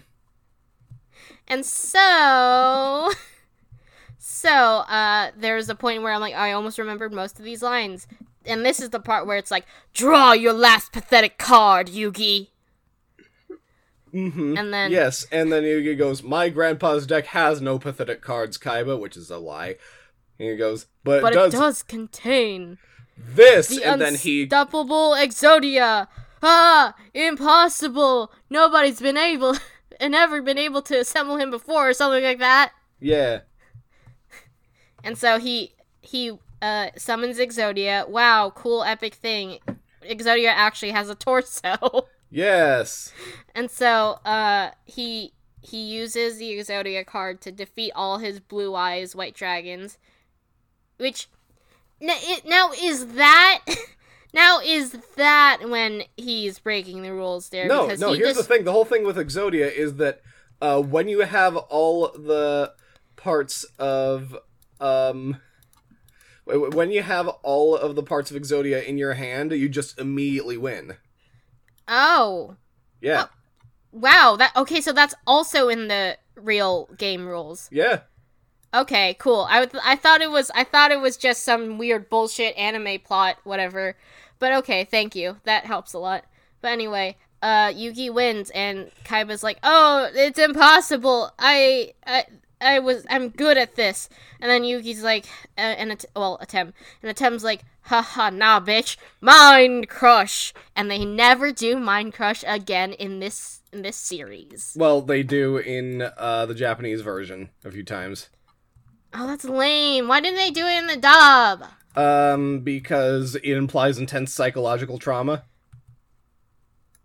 And 1.47 1.65
so 1.65 3.11
So, 4.17 4.49
uh 4.49 5.31
there's 5.37 5.69
a 5.69 5.75
point 5.75 6.01
where 6.01 6.11
I'm 6.11 6.21
like, 6.21 6.33
I 6.33 6.53
almost 6.53 6.79
remembered 6.79 7.13
most 7.13 7.37
of 7.39 7.45
these 7.45 7.61
lines. 7.61 8.07
And 8.45 8.65
this 8.65 8.79
is 8.79 8.89
the 8.89 8.99
part 8.99 9.25
where 9.25 9.37
it's 9.37 9.51
like, 9.51 9.65
draw 9.93 10.33
your 10.33 10.53
last 10.53 10.91
pathetic 10.91 11.37
card, 11.37 11.87
Yugi. 11.87 12.49
Mm-hmm. 14.13 14.57
And 14.57 14.73
then 14.73 14.91
Yes, 14.91 15.25
and 15.31 15.51
then 15.51 15.63
Yugi 15.63 15.97
goes, 15.97 16.21
My 16.21 16.49
grandpa's 16.49 17.07
deck 17.07 17.27
has 17.27 17.61
no 17.61 17.79
pathetic 17.79 18.21
cards, 18.21 18.57
Kaiba, 18.57 18.99
which 18.99 19.17
is 19.17 19.31
a 19.31 19.37
lie. 19.37 19.77
And 20.37 20.49
he 20.49 20.55
goes, 20.55 20.85
But, 21.03 21.21
but 21.21 21.33
it 21.33 21.35
does 21.35 21.53
it 21.53 21.57
does 21.57 21.83
contain 21.83 22.77
this, 23.17 23.67
the 23.67 23.83
and 23.83 24.01
then 24.01 24.15
he 24.15 24.43
unstoppable 24.43 25.13
Exodia. 25.13 26.07
Ah, 26.41 26.93
impossible. 27.13 28.31
Nobody's 28.49 28.99
been 28.99 29.17
able 29.17 29.55
and 29.99 30.13
ever 30.13 30.41
been 30.41 30.57
able 30.57 30.81
to 30.83 30.99
assemble 30.99 31.37
him 31.37 31.49
before 31.49 31.89
or 31.89 31.93
something 31.93 32.23
like 32.23 32.39
that. 32.39 32.73
Yeah. 32.99 33.41
And 35.03 35.17
so 35.17 35.39
he 35.39 35.73
he 36.01 36.37
uh 36.63 36.87
summons 36.97 37.37
Exodia. 37.37 38.07
Wow, 38.07 38.51
cool 38.55 38.83
epic 38.83 39.13
thing. 39.13 39.59
Exodia 40.01 40.47
actually 40.47 40.91
has 40.91 41.09
a 41.09 41.15
torso. 41.25 42.07
Yes. 42.31 43.13
and 43.53 43.69
so 43.69 44.19
uh 44.25 44.71
he 44.85 45.33
he 45.61 45.77
uses 45.83 46.37
the 46.37 46.51
Exodia 46.57 47.05
card 47.05 47.39
to 47.41 47.51
defeat 47.51 47.91
all 47.95 48.17
his 48.17 48.39
blue 48.39 48.73
eyes 48.73 49.15
white 49.15 49.35
dragons. 49.35 49.97
Which 50.97 51.27
now, 51.99 52.15
it, 52.17 52.45
now 52.45 52.71
is 52.71 53.07
that 53.13 53.61
now 54.33 54.59
is 54.59 54.97
that 55.15 55.69
when 55.69 56.03
he's 56.17 56.59
breaking 56.59 57.01
the 57.01 57.13
rules 57.13 57.49
there 57.49 57.67
No, 57.67 57.87
no, 57.87 58.11
he 58.11 58.17
here's 58.17 58.35
just 58.35 58.47
the 58.47 58.53
thing. 58.55 58.63
The 58.63 58.71
whole 58.71 58.85
thing 58.85 59.05
with 59.05 59.17
Exodia 59.17 59.71
is 59.71 59.95
that 59.95 60.21
uh, 60.61 60.81
when 60.81 61.07
you 61.07 61.21
have 61.21 61.55
all 61.55 62.09
the 62.09 62.73
parts 63.15 63.63
of 63.77 64.35
um 64.79 65.37
when 66.45 66.91
you 66.91 67.01
have 67.03 67.27
all 67.43 67.75
of 67.75 67.95
the 67.95 68.03
parts 68.03 68.31
of 68.31 68.37
Exodia 68.41 68.83
in 68.83 68.97
your 68.97 69.13
hand, 69.13 69.51
you 69.51 69.69
just 69.69 69.99
immediately 69.99 70.57
win. 70.57 70.97
Oh. 71.87 72.55
Yeah. 73.01 73.25
Wow, 73.91 74.35
that 74.39 74.55
okay, 74.55 74.81
so 74.81 74.91
that's 74.91 75.13
also 75.27 75.69
in 75.69 75.87
the 75.87 76.17
real 76.35 76.89
game 76.97 77.27
rules. 77.27 77.69
Yeah. 77.71 78.01
Okay, 78.73 79.15
cool. 79.19 79.45
I 79.49 79.59
would- 79.59 79.79
I 79.83 79.95
thought 79.95 80.21
it 80.21 80.31
was 80.31 80.49
I 80.55 80.63
thought 80.63 80.91
it 80.91 80.99
was 80.99 81.15
just 81.15 81.43
some 81.43 81.77
weird 81.77 82.09
bullshit 82.09 82.57
anime 82.57 82.99
plot, 82.99 83.37
whatever. 83.43 83.95
But 84.39 84.51
okay, 84.53 84.83
thank 84.83 85.15
you. 85.15 85.37
That 85.43 85.65
helps 85.65 85.93
a 85.93 85.99
lot. 85.99 86.25
But 86.61 86.71
anyway, 86.71 87.17
uh, 87.43 87.67
Yugi 87.67 88.11
wins, 88.11 88.49
and 88.51 88.89
Kaiba's 89.05 89.43
like, 89.43 89.59
"Oh, 89.63 90.09
it's 90.13 90.39
impossible. 90.39 91.31
I, 91.37 91.93
I, 92.07 92.25
I 92.63 92.79
was, 92.79 93.05
I'm 93.09 93.29
good 93.29 93.57
at 93.57 93.75
this." 93.75 94.09
And 94.39 94.49
then 94.49 94.63
Yugi's 94.63 95.03
like, 95.03 95.25
uh, 95.57 95.61
and 95.61 95.91
At- 95.91 96.05
well, 96.15 96.39
Atem, 96.41 96.73
and 97.01 97.15
Atem's 97.15 97.43
like, 97.43 97.63
"Haha, 97.81 98.29
nah, 98.29 98.59
bitch, 98.59 98.97
mind 99.21 99.89
crush." 99.89 100.53
And 100.75 100.89
they 100.89 101.05
never 101.05 101.51
do 101.51 101.77
mind 101.77 102.13
crush 102.13 102.43
again 102.47 102.93
in 102.93 103.19
this 103.19 103.61
in 103.71 103.81
this 103.81 103.97
series. 103.97 104.73
Well, 104.77 105.01
they 105.01 105.23
do 105.23 105.57
in 105.57 106.03
uh, 106.17 106.45
the 106.45 106.55
Japanese 106.55 107.01
version 107.01 107.49
a 107.65 107.71
few 107.71 107.83
times. 107.83 108.29
Oh, 109.13 109.27
that's 109.27 109.45
lame. 109.45 110.07
Why 110.07 110.21
didn't 110.21 110.37
they 110.37 110.51
do 110.51 110.65
it 110.65 110.77
in 110.77 110.87
the 110.87 110.97
dub? 110.97 111.65
Um, 111.95 112.61
because 112.61 113.35
it 113.35 113.57
implies 113.57 113.99
intense 113.99 114.33
psychological 114.33 114.97
trauma. 114.97 115.43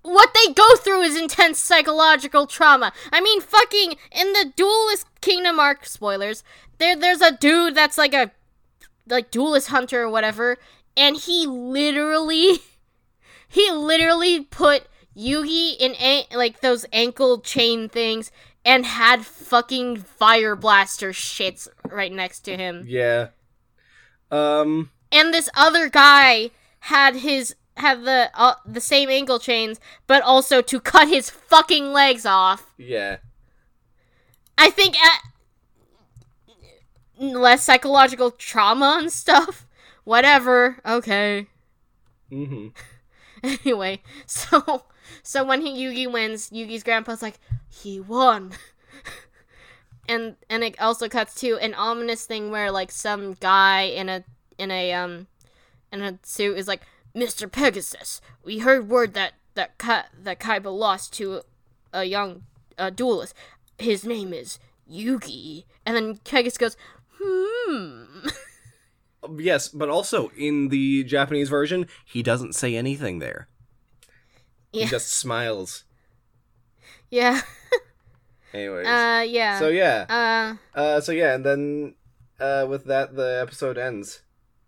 What 0.08 0.34
they 0.34 0.52
go 0.52 0.76
through 0.76 1.02
is 1.02 1.16
intense 1.16 1.58
psychological 1.58 2.46
trauma. 2.46 2.92
I 3.12 3.20
mean, 3.20 3.40
fucking 3.40 3.96
in 4.12 4.32
the 4.32 4.52
Duelist 4.56 5.06
Kingdom 5.20 5.58
arc 5.60 5.86
spoilers, 5.86 6.42
there 6.78 6.96
there's 6.96 7.20
a 7.20 7.36
dude 7.36 7.74
that's 7.74 7.98
like 7.98 8.14
a 8.14 8.30
like 9.06 9.30
duelist 9.30 9.68
hunter 9.68 10.02
or 10.02 10.10
whatever, 10.10 10.56
and 10.96 11.16
he 11.16 11.46
literally 11.46 12.58
he 13.48 13.70
literally 13.70 14.44
put 14.44 14.86
Yugi 15.16 15.76
in 15.78 15.94
a- 15.96 16.26
like 16.34 16.60
those 16.60 16.86
ankle 16.92 17.40
chain 17.40 17.88
things 17.88 18.30
and 18.64 18.84
had 18.84 19.24
fucking 19.24 19.96
fire 19.96 20.54
blaster 20.54 21.10
shits 21.10 21.68
right 21.84 22.12
next 22.12 22.40
to 22.40 22.56
him. 22.56 22.84
Yeah. 22.86 23.28
Um. 24.30 24.90
and 25.10 25.32
this 25.32 25.48
other 25.54 25.88
guy 25.88 26.50
had 26.80 27.16
his 27.16 27.54
had 27.78 28.04
the 28.04 28.30
uh, 28.34 28.54
the 28.66 28.80
same 28.80 29.08
ankle 29.10 29.38
chains, 29.38 29.80
but 30.06 30.22
also 30.22 30.60
to 30.62 30.80
cut 30.80 31.08
his 31.08 31.30
fucking 31.30 31.92
legs 31.92 32.26
off. 32.26 32.72
Yeah. 32.76 33.18
I 34.56 34.70
think 34.70 34.96
at 34.98 35.20
less 37.18 37.64
psychological 37.64 38.30
trauma 38.30 38.96
and 39.00 39.12
stuff. 39.12 39.66
Whatever. 40.04 40.78
Okay. 40.86 41.46
Mm-hmm. 42.30 42.68
Anyway, 43.44 44.02
so 44.26 44.82
so 45.22 45.44
when 45.44 45.60
he, 45.60 45.70
Yugi 45.70 46.10
wins, 46.12 46.50
Yugi's 46.50 46.82
grandpa's 46.82 47.22
like, 47.22 47.38
he 47.68 48.00
won. 48.00 48.50
and 50.08 50.34
and 50.50 50.64
it 50.64 50.80
also 50.80 51.08
cuts 51.08 51.36
to 51.36 51.56
an 51.58 51.72
ominous 51.74 52.26
thing 52.26 52.50
where 52.50 52.72
like 52.72 52.90
some 52.90 53.34
guy 53.34 53.82
in 53.82 54.08
a 54.08 54.24
in 54.58 54.72
a 54.72 54.92
um 54.92 55.28
in 55.92 56.02
a 56.02 56.18
suit 56.24 56.58
is 56.58 56.66
like, 56.66 56.82
Mr. 57.14 57.50
Pegasus, 57.50 58.20
we 58.44 58.58
heard 58.58 58.88
word 58.88 59.14
that 59.14 59.32
that 59.54 59.76
Ka- 59.78 60.06
that 60.22 60.38
Kaiba 60.38 60.76
lost 60.76 61.12
to 61.14 61.42
a 61.92 62.04
young 62.04 62.42
uh, 62.78 62.90
duelist. 62.90 63.34
His 63.78 64.04
name 64.04 64.32
is 64.32 64.58
Yugi. 64.90 65.64
And 65.84 65.96
then 65.96 66.16
Pegasus 66.18 66.58
goes, 66.58 66.76
hmm. 67.20 68.28
Yes, 69.36 69.68
but 69.68 69.88
also 69.88 70.30
in 70.38 70.68
the 70.68 71.02
Japanese 71.04 71.48
version, 71.48 71.86
he 72.04 72.22
doesn't 72.22 72.54
say 72.54 72.76
anything 72.76 73.18
there. 73.18 73.48
Yeah. 74.72 74.84
He 74.84 74.90
just 74.90 75.12
smiles. 75.12 75.84
Yeah. 77.10 77.40
Anyways. 78.54 78.86
Uh, 78.86 79.24
yeah. 79.28 79.58
so 79.58 79.68
yeah. 79.68 80.56
Uh, 80.74 80.78
Uh 80.78 81.00
so 81.00 81.12
yeah, 81.12 81.34
and 81.34 81.44
then 81.44 81.94
uh 82.38 82.66
with 82.68 82.84
that 82.84 83.16
the 83.16 83.40
episode 83.42 83.76
ends. 83.76 84.22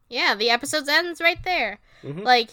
yeah, 0.08 0.34
the 0.34 0.50
episode 0.50 0.88
ends 0.88 1.20
right 1.20 1.42
there. 1.44 1.78
Mhm. 2.04 2.24
Like, 2.24 2.50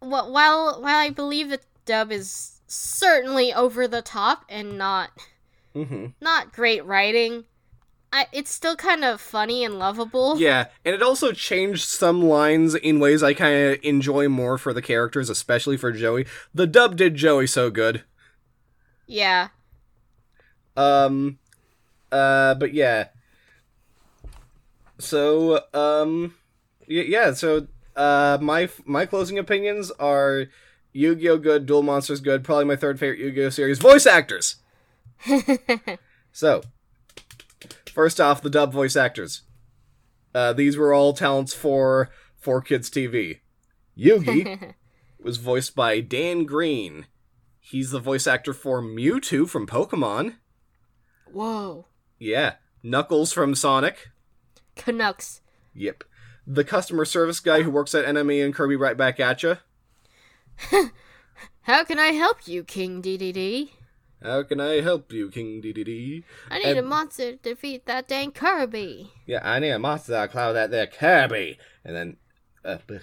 wh- 0.00 0.30
while 0.30 0.80
while 0.80 0.98
I 0.98 1.10
believe 1.10 1.48
the 1.50 1.60
dub 1.84 2.12
is 2.12 2.60
certainly 2.66 3.52
over 3.52 3.86
the 3.86 4.02
top 4.02 4.44
and 4.48 4.78
not 4.78 5.10
Mm-hmm. 5.74 6.06
not 6.20 6.52
great 6.52 6.84
writing, 6.84 7.44
I, 8.12 8.26
it's 8.32 8.52
still 8.52 8.76
kind 8.76 9.04
of 9.04 9.20
funny 9.20 9.64
and 9.64 9.76
lovable. 9.76 10.38
Yeah, 10.38 10.66
and 10.84 10.94
it 10.94 11.02
also 11.02 11.32
changed 11.32 11.82
some 11.88 12.22
lines 12.22 12.76
in 12.76 13.00
ways 13.00 13.24
I 13.24 13.34
kind 13.34 13.72
of 13.72 13.78
enjoy 13.82 14.28
more 14.28 14.56
for 14.56 14.72
the 14.72 14.80
characters, 14.82 15.28
especially 15.28 15.76
for 15.76 15.90
Joey. 15.90 16.26
The 16.54 16.68
dub 16.68 16.96
did 16.96 17.16
Joey 17.16 17.48
so 17.48 17.70
good. 17.70 18.04
Yeah. 19.08 19.48
Um, 20.76 21.38
uh, 22.12 22.54
but 22.54 22.72
yeah. 22.72 23.08
So, 24.98 25.60
um, 25.74 26.34
yeah. 26.86 27.32
So, 27.32 27.66
uh, 27.96 28.38
my 28.40 28.68
my 28.84 29.06
closing 29.06 29.38
opinions 29.38 29.90
are 29.92 30.46
Yu-Gi-Oh 30.92 31.38
good, 31.38 31.66
Duel 31.66 31.82
Monsters 31.82 32.20
good. 32.20 32.44
Probably 32.44 32.64
my 32.64 32.76
third 32.76 32.98
favorite 32.98 33.20
Yu-Gi-Oh 33.20 33.50
series. 33.50 33.78
Voice 33.78 34.06
actors. 34.06 34.56
So, 36.34 36.62
first 37.92 38.20
off, 38.20 38.42
the 38.42 38.50
dub 38.50 38.72
voice 38.72 38.96
actors. 38.96 39.42
Uh, 40.34 40.52
these 40.52 40.76
were 40.76 40.92
all 40.92 41.12
talents 41.12 41.54
for 41.54 42.10
for 42.36 42.60
Kids 42.60 42.90
TV. 42.90 43.38
Yugi 43.96 44.74
was 45.22 45.36
voiced 45.36 45.76
by 45.76 46.00
Dan 46.00 46.44
Green. 46.44 47.06
He's 47.60 47.92
the 47.92 48.00
voice 48.00 48.26
actor 48.26 48.52
for 48.52 48.82
Mewtwo 48.82 49.48
from 49.48 49.68
Pokemon. 49.68 50.34
Whoa. 51.32 51.86
Yeah. 52.18 52.54
Knuckles 52.82 53.32
from 53.32 53.54
Sonic. 53.54 54.08
Canucks. 54.74 55.40
Yep. 55.72 56.02
The 56.46 56.64
customer 56.64 57.04
service 57.04 57.40
guy 57.40 57.62
who 57.62 57.70
works 57.70 57.94
at 57.94 58.04
NME 58.04 58.44
and 58.44 58.54
Kirby 58.54 58.76
right 58.76 58.96
back 58.96 59.18
at 59.18 59.42
you. 59.42 59.58
How 61.62 61.84
can 61.84 61.98
I 61.98 62.08
help 62.08 62.46
you, 62.46 62.64
King 62.64 63.00
DDD? 63.00 63.70
How 64.22 64.42
can 64.42 64.60
I 64.60 64.80
help 64.80 65.12
you, 65.12 65.30
King 65.30 65.60
DDD? 65.62 66.24
I 66.50 66.58
need 66.58 66.78
a 66.78 66.82
monster 66.82 67.32
to 67.32 67.36
defeat 67.36 67.86
that 67.86 68.08
dang 68.08 68.32
Kirby. 68.32 69.10
Yeah, 69.26 69.40
I 69.42 69.58
need 69.58 69.70
a 69.70 69.78
monster 69.78 70.12
to 70.12 70.28
cloud 70.28 70.52
that 70.52 70.70
there 70.70 70.86
Kirby. 70.86 71.58
And 71.84 71.96
then, 71.96 72.16
uh, 72.64 72.78
bleh, 72.86 73.02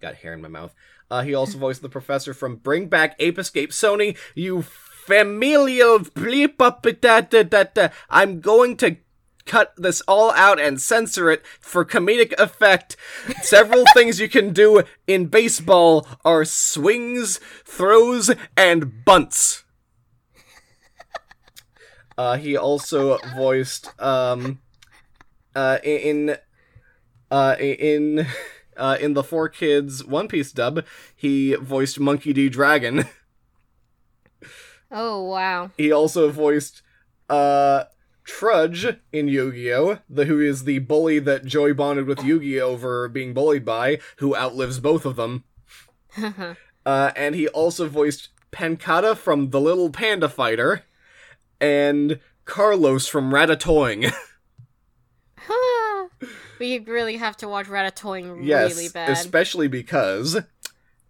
got 0.00 0.16
hair 0.16 0.34
in 0.34 0.42
my 0.42 0.48
mouth. 0.48 0.74
Uh, 1.10 1.22
he 1.22 1.34
also 1.34 1.58
voiced 1.58 1.82
the 1.82 1.88
professor 1.88 2.32
from 2.34 2.56
Bring 2.56 2.88
Back 2.88 3.16
Ape 3.18 3.38
Escape. 3.38 3.70
Sony, 3.70 4.16
you 4.34 4.62
familial 4.62 6.00
bleep 6.00 6.60
up 6.60 6.86
it 6.86 7.02
that 7.02 7.30
that 7.30 7.50
that. 7.50 7.74
that. 7.74 7.92
I'm 8.08 8.40
going 8.40 8.76
to 8.78 8.96
cut 9.46 9.72
this 9.76 10.00
all 10.02 10.30
out 10.32 10.60
and 10.60 10.80
censor 10.80 11.30
it 11.30 11.44
for 11.60 11.84
comedic 11.84 12.32
effect. 12.38 12.96
Several 13.42 13.84
things 13.94 14.20
you 14.20 14.28
can 14.28 14.52
do 14.52 14.82
in 15.06 15.26
baseball 15.26 16.06
are 16.24 16.44
swings, 16.44 17.38
throws, 17.64 18.30
and 18.56 19.04
bunts. 19.04 19.64
Uh, 22.16 22.36
he 22.36 22.56
also 22.56 23.18
voiced 23.34 23.90
um, 24.00 24.60
uh, 25.54 25.78
in 25.82 26.36
uh, 27.30 27.56
in 27.58 28.26
uh, 28.76 28.96
in 29.00 29.14
the 29.14 29.22
4Kids 29.22 30.06
One 30.06 30.28
Piece 30.28 30.52
dub. 30.52 30.84
He 31.16 31.54
voiced 31.54 31.98
Monkey 31.98 32.32
D. 32.32 32.48
Dragon. 32.48 33.06
Oh 34.92 35.22
wow. 35.22 35.70
He 35.78 35.90
also 35.90 36.30
voiced 36.30 36.82
uh, 37.30 37.84
Trudge 38.24 38.98
in 39.12 39.28
Yu-Gi-Oh, 39.28 39.98
the 40.08 40.26
who 40.26 40.40
is 40.40 40.64
the 40.64 40.78
bully 40.78 41.18
that 41.18 41.44
Joey 41.44 41.72
bonded 41.72 42.06
with 42.06 42.22
Yu-Gi-Oh 42.22 42.66
over 42.66 43.08
being 43.08 43.34
bullied 43.34 43.64
by, 43.64 43.98
who 44.16 44.36
outlives 44.36 44.78
both 44.80 45.04
of 45.04 45.16
them. 45.16 45.44
uh, 46.86 47.12
and 47.16 47.34
he 47.34 47.48
also 47.48 47.88
voiced 47.88 48.28
Pancata 48.52 49.16
from 49.16 49.50
The 49.50 49.60
Little 49.60 49.90
Panda 49.90 50.28
Fighter, 50.28 50.84
and 51.60 52.20
Carlos 52.44 53.06
from 53.06 53.32
Ratatouille. 53.32 54.12
we 56.60 56.78
really 56.80 57.16
have 57.16 57.36
to 57.38 57.48
watch 57.48 57.66
Ratatouille 57.66 58.44
yes, 58.44 58.76
really 58.76 58.88
bad. 58.88 59.10
especially 59.10 59.68
because 59.68 60.40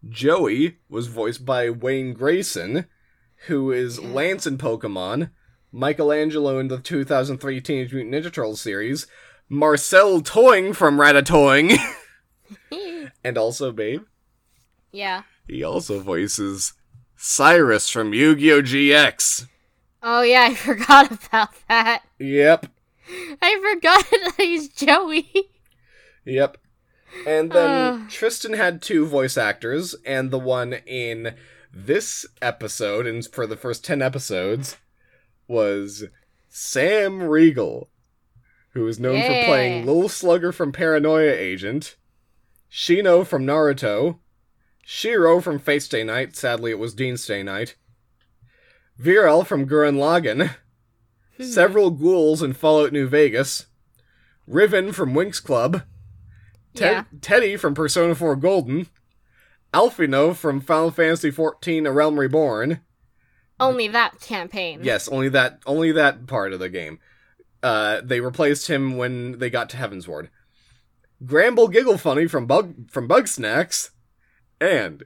Joey 0.09 0.79
was 0.89 1.09
voiced 1.09 1.45
by 1.45 1.69
Wayne 1.71 2.15
Grayson, 2.15 2.87
who 3.47 3.71
is 3.73 4.01
Lance 4.01 4.47
in 4.47 4.59
Pokemon, 4.59 5.31
Michelangelo 5.73 6.59
in 6.59 6.69
the 6.69 6.79
2003 6.79 7.61
Teenage 7.61 7.93
Mutant 7.93 8.15
Ninja 8.15 8.33
Turtles 8.33 8.61
series, 8.61 9.07
Marcel 9.49 10.21
Toing 10.21 10.77
from 10.77 10.99
Ratatouille, 10.99 11.79
and 13.25 13.39
also, 13.39 13.73
babe, 13.73 14.03
yeah. 14.93 15.23
he 15.49 15.65
also 15.65 16.01
voices 16.01 16.75
Cyrus 17.17 17.89
from 17.89 18.13
Yu-Gi-Oh! 18.13 18.63
GX. 18.63 19.49
Oh 20.03 20.23
yeah, 20.23 20.43
I 20.51 20.55
forgot 20.57 21.11
about 21.11 21.51
that. 21.69 22.03
Yep, 22.19 22.67
I 23.41 23.73
forgot 23.73 24.05
that 24.11 24.33
he's 24.37 24.69
Joey. 24.69 25.33
yep. 26.25 26.59
And 27.27 27.53
then 27.53 27.71
Ugh. 28.05 28.11
Tristan 28.11 28.55
had 28.55 28.81
two 28.81 29.07
voice 29.07 29.37
actors, 29.37 29.95
and 30.07 30.31
the 30.31 30.39
one 30.39 30.73
in 30.87 31.35
this 31.73 32.25
episode, 32.41 33.07
and 33.07 33.25
for 33.27 33.47
the 33.47 33.57
first 33.57 33.85
10 33.85 34.01
episodes, 34.01 34.77
was 35.53 36.05
Sam 36.49 37.23
Riegel, 37.23 37.89
who 38.71 38.87
is 38.89 38.99
known 38.99 39.21
for 39.21 39.45
playing 39.45 39.85
Yeah. 39.87 39.93
Lil 39.93 40.09
Slugger 40.09 40.51
from 40.51 40.73
Paranoia 40.73 41.33
Agent, 41.33 41.97
Shino 42.71 43.25
from 43.27 43.45
Naruto, 43.45 44.19
Shiro 44.85 45.41
from 45.41 45.59
Fate 45.59 45.83
Stay 45.83 46.03
Night, 46.03 46.35
sadly 46.35 46.71
it 46.73 46.79
was 46.79 46.95
Dean 46.95 47.17
Stay 47.17 47.43
Night, 47.43 47.77
Viral 49.01 49.47
from 49.47 49.69
Gurren 49.69 49.97
Lagann, 49.97 50.57
hmm. 51.37 51.45
several 51.45 51.91
ghouls 51.91 52.43
in 52.43 52.53
Fallout 52.55 52.93
New 52.93 53.07
Vegas, 53.07 53.67
Riven 54.47 54.93
from 54.93 55.15
Winx 55.15 55.43
Club, 55.43 55.83
Ted- 56.75 57.07
Yeah. 57.13 57.19
Teddie 57.21 57.57
from 57.57 57.75
Persona 57.75 58.15
4 58.15 58.37
Golden, 58.37 58.87
Alphinaud 59.75 60.35
from 60.37 60.61
Final 60.61 60.91
Fantasy 60.91 61.31
XIV: 61.31 61.87
A 61.87 61.93
Realm 61.93 62.19
Reborn. 62.19 62.81
Only 63.63 63.89
that 63.89 64.21
campaign. 64.21 64.81
Yes, 64.83 65.09
only 65.09 65.29
that 65.31 65.61
only 65.67 65.93
that 65.93 66.27
part 66.27 66.53
of 66.53 66.59
the 66.61 66.69
game. 66.69 66.99
Uh, 67.63 68.01
they 68.03 68.21
replaced 68.21 68.69
him 68.69 68.97
when 68.97 69.39
they 69.39 69.49
got 69.51 69.69
to 69.71 69.77
Heavensward. 69.77 70.29
Gramble 71.25 71.69
Gigglefunny 71.69 72.29
from 72.29 72.47
Bug 72.47 72.91
from 72.91 73.09
Bugsnax, 73.09 73.91
and 74.61 75.05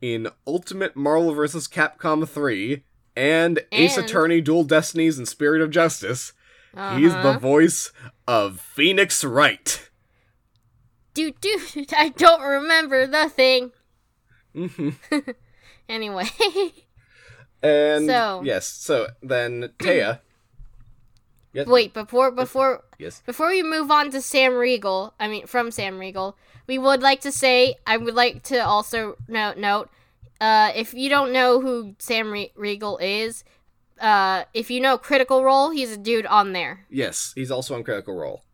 in 0.00 0.28
Ultimate 0.46 0.96
Marvel 0.96 1.34
vs. 1.34 1.68
Capcom 1.68 2.26
3 2.26 2.82
and, 3.14 3.60
Ace 3.72 3.98
Attorney 3.98 4.40
Dual 4.40 4.64
Destinies 4.64 5.18
and 5.18 5.28
Spirit 5.28 5.60
of 5.60 5.70
Justice, 5.70 6.32
he's 6.72 7.12
the 7.12 7.18
Uh-huh. 7.18 7.38
voice 7.38 7.92
of 8.26 8.60
Phoenix 8.60 9.22
Wright. 9.22 9.90
Dude, 11.12 11.38
dude, 11.42 11.92
I 11.96 12.08
don't 12.10 12.40
remember 12.40 13.06
the 13.06 13.28
thing. 13.28 13.72
Mm-hmm. 14.56 15.18
Anyway. 15.88 16.24
And 17.62 18.06
So- 18.06 18.42
yes, 18.44 18.66
so 18.66 19.08
then 19.22 19.70
Téa. 19.78 20.20
Yes, 21.52 21.66
Wait, 21.66 21.92
before 21.92 22.30
before 22.30 22.84
Yes. 22.96 23.22
before 23.26 23.48
we 23.48 23.64
move 23.64 23.90
on 23.90 24.12
to 24.12 24.20
Sam 24.22 24.54
Riegel, 24.54 25.14
I 25.18 25.26
mean 25.26 25.48
from 25.48 25.72
Sam 25.72 25.98
Riegel, 25.98 26.36
we 26.68 26.78
would 26.78 27.02
like 27.02 27.20
to 27.22 27.32
say 27.32 27.74
I 27.84 27.96
would 27.96 28.14
like 28.14 28.44
to 28.44 28.64
also 28.64 29.16
note 29.26 29.56
note 29.56 29.90
uh, 30.40 30.70
if 30.76 30.94
you 30.94 31.08
don't 31.10 31.32
know 31.32 31.60
who 31.60 31.96
Sam 31.98 32.30
Re- 32.30 32.52
Riegel 32.54 32.98
is, 32.98 33.42
uh, 34.00 34.44
if 34.54 34.70
you 34.70 34.80
know 34.80 34.96
Critical 34.96 35.42
Role, 35.42 35.70
he's 35.70 35.90
a 35.90 35.96
dude 35.96 36.24
on 36.26 36.52
there 36.52 36.86
Yes, 36.88 37.32
he's 37.34 37.50
also 37.50 37.74
on 37.74 37.82
Critical 37.82 38.14
Role. 38.14 38.44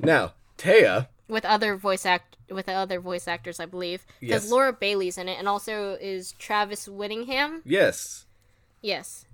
Now, 0.00 0.32
Téa. 0.58 1.06
With 1.30 1.44
other 1.44 1.76
voice 1.76 2.04
act 2.04 2.36
with 2.50 2.68
other 2.68 3.00
voice 3.00 3.28
actors, 3.28 3.60
I 3.60 3.66
believe, 3.66 4.04
because 4.18 4.42
Yes. 4.44 4.50
Laura 4.50 4.72
Bailey's 4.72 5.16
in 5.16 5.28
it, 5.28 5.38
and 5.38 5.46
also 5.48 5.94
is 6.00 6.32
Travis 6.32 6.88
Willingham. 6.88 7.62
Yes, 7.64 8.26
Yes. 8.82 9.26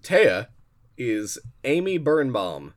Téa 0.00 0.48
is 0.96 1.38
Amy 1.64 1.98
Birnbaum. 1.98 2.72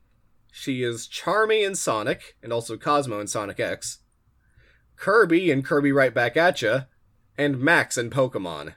She 0.52 0.84
is 0.84 1.08
Charmy 1.08 1.66
in 1.66 1.76
Sonic, 1.76 2.36
and 2.44 2.52
also 2.52 2.76
Cosmo 2.78 3.20
in 3.20 3.28
Sonic 3.28 3.60
X. 3.60 4.00
Kirby 4.98 5.50
in 5.52 5.62
Kirby 5.62 5.92
Right 5.92 6.14
Back 6.14 6.36
At 6.36 6.62
Ya, 6.62 6.82
and 7.38 7.60
Max 7.60 7.98
in 7.98 8.10
Pokemon. 8.10 8.74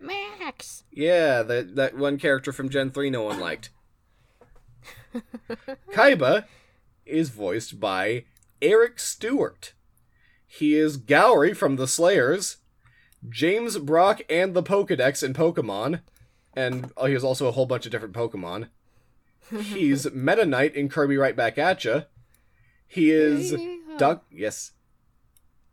Max. 0.00 0.84
Yeah, 0.90 1.42
that 1.42 1.74
that 1.76 1.96
one 1.96 2.18
character 2.18 2.52
from 2.52 2.68
Gen 2.68 2.90
3 2.90 3.10
no 3.10 3.22
one 3.22 3.38
liked. 3.40 3.70
Kaiba 5.92 6.44
is 7.06 7.30
voiced 7.30 7.80
by 7.80 8.24
Eric 8.60 8.98
Stuart. 8.98 9.72
He 10.46 10.74
is 10.74 10.96
Gourry 10.98 11.56
from 11.56 11.76
The 11.76 11.86
Slayers, 11.88 12.58
James 13.28 13.78
Brock 13.78 14.20
and 14.28 14.54
the 14.54 14.62
Pokedex 14.62 15.22
in 15.22 15.32
Pokemon, 15.32 16.00
and 16.54 16.92
oh, 16.96 17.06
he 17.06 17.14
has 17.14 17.24
also 17.24 17.46
a 17.46 17.52
whole 17.52 17.66
bunch 17.66 17.86
of 17.86 17.92
different 17.92 18.14
Pokemon. 18.14 18.68
He's 19.50 20.10
Meta 20.12 20.44
Knight 20.44 20.74
in 20.74 20.88
Kirby 20.88 21.16
Right 21.16 21.34
Back 21.36 21.58
At 21.58 21.84
Ya. 21.84 22.02
He 22.86 23.10
is 23.10 23.54
Doc. 23.98 24.24
Yes. 24.30 24.72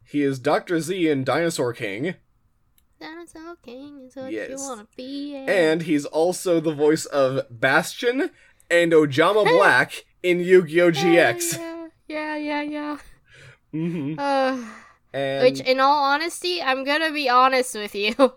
He 0.06 0.24
is 0.24 0.40
Doctor 0.40 0.80
Z 0.80 1.08
in 1.10 1.24
Dinosaur 1.24 1.74
King. 1.74 2.16
Dinosaur 3.00 3.56
King 3.64 4.06
is 4.08 4.16
what 4.16 4.32
Yes. 4.32 4.50
you 4.50 4.56
wanna 4.58 4.88
be. 4.96 5.36
And 5.36 5.84
he's 5.84 6.06
also 6.06 6.60
the 6.60 6.74
voice 6.74 7.06
of 7.06 7.46
Bastion 7.50 8.32
and 8.70 8.92
Ojama 8.92 9.44
Black 9.46 10.06
in 10.24 10.40
Yu-Gi-Oh! 10.42 10.92
GX. 10.92 11.58
Yeah, 11.58 11.88
yeah, 12.08 12.36
yeah, 12.38 12.62
yeah. 12.62 12.98
hmm 13.72 14.16
Uh, 14.18 14.64
And 15.14 15.44
which, 15.44 15.60
in 15.62 15.80
all 15.80 16.04
honesty, 16.04 16.62
I'm 16.62 16.84
gonna 16.84 17.12
be 17.12 17.30
honest 17.30 17.76
with 17.76 17.96
you. 17.96 18.16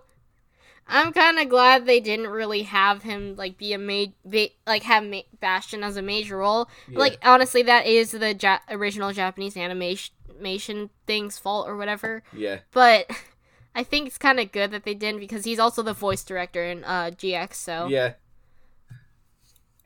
I'm 0.89 1.13
kind 1.13 1.39
of 1.39 1.49
glad 1.49 1.87
they 1.87 2.01
didn't 2.01 2.27
really 2.29 2.63
have 2.65 3.03
him 3.03 3.37
like 3.37 3.57
be 3.57 3.73
a 3.73 3.79
ma- 3.79 4.13
ba- 4.25 4.51
like 4.67 4.83
have 4.83 5.05
ma- 5.05 5.21
Bastion 5.41 5.85
as 5.85 5.97
a 5.97 6.03
major 6.03 6.39
role. 6.39 6.69
Yeah. 6.89 6.99
Like 6.99 7.19
honestly, 7.23 7.63
that 7.63 7.87
is 7.87 8.11
the 8.11 8.35
ja- 8.35 8.59
original 8.69 9.13
Japanese 9.13 9.57
animation 9.57 10.13
animation 10.31 10.91
thing's 11.07 11.39
fault 11.39 11.69
or 11.69 11.77
whatever. 11.77 12.23
yeah, 12.33 12.59
But 12.73 13.09
I 13.77 13.85
think 13.85 14.09
it's 14.09 14.19
kind 14.19 14.41
of 14.41 14.51
good 14.51 14.73
that 14.73 14.83
they 14.85 14.95
didn't 14.95 15.21
because 15.21 15.45
he's 15.45 15.61
also 15.61 15.83
the 15.83 15.93
voice 15.95 16.25
director 16.25 16.65
in 16.65 16.83
uh, 16.85 17.11
GX. 17.17 17.55
So 17.55 17.87
yeah. 17.87 18.15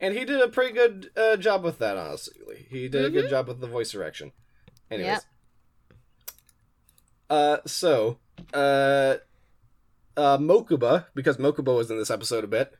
And 0.00 0.14
he 0.14 0.24
did 0.24 0.40
a 0.40 0.48
pretty 0.48 0.72
good 0.74 1.10
uh, 1.16 1.36
job 1.36 1.64
with 1.64 1.78
that, 1.78 1.96
honestly. 1.96 2.66
He 2.68 2.88
did 2.88 3.04
a 3.04 3.10
good 3.10 3.30
job 3.30 3.48
with 3.48 3.60
the 3.60 3.66
voice 3.66 3.90
direction. 3.90 4.32
Anyways. 4.90 5.06
Yep. 5.08 5.22
Uh, 7.28 7.56
so, 7.66 8.18
uh, 8.54 9.16
uh, 10.16 10.38
Mokuba, 10.38 11.06
because 11.14 11.38
Mokuba 11.38 11.74
was 11.74 11.90
in 11.90 11.98
this 11.98 12.10
episode 12.10 12.44
a 12.44 12.46
bit, 12.46 12.74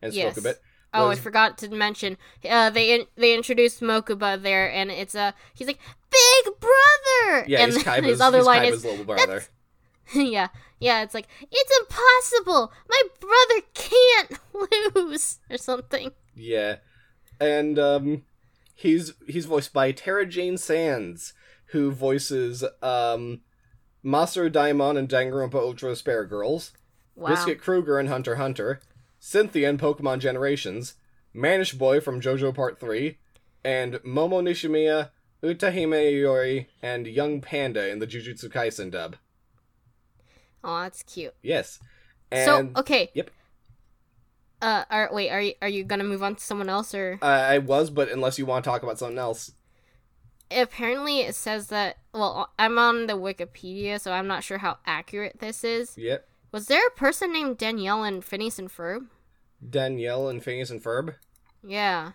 and 0.00 0.12
spoke 0.12 0.24
Yes. 0.24 0.36
a 0.38 0.42
bit. 0.42 0.60
Oh, 0.94 1.08
was- 1.08 1.18
I 1.18 1.22
forgot 1.22 1.58
to 1.58 1.68
mention. 1.68 2.16
Uh, 2.48 2.70
they 2.70 2.94
in- 2.94 3.06
they 3.16 3.34
introduced 3.34 3.80
Mokuba 3.80 4.40
there, 4.40 4.70
and 4.72 4.90
it's 4.90 5.14
a 5.16 5.34
he's 5.54 5.66
like 5.66 5.80
big 6.10 6.54
brother. 6.60 7.44
Yeah, 7.48 7.64
and 7.64 7.72
he's 7.72 7.82
Kaiba's, 7.84 8.04
his 8.06 8.20
other 8.20 8.38
he's 8.38 8.46
line 8.46 8.62
Kaiba's 8.62 8.74
is 8.76 8.84
little 8.84 9.04
brother. 9.04 9.44
yeah, 10.14 10.48
yeah. 10.78 11.02
It's 11.02 11.14
like 11.14 11.26
it's 11.50 11.78
impossible. 11.80 12.72
My 12.88 13.02
brother 13.20 13.66
can't 13.74 14.94
lose 14.94 15.40
or 15.50 15.56
something. 15.58 16.12
Yeah. 16.36 16.76
And 17.40 17.78
um 17.78 18.22
he's 18.74 19.12
he's 19.26 19.46
voiced 19.46 19.72
by 19.72 19.92
Tara 19.92 20.26
Jayne 20.26 20.56
Sands, 20.58 21.32
who 21.66 21.90
voices 21.90 22.64
um 22.82 23.40
Masaru 24.04 24.50
Daimon 24.52 24.98
and 24.98 25.08
Danganronpa 25.08 25.54
Ultra 25.54 25.96
Spare 25.96 26.26
Girls, 26.26 26.72
Wow. 27.16 27.28
Biscuit 27.28 27.60
Kruger 27.60 27.98
in 27.98 28.08
Hunter 28.08 28.36
Hunter, 28.36 28.80
Cynthia 29.18 29.70
in 29.70 29.78
Pokemon 29.78 30.18
Generations, 30.18 30.94
Mannish 31.32 31.72
Boy 31.72 32.00
from 32.00 32.20
JoJo 32.20 32.54
Part 32.54 32.78
3, 32.78 33.16
and 33.64 33.94
Momo 34.04 34.42
Nishimiya, 34.42 35.10
Utahime 35.42 36.12
Iori, 36.12 36.66
and 36.82 37.06
Young 37.06 37.40
Panda 37.40 37.88
in 37.88 37.98
the 37.98 38.06
Jujutsu 38.06 38.50
Kaisen 38.50 38.90
dub. 38.90 39.16
Oh, 40.62 40.80
that's 40.82 41.02
cute. 41.02 41.34
Yes. 41.42 41.78
so 42.32 42.70
okay. 42.76 43.10
Yep. 43.14 43.30
Uh, 44.64 44.84
are 44.88 45.10
wait, 45.12 45.28
are 45.30 45.40
you 45.42 45.52
are 45.60 45.68
you 45.68 45.84
gonna 45.84 46.04
move 46.04 46.22
on 46.22 46.36
to 46.36 46.42
someone 46.42 46.70
else 46.70 46.94
or? 46.94 47.18
I, 47.20 47.56
I 47.56 47.58
was, 47.58 47.90
but 47.90 48.08
unless 48.08 48.38
you 48.38 48.46
want 48.46 48.64
to 48.64 48.70
talk 48.70 48.82
about 48.82 48.98
something 48.98 49.18
else. 49.18 49.52
Apparently, 50.50 51.20
it 51.20 51.34
says 51.34 51.66
that. 51.68 51.98
Well, 52.14 52.50
I'm 52.58 52.78
on 52.78 53.06
the 53.06 53.12
Wikipedia, 53.14 54.00
so 54.00 54.12
I'm 54.12 54.26
not 54.26 54.42
sure 54.42 54.58
how 54.58 54.78
accurate 54.86 55.40
this 55.40 55.64
is. 55.64 55.98
Yep. 55.98 56.26
Was 56.52 56.66
there 56.66 56.86
a 56.86 56.90
person 56.92 57.30
named 57.32 57.58
Danielle 57.58 58.04
and 58.04 58.24
Phineas 58.24 58.58
and 58.58 58.70
Ferb? 58.70 59.08
Danielle 59.68 60.28
and 60.28 60.42
Phineas 60.42 60.70
and 60.70 60.82
Ferb. 60.82 61.16
Yeah, 61.66 62.12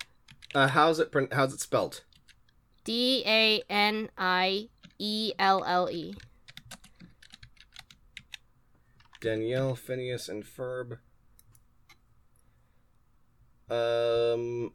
Uh, 0.56 0.68
how's 0.70 1.00
it? 1.00 1.12
pron- 1.12 1.30
How's 1.32 1.54
it 1.54 1.60
spelled? 1.60 2.04
D 2.84 3.22
A 3.28 3.62
N 3.70 4.10
I 4.18 4.70
E 4.98 5.34
L 5.38 5.64
L 5.66 5.88
E. 5.92 6.16
Danielle, 9.22 9.76
Phineas, 9.76 10.30
and 10.30 10.44
Ferb. 10.46 11.00
Um. 13.70 14.72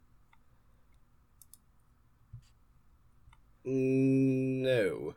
No. 3.65 5.15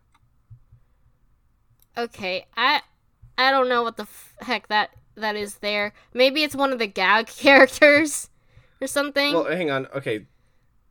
Okay, 1.98 2.46
I 2.56 2.82
I 3.38 3.52
don't 3.52 3.70
know 3.70 3.84
what 3.84 3.98
the 3.98 4.04
f- 4.04 4.34
heck 4.42 4.68
that 4.68 4.92
that 5.16 5.36
is 5.36 5.56
there. 5.56 5.94
Maybe 6.14 6.44
it's 6.44 6.56
one 6.56 6.72
of 6.72 6.80
the 6.80 6.88
gag 6.88 7.28
characters 7.38 8.30
or 8.80 8.88
something. 8.88 9.34
Well, 9.34 9.46
hang 9.46 9.72
on. 9.72 9.88
Okay. 9.88 10.28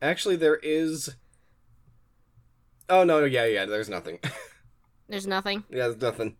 Actually, 0.03 0.37
there 0.37 0.57
is. 0.57 1.15
Oh 2.89 3.05
no! 3.05 3.25
Yeah, 3.25 3.47
yeah. 3.47 3.65
There's 3.65 3.89
nothing. 3.89 4.19
There's 5.09 5.27
nothing. 5.27 5.63
yeah, 5.71 5.87
there's 5.87 6.01
nothing. 6.01 6.37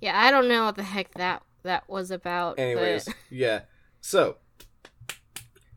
Yeah, 0.00 0.16
I 0.18 0.30
don't 0.30 0.48
know 0.48 0.66
what 0.66 0.76
the 0.76 0.84
heck 0.84 1.12
that 1.14 1.42
that 1.64 1.88
was 1.90 2.12
about. 2.12 2.58
Anyways, 2.60 3.06
but 3.06 3.14
yeah. 3.30 3.62
So, 4.00 4.36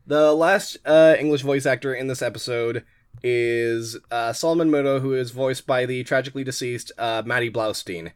the 0.06 0.34
last 0.34 0.76
uh, 0.84 1.16
English 1.18 1.42
voice 1.42 1.66
actor 1.66 1.94
in 1.94 2.06
this 2.06 2.22
episode 2.22 2.84
is 3.22 3.96
uh, 4.10 4.32
Solomon 4.32 4.70
Muto, 4.70 5.00
who 5.00 5.14
is 5.14 5.30
voiced 5.30 5.66
by 5.66 5.86
the 5.86 6.04
tragically 6.04 6.44
deceased 6.44 6.92
uh, 6.98 7.22
Maddie 7.24 7.50
Blaustein. 7.50 8.12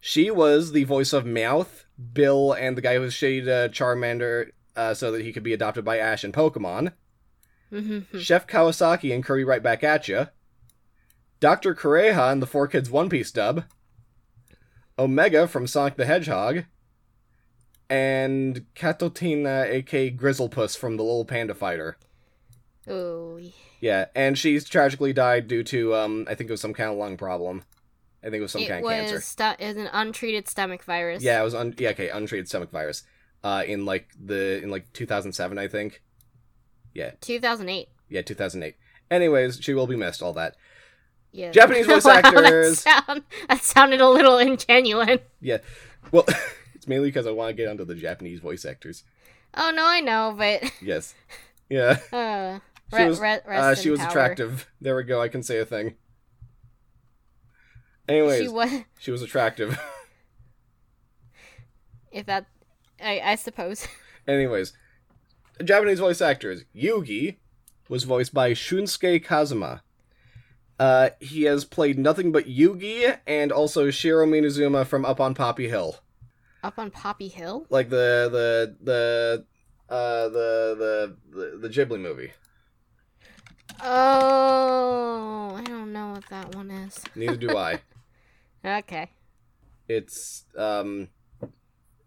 She 0.00 0.30
was 0.30 0.72
the 0.72 0.84
voice 0.84 1.12
of 1.12 1.24
Meowth, 1.24 1.84
Bill, 2.12 2.52
and 2.52 2.76
the 2.76 2.82
guy 2.82 2.96
who 2.96 3.08
shaded 3.08 3.48
uh, 3.48 3.68
Charmander 3.68 4.50
uh, 4.76 4.92
so 4.92 5.10
that 5.10 5.22
he 5.22 5.32
could 5.32 5.42
be 5.42 5.54
adopted 5.54 5.84
by 5.84 5.98
Ash 5.98 6.24
in 6.24 6.32
Pokemon. 6.32 6.92
Chef 8.20 8.46
Kawasaki 8.46 9.14
and 9.14 9.24
Kirby 9.24 9.44
right 9.44 9.62
back 9.62 9.82
at 9.82 10.06
ya. 10.08 10.26
Dr. 11.40 11.74
Kureha 11.74 12.32
in 12.32 12.40
the 12.40 12.46
4Kids 12.46 12.90
One 12.90 13.08
Piece 13.08 13.30
dub. 13.30 13.64
Omega 14.98 15.48
from 15.48 15.66
Sonic 15.66 15.96
the 15.96 16.06
Hedgehog. 16.06 16.64
And 17.94 18.66
Katotina, 18.74 19.66
aka 19.66 20.10
Grizzlepuss 20.10 20.76
from 20.76 20.96
the 20.96 21.04
Little 21.04 21.24
Panda 21.24 21.54
Fighter. 21.54 21.96
oh, 22.88 23.38
Yeah, 23.80 24.06
and 24.16 24.36
she's 24.36 24.68
tragically 24.68 25.12
died 25.12 25.46
due 25.46 25.62
to, 25.64 25.94
um, 25.94 26.26
I 26.28 26.34
think 26.34 26.50
it 26.50 26.52
was 26.52 26.60
some 26.60 26.74
kind 26.74 26.90
of 26.90 26.96
lung 26.96 27.16
problem. 27.16 27.62
I 28.22 28.26
think 28.30 28.36
it 28.36 28.42
was 28.42 28.52
some 28.52 28.62
it 28.62 28.68
kind 28.68 28.84
of 28.84 28.90
cancer. 28.90 29.20
stu- 29.20 29.62
it 29.62 29.66
was 29.68 29.76
an 29.76 29.88
untreated 29.92 30.48
stomach 30.48 30.82
virus. 30.82 31.22
Yeah, 31.22 31.40
it 31.40 31.44
was 31.44 31.54
un- 31.54 31.74
yeah, 31.78 31.90
okay, 31.90 32.08
untreated 32.08 32.48
stomach 32.48 32.70
virus. 32.72 33.04
Uh, 33.44 33.62
in 33.66 33.84
like 33.84 34.08
the 34.18 34.62
in 34.62 34.70
like 34.70 34.90
2007, 34.94 35.58
I 35.58 35.68
think. 35.68 36.02
Yeah, 36.94 37.10
2008. 37.20 37.88
yeah, 38.08 38.22
2008. 38.22 38.74
Anyways, 39.10 39.58
she 39.60 39.74
will 39.74 39.86
be 39.86 39.96
missed. 39.96 40.22
All 40.22 40.32
that. 40.32 40.56
Yeah. 41.32 41.50
Japanese 41.50 41.84
voice 41.86 42.04
Wow, 42.06 42.14
that 42.22 42.24
actors. 42.24 42.80
sound- 42.80 43.22
that 43.48 43.62
sounded 43.62 44.00
a 44.00 44.08
little 44.08 44.36
ingenuine. 44.38 45.20
Yeah. 45.42 45.58
Well, 46.10 46.24
it's 46.84 46.88
mainly 46.90 47.08
because 47.08 47.26
I 47.26 47.30
want 47.30 47.48
to 47.48 47.54
get 47.54 47.70
onto 47.70 47.86
the 47.86 47.94
Japanese 47.94 48.40
voice 48.40 48.66
actors. 48.66 49.04
Oh 49.54 49.72
no, 49.74 49.86
I 49.86 50.00
know, 50.00 50.34
but 50.36 50.70
Yes. 50.82 51.14
Yeah. 51.70 51.96
uh, 52.12 52.58
She 52.94 53.02
re- 53.02 53.08
was, 53.08 53.20
re- 53.20 53.40
uh, 53.48 53.74
she 53.74 53.88
was 53.88 54.00
power. 54.00 54.08
attractive. 54.10 54.68
There 54.82 54.94
we 54.94 55.04
go. 55.04 55.22
I 55.22 55.28
can 55.28 55.42
say 55.42 55.58
a 55.60 55.64
thing. 55.64 55.94
Anyways, 58.06 58.42
She 58.42 58.48
was, 58.48 58.70
she 58.98 59.10
was 59.10 59.22
attractive. 59.22 59.80
if 62.12 62.26
that, 62.26 62.44
I, 63.02 63.20
I 63.24 63.34
suppose. 63.36 63.88
Anyways, 64.28 64.74
Japanese 65.64 66.00
voice 66.00 66.20
actors. 66.20 66.64
Yugi 66.76 67.36
was 67.88 68.04
voiced 68.04 68.34
by 68.34 68.52
Shunsuke 68.52 69.24
Kazama. 69.24 69.80
Uh, 70.78 71.10
he 71.20 71.44
has 71.44 71.64
played 71.64 71.98
nothing 71.98 72.30
but 72.32 72.46
Yugi 72.46 73.18
and 73.26 73.50
also 73.52 73.90
Shiro 73.90 74.26
Minazuma 74.26 74.84
from 74.86 75.04
Up 75.06 75.18
on 75.20 75.34
Poppy 75.34 75.68
Hill. 75.68 76.00
Up 76.64 76.78
on 76.78 76.90
Poppy 76.90 77.28
Hill. 77.28 77.66
Like 77.68 77.90
the 77.90 78.28
the 78.32 78.76
the 78.82 79.44
uh 79.94 80.28
the 80.30 81.16
the 81.30 81.38
the, 81.38 81.58
the 81.58 81.68
Ghibli 81.68 82.00
movie. 82.00 82.32
Oh, 83.82 85.54
I 85.56 85.62
don't 85.64 85.92
know 85.92 86.12
what 86.12 86.24
that 86.30 86.54
one 86.54 86.70
is. 86.70 86.98
Neither 87.14 87.36
do 87.36 87.54
I. 87.56 87.80
Okay. 88.64 89.10
It's 89.88 90.44
um 90.56 91.08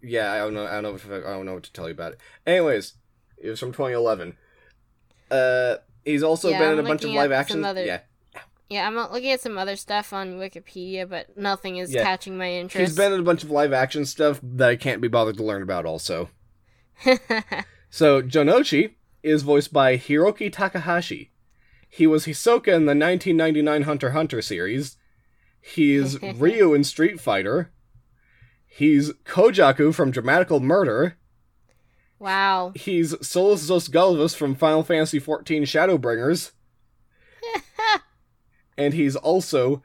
yeah, 0.02 0.34
I 0.34 0.38
don't 0.40 0.56
know 0.56 0.66
I 0.66 0.82
don't 0.82 0.84
know 0.84 0.96
if 0.96 1.06
I 1.06 1.20
don't 1.20 1.46
know 1.46 1.54
what 1.54 1.64
to 1.64 1.72
tell 1.74 1.86
you 1.88 1.94
about 1.94 2.14
it. 2.14 2.20
Anyways, 2.48 2.96
it 3.38 3.50
was 3.52 3.60
from 3.60 3.72
2011. 3.74 4.36
Uh 5.30 5.76
he's 6.04 6.24
also 6.24 6.50
Yeah, 6.50 6.58
been 6.60 6.72
in 6.74 6.80
I'm 6.80 6.86
a 6.86 6.88
bunch 6.90 7.04
of 7.04 7.12
live 7.12 7.32
action 7.32 7.64
other- 7.64 7.86
yeah. 7.86 8.00
Yeah, 8.70 8.86
I'm 8.88 8.96
looking 8.96 9.32
at 9.32 9.42
some 9.42 9.58
other 9.58 9.76
stuff 9.78 10.12
on 10.12 10.34
Wikipedia, 10.40 11.08
but 11.10 11.38
nothing 11.38 11.78
is 11.78 11.94
Yeah. 11.94 12.04
catching 12.04 12.38
my 12.38 12.52
interest. 12.52 12.90
He's 12.90 12.98
been 12.98 13.14
in 13.14 13.20
a 13.20 13.24
bunch 13.24 13.44
of 13.44 13.50
live 13.52 13.72
action 13.72 14.06
stuff 14.06 14.40
that 14.44 14.70
I 14.70 14.76
can't 14.76 15.02
be 15.02 15.08
bothered 15.08 15.38
to 15.38 15.44
learn 15.44 15.62
about 15.62 15.86
also. 15.86 16.30
So 17.90 18.22
Jonouchi 18.22 18.96
is 19.24 19.44
voiced 19.44 19.72
by 19.72 19.98
Hiroki 19.98 20.52
Takahashi. 20.52 21.32
He 21.90 22.06
was 22.06 22.26
Hisoka 22.26 22.68
in 22.68 22.86
the 22.86 22.94
1999 22.94 23.84
Hunter 23.84 24.08
x 24.08 24.14
Hunter 24.14 24.42
series. 24.42 24.98
He's 25.62 26.22
Ryu 26.22 26.74
in 26.74 26.84
Street 26.84 27.20
Fighter. 27.22 27.72
He's 28.66 29.14
Koujaku 29.26 29.94
from 29.94 30.12
Dramatical 30.12 30.60
Murder. 30.60 31.18
wow. 32.20 32.74
He's 32.76 33.16
Solus 33.26 33.68
Zos 33.70 33.90
Zosgulvus 33.90 34.36
from 34.36 34.54
Final 34.54 34.84
Fantasy 34.84 35.20
XIV 35.22 35.62
Shadowbringers. 35.64 36.52
And 38.78 38.94
he's 38.94 39.16
also 39.16 39.84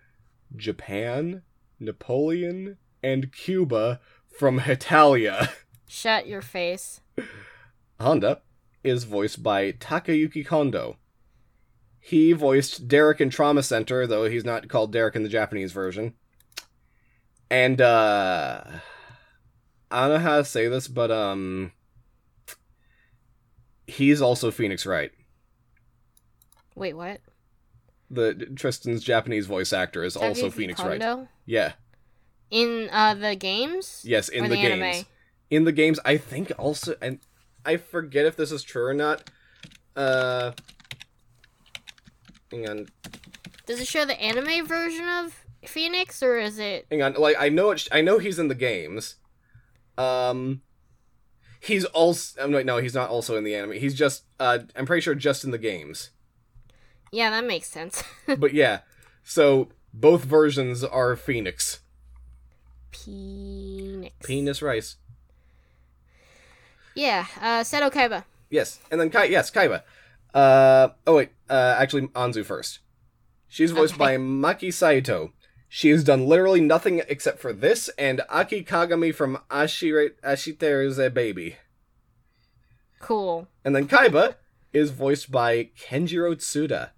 Japan, 0.55 1.43
Napoleon, 1.81 2.77
and 3.03 3.33
Cuba 3.33 4.01
from 4.39 4.61
Hetalia. 4.61 5.51
Shut 5.89 6.27
your 6.27 6.43
face. 6.43 7.01
Honda 8.01 8.43
is 8.85 9.05
voiced 9.05 9.43
by 9.43 9.73
Takayuki 9.73 10.45
Kondo. 10.45 10.97
He 12.01 12.33
voiced 12.33 12.89
Derek 12.89 13.21
in 13.21 13.31
Trauma 13.31 13.63
Center, 13.63 14.07
though 14.07 14.25
he's 14.25 14.45
not 14.45 14.69
called 14.69 14.93
Derek 14.93 15.15
in 15.15 15.23
the 15.23 15.29
Japanese 15.29 15.73
version. 15.73 16.15
And 17.51 17.81
uh 17.81 18.65
I 19.91 20.09
don't 20.09 20.17
know 20.17 20.31
how 20.31 20.39
to 20.39 20.45
say 20.45 20.69
this, 20.69 20.89
but 20.89 21.11
um 21.11 21.73
he's 23.87 24.21
also 24.21 24.51
Phoenix 24.51 24.85
Wright. 24.87 25.13
Wait, 26.75 26.95
what? 26.95 27.21
The 28.13 28.35
Tristan's 28.55 29.03
Japanese 29.03 29.47
voice 29.47 29.73
actor 29.73 30.05
is 30.05 30.17
also 30.17 30.51
Phoenix 30.51 30.81
Wright. 30.83 31.03
Yeah. 31.47 31.73
In 32.51 32.91
uh 32.93 33.15
the 33.15 33.35
games? 33.35 34.03
Yes, 34.05 34.29
in 34.29 34.45
the, 34.45 34.51
the 34.51 34.57
games. 34.57 34.83
anime? 34.83 35.07
In 35.51 35.65
the 35.65 35.73
games, 35.73 35.99
I 36.05 36.19
think 36.19 36.53
also, 36.59 36.95
and 37.01 37.19
I 37.65 37.79
forget 37.79 38.27
if 38.27 38.37
this 38.37 38.53
is 38.53 38.63
true 38.63 38.85
or 38.85 38.95
not. 38.95 39.31
Uh, 39.97 40.53
hang 42.51 42.69
on, 42.69 42.89
Does 43.67 43.81
it 43.81 43.89
show 43.89 44.05
the 44.05 44.21
anime 44.21 44.67
version 44.67 45.09
of 45.09 45.43
Phoenix 45.65 46.23
or 46.23 46.39
is 46.39 46.59
it 46.59 46.87
hang 46.91 47.03
on. 47.03 47.15
Like 47.15 47.37
I 47.39 47.49
know 47.49 47.71
it. 47.71 47.89
I 47.93 48.01
know 48.01 48.19
he's 48.19 48.39
in 48.39 48.49
the 48.49 48.55
games. 48.55 49.17
Um, 49.97 50.63
he's 51.61 51.85
also. 51.87 52.43
Um, 52.43 52.53
wait, 52.53 52.67
no, 52.67 52.79
he's 52.79 52.95
not 52.95 53.11
also 53.11 53.37
in 53.37 53.45
the 53.45 53.55
anime. 53.55 53.73
He's 53.73 53.95
just. 53.95 54.25
Uh, 54.41 54.61
I'm 54.77 54.87
pretty 54.87 55.03
sure 55.03 55.15
just 55.15 55.45
in 55.45 55.51
the 55.51 55.59
games. 55.59 56.11
Yeah, 57.13 57.31
that 57.31 57.45
makes 57.45 57.69
sense. 57.69 58.03
but 58.39 58.55
yeah, 58.55 58.81
so 59.23 59.69
both 59.93 60.25
versions 60.25 60.83
are 60.83 61.15
Phoenix. 61.15 61.81
Phoenix. 62.91 64.15
Penis 64.27 64.63
rice. 64.63 64.97
Yeah, 66.95 67.27
uh 67.41 67.61
Seto 67.61 67.91
Kaiba. 67.91 68.25
Yes, 68.51 68.81
and 68.91 69.01
then 69.01 69.11
Kai. 69.11 69.25
Yes, 69.25 69.51
Kaiba. 69.51 69.83
Uh 70.35 70.89
oh 71.07 71.17
wait. 71.17 71.31
Uh, 71.49 71.77
actually, 71.79 72.09
Anzu 72.09 72.45
first. 72.45 72.79
She's 73.49 73.71
voiced 73.73 73.95
Okay. 73.95 73.99
by 73.99 74.17
Maki 74.17 74.73
Saito. 74.73 75.33
She 75.69 75.91
has 75.91 76.05
done 76.05 76.27
literally 76.27 76.61
nothing 76.61 77.03
except 77.09 77.39
for 77.39 77.53
this 77.53 77.89
and 77.99 78.23
Aki 78.31 78.65
Kagami 78.65 79.15
from 79.15 79.39
Ashire 79.51 80.13
Ashiteru's 80.23 80.99
a 80.99 81.11
Baby. 81.11 81.57
Cool. 83.01 83.49
And 83.65 83.75
then 83.77 83.89
Kaiba 83.89 84.37
is 84.73 84.91
voiced 84.91 85.31
by 85.31 85.71
Kenjiro 85.79 86.35
Tsuda. 86.35 86.91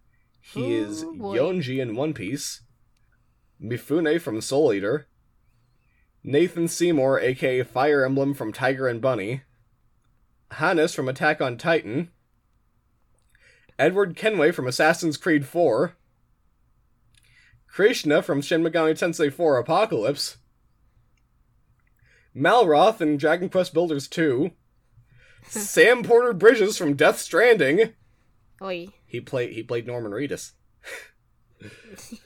He 0.53 0.75
is 0.75 1.05
oh, 1.05 1.15
boy. 1.15 1.37
Yonji 1.37 1.81
in 1.81 1.97
One 1.97 2.15
Piece. 2.15 2.63
Mifune 3.63 4.21
from 4.21 4.41
Soul 4.41 4.73
Eater. 4.73 5.07
Nathan 6.23 6.69
Seymour, 6.69 7.21
aka 7.21 7.63
Fire 7.63 8.05
Emblem 8.05 8.35
from 8.35 8.53
Tiger 8.53 8.89
and 8.89 9.01
Bunny. 9.01 9.43
Hannes 10.55 10.95
from 10.95 11.09
Attack 11.09 11.41
on 11.41 11.57
Titan, 11.57 12.11
Edward 13.79 14.17
Kenway 14.17 14.53
from 14.53 14.67
Assassin's 14.67 15.17
Creed 15.17 15.47
4, 15.47 15.97
Krishna 17.67 18.23
from 18.23 18.41
Shin 18.41 18.63
Megami 18.63 18.93
Tensei 18.93 19.33
4 19.33 19.59
Apocalypse, 19.59 20.37
Malroth 22.37 23.01
in 23.01 23.17
Dragon 23.17 23.49
Quest 23.49 23.75
Builders 23.75 24.07
2, 24.09 24.53
Sam 25.49 26.03
Porter 26.03 26.33
Bridges 26.33 26.79
from 26.79 26.95
Death 26.95 27.19
Stranding. 27.19 27.93
Oi. 28.63 28.89
He 29.15 29.21
played 29.21 29.53
he 29.53 29.63
played 29.63 29.87
Norman 29.87 30.11
Reedus. 30.11 30.55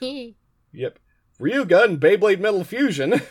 Yep. 0.73 0.97
Ryuga 1.39 1.85
in 1.85 1.99
Beyblade 1.99 2.39
Metal 2.39 2.63
Fusion. 2.63 3.21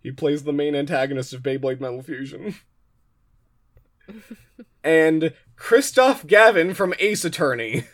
he 0.00 0.12
plays 0.12 0.44
the 0.44 0.52
main 0.52 0.76
antagonist 0.76 1.32
of 1.32 1.42
Beyblade 1.42 1.80
Metal 1.80 2.00
Fusion. 2.02 2.54
and 4.84 5.32
Kristoph 5.56 6.26
Gavin 6.28 6.74
from 6.74 6.94
Ace 7.00 7.24
Attorney. 7.24 7.84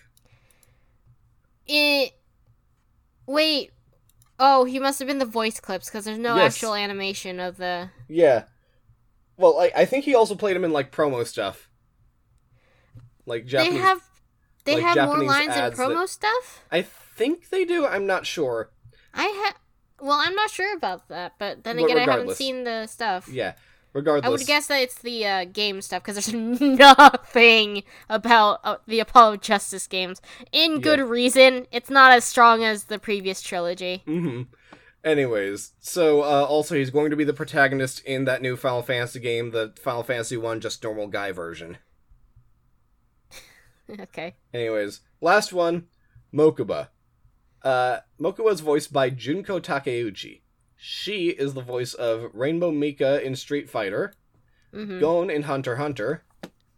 it. 1.67 2.13
Wait. 3.27 3.71
Oh, 4.39 4.65
he 4.65 4.79
must 4.79 4.99
have 4.99 5.09
been 5.09 5.19
the 5.21 5.25
voice 5.25 5.59
clips 5.59 5.89
because 5.89 6.05
there's 6.05 6.19
no 6.19 6.37
Yes. 6.37 6.55
actual 6.57 6.75
animation 6.75 7.41
of 7.41 7.57
the. 7.57 7.89
Yeah. 8.09 8.45
Well, 9.39 9.59
I, 9.59 9.73
I 9.75 9.85
think 9.87 10.05
he 10.05 10.15
also 10.15 10.35
played 10.35 10.55
him 10.55 10.65
in 10.65 10.73
like 10.73 10.93
promo 10.93 11.27
stuff. 11.27 11.71
Like 13.33 13.47
Japanese. 13.47 13.73
they 13.75 13.79
have. 13.81 14.01
They 14.65 14.75
like 14.77 14.85
have 14.85 15.09
more 15.09 15.19
lines 15.25 15.49
and 15.57 15.61
ads 15.67 15.77
that- 15.77 15.89
promo 15.89 16.09
stuff. 16.09 16.65
I 16.71 16.83
think 16.83 17.49
they 17.51 17.65
do. 17.65 17.85
I'm 17.87 18.07
not 18.07 18.27
sure. 18.27 18.71
I 19.15 19.25
have. 19.45 19.55
Well, 20.01 20.19
I'm 20.21 20.35
not 20.35 20.51
sure 20.51 20.75
about 20.77 21.09
that, 21.09 21.33
but 21.39 21.65
then 21.65 21.77
But 21.77 21.85
again, 21.85 21.99
I 21.99 22.13
haven't 22.13 22.35
seen 22.37 22.65
the 22.65 22.87
stuff. 22.87 23.29
Yeah. 23.29 23.55
Regardless. 23.93 24.27
I 24.27 24.31
would 24.31 24.47
guess 24.47 24.69
that 24.69 24.81
it's 24.81 24.99
the 25.03 25.27
uh, 25.27 25.45
game 25.45 25.81
stuff 25.83 26.03
because 26.03 26.15
there's 26.27 26.33
nothing 26.61 27.83
about 28.09 28.61
uh, 28.65 28.77
the 28.87 29.01
Apollo 29.01 29.37
Justice 29.39 29.87
games. 29.87 30.21
In 30.51 30.81
good 30.81 30.99
Yeah. 30.99 31.05
reason, 31.09 31.67
it's 31.71 31.91
not 31.91 32.11
as 32.13 32.25
strong 32.25 32.65
as 32.65 32.85
the 32.85 32.99
previous 32.99 33.43
trilogy. 33.43 34.03
hmm 34.07 34.43
Anyways, 35.05 35.73
so 35.81 36.23
uh, 36.23 36.47
also 36.49 36.77
he's 36.77 36.91
going 36.91 37.11
to 37.11 37.17
be 37.17 37.25
the 37.25 37.33
protagonist 37.33 38.01
in 38.05 38.25
that 38.25 38.41
new 38.41 38.57
Final 38.57 38.83
Fantasy 38.83 39.19
game, 39.19 39.51
the 39.51 39.73
Final 39.83 40.05
Fantasy 40.05 40.37
One 40.37 40.61
just 40.61 40.83
normal 40.85 41.09
guy 41.09 41.33
version. 41.33 41.79
okay. 44.01 44.35
Anyways, 44.55 45.01
last 45.21 45.53
one, 45.53 45.87
Mokuba. 46.35 46.89
Uh, 47.63 47.99
Mokuba 48.21 48.53
is 48.53 48.61
voiced 48.61 48.93
by 48.93 49.11
Junko 49.11 49.61
Takeuchi. 49.61 50.41
She 50.77 51.29
is 51.29 51.55
the 51.55 51.61
voice 51.63 51.95
of 51.95 52.31
Rainbow 52.35 52.73
Mika 52.73 53.23
in 53.25 53.37
Street 53.37 53.71
Fighter, 53.71 54.15
hmm 54.73 54.99
Gon 54.99 55.31
in 55.31 55.43
Hunter 55.43 55.77
Hunter, 55.77 56.25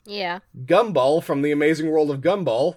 Yeah. 0.05 0.41
Gumball 0.67 1.23
from 1.23 1.41
The 1.43 1.53
Amazing 1.53 1.91
World 1.91 2.11
of 2.11 2.21
Gumball, 2.21 2.77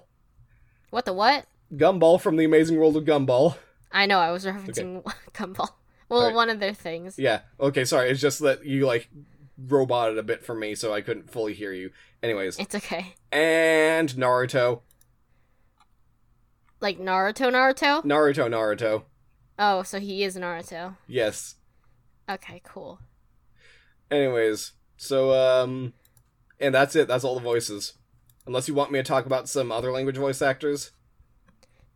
What 0.90 1.04
the 1.04 1.12
what? 1.12 1.44
Gumball 1.74 2.18
from 2.18 2.36
The 2.36 2.46
Amazing 2.46 2.78
World 2.78 2.96
of 2.96 3.04
Gumball. 3.04 3.56
I 3.92 4.06
know. 4.06 4.18
I 4.20 4.30
was 4.30 4.46
referencing 4.46 5.02
Gumball. 5.34 5.68
Well, 6.08 6.20
Alright. 6.20 6.34
one 6.34 6.48
of 6.48 6.60
their 6.60 6.72
things. 6.72 7.18
Yeah, 7.18 7.40
okay, 7.60 7.84
sorry, 7.84 8.08
it's 8.08 8.20
just 8.22 8.38
that 8.40 8.64
you, 8.64 8.86
like, 8.86 9.10
roboted 9.58 10.16
a 10.16 10.22
bit 10.22 10.42
for 10.42 10.54
me, 10.54 10.74
so 10.74 10.94
I 10.94 11.02
couldn't 11.02 11.30
fully 11.30 11.52
hear 11.52 11.72
you. 11.74 11.90
Anyways, 12.22 12.58
It's 12.58 12.74
okay. 12.74 13.14
And 13.30 14.08
Naruto. 14.10 14.80
Like 16.80 16.98
Naruto, 16.98 17.50
Naruto. 17.50 18.04
Naruto, 18.04 18.48
Naruto. 18.48 19.02
Oh, 19.58 19.82
so 19.82 19.98
he 19.98 20.22
is 20.22 20.36
Naruto. 20.36 20.96
Yes. 21.06 21.56
Okay, 22.30 22.60
cool. 22.64 23.00
Anyways, 24.10 24.72
so 24.96 25.32
um 25.32 25.92
and 26.60 26.74
that's 26.74 26.94
it. 26.96 27.08
That's 27.08 27.24
all 27.24 27.34
the 27.34 27.40
voices. 27.40 27.94
Unless 28.46 28.68
you 28.68 28.74
want 28.74 28.90
me 28.92 28.98
to 28.98 29.02
talk 29.02 29.26
about 29.26 29.48
some 29.48 29.70
other 29.70 29.92
language 29.92 30.16
voice 30.16 30.40
actors. 30.40 30.92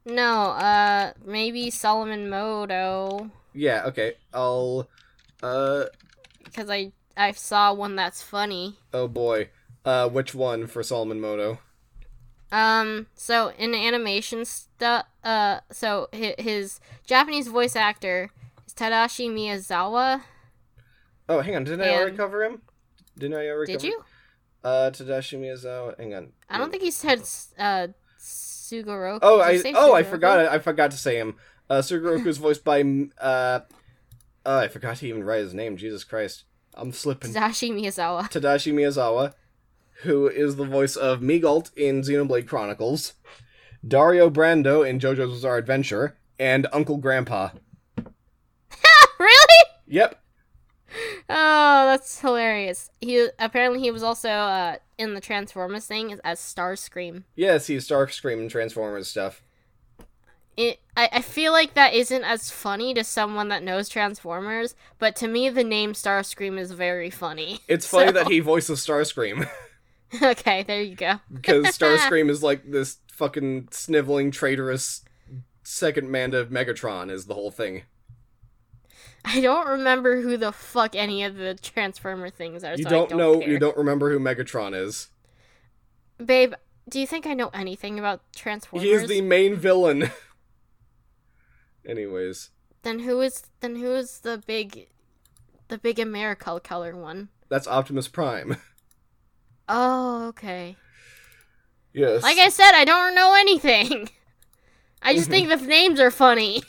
No, 0.04 0.50
uh, 0.50 1.12
maybe 1.24 1.70
Solomon 1.70 2.28
Muto 2.28 3.30
Yeah, 3.54 3.84
okay. 3.86 4.14
I'll 4.34 4.88
uh 5.42 5.84
because 6.44 6.68
I 6.68 6.92
I 7.16 7.32
saw 7.32 7.72
one 7.72 7.94
that's 7.96 8.20
funny. 8.22 8.78
oh 8.92 9.06
boy. 9.08 9.48
Uh 9.84 10.08
which 10.08 10.34
one 10.34 10.66
for 10.66 10.82
Solomon 10.82 11.20
Muto? 11.20 11.58
Um, 12.52 13.06
so 13.14 13.50
in 13.58 13.74
animation 13.74 14.44
stuff, 14.44 15.06
uh, 15.24 15.60
so 15.70 16.08
his, 16.12 16.34
his 16.38 16.80
Japanese 17.06 17.48
voice 17.48 17.74
actor 17.74 18.28
is 18.66 18.74
Tadashi 18.74 19.30
Miyazawa. 19.30 20.20
Oh, 21.30 21.40
hang 21.40 21.56
on. 21.56 21.64
Didn't 21.64 21.80
I 21.80 21.94
already 21.94 22.16
cover 22.16 22.44
him? 22.44 22.60
Didn't 23.16 23.38
I 23.38 23.48
already 23.48 23.72
Did 23.72 23.80
cover 23.80 23.86
you? 23.86 24.04
Uh 24.62 24.90
Tadashi 24.90 25.40
Miyazawa. 25.40 25.98
Hang 25.98 26.14
on. 26.14 26.32
I 26.50 26.58
don't 26.58 26.70
think 26.70 26.82
he 26.82 26.90
said 26.90 27.20
uh 27.58 27.88
Sugoroku. 28.20 29.20
Oh, 29.22 29.40
I 29.40 29.60
oh, 29.74 29.94
I 29.94 30.02
forgot 30.02 30.40
it. 30.40 30.48
I 30.48 30.58
forgot 30.58 30.90
to 30.90 30.96
say 30.96 31.16
him. 31.16 31.36
Uh 31.70 31.76
Sugoroku 31.78 32.26
is 32.26 32.38
voiced 32.38 32.64
by 32.64 32.82
uh 33.18 33.60
oh, 34.44 34.58
I 34.58 34.68
forgot 34.68 34.98
to 34.98 35.08
even 35.08 35.24
write 35.24 35.40
his 35.40 35.54
name. 35.54 35.76
Jesus 35.76 36.04
Christ. 36.04 36.44
I'm 36.74 36.92
slipping. 36.92 37.32
Tadashi 37.32 37.70
Miyazawa. 37.72 38.30
Tadashi 38.30 38.72
Miyazawa, 38.72 39.34
who 40.02 40.28
is 40.28 40.56
the 40.56 40.64
voice 40.64 40.96
of 40.96 41.20
Migalt 41.20 41.70
in 41.76 42.02
Xenoblade 42.02 42.46
Chronicles, 42.46 43.14
Dario 43.86 44.30
Brando 44.30 44.88
in 44.88 44.98
JoJo's 44.98 45.30
Bizarre 45.32 45.56
Adventure, 45.58 46.16
and 46.38 46.66
Uncle 46.72 46.96
Grandpa. 46.98 47.50
really? 49.18 49.64
Yep. 49.86 50.18
Oh, 51.28 51.86
that's 51.86 52.20
hilarious. 52.20 52.90
He 53.00 53.28
apparently 53.38 53.80
he 53.80 53.90
was 53.90 54.02
also 54.02 54.28
uh 54.28 54.76
in 54.98 55.14
the 55.14 55.20
Transformers 55.20 55.86
thing 55.86 56.18
as 56.22 56.38
Starscream. 56.38 57.22
Yes, 57.34 57.66
he's 57.66 57.88
Starscream 57.88 58.40
and 58.40 58.50
Transformers 58.50 59.08
stuff. 59.08 59.42
It 60.56 60.80
I, 60.96 61.08
I 61.12 61.20
feel 61.22 61.52
like 61.52 61.72
that 61.74 61.94
isn't 61.94 62.24
as 62.24 62.50
funny 62.50 62.92
to 62.94 63.04
someone 63.04 63.48
that 63.48 63.62
knows 63.62 63.88
Transformers, 63.88 64.74
but 64.98 65.16
to 65.16 65.28
me 65.28 65.48
the 65.48 65.64
name 65.64 65.94
Starscream 65.94 66.58
is 66.58 66.72
very 66.72 67.08
funny. 67.08 67.60
It's 67.68 67.86
funny 67.86 68.06
So- 68.08 68.12
that 68.12 68.28
he 68.28 68.40
voices 68.40 68.80
Starscream, 68.86 69.48
okay, 70.22 70.62
there 70.62 70.82
you 70.82 70.96
go. 70.96 71.20
because 71.32 71.66
Starscream 71.78 72.28
is 72.30 72.42
like 72.42 72.70
this 72.70 72.98
fucking 73.12 73.68
sniveling, 73.70 74.30
traitorous 74.30 75.02
second 75.62 76.10
man 76.10 76.32
to 76.32 76.44
Megatron, 76.46 77.10
is 77.10 77.26
the 77.26 77.34
whole 77.34 77.50
thing. 77.50 77.82
I 79.24 79.40
don't 79.40 79.68
remember 79.68 80.20
who 80.20 80.36
the 80.36 80.50
fuck 80.50 80.96
any 80.96 81.22
of 81.22 81.36
the 81.36 81.54
Transformer 81.54 82.28
things 82.28 82.64
are. 82.64 82.74
You 82.74 82.82
so 82.82 82.90
don't, 82.90 83.06
I 83.06 83.08
don't 83.10 83.18
know, 83.18 83.38
care. 83.40 83.48
you 83.50 83.58
don't 83.58 83.76
remember 83.76 84.10
who 84.10 84.18
Megatron 84.18 84.74
is. 84.74 85.08
Babe, 86.24 86.54
do 86.88 86.98
you 86.98 87.06
think 87.06 87.26
I 87.26 87.34
know 87.34 87.48
anything 87.54 87.98
about 88.00 88.20
Transformers? 88.34 88.84
He 88.84 88.92
is 88.92 89.08
the 89.08 89.20
main 89.20 89.54
villain. 89.54 90.10
Anyways, 91.86 92.50
Then 92.82 93.00
who 93.00 93.20
is 93.20 93.44
then 93.60 93.76
who 93.76 93.92
is 93.94 94.20
the 94.20 94.42
big 94.46 94.88
the 95.68 95.78
big 95.78 95.98
America 95.98 96.60
color 96.62 96.96
one? 96.96 97.28
that's 97.48 97.66
Optimus 97.68 98.08
Prime. 98.08 98.56
Oh, 99.68 100.28
okay. 100.28 100.76
yes. 101.92 102.22
Like 102.22 102.38
I 102.38 102.48
said, 102.48 102.72
I 102.72 102.84
don't 102.84 103.14
know 103.14 103.34
anything. 103.38 104.08
I 105.02 105.14
just 105.14 105.28
think 105.30 105.48
the 105.48 105.56
names 105.56 105.98
are 106.00 106.10
funny. 106.10 106.62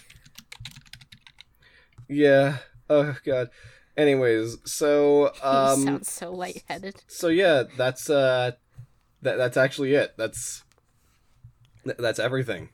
Yeah. 2.07 2.57
Oh 2.89 3.15
god. 3.25 3.49
Anyways, 3.95 4.57
so 4.65 5.31
um 5.43 5.83
sounds 5.83 6.11
so 6.11 6.31
lightheaded. 6.31 6.95
so 7.07 7.27
yeah, 7.27 7.63
that's 7.77 8.09
uh 8.09 8.51
that 9.21 9.37
that's 9.37 9.57
actually 9.57 9.93
it. 9.93 10.13
That's 10.17 10.63
that's 11.83 12.19
everything. 12.19 12.69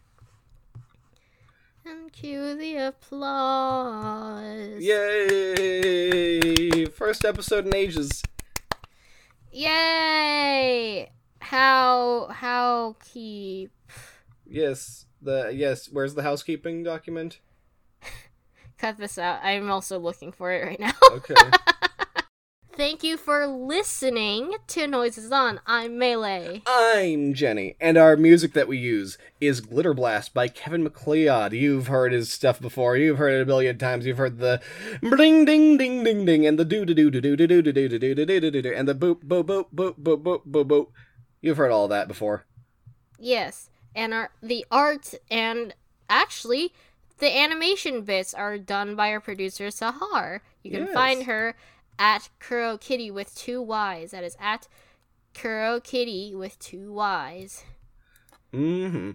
And 1.86 2.12
cue 2.12 2.56
the 2.56 2.76
applause. 2.88 4.80
Yay! 4.80 6.46
First 6.86 7.26
episode 7.26 7.66
in 7.66 7.76
ages. 7.76 8.22
Yay! 9.60 11.12
How 11.42 12.28
how 12.28 12.96
keep 13.04 13.72
Yes. 14.50 15.06
The 15.22 15.52
yes, 15.54 15.90
where's 15.92 16.16
the 16.16 16.24
housekeeping 16.24 16.82
document? 16.82 17.42
cut 18.78 18.98
this 18.98 19.18
out. 19.18 19.42
I'm 19.44 19.70
also 19.70 20.00
looking 20.00 20.32
for 20.32 20.54
it 20.54 20.66
right 20.66 20.80
now. 20.80 20.94
Okay. 21.12 21.36
Thank 22.80 23.04
you 23.04 23.18
for 23.18 23.46
listening 23.46 24.54
to 24.68 24.88
Noises 24.88 25.34
On. 25.34 25.60
I'm 25.68 25.98
Melee. 25.98 26.62
I'm 26.66 27.34
Jenny, 27.34 27.76
and 27.82 27.98
our 27.98 28.16
music 28.16 28.54
that 28.54 28.70
we 28.70 28.78
use 28.78 29.18
is 29.42 29.60
Glitter 29.60 29.94
Blast 29.94 30.34
by 30.34 30.48
Kevin 30.48 30.84
MacLeod. 30.84 31.52
You've 31.52 31.88
heard 31.88 32.14
his 32.14 32.32
stuff 32.32 32.62
before. 32.62 32.96
You've 32.96 33.18
heard 33.18 33.34
it 33.34 33.42
a 33.42 33.46
billion 33.46 33.78
times. 33.78 34.06
You've 34.06 34.18
heard 34.18 34.40
the 34.40 34.62
bling 35.02 35.44
ding 35.44 35.76
ding 35.76 36.06
ding 36.06 36.24
ding 36.24 36.46
and 36.48 36.58
the 36.58 36.64
doo 36.64 36.86
doo 36.86 36.94
doo 36.94 37.12
doo 37.12 37.20
doo 37.20 37.36
doo 37.36 37.62
doo 37.62 37.74
doo 37.74 37.90
doo 37.90 38.00
doo 38.00 38.26
doo 38.26 38.40
doo 38.50 38.62
doo 38.62 38.74
and 38.74 38.88
the 38.88 38.96
boop 38.96 39.26
boop 39.26 39.44
boop 39.44 39.66
boop 39.76 39.96
boop 40.00 40.24
boop 40.24 40.48
boop 40.48 40.64
boop. 40.66 40.88
You've 41.42 41.58
heard 41.58 41.72
all 41.74 41.90
that 41.90 42.08
before. 42.08 42.46
Yes, 43.20 43.70
and 43.94 44.14
our 44.14 44.32
the 44.42 44.66
art 44.72 45.16
and 45.30 45.74
actually 46.10 46.72
the 47.18 47.38
animation 47.38 48.04
bits 48.04 48.34
are 48.34 48.58
done 48.58 48.96
by 48.96 49.12
our 49.12 49.20
producer 49.20 49.68
Sahar. 49.68 50.40
You 50.64 50.72
can 50.72 50.86
Yes. 50.86 50.94
find 50.94 51.24
her 51.24 51.56
at 52.00 52.30
Kuro 52.40 52.78
Kitty 52.78 53.12
with 53.12 53.36
two 53.36 53.62
Y's. 53.62 54.12
That 54.12 54.24
is 54.24 54.38
at 54.40 54.68
Kuro 55.34 55.80
Kitty 55.80 56.34
with 56.34 56.58
two 56.58 56.94
Y's. 56.94 57.66
Mm-hmm. 58.54 59.12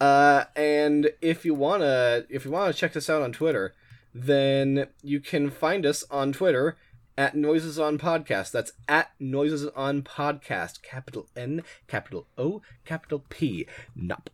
Uh, 0.00 0.44
and 0.56 1.10
if 1.20 1.44
you 1.44 1.54
wanna, 1.54 2.24
if 2.30 2.44
you 2.44 2.50
wanna 2.52 2.72
check 2.72 2.96
us 2.96 3.10
out 3.10 3.20
on 3.20 3.32
Twitter, 3.32 3.74
then 4.14 4.86
you 5.02 5.20
can 5.20 5.50
find 5.50 5.84
us 5.84 6.04
on 6.10 6.32
Twitter 6.32 6.78
at 7.18 7.34
Noises 7.34 7.78
on 7.78 7.98
Podcast. 7.98 8.52
That's 8.52 8.72
at 8.88 9.10
Noises 9.18 9.66
on 9.74 10.02
Podcast. 10.02 10.82
Capital 10.82 11.28
N, 11.36 11.64
capital 11.88 12.28
O, 12.38 12.62
capital 12.84 13.24
P. 13.28 13.66
Nup. 13.98 14.28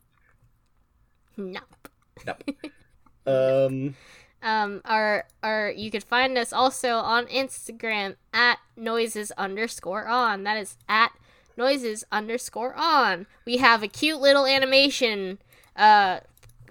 Nope. 1.37 1.89
Nup. 2.25 2.41
um. 3.27 3.97
Um, 4.45 4.83
our 4.85 5.25
our 5.43 5.71
you 5.71 5.91
could 5.91 6.05
find 6.05 6.37
us 6.39 6.53
also 6.53 6.91
on 6.97 7.27
Instagram 7.27 8.17
at 8.33 8.59
noises 8.77 9.33
underscore 9.39 10.07
on. 10.07 10.45
That 10.45 10.59
is 10.59 10.77
at 10.89 11.13
noises 11.57 12.05
underscore 12.13 12.75
on. 12.77 13.27
We 13.47 13.57
have 13.57 13.83
a 13.83 13.89
cute 13.89 14.21
little 14.21 14.45
animation. 14.47 15.39
Uh, 15.75 16.21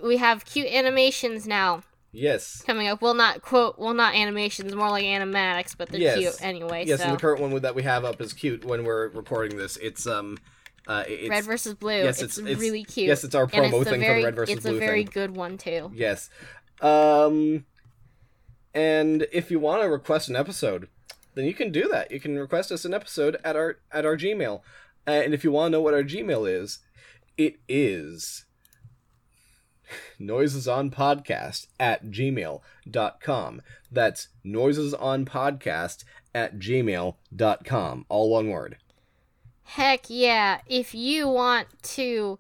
we 0.04 0.18
have 0.18 0.46
cute 0.46 0.68
animations 0.68 1.48
now 1.48 1.82
Yes. 2.12 2.62
coming 2.62 2.88
up. 2.88 3.02
Well, 3.02 3.16
not 3.16 3.42
quote. 3.42 3.80
Well, 3.80 3.94
not 3.96 4.14
animations, 4.14 4.76
more 4.76 4.90
like 4.90 5.04
animatics, 5.06 5.76
but 5.76 5.90
they're 5.90 6.00
Yes. 6.02 6.18
cute 6.20 6.36
anyway. 6.42 6.84
Yes, 6.86 7.00
so 7.00 7.06
and 7.06 7.14
the 7.16 7.20
current 7.20 7.42
one 7.42 7.60
that 7.62 7.74
we 7.74 7.82
have 7.84 8.06
up 8.06 8.22
is 8.22 8.34
cute 8.34 8.64
when 8.66 8.84
we're 8.84 9.08
recording 9.10 9.58
this. 9.58 9.78
It's 9.78 10.06
um, 10.06 10.38
uh, 10.88 11.06
it's, 11.08 11.30
red 11.30 11.46
versus 11.46 11.74
blue. 11.74 11.92
yes, 12.04 12.22
it's, 12.22 12.38
it's- 12.38 12.52
it's- 12.52 12.60
really 12.62 12.84
cute. 12.84 13.08
yes, 13.08 13.24
it's 13.24 13.34
our 13.34 13.48
promo 13.48 13.82
a 13.82 13.86
thing 13.86 14.02
for 14.02 14.16
the 14.16 14.24
red 14.26 14.36
versus 14.36 14.58
It's 14.58 14.66
blue 14.66 14.76
a 14.76 14.80
very 14.80 15.06
thing. 15.06 15.12
good 15.14 15.36
one 15.36 15.58
too. 15.58 15.90
Yes. 15.96 16.30
Um 16.84 17.66
and 18.74 19.28
if 19.32 19.50
you 19.50 19.60
want 19.60 19.82
to 19.82 19.90
request 19.90 20.30
an 20.30 20.36
episode, 20.36 20.88
then 21.36 21.46
you 21.46 21.54
can 21.54 21.72
do 21.72 21.88
that. 21.90 22.12
You 22.12 22.20
can 22.20 22.38
request 22.38 22.72
us 22.72 22.86
an 22.86 22.94
episode 22.94 23.38
at 23.44 23.56
our 23.56 23.78
at 23.92 24.06
our 24.06 24.18
Gmail. 24.18 24.62
And 25.06 25.34
if 25.34 25.44
you 25.44 25.52
want 25.52 25.68
to 25.68 25.78
know 25.78 25.82
what 25.82 25.94
our 25.94 26.04
Gmail 26.04 26.50
is, 26.50 26.80
it 27.38 27.58
is 27.68 28.46
noisesonpodcast 30.20 31.68
at 31.80 32.06
gmail.com. 32.06 33.62
That's 33.92 34.28
noisesonpodcast 34.46 36.04
at 36.34 36.60
gmail.com. 36.60 38.06
All 38.10 38.30
one 38.32 38.50
word. 38.50 38.78
Heck 39.66 40.06
yeah! 40.10 40.60
If 40.68 40.94
you 40.94 41.28
want 41.28 41.68
to. 41.84 42.40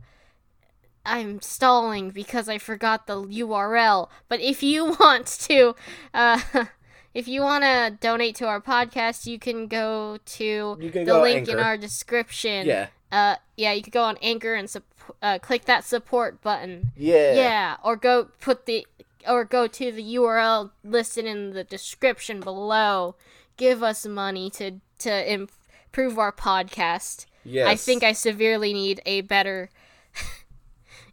I'm 1.05 1.41
stalling 1.41 2.11
because 2.11 2.47
I 2.47 2.57
forgot 2.57 3.07
the 3.07 3.21
URL. 3.21 4.09
But 4.27 4.39
if 4.39 4.63
you 4.63 4.85
want 4.99 5.27
to, 5.27 5.75
uh, 6.13 6.39
if 7.13 7.27
you 7.27 7.41
want 7.41 7.63
to 7.63 7.97
donate 7.99 8.35
to 8.35 8.47
our 8.47 8.61
podcast, 8.61 9.25
you 9.25 9.39
can 9.39 9.67
go 9.67 10.17
to 10.25 10.77
can 10.79 11.05
the 11.05 11.05
go 11.05 11.21
link 11.21 11.47
in 11.47 11.59
our 11.59 11.77
description. 11.77 12.67
Yeah. 12.67 12.87
Uh, 13.11 13.35
yeah, 13.57 13.73
you 13.73 13.83
could 13.83 13.93
go 13.93 14.03
on 14.03 14.17
Anchor 14.21 14.55
and 14.55 14.69
sup- 14.69 14.83
uh, 15.21 15.37
click 15.39 15.65
that 15.65 15.83
support 15.83 16.41
button. 16.41 16.91
Yeah. 16.95 17.33
Yeah, 17.33 17.77
or 17.83 17.95
go 17.95 18.29
put 18.39 18.65
the 18.65 18.87
or 19.27 19.45
go 19.45 19.67
to 19.67 19.91
the 19.91 20.15
URL 20.15 20.71
listed 20.83 21.25
in 21.25 21.51
the 21.51 21.63
description 21.63 22.39
below. 22.39 23.15
Give 23.55 23.83
us 23.83 24.05
money 24.05 24.49
to 24.51 24.79
to 24.99 25.31
improve 25.31 26.17
our 26.17 26.31
podcast. 26.31 27.25
Yes. 27.45 27.67
I 27.67 27.75
think 27.75 28.03
I 28.03 28.13
severely 28.13 28.73
need 28.73 29.01
a 29.05 29.21
better 29.21 29.69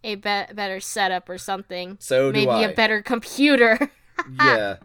a 0.05 0.15
be- 0.17 0.55
better 0.55 0.81
setup 0.81 1.29
or 1.29 1.39
something. 1.39 1.97
So 2.01 2.33
do 2.33 2.39
Maybe 2.39 2.51
I. 2.51 2.63
a 2.63 2.75
better 2.75 3.03
computer. 3.03 3.91
yeah. 4.41 4.77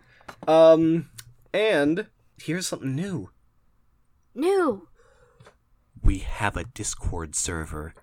Um 0.48 1.10
and 1.54 2.08
here's 2.42 2.68
something 2.68 2.96
new. 2.96 3.30
New. 4.34 4.88
We 6.04 6.20
have 6.20 6.56
a 6.58 6.66
Discord 6.66 7.36
server. 7.36 7.94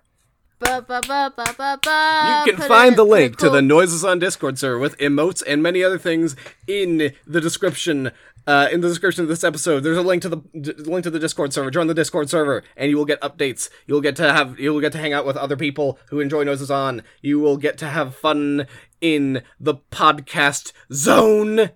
Ba, 0.59 0.83
ba, 0.87 1.01
ba. 1.05 1.33
You 1.35 2.51
can 2.51 2.61
Put 2.61 2.67
find 2.67 2.95
the 2.95 3.03
link 3.03 3.33
it 3.33 3.39
to 3.39 3.49
the. 3.49 3.61
Noises 3.61 4.05
on 4.05 4.19
Discord 4.19 4.57
server 4.57 4.79
with 4.79 4.97
emotes 4.97 5.43
and 5.45 5.61
many 5.61 5.83
other 5.83 5.97
things 5.97 6.35
in 6.67 7.13
the 7.27 7.41
description. 7.41 8.11
Uh, 8.45 8.67
in 8.71 8.81
the 8.81 8.89
description 8.89 9.23
of 9.23 9.29
this 9.29 9.43
episode, 9.43 9.81
there's 9.81 9.97
a 9.97 10.01
link 10.01 10.21
to 10.21 10.27
the 10.29 10.37
d- 10.59 10.73
link 10.73 11.03
to 11.03 11.09
the 11.09 11.19
Discord 11.19 11.53
server. 11.53 11.71
Join 11.71 11.87
the 11.87 11.93
Discord 11.93 12.29
server, 12.29 12.61
and 12.75 12.89
you 12.89 12.97
will 12.97 13.05
get 13.05 13.21
updates. 13.21 13.69
You'll 13.87 14.01
get 14.01 14.15
to 14.17 14.33
have 14.33 14.59
you 14.59 14.73
will 14.73 14.81
get 14.81 14.91
to 14.93 14.97
hang 14.97 15.13
out 15.13 15.25
with 15.25 15.37
other 15.37 15.55
people 15.55 15.97
who 16.09 16.19
enjoy 16.19 16.43
Noses 16.43 16.69
on. 16.69 17.03
You 17.21 17.39
will 17.39 17.55
get 17.55 17.77
to 17.77 17.87
have 17.87 18.15
fun 18.15 18.67
in 18.99 19.43
the 19.61 19.75
podcast 19.91 20.73
zone. 20.91 21.69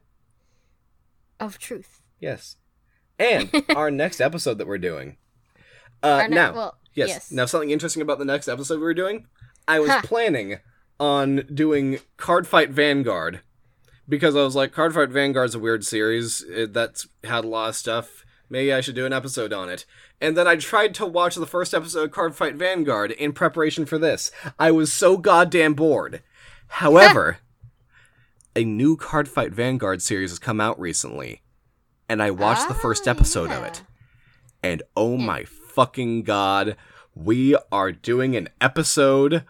of 1.39 1.57
truth. 1.57 2.02
Yes, 2.19 2.57
and 3.19 3.49
our 3.76 3.89
next 3.91 4.19
episode 4.19 4.57
that 4.57 4.68
we're 4.68 4.77
doing. 4.77 5.18
Uh, 6.03 6.27
ne- 6.27 6.35
now, 6.35 6.53
well, 6.53 6.77
yes. 6.94 7.10
yes. 7.10 7.31
Now, 7.31 7.45
something 7.45 7.69
interesting 7.72 8.02
about 8.02 8.19
the 8.19 8.26
next 8.26 8.48
episode 8.48 8.80
we're 8.81 8.94
doing. 8.94 9.26
I 9.68 9.80
was 9.80 9.89
Ha. 9.89 10.02
planning 10.03 10.57
on 10.99 11.45
doing 11.53 11.99
Cardfight 12.18 12.69
Vanguard 12.69 13.41
because 14.08 14.36
I 14.36 14.44
was 14.44 14.56
like, 14.56 14.74
Cardfight 14.74 15.10
Vanguard's 15.10 15.56
a 15.56 15.60
weird 15.60 15.86
series 15.86 16.42
it, 16.44 16.74
that's 16.74 17.08
had 17.24 17.46
a 17.46 17.48
lot 17.48 17.70
of 17.70 17.76
stuff. 17.76 18.26
Maybe 18.50 18.72
I 18.74 18.82
should 18.82 18.96
do 18.96 19.06
an 19.06 19.14
episode 19.14 19.52
on 19.52 19.70
it. 19.70 19.86
And 20.22 20.38
then 20.38 20.48
I 20.48 20.56
tried 20.56 20.94
to 20.96 21.06
watch 21.06 21.36
the 21.36 21.46
first 21.46 21.74
episode 21.74 22.06
of 22.06 22.12
Cardfight 22.12 22.56
Vanguard 22.56 23.12
in 23.12 23.34
preparation 23.34 23.86
for 23.86 23.98
this. 23.98 24.32
I 24.58 24.72
was 24.72 24.92
so 24.92 25.18
goddamn 25.18 25.74
bored. 25.74 26.24
However, 26.68 27.40
a 28.56 28.64
new 28.64 28.96
Cardfight 28.98 29.52
Vanguard 29.52 30.02
series 30.02 30.32
has 30.32 30.40
come 30.40 30.62
out 30.62 30.80
recently, 30.80 31.44
and 32.08 32.24
I 32.24 32.32
watched 32.32 32.68
the 32.68 32.74
first 32.74 33.08
Ah, 33.08 33.12
episode 33.12 33.52
of 33.52 33.64
it. 33.64 33.84
And 34.64 34.82
oh 34.96 35.18
my 35.18 35.44
fucking 35.44 36.24
god, 36.24 36.78
we 37.14 37.56
are 37.72 37.92
doing 37.92 38.36
an 38.36 38.50
episode 38.62 39.44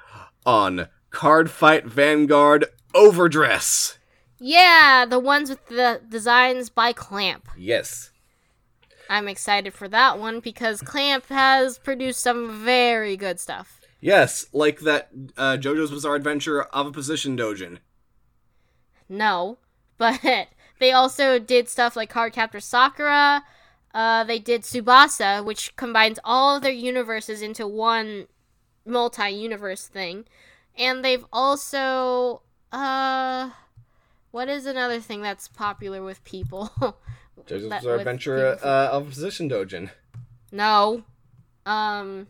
on 0.46 0.88
Card 1.12 1.50
Fight 1.50 1.86
Vanguard 1.86 2.66
Overdress. 2.94 3.98
Yeah, 4.40 5.06
the 5.10 5.20
ones 5.20 5.50
with 5.50 5.66
the 5.68 6.02
designs 6.08 6.70
by 6.70 6.94
Clamp. 6.94 7.48
Yes. 7.58 8.12
I'm 9.10 9.28
excited 9.28 9.74
for 9.74 9.88
that 9.88 10.20
one 10.20 10.40
because 10.40 10.82
Clamp 10.82 11.28
has 11.30 11.78
produced 11.78 12.20
some 12.20 12.64
very 12.64 13.16
good 13.16 13.40
stuff. 13.40 13.82
Yes, 14.00 14.46
like 14.54 14.82
that 14.82 15.10
uh, 15.38 15.58
JoJo's 15.58 15.92
Bizarre 15.92 16.16
Adventure 16.16 16.64
of 16.64 16.88
a 16.88 16.92
Position 16.92 17.38
Dojin. 17.38 17.80
No, 19.10 19.58
but 19.98 20.48
they 20.80 20.92
also 20.92 21.40
did 21.40 21.70
stuff 21.70 21.96
like 21.96 22.12
Cardcaptor 22.12 22.62
Sakura. 22.62 23.44
Uh, 23.94 24.24
they 24.24 24.38
did 24.38 24.62
Tsubasa, 24.62 25.44
which 25.44 25.76
combines 25.76 26.20
all 26.24 26.58
of 26.58 26.62
their 26.62 26.72
universes 26.72 27.42
into 27.42 27.66
one 27.68 28.28
multi-universe 28.86 29.88
thing, 29.88 30.26
and 30.78 31.04
they've 31.04 31.26
also 31.34 32.44
uh, 32.72 33.50
what 34.32 34.50
is 34.50 34.66
another 34.66 35.00
thing 35.00 35.22
that's 35.22 35.48
popular 35.48 36.02
with 36.04 36.24
people? 36.24 36.72
JoJo's 37.48 37.70
That 37.70 37.82
Bizarre 37.82 37.96
Adventure 37.98 38.56
people- 38.56 38.70
uh, 38.70 38.90
of 38.92 39.10
Position 39.10 39.50
Dojin. 39.50 39.90
no, 40.52 41.04
um, 41.66 42.28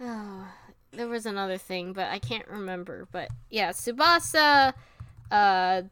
oh, 0.00 0.46
there 0.92 1.08
was 1.08 1.26
another 1.26 1.58
thing, 1.58 1.92
but 1.92 2.08
I 2.08 2.18
can't 2.18 2.46
remember. 2.48 3.06
But 3.12 3.28
yeah, 3.50 3.70
Tsubasa, 3.70 4.72
uh, 5.30 5.82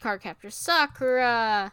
Cardcaptor 0.00 0.52
Sakura, 0.52 1.72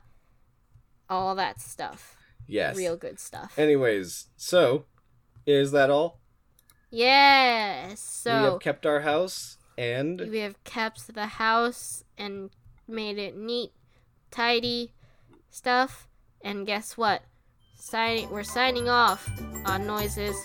all 1.09 1.35
that 1.35 1.61
stuff. 1.61 2.15
Yes. 2.47 2.75
Real 2.75 2.97
good 2.97 3.19
stuff. 3.19 3.57
Anyways, 3.57 4.27
so 4.35 4.85
is 5.45 5.71
that 5.71 5.89
all? 5.89 6.19
Yes. 6.89 7.99
So 8.01 8.31
we 8.37 8.43
have 8.45 8.59
kept 8.59 8.85
our 8.85 9.01
house 9.01 9.57
and 9.77 10.19
we 10.29 10.39
have 10.39 10.63
kept 10.63 11.13
the 11.13 11.25
house 11.25 12.03
and 12.17 12.49
made 12.87 13.17
it 13.17 13.37
neat, 13.37 13.71
tidy 14.31 14.93
stuff. 15.49 16.07
And 16.41 16.65
guess 16.65 16.97
what? 16.97 17.23
Signing, 17.75 18.29
we're 18.29 18.43
signing 18.43 18.89
off 18.89 19.29
on 19.65 19.87
noises 19.87 20.35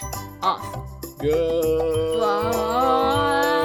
off. 0.43 0.63
go. 1.21 2.21
Bye. 2.21 3.58